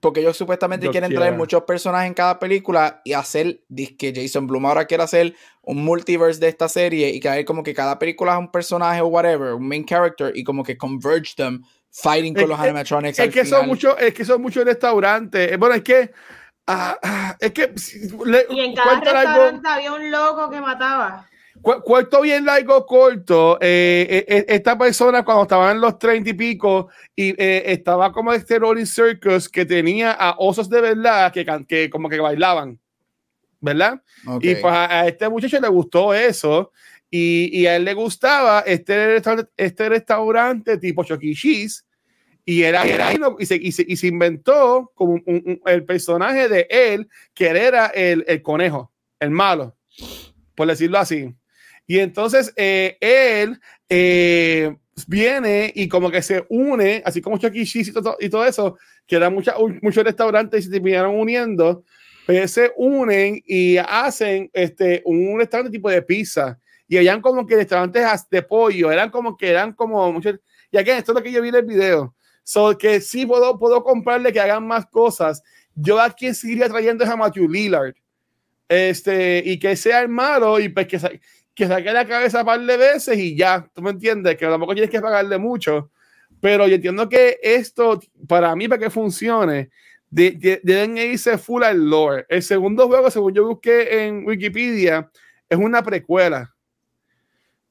Porque 0.00 0.20
ellos 0.20 0.36
supuestamente 0.36 0.88
quieren 0.90 1.12
traer 1.12 1.36
muchos 1.36 1.64
personajes 1.64 2.06
en 2.06 2.14
cada 2.14 2.38
película 2.38 3.00
y 3.04 3.14
hacer, 3.14 3.62
que 3.98 4.12
Jason 4.14 4.46
Blum 4.46 4.64
ahora 4.66 4.84
quiere 4.84 5.02
hacer 5.02 5.34
un 5.62 5.84
multiverse 5.84 6.38
de 6.38 6.46
esta 6.46 6.68
serie 6.68 7.08
y 7.08 7.18
que 7.18 7.28
hay 7.28 7.44
como 7.44 7.64
que 7.64 7.74
cada 7.74 7.98
película 7.98 8.34
es 8.34 8.38
un 8.38 8.52
personaje 8.52 9.00
o 9.00 9.08
whatever, 9.08 9.54
un 9.54 9.66
main 9.66 9.84
character 9.84 10.30
y 10.36 10.44
como 10.44 10.62
que 10.62 10.78
converge 10.78 11.34
them 11.34 11.64
fighting 11.90 12.32
con 12.32 12.48
los 12.48 12.60
animatronics. 12.60 13.18
Es, 13.18 13.34
que 13.34 13.44
son 13.44 13.66
muchos, 13.66 13.96
es 13.98 14.14
que 14.14 14.24
son 14.24 14.40
muchos 14.40 14.64
restaurantes. 14.64 15.50
Eh, 15.50 15.56
bueno, 15.56 15.74
es 15.74 15.82
que 15.82 16.12
ah, 16.68 16.96
ah, 17.02 17.36
es 17.40 17.52
que 17.52 17.74
y 18.50 18.60
en 18.60 18.74
cada 18.76 19.00
restaurante 19.00 19.68
había 19.68 19.92
un 19.94 20.10
loco 20.12 20.48
que 20.48 20.60
mataba. 20.60 21.28
Cuarto 21.62 22.22
bien 22.22 22.44
largo, 22.44 22.86
corto. 22.86 23.58
Eh, 23.60 24.06
eh, 24.08 24.24
eh, 24.28 24.44
esta 24.48 24.78
persona, 24.78 25.24
cuando 25.24 25.42
estaba 25.42 25.72
en 25.72 25.80
los 25.80 25.98
treinta 25.98 26.30
y 26.30 26.34
pico, 26.34 26.88
y 27.14 27.34
estaba 27.38 28.12
como 28.12 28.32
este 28.32 28.58
Rolling 28.58 28.86
Circus 28.86 29.48
que 29.48 29.64
tenía 29.64 30.12
a 30.12 30.36
osos 30.38 30.68
de 30.68 30.80
verdad 30.80 31.32
que, 31.32 31.44
que 31.66 31.90
como 31.90 32.08
que 32.08 32.20
bailaban, 32.20 32.78
¿verdad? 33.60 34.02
Y 34.40 34.54
pues 34.54 34.74
a, 34.74 35.06
este 35.06 35.28
muchacho 35.28 35.60
le 35.60 35.68
gustó 35.68 36.14
eso. 36.14 36.72
Y, 37.10 37.48
y, 37.58 37.66
a 37.66 37.76
él 37.76 37.84
le 37.84 37.94
gustaba 37.94 38.60
este 38.60 39.06
restaurante, 39.06 39.50
este 39.56 39.88
restaurante 39.88 40.76
tipo 40.76 41.04
Chucky 41.04 41.32
e. 41.32 41.34
Cheese. 41.34 41.84
Y, 42.44 42.62
era, 42.62 42.82
era 42.84 43.12
y, 43.38 43.46
se, 43.46 43.56
y, 43.56 43.72
se, 43.72 43.84
y, 43.86 43.96
se, 43.96 44.06
inventó 44.06 44.90
como 44.94 45.20
el 45.66 45.84
personaje 45.84 46.48
de 46.48 46.66
él, 46.70 47.08
que 47.34 47.46
era 47.46 47.86
el, 47.88 48.24
el 48.26 48.42
conejo, 48.42 48.90
el 49.20 49.30
malo, 49.30 49.76
por 50.54 50.66
decirlo 50.66 50.98
así. 50.98 51.34
Y 51.88 51.98
entonces 52.00 52.52
eh, 52.54 52.98
él 53.00 53.58
eh, 53.88 54.76
viene 55.06 55.72
y 55.74 55.88
como 55.88 56.10
que 56.10 56.20
se 56.20 56.44
une, 56.50 57.02
así 57.04 57.22
como 57.22 57.38
Chucky 57.38 57.62
e. 57.62 57.64
Cheese 57.64 57.90
y 57.90 57.94
todo, 57.94 58.16
y 58.20 58.28
todo 58.28 58.44
eso, 58.44 58.76
que 59.06 59.16
eran 59.16 59.34
muchos 59.34 60.04
restaurantes 60.04 60.60
y 60.60 60.62
se 60.64 60.70
terminaron 60.70 61.18
uniendo, 61.18 61.82
pues 62.26 62.52
se 62.52 62.72
unen 62.76 63.40
y 63.46 63.78
hacen 63.78 64.50
este, 64.52 65.00
un 65.06 65.38
restaurante 65.38 65.72
tipo 65.72 65.88
de 65.88 66.02
pizza. 66.02 66.58
Y 66.86 66.98
habían 66.98 67.22
como 67.22 67.46
que 67.46 67.56
restaurantes 67.56 68.04
de 68.30 68.42
pollo, 68.42 68.92
eran 68.92 69.10
como 69.10 69.34
que 69.34 69.48
eran 69.48 69.72
como 69.72 70.12
muchos. 70.12 70.38
Y 70.70 70.76
aquí, 70.76 70.90
esto 70.90 71.12
es 71.12 71.16
lo 71.16 71.22
que 71.22 71.32
yo 71.32 71.40
vi 71.40 71.48
en 71.48 71.54
el 71.54 71.64
video. 71.64 72.14
So 72.44 72.76
que 72.76 73.00
sí 73.00 73.24
puedo, 73.24 73.58
puedo 73.58 73.82
comprarle 73.82 74.30
que 74.30 74.40
hagan 74.40 74.66
más 74.66 74.84
cosas. 74.86 75.42
yo 75.74 75.98
a 75.98 76.10
quien 76.10 76.34
seguiría 76.34 76.68
trayendo 76.68 77.02
es 77.04 77.08
a 77.08 77.16
Matthew 77.16 77.48
Lillard. 77.48 77.94
Este, 78.68 79.42
y 79.42 79.58
que 79.58 79.74
sea 79.76 80.02
el 80.02 80.08
malo 80.08 80.60
y 80.60 80.68
pues 80.68 80.86
que, 80.86 80.98
que 81.58 81.66
saque 81.66 81.92
la 81.92 82.06
cabeza 82.06 82.38
un 82.38 82.46
par 82.46 82.60
de 82.60 82.76
veces 82.76 83.18
y 83.18 83.34
ya, 83.36 83.68
tú 83.74 83.82
me 83.82 83.90
entiendes, 83.90 84.36
que 84.36 84.46
tampoco 84.46 84.74
tienes 84.74 84.92
que 84.92 85.00
pagarle 85.00 85.38
mucho. 85.38 85.90
Pero 86.40 86.68
yo 86.68 86.76
entiendo 86.76 87.08
que 87.08 87.40
esto, 87.42 87.98
para 88.28 88.54
mí, 88.54 88.68
para 88.68 88.80
que 88.80 88.90
funcione, 88.90 89.70
de, 90.08 90.60
deben 90.62 90.96
irse 90.96 91.36
full 91.36 91.64
al 91.64 91.90
lore. 91.90 92.26
El 92.28 92.44
segundo 92.44 92.86
juego, 92.86 93.10
según 93.10 93.34
yo 93.34 93.44
busqué 93.48 94.06
en 94.06 94.24
Wikipedia, 94.24 95.10
es 95.48 95.58
una 95.58 95.82
precuela. 95.82 96.54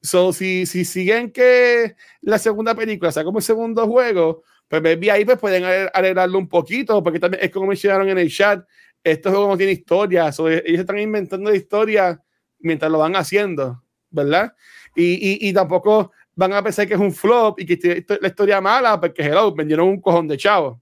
So, 0.01 0.33
si, 0.33 0.65
si 0.65 0.83
siguen 0.83 1.31
que 1.31 1.95
la 2.19 2.39
segunda 2.39 2.75
película 2.75 3.13
sea 3.13 3.23
como 3.23 3.39
el 3.39 3.43
segundo 3.45 3.87
juego, 3.87 4.43
pues 4.67 4.81
maybe 4.81 5.09
ahí 5.11 5.23
pues 5.23 5.39
pueden 5.39 5.63
alegrarlo 5.93 6.37
un 6.37 6.49
poquito, 6.49 7.01
porque 7.01 7.21
también 7.21 7.41
es 7.41 7.51
como 7.51 7.67
mencionaron 7.67 8.09
en 8.09 8.17
el 8.17 8.29
chat, 8.29 8.67
estos 9.01 9.31
juegos 9.31 9.51
no 9.51 9.57
tienen 9.57 9.77
historia, 9.77 10.29
so, 10.33 10.49
ellos 10.49 10.81
están 10.81 10.99
inventando 10.99 11.55
historia 11.55 12.21
mientras 12.59 12.91
lo 12.91 12.99
van 12.99 13.15
haciendo, 13.15 13.83
¿verdad? 14.09 14.53
Y, 14.95 15.13
y, 15.13 15.49
y, 15.49 15.53
tampoco 15.53 16.11
van 16.35 16.53
a 16.53 16.63
pensar 16.63 16.87
que 16.87 16.95
es 16.95 16.99
un 16.99 17.13
flop 17.13 17.59
y 17.59 17.65
que 17.65 18.05
la 18.21 18.27
historia 18.27 18.61
mala, 18.61 18.99
porque 18.99 19.23
hello, 19.23 19.53
vendieron 19.53 19.87
un 19.87 20.01
cojón 20.01 20.27
de 20.27 20.37
chavo. 20.37 20.81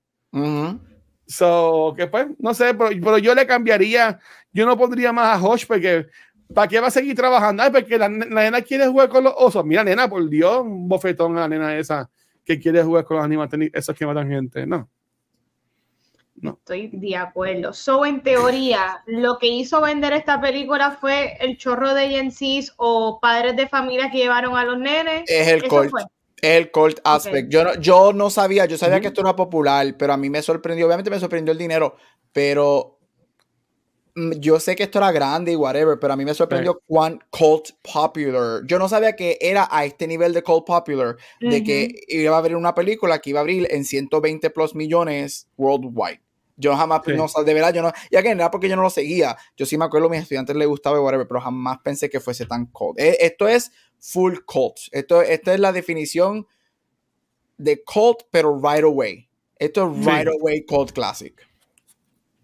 So, 1.28 1.94
que 1.96 2.08
pues, 2.08 2.28
no 2.38 2.54
sé, 2.54 2.74
pero, 2.74 2.90
pero, 2.90 3.18
yo 3.18 3.34
le 3.34 3.48
cambiaría, 3.48 4.20
yo 4.52 4.66
no 4.66 4.78
pondría 4.78 5.12
más 5.12 5.38
a 5.38 5.44
Hosh 5.44 5.66
porque 5.66 6.08
¿para 6.54 6.68
qué 6.68 6.80
va 6.80 6.88
a 6.88 6.92
seguir 6.92 7.16
trabajando? 7.16 7.64
Ay, 7.64 7.72
porque 7.72 7.98
la, 7.98 8.10
la, 8.10 8.44
nena 8.44 8.62
quiere 8.62 8.88
jugar 8.88 9.10
con 9.10 9.24
los 9.24 9.34
osos. 9.36 9.66
Mira, 9.66 9.84
nena, 9.84 10.10
por 10.10 10.28
Dios, 10.30 10.62
un 10.62 10.88
bofetón 10.88 11.38
a 11.38 11.42
la 11.42 11.48
nena 11.48 11.78
esa 11.78 12.10
que 12.44 12.60
quiere 12.60 12.84
jugar 12.84 13.04
con 13.06 13.18
los 13.18 13.26
animales, 13.26 13.72
esos 13.74 13.96
que 13.96 14.06
matan 14.06 14.30
gente. 14.30 14.66
No. 14.68 14.90
No. 16.36 16.58
Estoy 16.60 16.90
de 16.92 17.16
acuerdo. 17.16 17.74
So, 17.74 18.06
en 18.06 18.22
teoría, 18.22 19.04
lo 19.06 19.38
que 19.40 19.48
hizo 19.48 19.82
vender 19.82 20.14
esta 20.14 20.42
película 20.42 20.92
fue 20.92 21.38
el 21.40 21.58
chorro 21.58 21.94
de 21.94 22.06
agencies 22.06 22.74
o 22.78 23.20
padres 23.22 23.56
de 23.56 23.68
familia 23.68 24.12
que 24.12 24.18
llevaron 24.18 24.58
a 24.58 24.66
los 24.66 24.78
nenes. 24.78 25.24
Es 25.28 25.48
el 25.48 25.64
cult. 25.68 25.94
Es 26.42 26.58
el 26.58 26.72
cult 26.72 27.00
aspect. 27.04 27.50
Yo, 27.50 27.64
no, 27.64 27.76
yo 27.76 28.12
no 28.12 28.30
sabía, 28.30 28.66
yo 28.66 28.78
sabía 28.78 29.00
que 29.00 29.08
esto 29.08 29.22
era 29.22 29.36
popular, 29.36 29.96
pero 29.98 30.14
a 30.14 30.18
mí 30.18 30.30
me 30.30 30.42
sorprendió, 30.42 30.86
obviamente 30.86 31.10
me 31.10 31.20
sorprendió 31.20 31.54
el 31.54 31.58
dinero, 31.58 31.96
pero 32.34 33.00
mm, 34.14 34.34
yo 34.34 34.60
sé 34.60 34.76
que 34.76 34.84
esto 34.84 35.00
era 35.00 35.14
grande 35.14 35.54
y 35.54 35.56
whatever, 35.56 35.98
pero 35.98 36.14
a 36.14 36.18
mí 36.18 36.26
me 36.26 36.34
sorprendió 36.34 36.82
cuán 36.86 37.20
cult 37.30 37.70
popular. 37.82 38.62
Yo 38.66 38.78
no 38.78 38.90
sabía 38.90 39.16
que 39.16 39.38
era 39.40 39.70
a 39.72 39.86
este 39.86 40.06
nivel 40.06 40.34
de 40.34 40.44
cult 40.44 40.66
popular, 40.66 41.16
de 41.40 41.64
que 41.64 41.88
iba 42.10 42.36
a 42.36 42.40
haber 42.40 42.58
una 42.58 42.76
película 42.76 43.20
que 43.20 43.30
iba 43.30 43.40
a 43.40 43.42
abrir 43.42 43.68
en 43.72 43.86
120 43.86 44.50
plus 44.50 44.76
millones 44.76 45.48
worldwide. 45.56 46.25
Yo 46.58 46.76
jamás, 46.76 47.02
no, 47.08 47.44
de 47.44 47.54
verdad, 47.54 47.74
yo 47.74 47.82
no, 47.82 47.92
y 48.10 48.16
aquí 48.16 48.30
era 48.30 48.50
porque 48.50 48.70
yo 48.70 48.76
no 48.76 48.82
lo 48.82 48.90
seguía. 48.90 49.36
Yo 49.58 49.66
sí 49.66 49.78
me 49.78 49.86
acuerdo, 49.86 50.08
a 50.08 50.10
mis 50.12 50.22
estudiantes 50.22 50.56
les 50.56 50.68
gustaba, 50.68 51.02
whatever, 51.02 51.28
pero 51.28 51.42
jamás 51.42 51.80
pensé 51.84 52.10
que 52.10 52.20
fuese 52.20 52.46
tan 52.46 52.68
cult. 52.68 52.98
Eh, 52.98 53.18
esto 53.20 53.48
es 53.48 53.72
full 54.00 54.36
cult. 54.46 54.78
Esto, 54.92 55.22
esta 55.22 55.54
es 55.54 55.60
la 55.60 55.74
definición 55.74 56.48
de 57.58 57.84
cult, 57.84 58.20
pero 58.32 58.58
right 58.58 58.84
away. 58.84 59.28
Esto 59.58 59.92
es 59.92 60.06
right 60.06 60.28
away 60.28 60.66
cult 60.66 60.92
classic. 60.92 61.46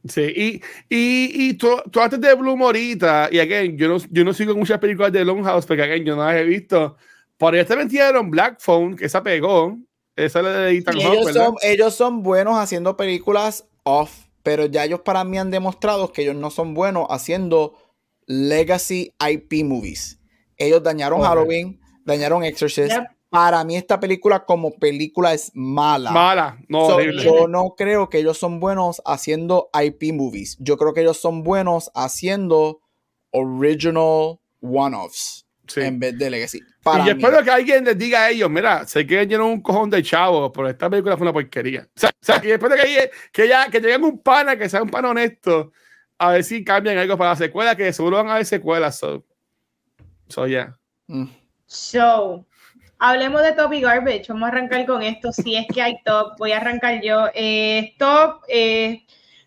Sí, 0.08 0.22
y, 0.22 0.62
y, 0.90 1.50
y 1.50 1.54
tú, 1.54 1.70
tú 1.92 2.02
antes 2.02 2.20
de 2.20 2.34
Bloom 2.34 2.64
ahorita, 2.64 3.30
y 3.32 3.40
again, 3.40 3.78
yo 3.78 3.88
no, 3.88 3.98
yo 4.10 4.24
no 4.24 4.34
sigo 4.34 4.56
muchas 4.56 4.80
películas 4.80 5.12
de 5.12 5.24
Longhouse, 5.24 5.66
porque 5.66 5.84
again, 5.84 6.04
yo 6.04 6.16
no 6.16 6.26
las 6.26 6.36
he 6.36 6.44
visto. 6.44 6.98
Por 7.38 7.54
ahí 7.54 7.64
te 7.64 7.76
metieron 7.76 8.30
Black 8.30 8.60
Phone, 8.60 8.96
que 8.96 9.06
esa 9.06 9.24
pegó. 9.24 9.78
Esa 10.16 10.42
de 10.42 10.78
Ethan 10.78 10.98
ellos, 10.98 11.34
son, 11.34 11.56
ellos 11.62 11.96
son 11.96 12.22
buenos 12.22 12.58
haciendo 12.58 12.98
películas 12.98 13.66
off, 13.84 14.26
pero 14.44 14.66
ya 14.66 14.86
ellos 14.86 15.02
para 15.02 15.24
mí 15.24 15.38
han 15.38 15.52
demostrado 15.52 16.12
que 16.12 16.24
ellos 16.24 16.36
no 16.36 16.50
son 16.50 16.74
buenos 16.74 17.08
haciendo 17.10 17.76
legacy 18.26 19.14
IP 19.20 19.66
movies. 19.66 20.20
Ellos 20.58 20.84
dañaron 20.84 21.22
Halloween, 21.22 21.80
dañaron 22.06 22.44
Exorcist. 22.44 22.94
Para 23.30 23.64
mí 23.64 23.78
esta 23.78 24.00
película 24.00 24.46
como 24.46 24.72
película 24.72 25.34
es 25.34 25.52
mala. 25.54 26.12
Mala, 26.12 26.60
no, 26.68 27.00
Yo 27.00 27.48
no 27.48 27.76
creo 27.78 28.10
que 28.10 28.20
ellos 28.20 28.38
son 28.38 28.60
buenos 28.60 29.02
haciendo 29.06 29.70
IP 29.74 30.14
movies. 30.14 30.58
Yo 30.60 30.78
creo 30.78 30.94
que 30.94 31.02
ellos 31.02 31.18
son 31.18 31.44
buenos 31.44 31.92
haciendo 31.96 32.82
original 33.32 34.40
one-offs 34.62 35.46
en 35.78 36.00
vez 36.00 36.18
de 36.18 36.30
Legacy. 36.30 36.60
y 37.06 37.10
espero 37.10 37.44
que 37.44 37.52
alguien 37.52 37.84
les 37.84 37.98
diga 37.98 38.24
a 38.24 38.30
ellos, 38.30 38.50
mira, 38.50 38.86
sé 38.86 39.06
que 39.06 39.26
lleno 39.26 39.48
un 39.48 39.62
cojón 39.62 39.90
de 39.90 40.04
chavos, 40.04 40.52
pero 40.54 40.70
esta 40.70 40.90
película 40.90 41.18
fue 41.18 41.26
una 41.26 41.34
porquería. 41.34 41.88
O 41.96 42.24
sea, 42.24 42.40
que 42.40 42.54
espero 42.54 42.76
que, 42.76 43.12
que, 43.32 43.48
ya, 43.48 43.68
que 43.68 43.80
lleguen 43.80 44.04
un 44.04 44.20
pana, 44.20 44.56
que 44.56 44.70
sea 44.70 44.84
un 44.84 44.90
pana 44.90 45.10
honesto, 45.10 45.72
a 46.18 46.34
ver 46.34 46.44
si 46.44 46.64
cambian 46.64 46.98
algo 46.98 47.18
para 47.18 47.32
la 47.32 47.36
secuela, 47.36 47.76
que 47.76 47.92
seguro 47.92 48.18
van 48.18 48.28
a 48.28 48.34
haber 48.34 48.46
secuelas. 48.46 49.00
So, 49.00 49.26
so 50.28 50.46
yeah. 50.46 50.78
Mm. 51.08 51.26
So, 51.66 52.46
hablemos 53.00 53.42
de 53.42 53.54
Top 53.54 53.74
y 53.74 53.82
Garbage. 53.82 54.26
Vamos 54.30 54.44
a 54.44 54.52
arrancar 54.52 54.86
con 54.86 55.02
esto. 55.02 55.32
Si 55.32 55.56
es 55.56 55.66
que 55.74 55.82
hay 55.82 55.98
top, 56.06 56.38
voy 56.38 56.52
a 56.52 56.58
arrancar 56.58 57.02
yo. 57.02 57.28
Eh, 57.34 57.96
top, 57.98 58.44
eh, 58.48 59.04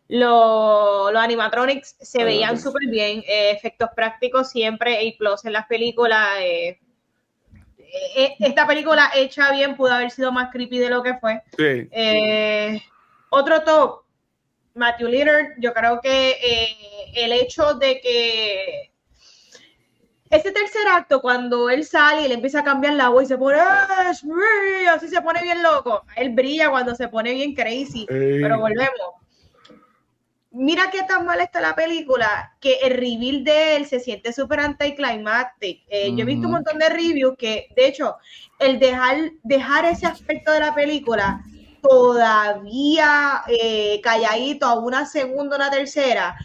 los 0.08 1.16
animatronics 1.16 1.96
se 2.00 2.24
veían 2.24 2.60
súper 2.60 2.88
bien, 2.88 3.20
eh, 3.26 3.50
efectos 3.50 3.88
prácticos 3.94 4.50
siempre 4.50 4.96
A 4.96 5.18
plus 5.18 5.44
en 5.44 5.52
las 5.52 5.66
películas. 5.66 6.28
Eh, 6.40 6.78
eh, 8.16 8.34
esta 8.40 8.66
película 8.66 9.10
hecha 9.14 9.50
bien 9.52 9.76
pudo 9.76 9.92
haber 9.92 10.10
sido 10.10 10.30
más 10.32 10.50
creepy 10.50 10.78
de 10.78 10.90
lo 10.90 11.02
que 11.02 11.14
fue. 11.14 11.42
otro 13.30 13.62
top, 13.62 14.02
Matthew 14.74 15.08
Lillard, 15.08 15.46
yo 15.58 15.72
creo 15.72 16.00
que 16.00 16.36
el 17.14 17.32
hecho 17.32 17.74
de 17.74 18.00
que 18.00 18.90
ese 20.30 20.50
tercer 20.50 20.86
acto, 20.88 21.20
cuando 21.20 21.70
él 21.70 21.84
sale 21.84 22.22
y 22.22 22.28
le 22.28 22.34
empieza 22.34 22.60
a 22.60 22.64
cambiar 22.64 22.94
la 22.94 23.08
voz 23.08 23.24
y 23.24 23.26
se 23.26 23.38
pone, 23.38 23.58
así 24.92 25.08
se 25.08 25.22
pone 25.22 25.42
bien 25.42 25.62
loco. 25.62 26.04
Él 26.16 26.30
brilla 26.30 26.70
cuando 26.70 26.94
se 26.94 27.08
pone 27.08 27.32
bien 27.32 27.54
crazy. 27.54 28.04
Pero 28.08 28.58
volvemos 28.58 29.23
mira 30.54 30.90
qué 30.90 31.02
tan 31.02 31.26
mal 31.26 31.40
está 31.40 31.60
la 31.60 31.74
película 31.74 32.56
que 32.60 32.74
el 32.82 32.94
reveal 32.94 33.44
de 33.44 33.76
él 33.76 33.86
se 33.86 34.00
siente 34.00 34.32
súper 34.32 34.60
anticlimactic. 34.60 35.82
Eh, 35.88 36.14
Yo 36.14 36.22
he 36.22 36.24
visto 36.24 36.46
un 36.46 36.52
montón 36.54 36.78
de 36.78 36.88
reviews 36.88 37.36
que, 37.36 37.68
de 37.76 37.86
hecho, 37.88 38.16
el 38.58 38.78
dejar, 38.78 39.32
dejar 39.42 39.84
ese 39.84 40.06
aspecto 40.06 40.52
de 40.52 40.60
la 40.60 40.74
película 40.74 41.42
todavía 41.82 43.42
eh, 43.48 44.00
calladito 44.02 44.66
a 44.66 44.78
una 44.78 45.04
segunda 45.04 45.56
o 45.56 45.58
una 45.58 45.70
tercera 45.70 46.36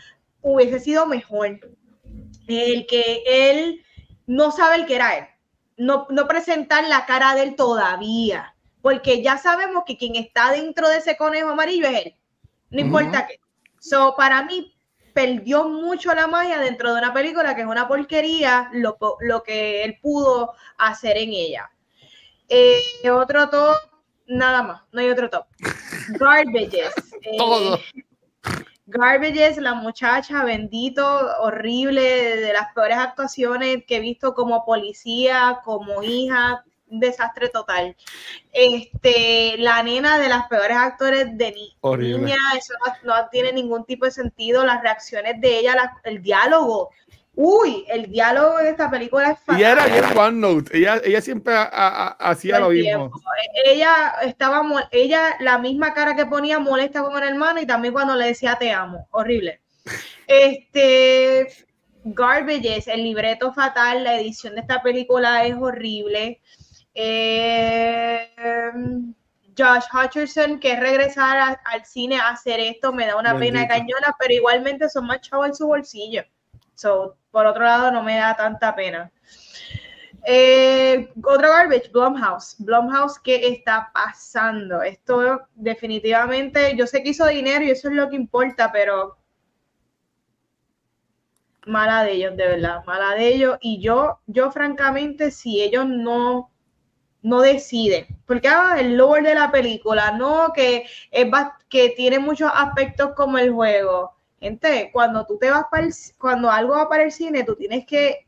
hubiese 0.41 0.79
sido 0.79 1.05
mejor. 1.05 1.59
El 2.47 2.87
que 2.87 3.23
él 3.25 3.85
no 4.25 4.51
sabe 4.51 4.75
el 4.75 4.85
que 4.85 4.95
era 4.95 5.17
él. 5.17 5.25
No, 5.77 6.07
no 6.09 6.27
presentar 6.27 6.85
la 6.87 7.05
cara 7.05 7.35
de 7.35 7.43
él 7.43 7.55
todavía. 7.55 8.55
Porque 8.81 9.21
ya 9.21 9.37
sabemos 9.37 9.83
que 9.85 9.97
quien 9.97 10.15
está 10.15 10.51
dentro 10.51 10.89
de 10.89 10.97
ese 10.97 11.15
conejo 11.15 11.49
amarillo 11.49 11.87
es 11.87 12.05
él. 12.05 12.15
No 12.71 12.81
importa 12.81 13.27
qué. 13.27 13.39
So, 13.79 14.15
para 14.15 14.43
mí, 14.43 14.73
perdió 15.13 15.67
mucho 15.67 16.13
la 16.13 16.27
magia 16.27 16.59
dentro 16.59 16.93
de 16.93 16.99
una 16.99 17.13
película 17.13 17.55
que 17.55 17.61
es 17.61 17.67
una 17.67 17.87
porquería 17.87 18.69
lo, 18.73 18.97
lo 19.19 19.43
que 19.43 19.83
él 19.83 19.97
pudo 20.01 20.53
hacer 20.77 21.17
en 21.17 21.29
ella. 21.29 21.69
Eh, 22.47 22.81
otro 23.11 23.49
top, 23.49 23.75
nada 24.27 24.63
más, 24.63 24.81
no 24.91 25.01
hay 25.01 25.09
otro 25.09 25.29
top. 25.29 25.45
Garbages. 26.09 26.93
Eh, 27.21 28.05
Garbages, 28.85 29.57
la 29.57 29.73
muchacha, 29.73 30.45
bendito, 30.45 31.05
horrible, 31.41 32.01
de 32.37 32.53
las 32.53 32.73
peores 32.73 32.97
actuaciones 32.97 33.83
que 33.85 33.97
he 33.97 33.99
visto 33.99 34.33
como 34.33 34.63
policía, 34.63 35.59
como 35.65 36.01
hija, 36.01 36.63
desastre 36.89 37.49
total. 37.49 37.95
Este, 38.51 39.55
la 39.57 39.81
nena 39.83 40.19
de 40.19 40.29
las 40.29 40.47
peores 40.47 40.77
actores 40.77 41.37
de 41.37 41.51
niña, 41.51 42.37
eso 42.57 42.73
no, 43.03 43.13
tiene 43.31 43.53
ningún 43.53 43.85
tipo 43.85 44.05
de 44.05 44.11
sentido. 44.11 44.65
Las 44.65 44.81
reacciones 44.81 45.39
de 45.39 45.59
ella, 45.59 45.93
el 46.03 46.21
diálogo. 46.21 46.89
Uy, 47.35 47.85
el 47.87 48.11
diálogo 48.11 48.57
de 48.57 48.71
esta 48.71 48.89
película 48.89 49.31
es 49.31 49.39
fatal. 49.39 49.61
Y 49.61 49.63
era 49.63 49.85
bien 49.85 50.17
OneNote. 50.17 50.77
Ella, 50.77 50.99
ella 51.03 51.21
siempre 51.21 51.53
hacía 51.55 52.59
lo 52.59 52.69
mismo. 52.69 53.11
Ella 53.63 54.15
estaba, 54.23 54.61
ella, 54.91 55.37
la 55.39 55.57
misma 55.57 55.93
cara 55.93 56.15
que 56.15 56.25
ponía 56.25 56.59
molesta 56.59 57.01
con 57.01 57.15
el 57.21 57.29
hermano 57.29 57.61
y 57.61 57.65
también 57.65 57.93
cuando 57.93 58.15
le 58.15 58.25
decía 58.25 58.57
te 58.59 58.71
amo. 58.71 59.07
Horrible. 59.11 59.61
Este, 60.27 61.47
Garbages, 62.03 62.87
el 62.87 63.03
libreto 63.03 63.53
fatal, 63.53 64.03
la 64.03 64.19
edición 64.19 64.55
de 64.55 64.61
esta 64.61 64.81
película 64.81 65.45
es 65.45 65.55
horrible. 65.55 66.41
Eh, 66.93 68.29
Josh 69.57 69.85
Hutcherson, 69.93 70.59
que 70.59 70.79
regresar 70.79 71.59
al 71.65 71.85
cine 71.85 72.17
a 72.17 72.29
hacer 72.29 72.59
esto, 72.59 72.93
me 72.93 73.05
da 73.05 73.17
una 73.17 73.37
pena 73.37 73.67
cañona, 73.67 74.15
pero 74.17 74.33
igualmente 74.33 74.89
son 74.89 75.07
más 75.07 75.21
chavos 75.21 75.47
en 75.47 75.55
su 75.55 75.67
bolsillo. 75.67 76.23
So, 76.75 77.17
por 77.31 77.45
otro 77.45 77.63
lado, 77.63 77.91
no 77.91 78.01
me 78.01 78.15
da 78.17 78.35
tanta 78.35 78.73
pena. 78.73 79.11
Eh, 80.25 81.11
garbage, 81.15 81.89
Blumhouse. 81.91 82.55
Blumhouse, 82.59 83.19
¿qué 83.19 83.47
está 83.49 83.89
pasando? 83.93 84.81
Esto 84.81 85.41
definitivamente, 85.55 86.75
yo 86.75 86.87
sé 86.87 87.03
que 87.03 87.09
hizo 87.09 87.25
dinero 87.27 87.65
y 87.65 87.71
eso 87.71 87.89
es 87.89 87.95
lo 87.95 88.09
que 88.09 88.15
importa, 88.15 88.71
pero 88.71 89.17
mala 91.65 92.03
de 92.03 92.13
ellos, 92.13 92.35
de 92.37 92.47
verdad, 92.47 92.83
mala 92.85 93.15
de 93.15 93.27
ellos. 93.27 93.57
Y 93.61 93.81
yo, 93.81 94.19
yo 94.27 94.51
francamente, 94.51 95.31
si 95.31 95.61
ellos 95.61 95.85
no, 95.87 96.51
no 97.21 97.41
deciden, 97.41 98.07
porque 98.25 98.47
ah, 98.47 98.77
el 98.79 98.95
lower 98.95 99.23
de 99.23 99.35
la 99.35 99.51
película, 99.51 100.11
no, 100.11 100.51
que, 100.53 100.85
es, 101.11 101.27
que 101.67 101.89
tiene 101.89 102.19
muchos 102.19 102.49
aspectos 102.53 103.11
como 103.15 103.37
el 103.37 103.51
juego. 103.51 104.15
Gente, 104.39 104.89
cuando 104.93 105.25
tú 105.25 105.37
te 105.37 105.49
vas 105.49 105.65
para 105.69 105.85
el, 105.85 105.93
cuando 106.17 106.49
algo 106.49 106.75
va 106.75 106.87
para 106.87 107.03
el 107.03 107.11
cine, 107.11 107.43
tú 107.43 107.55
tienes 107.55 107.85
que 107.85 108.27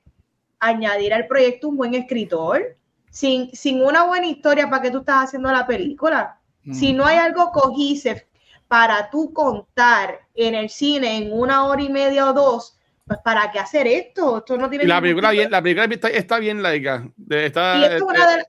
añadir 0.59 1.13
al 1.13 1.27
proyecto 1.27 1.69
un 1.69 1.77
buen 1.77 1.93
escritor. 1.93 2.77
Sin, 3.09 3.53
sin 3.53 3.83
una 3.83 4.05
buena 4.05 4.27
historia, 4.27 4.69
¿para 4.69 4.83
qué 4.83 4.91
tú 4.91 4.99
estás 4.99 5.25
haciendo 5.25 5.51
la 5.51 5.67
película? 5.67 6.39
Si 6.71 6.93
no 6.93 7.05
hay 7.05 7.17
algo 7.17 7.51
cohesive 7.51 8.27
para 8.67 9.09
tú 9.09 9.33
contar 9.33 10.19
en 10.35 10.55
el 10.55 10.69
cine 10.69 11.17
en 11.17 11.33
una 11.33 11.65
hora 11.65 11.81
y 11.81 11.89
media 11.89 12.29
o 12.29 12.33
dos, 12.33 12.77
pues 13.05 13.19
¿para 13.23 13.51
qué 13.51 13.59
hacer 13.59 13.87
esto? 13.87 14.39
Esto 14.39 14.57
no 14.57 14.69
tiene 14.69 14.85
la 14.85 15.01
película, 15.01 15.31
bien, 15.31 15.51
la 15.51 15.61
película 15.61 16.09
está, 16.09 16.39
bien 16.39 16.61
laica. 16.61 17.07
Está, 17.29 17.77
y 17.77 17.83
esto, 17.83 18.07
es 18.11 18.19
eh, 18.19 18.45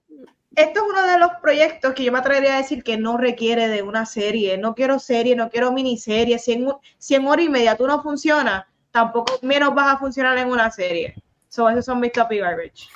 esto 0.55 0.81
es 0.81 0.87
uno 0.89 1.07
de 1.07 1.19
los 1.19 1.31
proyectos 1.41 1.95
que 1.95 2.05
yo 2.05 2.13
me 2.13 2.19
atrevería 2.19 2.55
a 2.55 2.59
decir 2.59 2.83
que 2.85 2.97
no 2.97 3.17
requiere 3.17 3.69
de 3.69 3.83
una 3.83 4.07
serie. 4.07 4.59
No 4.59 4.75
quiero 4.75 4.99
serie, 4.99 5.35
no 5.35 5.51
quiero 5.51 5.73
miniserie. 5.73 6.39
Si 6.39 6.53
en, 6.53 6.69
si 6.99 7.15
en 7.15 7.27
hora 7.27 7.43
y 7.43 7.49
media 7.49 7.77
tú 7.77 7.87
no 7.87 8.03
funciona, 8.03 8.69
tampoco 8.91 9.39
menos 9.43 9.75
vas 9.75 9.95
a 9.95 9.99
funcionar 9.99 10.37
en 10.39 10.49
una 10.49 10.71
serie. 10.71 11.15
So, 11.49 11.69
esos 11.69 11.85
son 11.85 12.01
mis 12.01 12.13
top 12.13 12.31
garbage. 12.31 12.89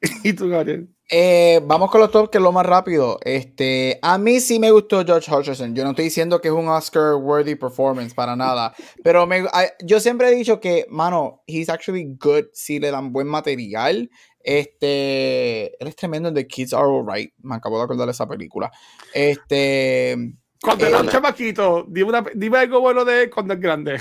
¿Y 0.24 0.32
tú, 0.32 0.48
Gabriel? 0.48 0.88
Eh, 1.12 1.60
vamos 1.64 1.90
con 1.90 2.00
los 2.00 2.10
top, 2.10 2.30
que 2.30 2.38
es 2.38 2.44
lo 2.44 2.52
más 2.52 2.64
rápido. 2.64 3.18
Este, 3.22 3.98
a 4.00 4.16
mí 4.16 4.38
sí 4.38 4.60
me 4.60 4.70
gustó 4.70 5.04
George 5.04 5.34
Hutcherson. 5.34 5.74
Yo 5.74 5.82
no 5.82 5.90
estoy 5.90 6.04
diciendo 6.04 6.40
que 6.40 6.48
es 6.48 6.54
un 6.54 6.68
Oscar-worthy 6.68 7.56
performance 7.56 8.14
para 8.14 8.36
nada. 8.36 8.72
Pero 9.02 9.26
me, 9.26 9.44
yo 9.84 9.98
siempre 9.98 10.28
he 10.28 10.34
dicho 10.34 10.60
que, 10.60 10.86
mano, 10.88 11.42
he's 11.46 11.68
actually 11.68 12.16
good 12.18 12.44
si 12.52 12.78
le 12.78 12.92
dan 12.92 13.12
buen 13.12 13.26
material. 13.26 14.08
Este, 14.42 15.82
él 15.82 15.88
es 15.88 15.96
tremendo 15.96 16.28
en 16.28 16.34
The 16.34 16.46
Kids 16.46 16.72
Are 16.72 16.86
Alright. 16.86 17.32
Me 17.42 17.56
acabo 17.56 17.78
de 17.78 17.84
acordar 17.84 18.06
de 18.06 18.12
esa 18.12 18.28
película. 18.28 18.70
Este. 19.12 20.16
Cuando 20.62 20.86
era 20.86 21.00
un 21.00 21.08
chamaquito, 21.08 21.86
dime, 21.88 22.22
dime, 22.34 22.58
algo 22.58 22.80
bueno 22.80 23.04
de 23.04 23.30
cuando 23.30 23.54
es 23.54 23.60
grande. 23.60 23.96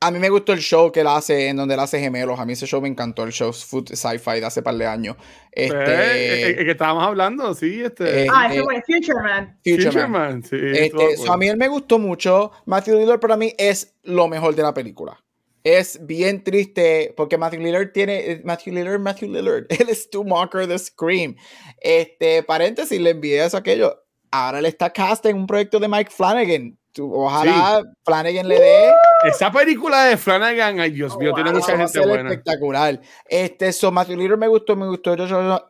A 0.00 0.10
mí 0.10 0.18
me 0.18 0.28
gustó 0.28 0.52
el 0.52 0.60
show 0.60 0.92
que 0.92 1.00
él 1.00 1.06
hace, 1.06 1.48
en 1.48 1.56
donde 1.56 1.74
él 1.74 1.80
hace 1.80 1.98
gemelos. 1.98 2.38
A 2.38 2.44
mí 2.44 2.52
ese 2.52 2.66
show 2.66 2.80
me 2.80 2.88
encantó, 2.88 3.24
el 3.24 3.32
show 3.32 3.52
Food 3.52 3.94
Sci-Fi 3.94 4.40
de 4.40 4.46
hace 4.46 4.62
par 4.62 4.74
de 4.76 4.86
años. 4.86 5.16
Este, 5.52 5.74
pues, 5.74 6.58
el, 6.58 6.64
que 6.64 6.70
estábamos 6.70 7.04
hablando, 7.04 7.54
sí. 7.54 7.82
Este, 7.82 8.24
eh, 8.24 8.26
ah, 8.32 8.48
ese 8.52 8.62
fue 8.62 8.82
Future 8.82 9.22
Man. 9.22 9.58
Future, 9.64 10.06
Man. 10.06 10.42
sí. 10.42 10.56
Este, 10.60 11.16
a 11.28 11.36
mí 11.36 11.48
él 11.48 11.56
me 11.56 11.68
gustó 11.68 11.98
mucho. 11.98 12.52
Matthew 12.66 12.98
Lillard 12.98 13.20
para 13.20 13.36
mí 13.36 13.54
es 13.56 13.94
lo 14.02 14.28
mejor 14.28 14.54
de 14.54 14.62
la 14.62 14.74
película 14.74 15.18
es 15.66 16.06
bien 16.06 16.44
triste 16.44 17.12
porque 17.16 17.36
Matthew 17.36 17.60
Lillard 17.60 17.90
tiene 17.90 18.30
eh, 18.30 18.40
Matthew 18.44 18.72
Lillard, 18.72 19.00
Matthew 19.00 19.32
Lillard, 19.32 19.66
él 19.68 19.88
es 19.88 20.04
Stu 20.04 20.22
Marker 20.22 20.68
de 20.68 20.78
Scream. 20.78 21.34
Este, 21.80 22.44
paréntesis, 22.44 23.00
le 23.00 23.10
envié 23.10 23.44
eso 23.44 23.56
aquello. 23.56 24.00
Ahora 24.30 24.60
él 24.60 24.66
está 24.66 24.92
cast 24.92 25.26
en 25.26 25.36
un 25.36 25.46
proyecto 25.48 25.80
de 25.80 25.88
Mike 25.88 26.12
Flanagan. 26.12 26.78
Ojalá 26.98 27.82
Flanagan 28.04 28.48
le 28.48 28.58
dé. 28.58 28.92
Esa 29.24 29.50
película 29.50 30.04
de 30.04 30.16
Flanagan, 30.16 30.80
ay 30.80 30.90
Dios 30.90 31.16
mío, 31.18 31.32
tiene 31.34 31.52
mucha 31.52 31.76
gente 31.76 32.00
buena. 32.06 32.30
Espectacular. 32.30 33.00
Este, 33.26 33.72
so 33.72 33.90
Matthew 33.90 34.16
Lillard 34.16 34.38
me 34.38 34.48
gustó, 34.48 34.76
me 34.76 34.86
gustó. 34.86 35.14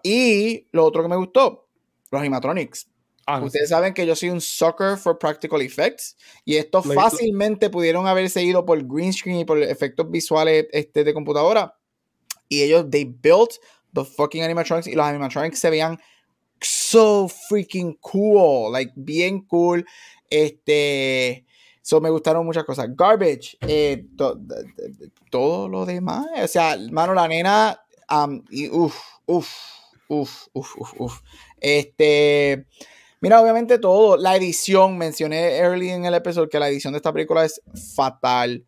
Y 0.03 0.67
lo 0.73 0.85
otro 0.85 1.03
que 1.03 1.09
me 1.09 1.17
gustó, 1.17 1.69
los 2.11 2.21
animatronics. 2.21 2.89
Ah, 3.29 3.41
Ustedes 3.43 3.71
saben 3.71 3.93
que 3.93 4.07
yo 4.07 4.15
soy 4.15 4.31
un 4.31 4.41
sucker 4.41 4.97
for 4.97 5.19
practical 5.19 5.61
effects 5.61 6.17
y 6.45 6.57
esto 6.57 6.81
fácilmente 6.81 7.69
pudieron 7.71 8.07
haber 8.07 8.31
seguido 8.31 8.65
por 8.65 8.81
green 8.87 9.13
screen 9.13 9.41
y 9.41 9.45
por 9.45 9.61
efectos 9.61 10.09
visuales 10.09 10.67
este, 10.71 11.03
de 11.03 11.13
computadora. 11.13 11.77
Y 12.49 12.63
ellos, 12.63 12.87
they 12.89 13.05
built 13.05 13.55
the 13.93 14.05
fucking 14.05 14.45
animatronics 14.45 14.87
y 14.87 14.95
los 14.95 15.05
animatronics 15.05 15.59
se 15.59 15.71
veían 15.71 15.99
so 16.61 17.29
freaking 17.29 17.99
cool, 18.01 18.71
like 18.71 18.93
bien 18.95 19.41
cool. 19.47 19.85
Este, 20.31 21.47
so 21.83 22.01
me 22.01 22.11
gustaron 22.11 22.45
muchas 22.45 22.65
cosas. 22.65 22.89
Garbage, 22.97 23.57
eh, 23.61 24.07
todo 25.31 25.69
lo 25.69 25.87
demás, 25.87 26.27
o 26.43 26.49
sea, 26.49 26.77
mano, 26.91 27.15
la 27.15 27.29
nena, 27.29 27.81
um, 28.11 28.43
y 28.51 28.69
uff, 28.69 28.97
uff, 29.27 29.49
uff, 30.09 30.49
uff, 30.53 30.95
uff, 30.99 31.21
este 31.61 32.67
Mira, 33.21 33.41
obviamente 33.41 33.79
todo, 33.79 34.19
la 34.19 34.37
edición, 34.37 34.99
mencioné 34.99 35.57
early 35.57 35.91
en 35.91 36.05
el 36.05 36.15
episodio 36.15 36.51
que 36.51 36.59
la 36.59 36.69
edición 36.69 36.93
de 36.93 36.99
esta 36.99 37.13
película 37.13 37.45
es 37.45 37.63
fatal. 37.95 38.65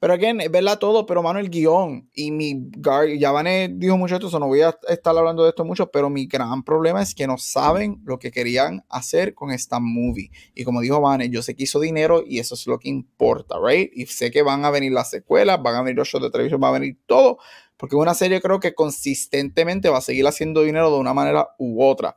Pero 0.00 0.14
again, 0.14 0.40
es 0.40 0.50
verdad 0.50 0.78
todo, 0.78 1.06
pero 1.06 1.22
mano, 1.22 1.38
el 1.38 1.50
guion 1.50 2.08
y 2.14 2.30
mi 2.30 2.70
ya 3.18 3.30
Vané 3.30 3.68
dijo 3.72 3.96
mucho 3.98 4.16
esto, 4.16 4.38
no 4.40 4.46
voy 4.46 4.62
a 4.62 4.76
estar 4.88 5.16
hablando 5.16 5.44
de 5.44 5.50
esto 5.50 5.64
mucho, 5.64 5.90
pero 5.90 6.10
mi 6.10 6.26
gran 6.26 6.64
problema 6.64 7.02
es 7.02 7.14
que 7.14 7.26
no 7.26 7.38
saben 7.38 8.00
lo 8.04 8.18
que 8.18 8.30
querían 8.30 8.84
hacer 8.88 9.34
con 9.34 9.50
esta 9.50 9.78
movie. 9.78 10.30
Y 10.54 10.64
como 10.64 10.80
dijo 10.80 11.00
Vane, 11.00 11.28
yo 11.28 11.42
sé 11.42 11.54
que 11.54 11.64
hizo 11.64 11.78
dinero 11.78 12.24
y 12.26 12.38
eso 12.38 12.54
es 12.54 12.66
lo 12.66 12.78
que 12.78 12.88
importa, 12.88 13.56
right? 13.62 13.92
Y 13.94 14.06
sé 14.06 14.30
que 14.30 14.42
van 14.42 14.64
a 14.64 14.70
venir 14.70 14.92
las 14.92 15.10
secuelas, 15.10 15.62
van 15.62 15.76
a 15.76 15.82
venir 15.82 15.98
los 15.98 16.08
shows 16.08 16.24
de 16.24 16.30
televisión, 16.30 16.60
va 16.62 16.68
a 16.68 16.72
venir 16.72 16.96
todo, 17.06 17.38
porque 17.76 17.94
una 17.94 18.14
serie 18.14 18.40
creo 18.40 18.58
que 18.58 18.74
consistentemente 18.74 19.90
va 19.90 19.98
a 19.98 20.02
seguir 20.02 20.26
haciendo 20.26 20.62
dinero 20.62 20.90
de 20.90 20.98
una 20.98 21.14
manera 21.14 21.50
u 21.58 21.84
otra 21.84 22.16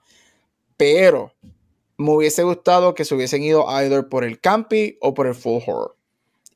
pero 0.78 1.34
me 1.98 2.12
hubiese 2.12 2.44
gustado 2.44 2.94
que 2.94 3.06
se 3.06 3.16
hubiesen 3.16 3.44
ido 3.44 3.66
either 3.70 4.10
por 4.10 4.24
el 4.24 4.40
campi 4.40 4.98
o 5.02 5.14
por 5.14 5.28
el 5.28 5.36
full 5.36 5.62
horror. 5.66 5.96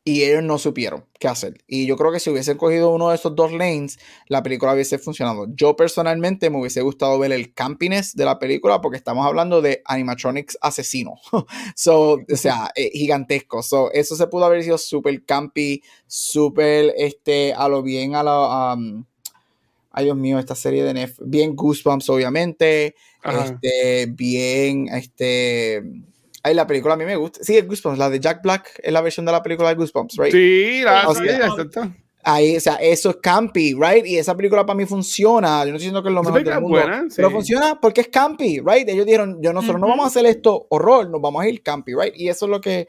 Y 0.08 0.24
ellos 0.24 0.42
no 0.42 0.58
supieron 0.58 1.04
qué 1.20 1.28
hacer. 1.28 1.58
Y 1.68 1.86
yo 1.86 1.98
creo 1.98 2.14
que 2.14 2.22
si 2.22 2.30
hubiesen 2.30 2.58
cogido 2.58 2.92
uno 2.92 3.10
de 3.10 3.16
esos 3.16 3.36
dos 3.36 3.52
lanes, 3.52 4.00
la 4.30 4.42
película 4.42 4.74
hubiese 4.74 4.98
funcionado. 5.00 5.48
Yo 5.54 5.76
personalmente 5.76 6.50
me 6.50 6.62
hubiese 6.62 6.82
gustado 6.82 7.20
ver 7.20 7.34
el 7.34 7.54
campiness 7.54 8.16
de 8.16 8.24
la 8.24 8.40
película 8.40 8.80
porque 8.80 8.96
estamos 8.96 9.28
hablando 9.28 9.62
de 9.62 9.82
animatronics 9.84 10.58
asesinos. 10.62 11.20
so, 11.76 12.14
o 12.14 12.36
sea, 12.38 12.72
eh, 12.78 12.90
gigantesco. 12.94 13.62
So, 13.62 13.92
eso 13.92 14.16
se 14.16 14.28
pudo 14.28 14.46
haber 14.46 14.64
sido 14.64 14.78
súper 14.78 15.26
campy, 15.26 15.84
súper 16.08 16.94
este, 16.96 17.54
a 17.54 17.68
lo 17.68 17.84
bien, 17.84 18.16
a 18.16 18.24
la... 18.24 18.76
Um, 18.78 19.04
ay 19.92 20.06
Dios 20.06 20.16
mío, 20.16 20.40
esta 20.40 20.56
serie 20.56 20.86
de 20.86 20.94
Netflix, 20.94 21.30
bien 21.30 21.54
Goosebumps 21.54 22.10
obviamente, 22.10 22.96
este, 23.26 24.06
bien, 24.06 24.88
este, 24.88 25.84
ay, 26.48 26.54
la 26.54 26.68
película 26.68 26.94
a 26.94 26.98
mí 26.98 27.06
me 27.06 27.16
gusta, 27.16 27.44
sí, 27.44 27.60
Goosebumps, 27.62 28.00
la 28.00 28.10
de 28.10 28.20
Jack 28.20 28.42
Black 28.42 28.80
es 28.82 28.92
la 28.92 29.02
versión 29.02 29.26
de 29.26 29.32
la 29.32 29.44
película 29.44 29.70
de 29.70 29.76
Goosebumps, 29.76 30.16
right? 30.18 30.32
Sí, 30.32 30.82
la, 30.84 31.08
sí, 31.14 31.92
Ahí, 32.24 32.58
o 32.58 32.60
sea, 32.60 32.76
eso 32.76 33.12
es 33.12 33.18
campy, 33.18 33.74
right? 33.74 34.06
Y 34.06 34.18
esa 34.18 34.36
película 34.36 34.66
para 34.66 34.76
mí 34.76 34.86
funciona. 34.86 35.64
Yo 35.64 35.72
no 35.72 35.78
estoy 35.78 35.92
diciendo 35.92 36.04
que 36.04 36.10
es 36.10 36.16
lo 36.16 36.24
mejor 36.24 36.44
del 36.44 36.60
mundo. 36.60 36.78
Buena, 36.78 37.06
Pero 37.16 37.32
funciona 37.32 37.80
porque 37.80 38.02
es 38.02 38.10
campy, 38.10 38.60
right? 38.60 38.88
Ellos 38.90 39.06
dijeron, 39.06 39.42
yo 39.42 39.54
nosotros 39.54 39.80
no 39.80 39.88
vamos 39.88 40.04
a 40.04 40.08
hacer 40.08 40.26
esto 40.26 40.68
horror, 40.70 41.10
nos 41.10 41.22
vamos 41.22 41.42
a 41.42 41.48
ir 41.48 41.64
campy, 41.64 41.94
right? 41.94 42.14
Y 42.18 42.28
eso 42.28 42.46
es 42.46 42.52
lo 42.52 42.60
que, 42.60 42.86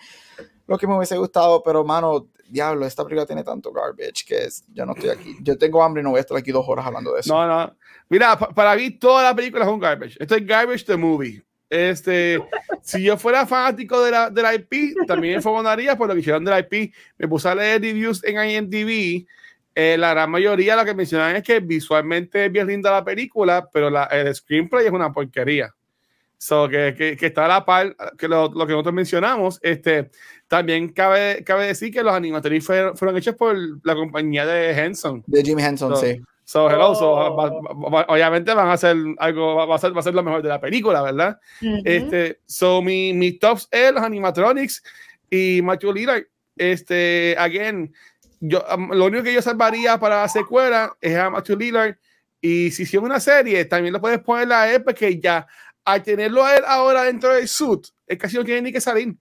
lo 0.66 0.76
que 0.76 0.89
me 0.89 0.97
hubiese 0.97 1.16
gustado, 1.16 1.62
pero 1.62 1.85
mano, 1.85 2.26
diablo, 2.48 2.85
esta 2.85 3.05
película 3.05 3.26
tiene 3.26 3.44
tanto 3.44 3.70
garbage 3.70 4.24
que 4.26 4.44
es, 4.44 4.64
yo 4.72 4.85
no 4.85 4.94
estoy 4.94 5.10
aquí. 5.10 5.36
Yo 5.40 5.56
tengo 5.56 5.85
hambre 5.85 6.01
y 6.01 6.05
no 6.05 6.10
voy 6.10 6.18
a 6.18 6.22
estar 6.22 6.36
aquí 6.36 6.51
dos 6.51 6.64
horas 6.66 6.86
hablando 6.86 7.12
de 7.12 7.20
eso. 7.20 7.32
No, 7.32 7.47
no. 7.47 7.76
Mira, 8.09 8.36
para 8.39 8.74
mí 8.74 8.90
toda 8.90 9.22
la 9.22 9.36
película 9.36 9.64
es 9.64 9.70
un 9.70 9.78
garbage. 9.78 10.16
Esto 10.18 10.35
es 10.35 10.47
garbage 10.47 10.85
the 10.85 10.97
movie. 10.97 11.43
Este, 11.70 12.40
si 12.82 13.03
yo 13.03 13.19
fuera 13.19 13.47
fanático 13.47 14.03
de 14.03 14.11
la, 14.11 14.31
de 14.31 14.43
la 14.43 14.55
IP, 14.55 15.07
también 15.07 15.36
me 15.36 15.43
fogonaría 15.43 15.97
por 15.97 16.09
lo 16.09 16.15
que 16.15 16.20
hicieron 16.20 16.45
de 16.45 16.51
la 16.51 16.61
IP. 16.61 16.93
Me 17.19 17.28
puse 17.28 17.49
a 17.49 17.55
leer 17.55 17.82
reviews 17.82 18.23
en 18.24 18.51
IMDb. 18.51 19.27
Eh, 19.74 19.97
la 19.97 20.11
gran 20.11 20.31
mayoría 20.31 20.74
lo 20.74 20.85
que 20.85 20.95
mencionan 20.95 21.36
es 21.36 21.43
que 21.43 21.61
visualmente 21.61 22.47
es 22.47 22.53
bien 22.53 22.66
linda 22.66 22.90
la 22.90 23.05
película, 23.05 23.69
pero 23.73 23.90
la, 23.90 24.05
el 24.05 24.35
screenplay 24.35 24.86
es 24.86 24.93
una 24.93 25.12
porquería. 25.12 25.73
So, 26.40 26.69
que, 26.69 26.95
que, 26.97 27.16
que, 27.16 27.27
está 27.27 27.47
a 27.47 27.49
la 27.49 27.65
par 27.65 27.97
que 28.16 28.28
lo, 28.28 28.49
lo, 28.49 28.66
que 28.66 28.73
nosotros 28.73 28.95
mencionamos. 28.95 29.59
Este, 29.61 30.11
también 30.47 30.93
cabe, 30.93 31.43
cabe 31.45 31.66
decir 31.66 31.93
que 31.93 32.03
los 32.03 32.15
animatronics 32.15 32.65
fueron, 32.65 32.97
fueron, 32.97 33.16
hechos 33.16 33.35
por 33.35 33.57
la 33.85 33.95
compañía 33.95 34.47
de 34.47 34.70
Henson. 34.70 35.23
De 35.27 35.43
Jimmy 35.43 35.62
Henson, 35.62 35.97
sí. 35.97 36.20
So, 36.49 36.66
hello, 36.70 36.95
so, 36.95 37.12
oh. 37.12 38.05
obviamente 38.09 38.55
van 38.55 38.69
a 38.69 38.73
hacer 38.73 38.97
algo, 39.19 39.66
va 39.66 39.75
a 39.75 39.79
ser, 39.79 39.95
va 39.95 40.01
a 40.01 40.03
ser 40.03 40.15
lo 40.15 40.23
mejor 40.23 40.43
de 40.43 40.49
la 40.49 40.59
película, 40.59 41.03
¿verdad? 41.03 41.39
este, 41.85 42.41
so, 42.47 42.81
mi, 42.81 43.12
mi 43.12 43.33
tops 43.33 43.69
es 43.70 43.93
los 43.93 44.03
animatronics 44.03 44.83
y 45.29 45.61
Matthew 45.62 45.93
Lillard. 45.93 46.25
Este, 46.57 47.37
again, 47.39 47.93
yo, 48.41 48.65
um, 48.75 48.91
lo 48.95 49.05
único 49.05 49.25
que 49.25 49.35
yo 49.35 49.43
salvaría 49.43 49.99
para 50.01 50.23
la 50.23 50.29
secuela 50.29 50.97
es 51.03 51.19
a 51.19 51.29
Matthew 51.29 51.59
Lillard. 51.59 51.97
Y 52.41 52.70
si 52.70 52.85
hicieron 52.85 53.11
una 53.11 53.20
serie, 53.20 53.66
también 53.66 53.93
lo 53.93 54.01
puedes 54.01 54.20
poner 54.20 54.51
a 54.51 54.73
él, 54.73 54.83
porque 54.83 55.20
ya 55.20 55.47
al 55.85 56.03
tenerlo 56.03 56.47
a 56.47 56.57
él 56.57 56.62
ahora 56.66 57.03
dentro 57.03 57.35
del 57.35 57.47
suit, 57.47 57.89
es 58.07 58.16
casi 58.16 58.39
no 58.39 58.45
tiene 58.45 58.62
ni 58.62 58.73
que 58.73 58.81
salir. 58.81 59.15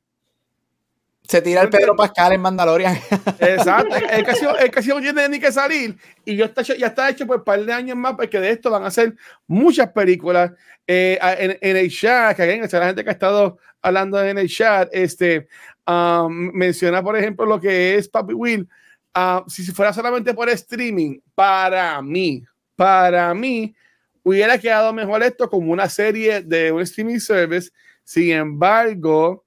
Se 1.27 1.41
tira 1.41 1.61
el 1.61 1.69
Pedro 1.69 1.95
Pascal 1.95 2.33
en 2.33 2.41
Mandalorian. 2.41 2.95
Exacto. 3.39 3.95
El 3.95 4.23
casi 4.71 4.89
no 4.89 5.01
tiene 5.01 5.27
ni 5.27 5.39
que 5.39 5.51
salir. 5.51 5.97
Y 6.23 6.37
ya 6.37 6.45
está, 6.45 6.61
ya 6.61 6.87
está 6.87 7.09
hecho 7.09 7.27
por 7.27 7.37
un 7.37 7.43
par 7.43 7.63
de 7.65 7.73
años 7.73 7.97
más, 7.97 8.13
porque 8.15 8.39
de 8.39 8.51
esto 8.51 8.71
van 8.71 8.83
a 8.83 8.87
hacer 8.87 9.13
muchas 9.45 9.91
películas. 9.91 10.51
Eh, 10.85 11.19
en, 11.61 11.75
el 11.75 11.91
chat, 11.91 12.35
que 12.35 12.43
hay 12.43 12.61
la 12.61 12.85
gente 12.85 13.03
que 13.03 13.09
ha 13.09 13.13
estado 13.13 13.57
hablando 13.81 14.23
en 14.23 14.37
el 14.37 14.47
chat, 14.47 14.87
este, 14.93 15.49
um, 15.85 16.51
menciona, 16.53 17.03
por 17.03 17.17
ejemplo, 17.17 17.45
lo 17.45 17.59
que 17.59 17.95
es 17.95 18.07
Papi 18.07 18.33
Will. 18.33 18.67
Uh, 19.13 19.49
si 19.49 19.63
fuera 19.71 19.91
solamente 19.91 20.33
por 20.33 20.47
streaming, 20.47 21.19
para 21.35 22.01
mí, 22.01 22.45
para 22.75 23.33
mí, 23.33 23.75
hubiera 24.23 24.57
quedado 24.57 24.93
mejor 24.93 25.23
esto 25.23 25.49
como 25.49 25.73
una 25.73 25.89
serie 25.89 26.41
de 26.41 26.71
un 26.71 26.81
streaming 26.81 27.19
service. 27.19 27.69
Sin 28.03 28.31
embargo, 28.31 29.43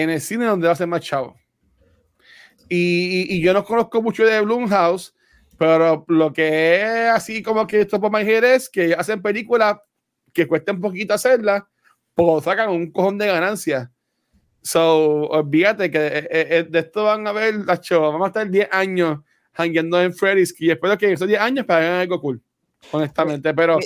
en 0.00 0.10
el 0.10 0.20
cine 0.20 0.46
donde 0.46 0.66
va 0.66 0.72
a 0.72 0.76
ser 0.76 0.86
más 0.86 1.02
chavo. 1.02 1.36
Y, 2.68 3.36
y, 3.36 3.40
yo 3.42 3.52
no 3.52 3.64
conozco 3.64 4.00
mucho 4.00 4.24
de 4.24 4.40
Blumhouse, 4.40 5.14
pero 5.58 6.04
lo 6.08 6.32
que 6.32 6.76
es 6.76 7.10
así 7.10 7.42
como 7.42 7.66
que 7.66 7.82
esto 7.82 8.00
por 8.00 8.10
my 8.10 8.22
es 8.22 8.70
que 8.70 8.94
hacen 8.94 9.20
películas 9.20 9.76
que 10.32 10.46
cuesta 10.46 10.72
un 10.72 10.80
poquito 10.80 11.12
hacerlas, 11.12 11.64
pues 12.14 12.44
sacan 12.44 12.70
un 12.70 12.90
cojón 12.90 13.18
de 13.18 13.26
ganancias. 13.26 13.88
So, 14.62 15.26
olvídate 15.28 15.90
que 15.90 15.98
eh, 15.98 16.28
eh, 16.30 16.46
eh, 16.50 16.66
de 16.68 16.78
esto 16.78 17.04
van 17.04 17.26
a 17.26 17.32
ver 17.32 17.54
las 17.66 17.80
shows. 17.80 18.12
Vamos 18.12 18.26
a 18.26 18.28
estar 18.28 18.48
10 18.48 18.68
años 18.70 19.18
hangueando 19.54 20.00
en 20.00 20.14
Freddy's 20.14 20.54
y 20.58 20.70
espero 20.70 20.96
que 20.96 21.06
en 21.06 21.12
esos 21.12 21.28
10 21.28 21.40
años 21.40 21.66
hagan 21.68 22.00
algo 22.00 22.20
cool, 22.20 22.40
honestamente. 22.92 23.52
Pero 23.52 23.78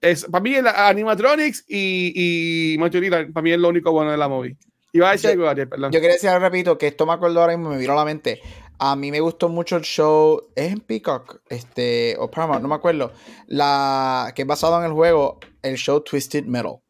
es, 0.00 0.24
para 0.24 0.42
mí, 0.42 0.60
la 0.60 0.88
animatronics 0.88 1.64
y, 1.68 2.74
y 2.74 2.78
para 2.78 3.42
mí 3.42 3.52
es 3.52 3.58
lo 3.58 3.68
único 3.68 3.92
bueno 3.92 4.10
de 4.10 4.16
la 4.16 4.28
movie. 4.28 4.56
Iba 4.96 5.10
a 5.10 5.12
decir 5.12 5.30
algo, 5.30 5.48
Ariel, 5.48 5.68
perdón. 5.68 5.92
Yo 5.92 6.00
quería 6.00 6.14
decir, 6.14 6.30
repito, 6.30 6.78
que 6.78 6.86
esto 6.88 7.06
me 7.06 7.12
acuerdo 7.12 7.40
ahora 7.40 7.56
mismo, 7.56 7.70
me 7.70 7.78
vino 7.78 7.92
a 7.92 7.96
la 7.96 8.04
mente. 8.04 8.40
A 8.78 8.96
mí 8.96 9.10
me 9.10 9.20
gustó 9.20 9.48
mucho 9.48 9.76
el 9.76 9.82
show, 9.82 10.50
es 10.54 10.72
en 10.72 10.80
Peacock, 10.80 11.40
este, 11.48 12.16
o 12.18 12.30
Paramount, 12.30 12.62
no 12.62 12.68
me 12.68 12.74
acuerdo, 12.74 13.12
la 13.46 14.32
que 14.34 14.42
es 14.42 14.48
basado 14.48 14.78
en 14.78 14.84
el 14.84 14.92
juego, 14.92 15.38
el 15.62 15.76
show 15.76 16.00
Twisted 16.02 16.44
Metal. 16.44 16.80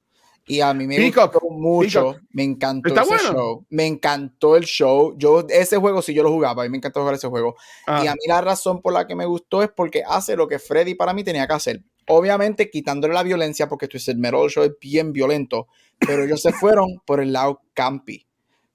Y 0.48 0.60
a 0.60 0.72
mí 0.72 0.86
me 0.86 1.10
gustó 1.10 1.40
mucho, 1.50 2.16
me 2.30 2.44
encantó 2.44 2.88
ese 2.88 3.18
show, 3.18 3.66
me 3.68 3.86
encantó 3.86 4.56
el 4.56 4.64
show. 4.64 5.14
Yo 5.18 5.44
ese 5.48 5.76
juego 5.76 6.02
sí 6.02 6.14
yo 6.14 6.22
lo 6.22 6.30
jugaba, 6.30 6.62
a 6.62 6.64
mí 6.66 6.70
me 6.70 6.76
encantó 6.76 7.00
jugar 7.00 7.16
ese 7.16 7.26
juego. 7.26 7.56
Ah. 7.86 8.02
Y 8.04 8.06
a 8.06 8.12
mí 8.12 8.20
la 8.28 8.40
razón 8.40 8.80
por 8.80 8.92
la 8.92 9.08
que 9.08 9.16
me 9.16 9.26
gustó 9.26 9.62
es 9.62 9.70
porque 9.74 10.04
hace 10.06 10.36
lo 10.36 10.46
que 10.46 10.60
Freddy 10.60 10.94
para 10.94 11.12
mí 11.12 11.24
tenía 11.24 11.48
que 11.48 11.52
hacer. 11.52 11.82
Obviamente 12.08 12.70
quitándole 12.70 13.14
la 13.14 13.22
violencia 13.22 13.68
porque 13.68 13.88
Twisted 13.88 14.16
Metal 14.16 14.48
Show 14.48 14.64
es 14.64 14.72
bien 14.80 15.12
violento, 15.12 15.66
pero 15.98 16.24
ellos 16.24 16.42
se 16.42 16.52
fueron 16.52 17.00
por 17.04 17.20
el 17.20 17.32
lado 17.32 17.62
campi. 17.74 18.26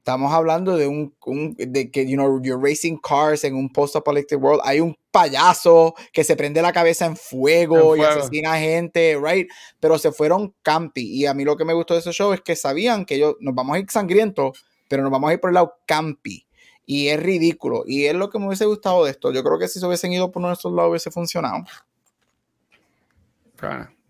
Estamos 0.01 0.33
hablando 0.33 0.77
de 0.77 0.87
un, 0.87 1.13
de 1.57 1.91
que, 1.91 2.09
you 2.09 2.15
know, 2.15 2.41
you're 2.41 2.59
racing 2.59 2.97
cars 2.97 3.43
en 3.43 3.53
un 3.53 3.69
post-apocalyptic 3.69 4.41
world. 4.41 4.59
Hay 4.63 4.79
un 4.79 4.97
payaso 5.11 5.93
que 6.11 6.23
se 6.23 6.35
prende 6.35 6.59
la 6.59 6.73
cabeza 6.73 7.05
en 7.05 7.15
fuego, 7.15 7.95
y 7.95 8.01
asesina 8.01 8.57
gente, 8.57 9.19
right? 9.23 9.47
Pero 9.79 9.99
se 9.99 10.11
fueron 10.11 10.55
campi. 10.63 11.03
Y 11.03 11.27
a 11.27 11.35
mí 11.35 11.45
lo 11.45 11.55
que 11.55 11.65
me 11.65 11.73
gustó 11.73 11.93
de 11.93 11.99
ese 11.99 12.11
show 12.13 12.33
es 12.33 12.41
que 12.41 12.55
sabían 12.55 13.05
que 13.05 13.13
ellos 13.13 13.35
nos 13.41 13.53
vamos 13.53 13.75
a 13.75 13.79
ir 13.79 13.85
sangrientos, 13.91 14.65
pero 14.87 15.03
nos 15.03 15.11
vamos 15.11 15.29
a 15.29 15.33
ir 15.33 15.39
por 15.39 15.51
el 15.51 15.53
lado 15.53 15.75
campi. 15.85 16.47
Y 16.83 17.09
es 17.09 17.21
ridículo. 17.21 17.83
Y 17.85 18.05
es 18.05 18.15
lo 18.15 18.31
que 18.31 18.39
me 18.39 18.47
hubiese 18.47 18.65
gustado 18.65 19.05
de 19.05 19.11
esto. 19.11 19.31
Yo 19.31 19.43
creo 19.43 19.59
que 19.59 19.67
si 19.67 19.79
se 19.79 19.85
hubiesen 19.85 20.11
ido 20.13 20.31
por 20.31 20.41
nuestros 20.41 20.73
lados 20.73 20.89
hubiese 20.89 21.11
funcionado. 21.11 21.63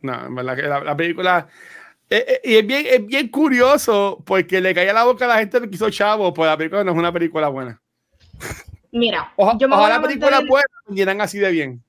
No, 0.02 0.26
en 0.26 0.36
verdad 0.36 0.56
que 0.56 0.62
la 0.64 0.98
película 0.98 1.48
eh, 2.12 2.26
eh, 2.28 2.42
y 2.44 2.56
es 2.58 2.68
bien, 2.68 2.86
es 2.86 3.06
bien 3.06 3.30
curioso 3.30 4.22
porque 4.26 4.60
le 4.60 4.76
caía 4.76 4.92
la 4.92 5.06
boca 5.06 5.24
a 5.24 5.28
la 5.30 5.38
gente 5.38 5.62
que 5.62 5.70
quiso 5.70 5.90
Chavo, 5.90 6.34
pues 6.34 6.50
la 6.50 6.58
película 6.58 6.84
no 6.84 6.92
es 6.92 6.98
una 6.98 7.14
película 7.14 7.48
buena. 7.48 7.82
Mira, 8.92 9.34
yo 9.58 9.70
me 9.70 9.76
ojalá 9.76 9.96
la 9.96 10.02
película 10.02 10.42
buena 10.46 11.24
así 11.24 11.40
de 11.40 11.50
bien. 11.50 11.82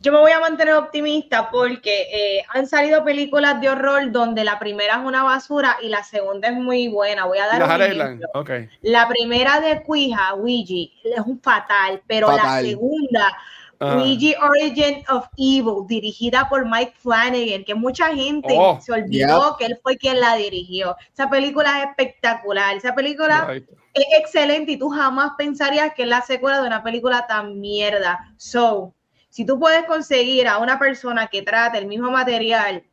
Yo 0.00 0.12
me 0.12 0.18
voy 0.18 0.30
a 0.30 0.38
mantener 0.38 0.74
optimista 0.74 1.50
porque 1.50 2.02
eh, 2.12 2.44
han 2.50 2.68
salido 2.68 3.04
películas 3.04 3.60
de 3.60 3.68
horror 3.68 4.12
donde 4.12 4.44
la 4.44 4.60
primera 4.60 5.00
es 5.00 5.04
una 5.04 5.24
basura 5.24 5.76
y 5.82 5.88
la 5.88 6.04
segunda 6.04 6.48
es 6.48 6.54
muy 6.54 6.86
buena. 6.86 7.24
Voy 7.24 7.38
a 7.38 7.46
dar 7.48 7.64
un 7.64 7.82
ejemplo. 7.82 8.44
La 8.82 9.08
primera 9.08 9.60
de 9.60 9.82
Cuija, 9.82 10.34
Ouija, 10.34 10.92
es 11.04 11.20
un 11.26 11.40
fatal, 11.40 12.00
pero 12.06 12.30
la 12.30 12.60
segunda 12.60 13.36
Uh, 13.82 14.46
Origin 14.48 15.02
of 15.08 15.26
Evil, 15.36 15.84
dirigida 15.88 16.48
por 16.48 16.64
Mike 16.64 16.94
Flanagan, 16.98 17.64
que 17.64 17.74
mucha 17.74 18.14
gente 18.14 18.54
oh, 18.56 18.78
se 18.80 18.92
olvidó 18.92 19.56
que 19.56 19.66
él 19.66 19.78
fue 19.82 19.96
quien 19.96 20.20
la 20.20 20.36
dirigió. 20.36 20.94
Esa 21.12 21.28
película 21.28 21.80
es 21.80 21.88
espectacular, 21.88 22.76
esa 22.76 22.94
película 22.94 23.52
es 23.92 24.04
excelente 24.20 24.72
y 24.72 24.76
tú 24.76 24.88
jamás 24.88 25.32
pensarías 25.36 25.94
que 25.94 26.04
es 26.04 26.08
la 26.08 26.22
secuela 26.22 26.60
de 26.60 26.68
una 26.68 26.84
película 26.84 27.26
tan 27.26 27.60
mierda. 27.60 28.32
So, 28.36 28.94
si 29.30 29.44
tú 29.44 29.58
puedes 29.58 29.84
conseguir 29.86 30.46
a 30.46 30.58
una 30.58 30.78
persona 30.78 31.26
que 31.26 31.42
trate 31.42 31.78
el 31.78 31.86
mismo 31.86 32.12
material, 32.12 32.84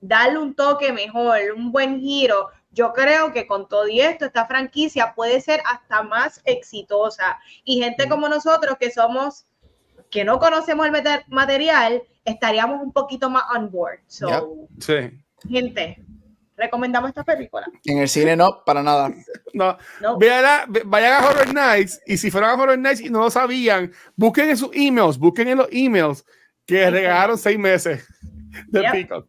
darle 0.00 0.38
un 0.38 0.54
toque 0.54 0.90
mejor, 0.90 1.38
un 1.54 1.70
buen 1.70 2.00
giro, 2.00 2.48
yo 2.70 2.94
creo 2.94 3.32
que 3.32 3.46
con 3.46 3.68
todo 3.68 3.84
esto, 3.90 4.24
esta 4.24 4.46
franquicia 4.46 5.12
puede 5.14 5.42
ser 5.42 5.60
hasta 5.66 6.02
más 6.02 6.40
exitosa. 6.44 7.38
Y 7.64 7.82
gente 7.82 8.06
mm. 8.06 8.08
como 8.08 8.28
nosotros 8.28 8.78
que 8.78 8.90
somos 8.90 9.44
que 10.10 10.24
no 10.24 10.38
conocemos 10.38 10.86
el 10.86 10.92
material, 11.28 12.02
estaríamos 12.24 12.82
un 12.82 12.92
poquito 12.92 13.30
más 13.30 13.44
on 13.54 13.70
board. 13.70 14.00
So, 14.06 14.68
sí. 14.78 15.10
Gente, 15.48 16.04
recomendamos 16.56 17.08
esta 17.08 17.24
película. 17.24 17.66
En 17.84 17.98
el 17.98 18.08
cine 18.08 18.36
no, 18.36 18.62
para 18.64 18.82
nada. 18.82 19.12
No, 19.52 19.76
no. 20.00 20.16
vayan 20.16 21.12
a 21.12 21.26
Horror 21.26 21.52
Nights 21.52 22.00
y 22.06 22.16
si 22.16 22.30
fueron 22.30 22.50
a 22.50 22.54
Horror 22.54 22.78
Nights 22.78 23.00
y 23.00 23.10
no 23.10 23.18
lo 23.18 23.30
sabían, 23.30 23.92
busquen 24.14 24.48
en 24.48 24.56
sus 24.56 24.70
emails, 24.72 25.18
busquen 25.18 25.48
en 25.48 25.58
los 25.58 25.66
emails 25.72 26.24
que 26.64 26.88
regalaron 26.88 27.36
seis 27.36 27.58
meses 27.58 28.06
de 28.68 28.80
yep. 28.80 29.24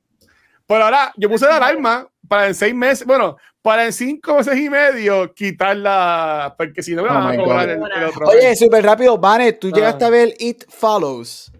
Por 0.72 0.81
ahora, 0.81 1.11
yo 1.18 1.27
puse 1.30 1.45
la 1.45 1.57
alarma 1.57 2.07
para 2.30 2.48
en 2.48 2.56
seis 2.56 2.73
meses, 2.73 3.06
bueno, 3.06 3.35
para 3.61 3.84
en 3.84 3.91
cinco 3.91 4.35
meses 4.35 4.57
y 4.57 4.69
medio 4.69 5.34
quitarla, 5.34 6.56
porque 6.57 6.81
si 6.81 6.95
no 6.95 7.03
me 7.03 7.10
van 7.10 7.38
a 7.38 7.41
oh 7.41 7.43
cobrar 7.43 7.69
el, 7.69 7.84
otro. 7.84 8.26
Oye, 8.30 8.56
súper 8.56 8.85
rápido, 8.85 9.18
Vane, 9.18 9.52
tú 9.52 9.69
llegaste 9.69 10.06
a 10.06 10.10
ver 10.10 10.34
It 10.39 10.64
Follows. 10.69 11.52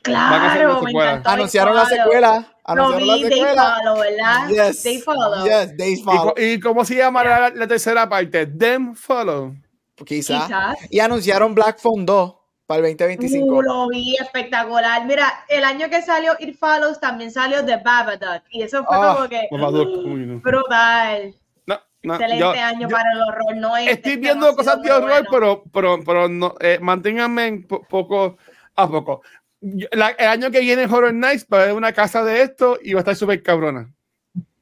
Claro, 0.00 0.80
me 0.80 0.90
encantó. 0.90 1.28
Anunciaron 1.28 1.76
la 1.76 1.84
secuela. 1.84 2.50
Anunciaron 2.64 3.06
la 3.06 3.16
secuela. 3.18 3.28
They 3.28 3.84
Follow, 3.84 4.00
¿verdad? 4.00 4.48
Yes. 4.48 4.82
They 4.82 5.00
Follow. 5.02 5.44
Yes, 5.44 5.76
They 5.76 5.96
Follow. 5.96 6.34
¿Y, 6.38 6.58
cómo 6.58 6.82
se 6.86 6.96
llama 6.96 7.24
la, 7.24 7.50
la, 7.50 7.66
tercera 7.68 8.08
parte? 8.08 8.46
Them 8.46 8.94
Follow. 8.94 9.54
Quizás. 10.02 10.46
Quizás. 10.46 10.78
Y 10.88 11.00
anunciaron 11.00 11.54
Black 11.54 11.78
Phone 11.78 12.06
2 12.06 12.34
para 12.66 12.88
el 12.88 12.96
2025. 12.96 13.46
Uh, 13.46 13.62
lo 13.62 13.88
vi 13.88 14.16
espectacular. 14.16 15.06
Mira, 15.06 15.44
el 15.48 15.64
año 15.64 15.88
que 15.88 16.02
salió 16.02 16.34
It 16.38 16.58
Follows 16.58 17.00
también 17.00 17.30
salió 17.30 17.64
The 17.64 17.76
Babadook. 17.78 18.42
Y 18.50 18.62
eso 18.62 18.84
fue 18.84 18.96
ah, 18.96 19.14
como 19.14 19.28
que. 19.28 19.48
Uh, 19.50 20.40
brutal. 20.40 21.34
No, 21.66 21.80
no, 22.02 22.14
Excelente 22.14 22.58
año 22.58 22.88
para 22.88 23.12
el 23.12 23.22
horror. 23.22 23.56
No 23.56 23.76
es 23.76 23.88
estoy 23.88 24.16
viendo 24.16 24.54
cosas 24.54 24.82
de 24.82 24.90
horror, 24.90 25.26
pero, 25.30 25.64
pero, 25.72 26.00
pero 26.04 26.28
no, 26.28 26.54
eh, 26.60 26.78
manténganme 26.80 27.64
poco 27.88 28.36
a 28.74 28.88
poco. 28.88 29.22
el 29.62 30.02
año 30.02 30.50
que 30.50 30.60
viene 30.60 30.84
Horror 30.84 31.14
Nights 31.14 31.46
va 31.52 31.60
a 31.60 31.62
haber 31.62 31.74
una 31.74 31.92
casa 31.92 32.24
de 32.24 32.42
esto 32.42 32.78
y 32.82 32.92
va 32.92 33.00
a 33.00 33.02
estar 33.02 33.16
súper 33.16 33.42
cabrona. 33.42 33.92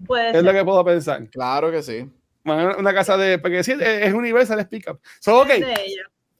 Puede 0.06 0.36
es 0.36 0.44
lo 0.44 0.52
que 0.52 0.64
puedo 0.64 0.84
pensar. 0.84 1.26
Claro 1.30 1.70
que 1.70 1.82
sí. 1.82 2.08
Una, 2.44 2.92
casa 2.92 3.16
de. 3.16 3.38
Porque 3.38 3.64
sí, 3.64 3.74
es, 3.80 4.12
Universal, 4.12 4.60
es 4.60 4.66
Pick 4.66 4.90
Up. 4.90 5.00
So, 5.18 5.40
ok. 5.40 5.48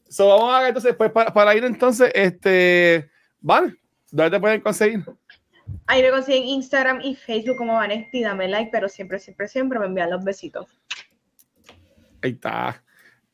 So, 0.09 0.29
vamos 0.29 0.55
a 0.55 0.61
ver 0.61 0.69
entonces, 0.69 0.95
pues 0.97 1.11
para, 1.11 1.57
ir 1.57 1.65
entonces, 1.65 2.11
este, 2.15 3.11
vale, 3.41 3.75
¿dónde 4.11 4.31
te 4.31 4.41
pueden 4.41 4.61
conseguir? 4.61 5.05
Ahí 5.87 6.03
me 6.03 6.11
consiguen 6.11 6.45
Instagram 6.45 7.01
y 7.03 7.15
Facebook 7.17 7.57
como 7.57 7.75
Vanesti, 7.75 8.23
dame 8.23 8.49
like, 8.49 8.71
pero 8.71 8.89
siempre, 8.89 9.19
siempre, 9.19 9.49
siempre 9.49 9.79
me 9.79 9.87
envían 9.87 10.11
los 10.11 10.23
besitos. 10.23 10.67
Ahí 12.23 12.33
está. 12.33 12.83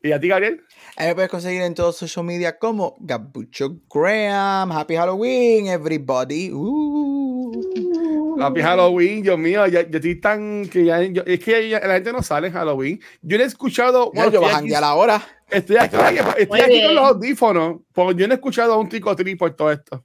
¿Y 0.03 0.13
a 0.13 0.21
ti, 0.21 0.29
Gabriel? 0.29 0.63
Ahí 0.97 1.09
me 1.09 1.15
puedes 1.15 1.31
conseguir 1.31 1.61
en 1.61 1.75
todos 1.75 1.97
social 1.97 2.25
media 2.25 2.59
como 2.59 2.97
Gabucho 3.01 3.81
Graham. 3.93 4.73
Happy 4.73 4.97
Halloween, 4.97 5.67
everybody. 5.67 6.51
Uh. 6.51 8.41
Happy 8.41 8.63
Halloween, 8.63 9.23
Dios 9.23 9.39
mío. 9.39 9.67
Ya, 9.67 9.81
estoy 9.81 10.19
tan. 10.19 10.67
Que 10.69 10.87
ya, 10.87 11.03
es 11.03 11.41
que 11.41 11.69
la 11.69 11.95
gente 11.95 12.13
no 12.13 12.23
sale 12.23 12.47
en 12.47 12.55
Halloween. 12.55 12.99
Yo 13.21 13.37
le 13.37 13.45
he 13.45 13.47
escuchado. 13.47 14.11
Bueno, 14.13 14.33
yo 14.33 14.41
bajan 14.41 14.67
ya 14.67 14.81
la 14.81 14.95
hora. 14.95 15.23
Estoy 15.51 15.77
aquí, 15.77 15.97
estoy 16.39 16.61
aquí 16.61 16.83
con 16.85 16.95
los 16.95 17.05
audífonos, 17.05 17.81
porque 17.93 18.21
yo 18.21 18.29
no 18.29 18.35
he 18.35 18.37
escuchado 18.37 18.75
a 18.75 18.77
un 18.77 18.89
tico 18.89 19.15
tri 19.17 19.35
por 19.35 19.55
todo 19.55 19.73
esto. 19.73 20.05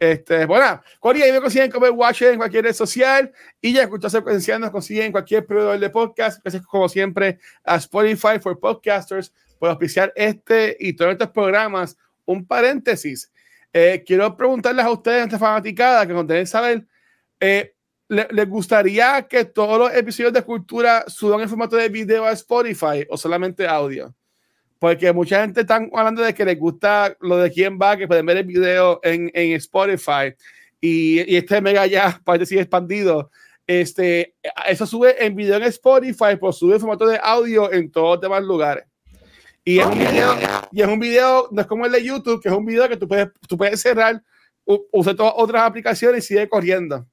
Este, 0.00 0.46
bueno, 0.46 0.80
Cori, 0.98 1.20
ahí 1.20 1.30
me 1.30 1.42
consiguen 1.42 1.70
como 1.70 1.86
Watch 1.88 2.22
en 2.22 2.38
cualquier 2.38 2.64
red 2.64 2.72
social 2.72 3.30
y 3.60 3.74
ya 3.74 3.82
escuchas 3.82 4.12
secuencial 4.12 4.58
nos 4.58 4.70
consiguen 4.70 5.06
en 5.06 5.12
cualquier 5.12 5.44
proveedor 5.44 5.78
de 5.78 5.90
podcast. 5.90 6.40
Gracias, 6.42 6.64
como 6.64 6.88
siempre, 6.88 7.38
a 7.62 7.76
Spotify 7.76 8.38
for 8.40 8.58
Podcasters 8.58 9.30
por 9.58 9.68
auspiciar 9.68 10.10
este 10.16 10.74
y 10.80 10.94
todos 10.94 11.12
estos 11.12 11.28
programas. 11.28 11.98
Un 12.24 12.46
paréntesis. 12.46 13.30
Eh, 13.74 14.02
quiero 14.06 14.34
preguntarles 14.38 14.86
a 14.86 14.90
ustedes, 14.90 15.24
esta 15.24 15.38
fanaticada, 15.38 16.06
que 16.06 16.14
nos 16.14 16.26
deben 16.26 16.46
saber, 16.46 16.86
eh, 17.38 17.74
¿les 18.08 18.48
gustaría 18.48 19.28
que 19.28 19.44
todos 19.44 19.78
los 19.78 19.94
episodios 19.94 20.32
de 20.32 20.42
cultura 20.42 21.04
suban 21.08 21.42
en 21.42 21.48
formato 21.48 21.76
de 21.76 21.90
video 21.90 22.24
a 22.24 22.32
Spotify 22.32 23.06
o 23.10 23.18
solamente 23.18 23.66
audio? 23.68 24.14
Porque 24.80 25.12
mucha 25.12 25.42
gente 25.42 25.60
está 25.60 25.76
hablando 25.76 26.22
de 26.22 26.34
que 26.34 26.44
les 26.44 26.58
gusta 26.58 27.14
lo 27.20 27.36
de 27.36 27.52
quién 27.52 27.78
va, 27.80 27.96
que 27.96 28.08
pueden 28.08 28.26
ver 28.26 28.38
el 28.38 28.44
video 28.44 28.98
en, 29.04 29.30
en 29.34 29.52
Spotify 29.52 30.34
y, 30.80 31.32
y, 31.32 31.36
este 31.36 31.60
mega 31.60 31.86
ya 31.86 32.20
parece 32.24 32.46
sigue 32.46 32.62
expandido. 32.62 33.30
Este, 33.66 34.34
eso 34.66 34.86
sube 34.86 35.24
en 35.24 35.36
video 35.36 35.56
en 35.56 35.64
Spotify, 35.64 36.36
pues 36.40 36.56
sube 36.56 36.74
en 36.74 36.80
formato 36.80 37.06
de 37.06 37.20
audio 37.22 37.72
en 37.72 37.90
todos 37.90 38.16
los 38.16 38.20
demás 38.20 38.42
lugares. 38.42 38.84
Y 39.64 39.78
es, 39.78 39.86
un 39.86 39.98
video, 39.98 40.34
y 40.72 40.80
es 40.80 40.88
un 40.88 40.98
video, 40.98 41.48
no 41.52 41.60
es 41.60 41.66
como 41.66 41.84
el 41.84 41.92
de 41.92 42.02
YouTube, 42.02 42.42
que 42.42 42.48
es 42.48 42.54
un 42.54 42.64
video 42.64 42.88
que 42.88 42.96
tú 42.96 43.06
puedes, 43.06 43.28
tú 43.46 43.58
puedes 43.58 43.80
cerrar, 43.80 44.22
usar 44.64 45.14
todas 45.14 45.34
otras 45.36 45.62
aplicaciones 45.62 46.24
y 46.24 46.28
sigue 46.28 46.48
corriendo. 46.48 47.06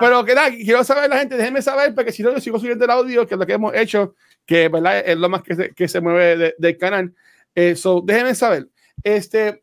pero 0.00 0.24
que 0.24 0.34
nada, 0.34 0.50
quiero 0.50 0.82
saber 0.82 1.08
la 1.08 1.20
gente, 1.20 1.36
déjenme 1.36 1.62
saber, 1.62 1.94
porque 1.94 2.10
si 2.10 2.22
no, 2.24 2.32
yo 2.32 2.40
sigo 2.40 2.58
subiendo 2.58 2.84
el 2.84 2.90
audio, 2.90 3.26
que 3.26 3.34
es 3.34 3.38
lo 3.38 3.46
que 3.46 3.52
hemos 3.52 3.74
hecho, 3.74 4.16
que 4.46 4.68
¿verdad? 4.68 5.02
es 5.04 5.18
lo 5.18 5.28
más 5.28 5.42
que 5.42 5.54
se, 5.54 5.74
que 5.74 5.88
se 5.88 6.00
mueve 6.00 6.54
del 6.56 6.78
canal. 6.78 7.12
Eso, 7.54 7.98
eh, 7.98 8.02
déjenme 8.04 8.34
saber. 8.34 8.68
Este, 9.02 9.62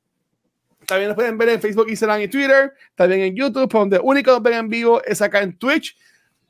también 0.85 1.09
nos 1.09 1.15
pueden 1.15 1.37
ver 1.37 1.49
en 1.49 1.61
Facebook, 1.61 1.89
Instagram 1.89 2.21
y 2.21 2.27
Twitter. 2.27 2.73
También 2.95 3.21
en 3.21 3.35
YouTube, 3.35 3.71
donde 3.71 3.99
único 3.99 4.31
nos 4.31 4.43
ven 4.43 4.53
en 4.53 4.69
vivo 4.69 5.01
es 5.03 5.21
acá 5.21 5.41
en 5.41 5.57
Twitch, 5.57 5.97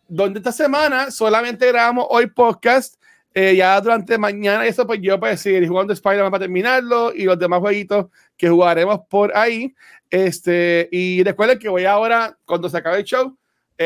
donde 0.07 0.39
esta 0.39 0.51
semana 0.51 1.11
solamente 1.11 1.67
grabamos 1.67 2.07
hoy 2.09 2.27
podcast. 2.27 2.95
Eh, 3.35 3.55
ya 3.55 3.81
durante 3.81 4.15
mañana, 4.19 4.63
eso 4.65 4.85
pues 4.85 4.99
yo 5.01 5.19
pues 5.19 5.41
seguir 5.41 5.67
jugando 5.67 5.91
Spider-Man 5.91 6.29
para 6.29 6.43
terminarlo 6.43 7.11
y 7.15 7.23
los 7.23 7.39
demás 7.39 7.61
jueguitos 7.61 8.07
que 8.37 8.47
jugaremos 8.47 8.99
por 9.09 9.35
ahí. 9.35 9.73
Este, 10.09 10.87
y 10.91 11.23
recuerden 11.23 11.57
que 11.57 11.69
voy 11.69 11.85
ahora, 11.85 12.37
cuando 12.45 12.69
se 12.69 12.77
acabe 12.77 12.99
el 12.99 13.03
show, 13.03 13.35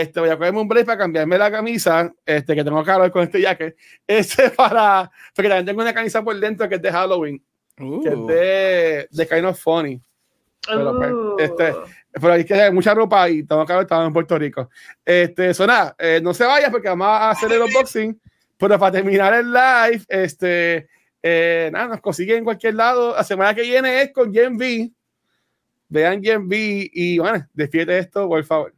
este, 0.02 0.20
voy 0.20 0.30
a 0.30 0.38
cogerme 0.38 0.62
un 0.62 0.68
break 0.68 0.86
para 0.86 0.98
cambiarme 0.98 1.38
la 1.38 1.52
camisa, 1.52 2.14
este, 2.26 2.56
que 2.56 2.64
tengo 2.64 2.84
calor 2.84 3.12
con 3.12 3.24
este 3.24 3.42
jacket, 3.42 3.76
este 4.08 4.50
para, 4.52 5.12
porque 5.36 5.50
también 5.50 5.66
tengo 5.66 5.82
una 5.82 5.94
camisa 5.94 6.24
por 6.24 6.40
dentro 6.40 6.68
que 6.68 6.76
es 6.76 6.82
de 6.82 6.92
Halloween, 6.92 7.44
que 7.76 8.10
es 8.10 8.16
uh. 8.16 8.26
de, 8.26 9.08
de 9.12 9.28
Kind 9.28 9.46
of 9.46 9.60
Funny. 9.60 10.02
Pero, 10.68 10.98
pues, 10.98 11.50
este, 11.50 11.72
uh. 11.72 11.84
pero 12.12 12.34
hay 12.34 12.44
que 12.44 12.54
hay 12.54 12.72
mucha 12.72 12.94
ropa 12.94 13.30
y 13.30 13.44
tengo 13.44 13.66
que 13.66 13.80
estamos 13.80 14.08
en 14.08 14.14
Puerto 14.14 14.38
Rico. 14.38 14.70
Este, 15.06 15.50
eso 15.52 15.66
nada, 15.66 15.96
eh, 15.98 16.20
no 16.22 16.34
se 16.34 16.46
vaya 16.46 16.70
porque 16.70 16.90
vamos 16.90 17.08
a 17.08 17.32
hacer 17.32 17.52
el 17.52 17.62
unboxing, 17.62 18.20
pero 18.58 18.78
para 18.78 18.92
terminar 18.92 19.34
el 19.34 19.52
live, 19.52 20.04
este, 20.10 20.88
eh, 21.22 21.70
nada, 21.72 21.88
nos 21.90 22.02
consiguen 22.02 22.40
en 22.40 22.44
cualquier 22.44 22.76
lado. 22.76 23.16
La 23.16 23.24
semana 23.24 23.54
que 23.54 23.62
viene 23.62 24.02
es 24.02 24.14
con 24.14 24.34
Gen 24.34 24.56
V. 24.56 24.92
Vean 25.90 26.22
Gen 26.22 26.48
V 26.48 26.90
y 26.92 27.18
bueno, 27.18 27.46
despierte 27.54 27.98
esto, 27.98 28.28
por 28.28 28.44
favor. 28.44 28.77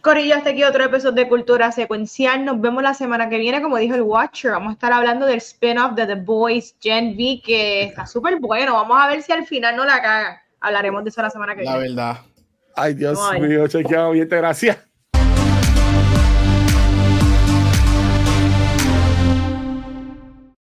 Corillo, 0.00 0.36
hasta 0.36 0.50
aquí 0.50 0.64
otro 0.64 0.84
episodio 0.84 1.12
de 1.12 1.28
Cultura 1.28 1.72
Secuencial. 1.72 2.44
Nos 2.44 2.60
vemos 2.60 2.82
la 2.82 2.94
semana 2.94 3.28
que 3.28 3.38
viene, 3.38 3.62
como 3.62 3.76
dijo 3.78 3.94
el 3.94 4.02
Watcher. 4.02 4.52
Vamos 4.52 4.70
a 4.70 4.72
estar 4.74 4.92
hablando 4.92 5.26
del 5.26 5.38
spin-off 5.38 5.94
de 5.94 6.06
The 6.06 6.16
Boys 6.16 6.76
Gen 6.80 7.14
V, 7.14 7.42
que 7.44 7.84
está 7.84 8.06
súper 8.06 8.38
bueno. 8.38 8.74
Vamos 8.74 8.96
a 9.00 9.08
ver 9.08 9.22
si 9.22 9.32
al 9.32 9.46
final 9.46 9.76
no 9.76 9.84
la 9.84 10.00
caga. 10.02 10.42
Hablaremos 10.60 11.04
de 11.04 11.10
eso 11.10 11.22
la 11.22 11.30
semana 11.30 11.54
que 11.54 11.62
viene. 11.62 11.76
La 11.76 11.82
verdad. 11.82 12.18
Ay, 12.76 12.94
Dios 12.94 13.18
mío, 13.38 13.68
chequeado, 13.68 14.10
bien, 14.12 14.28
gracias. 14.28 14.78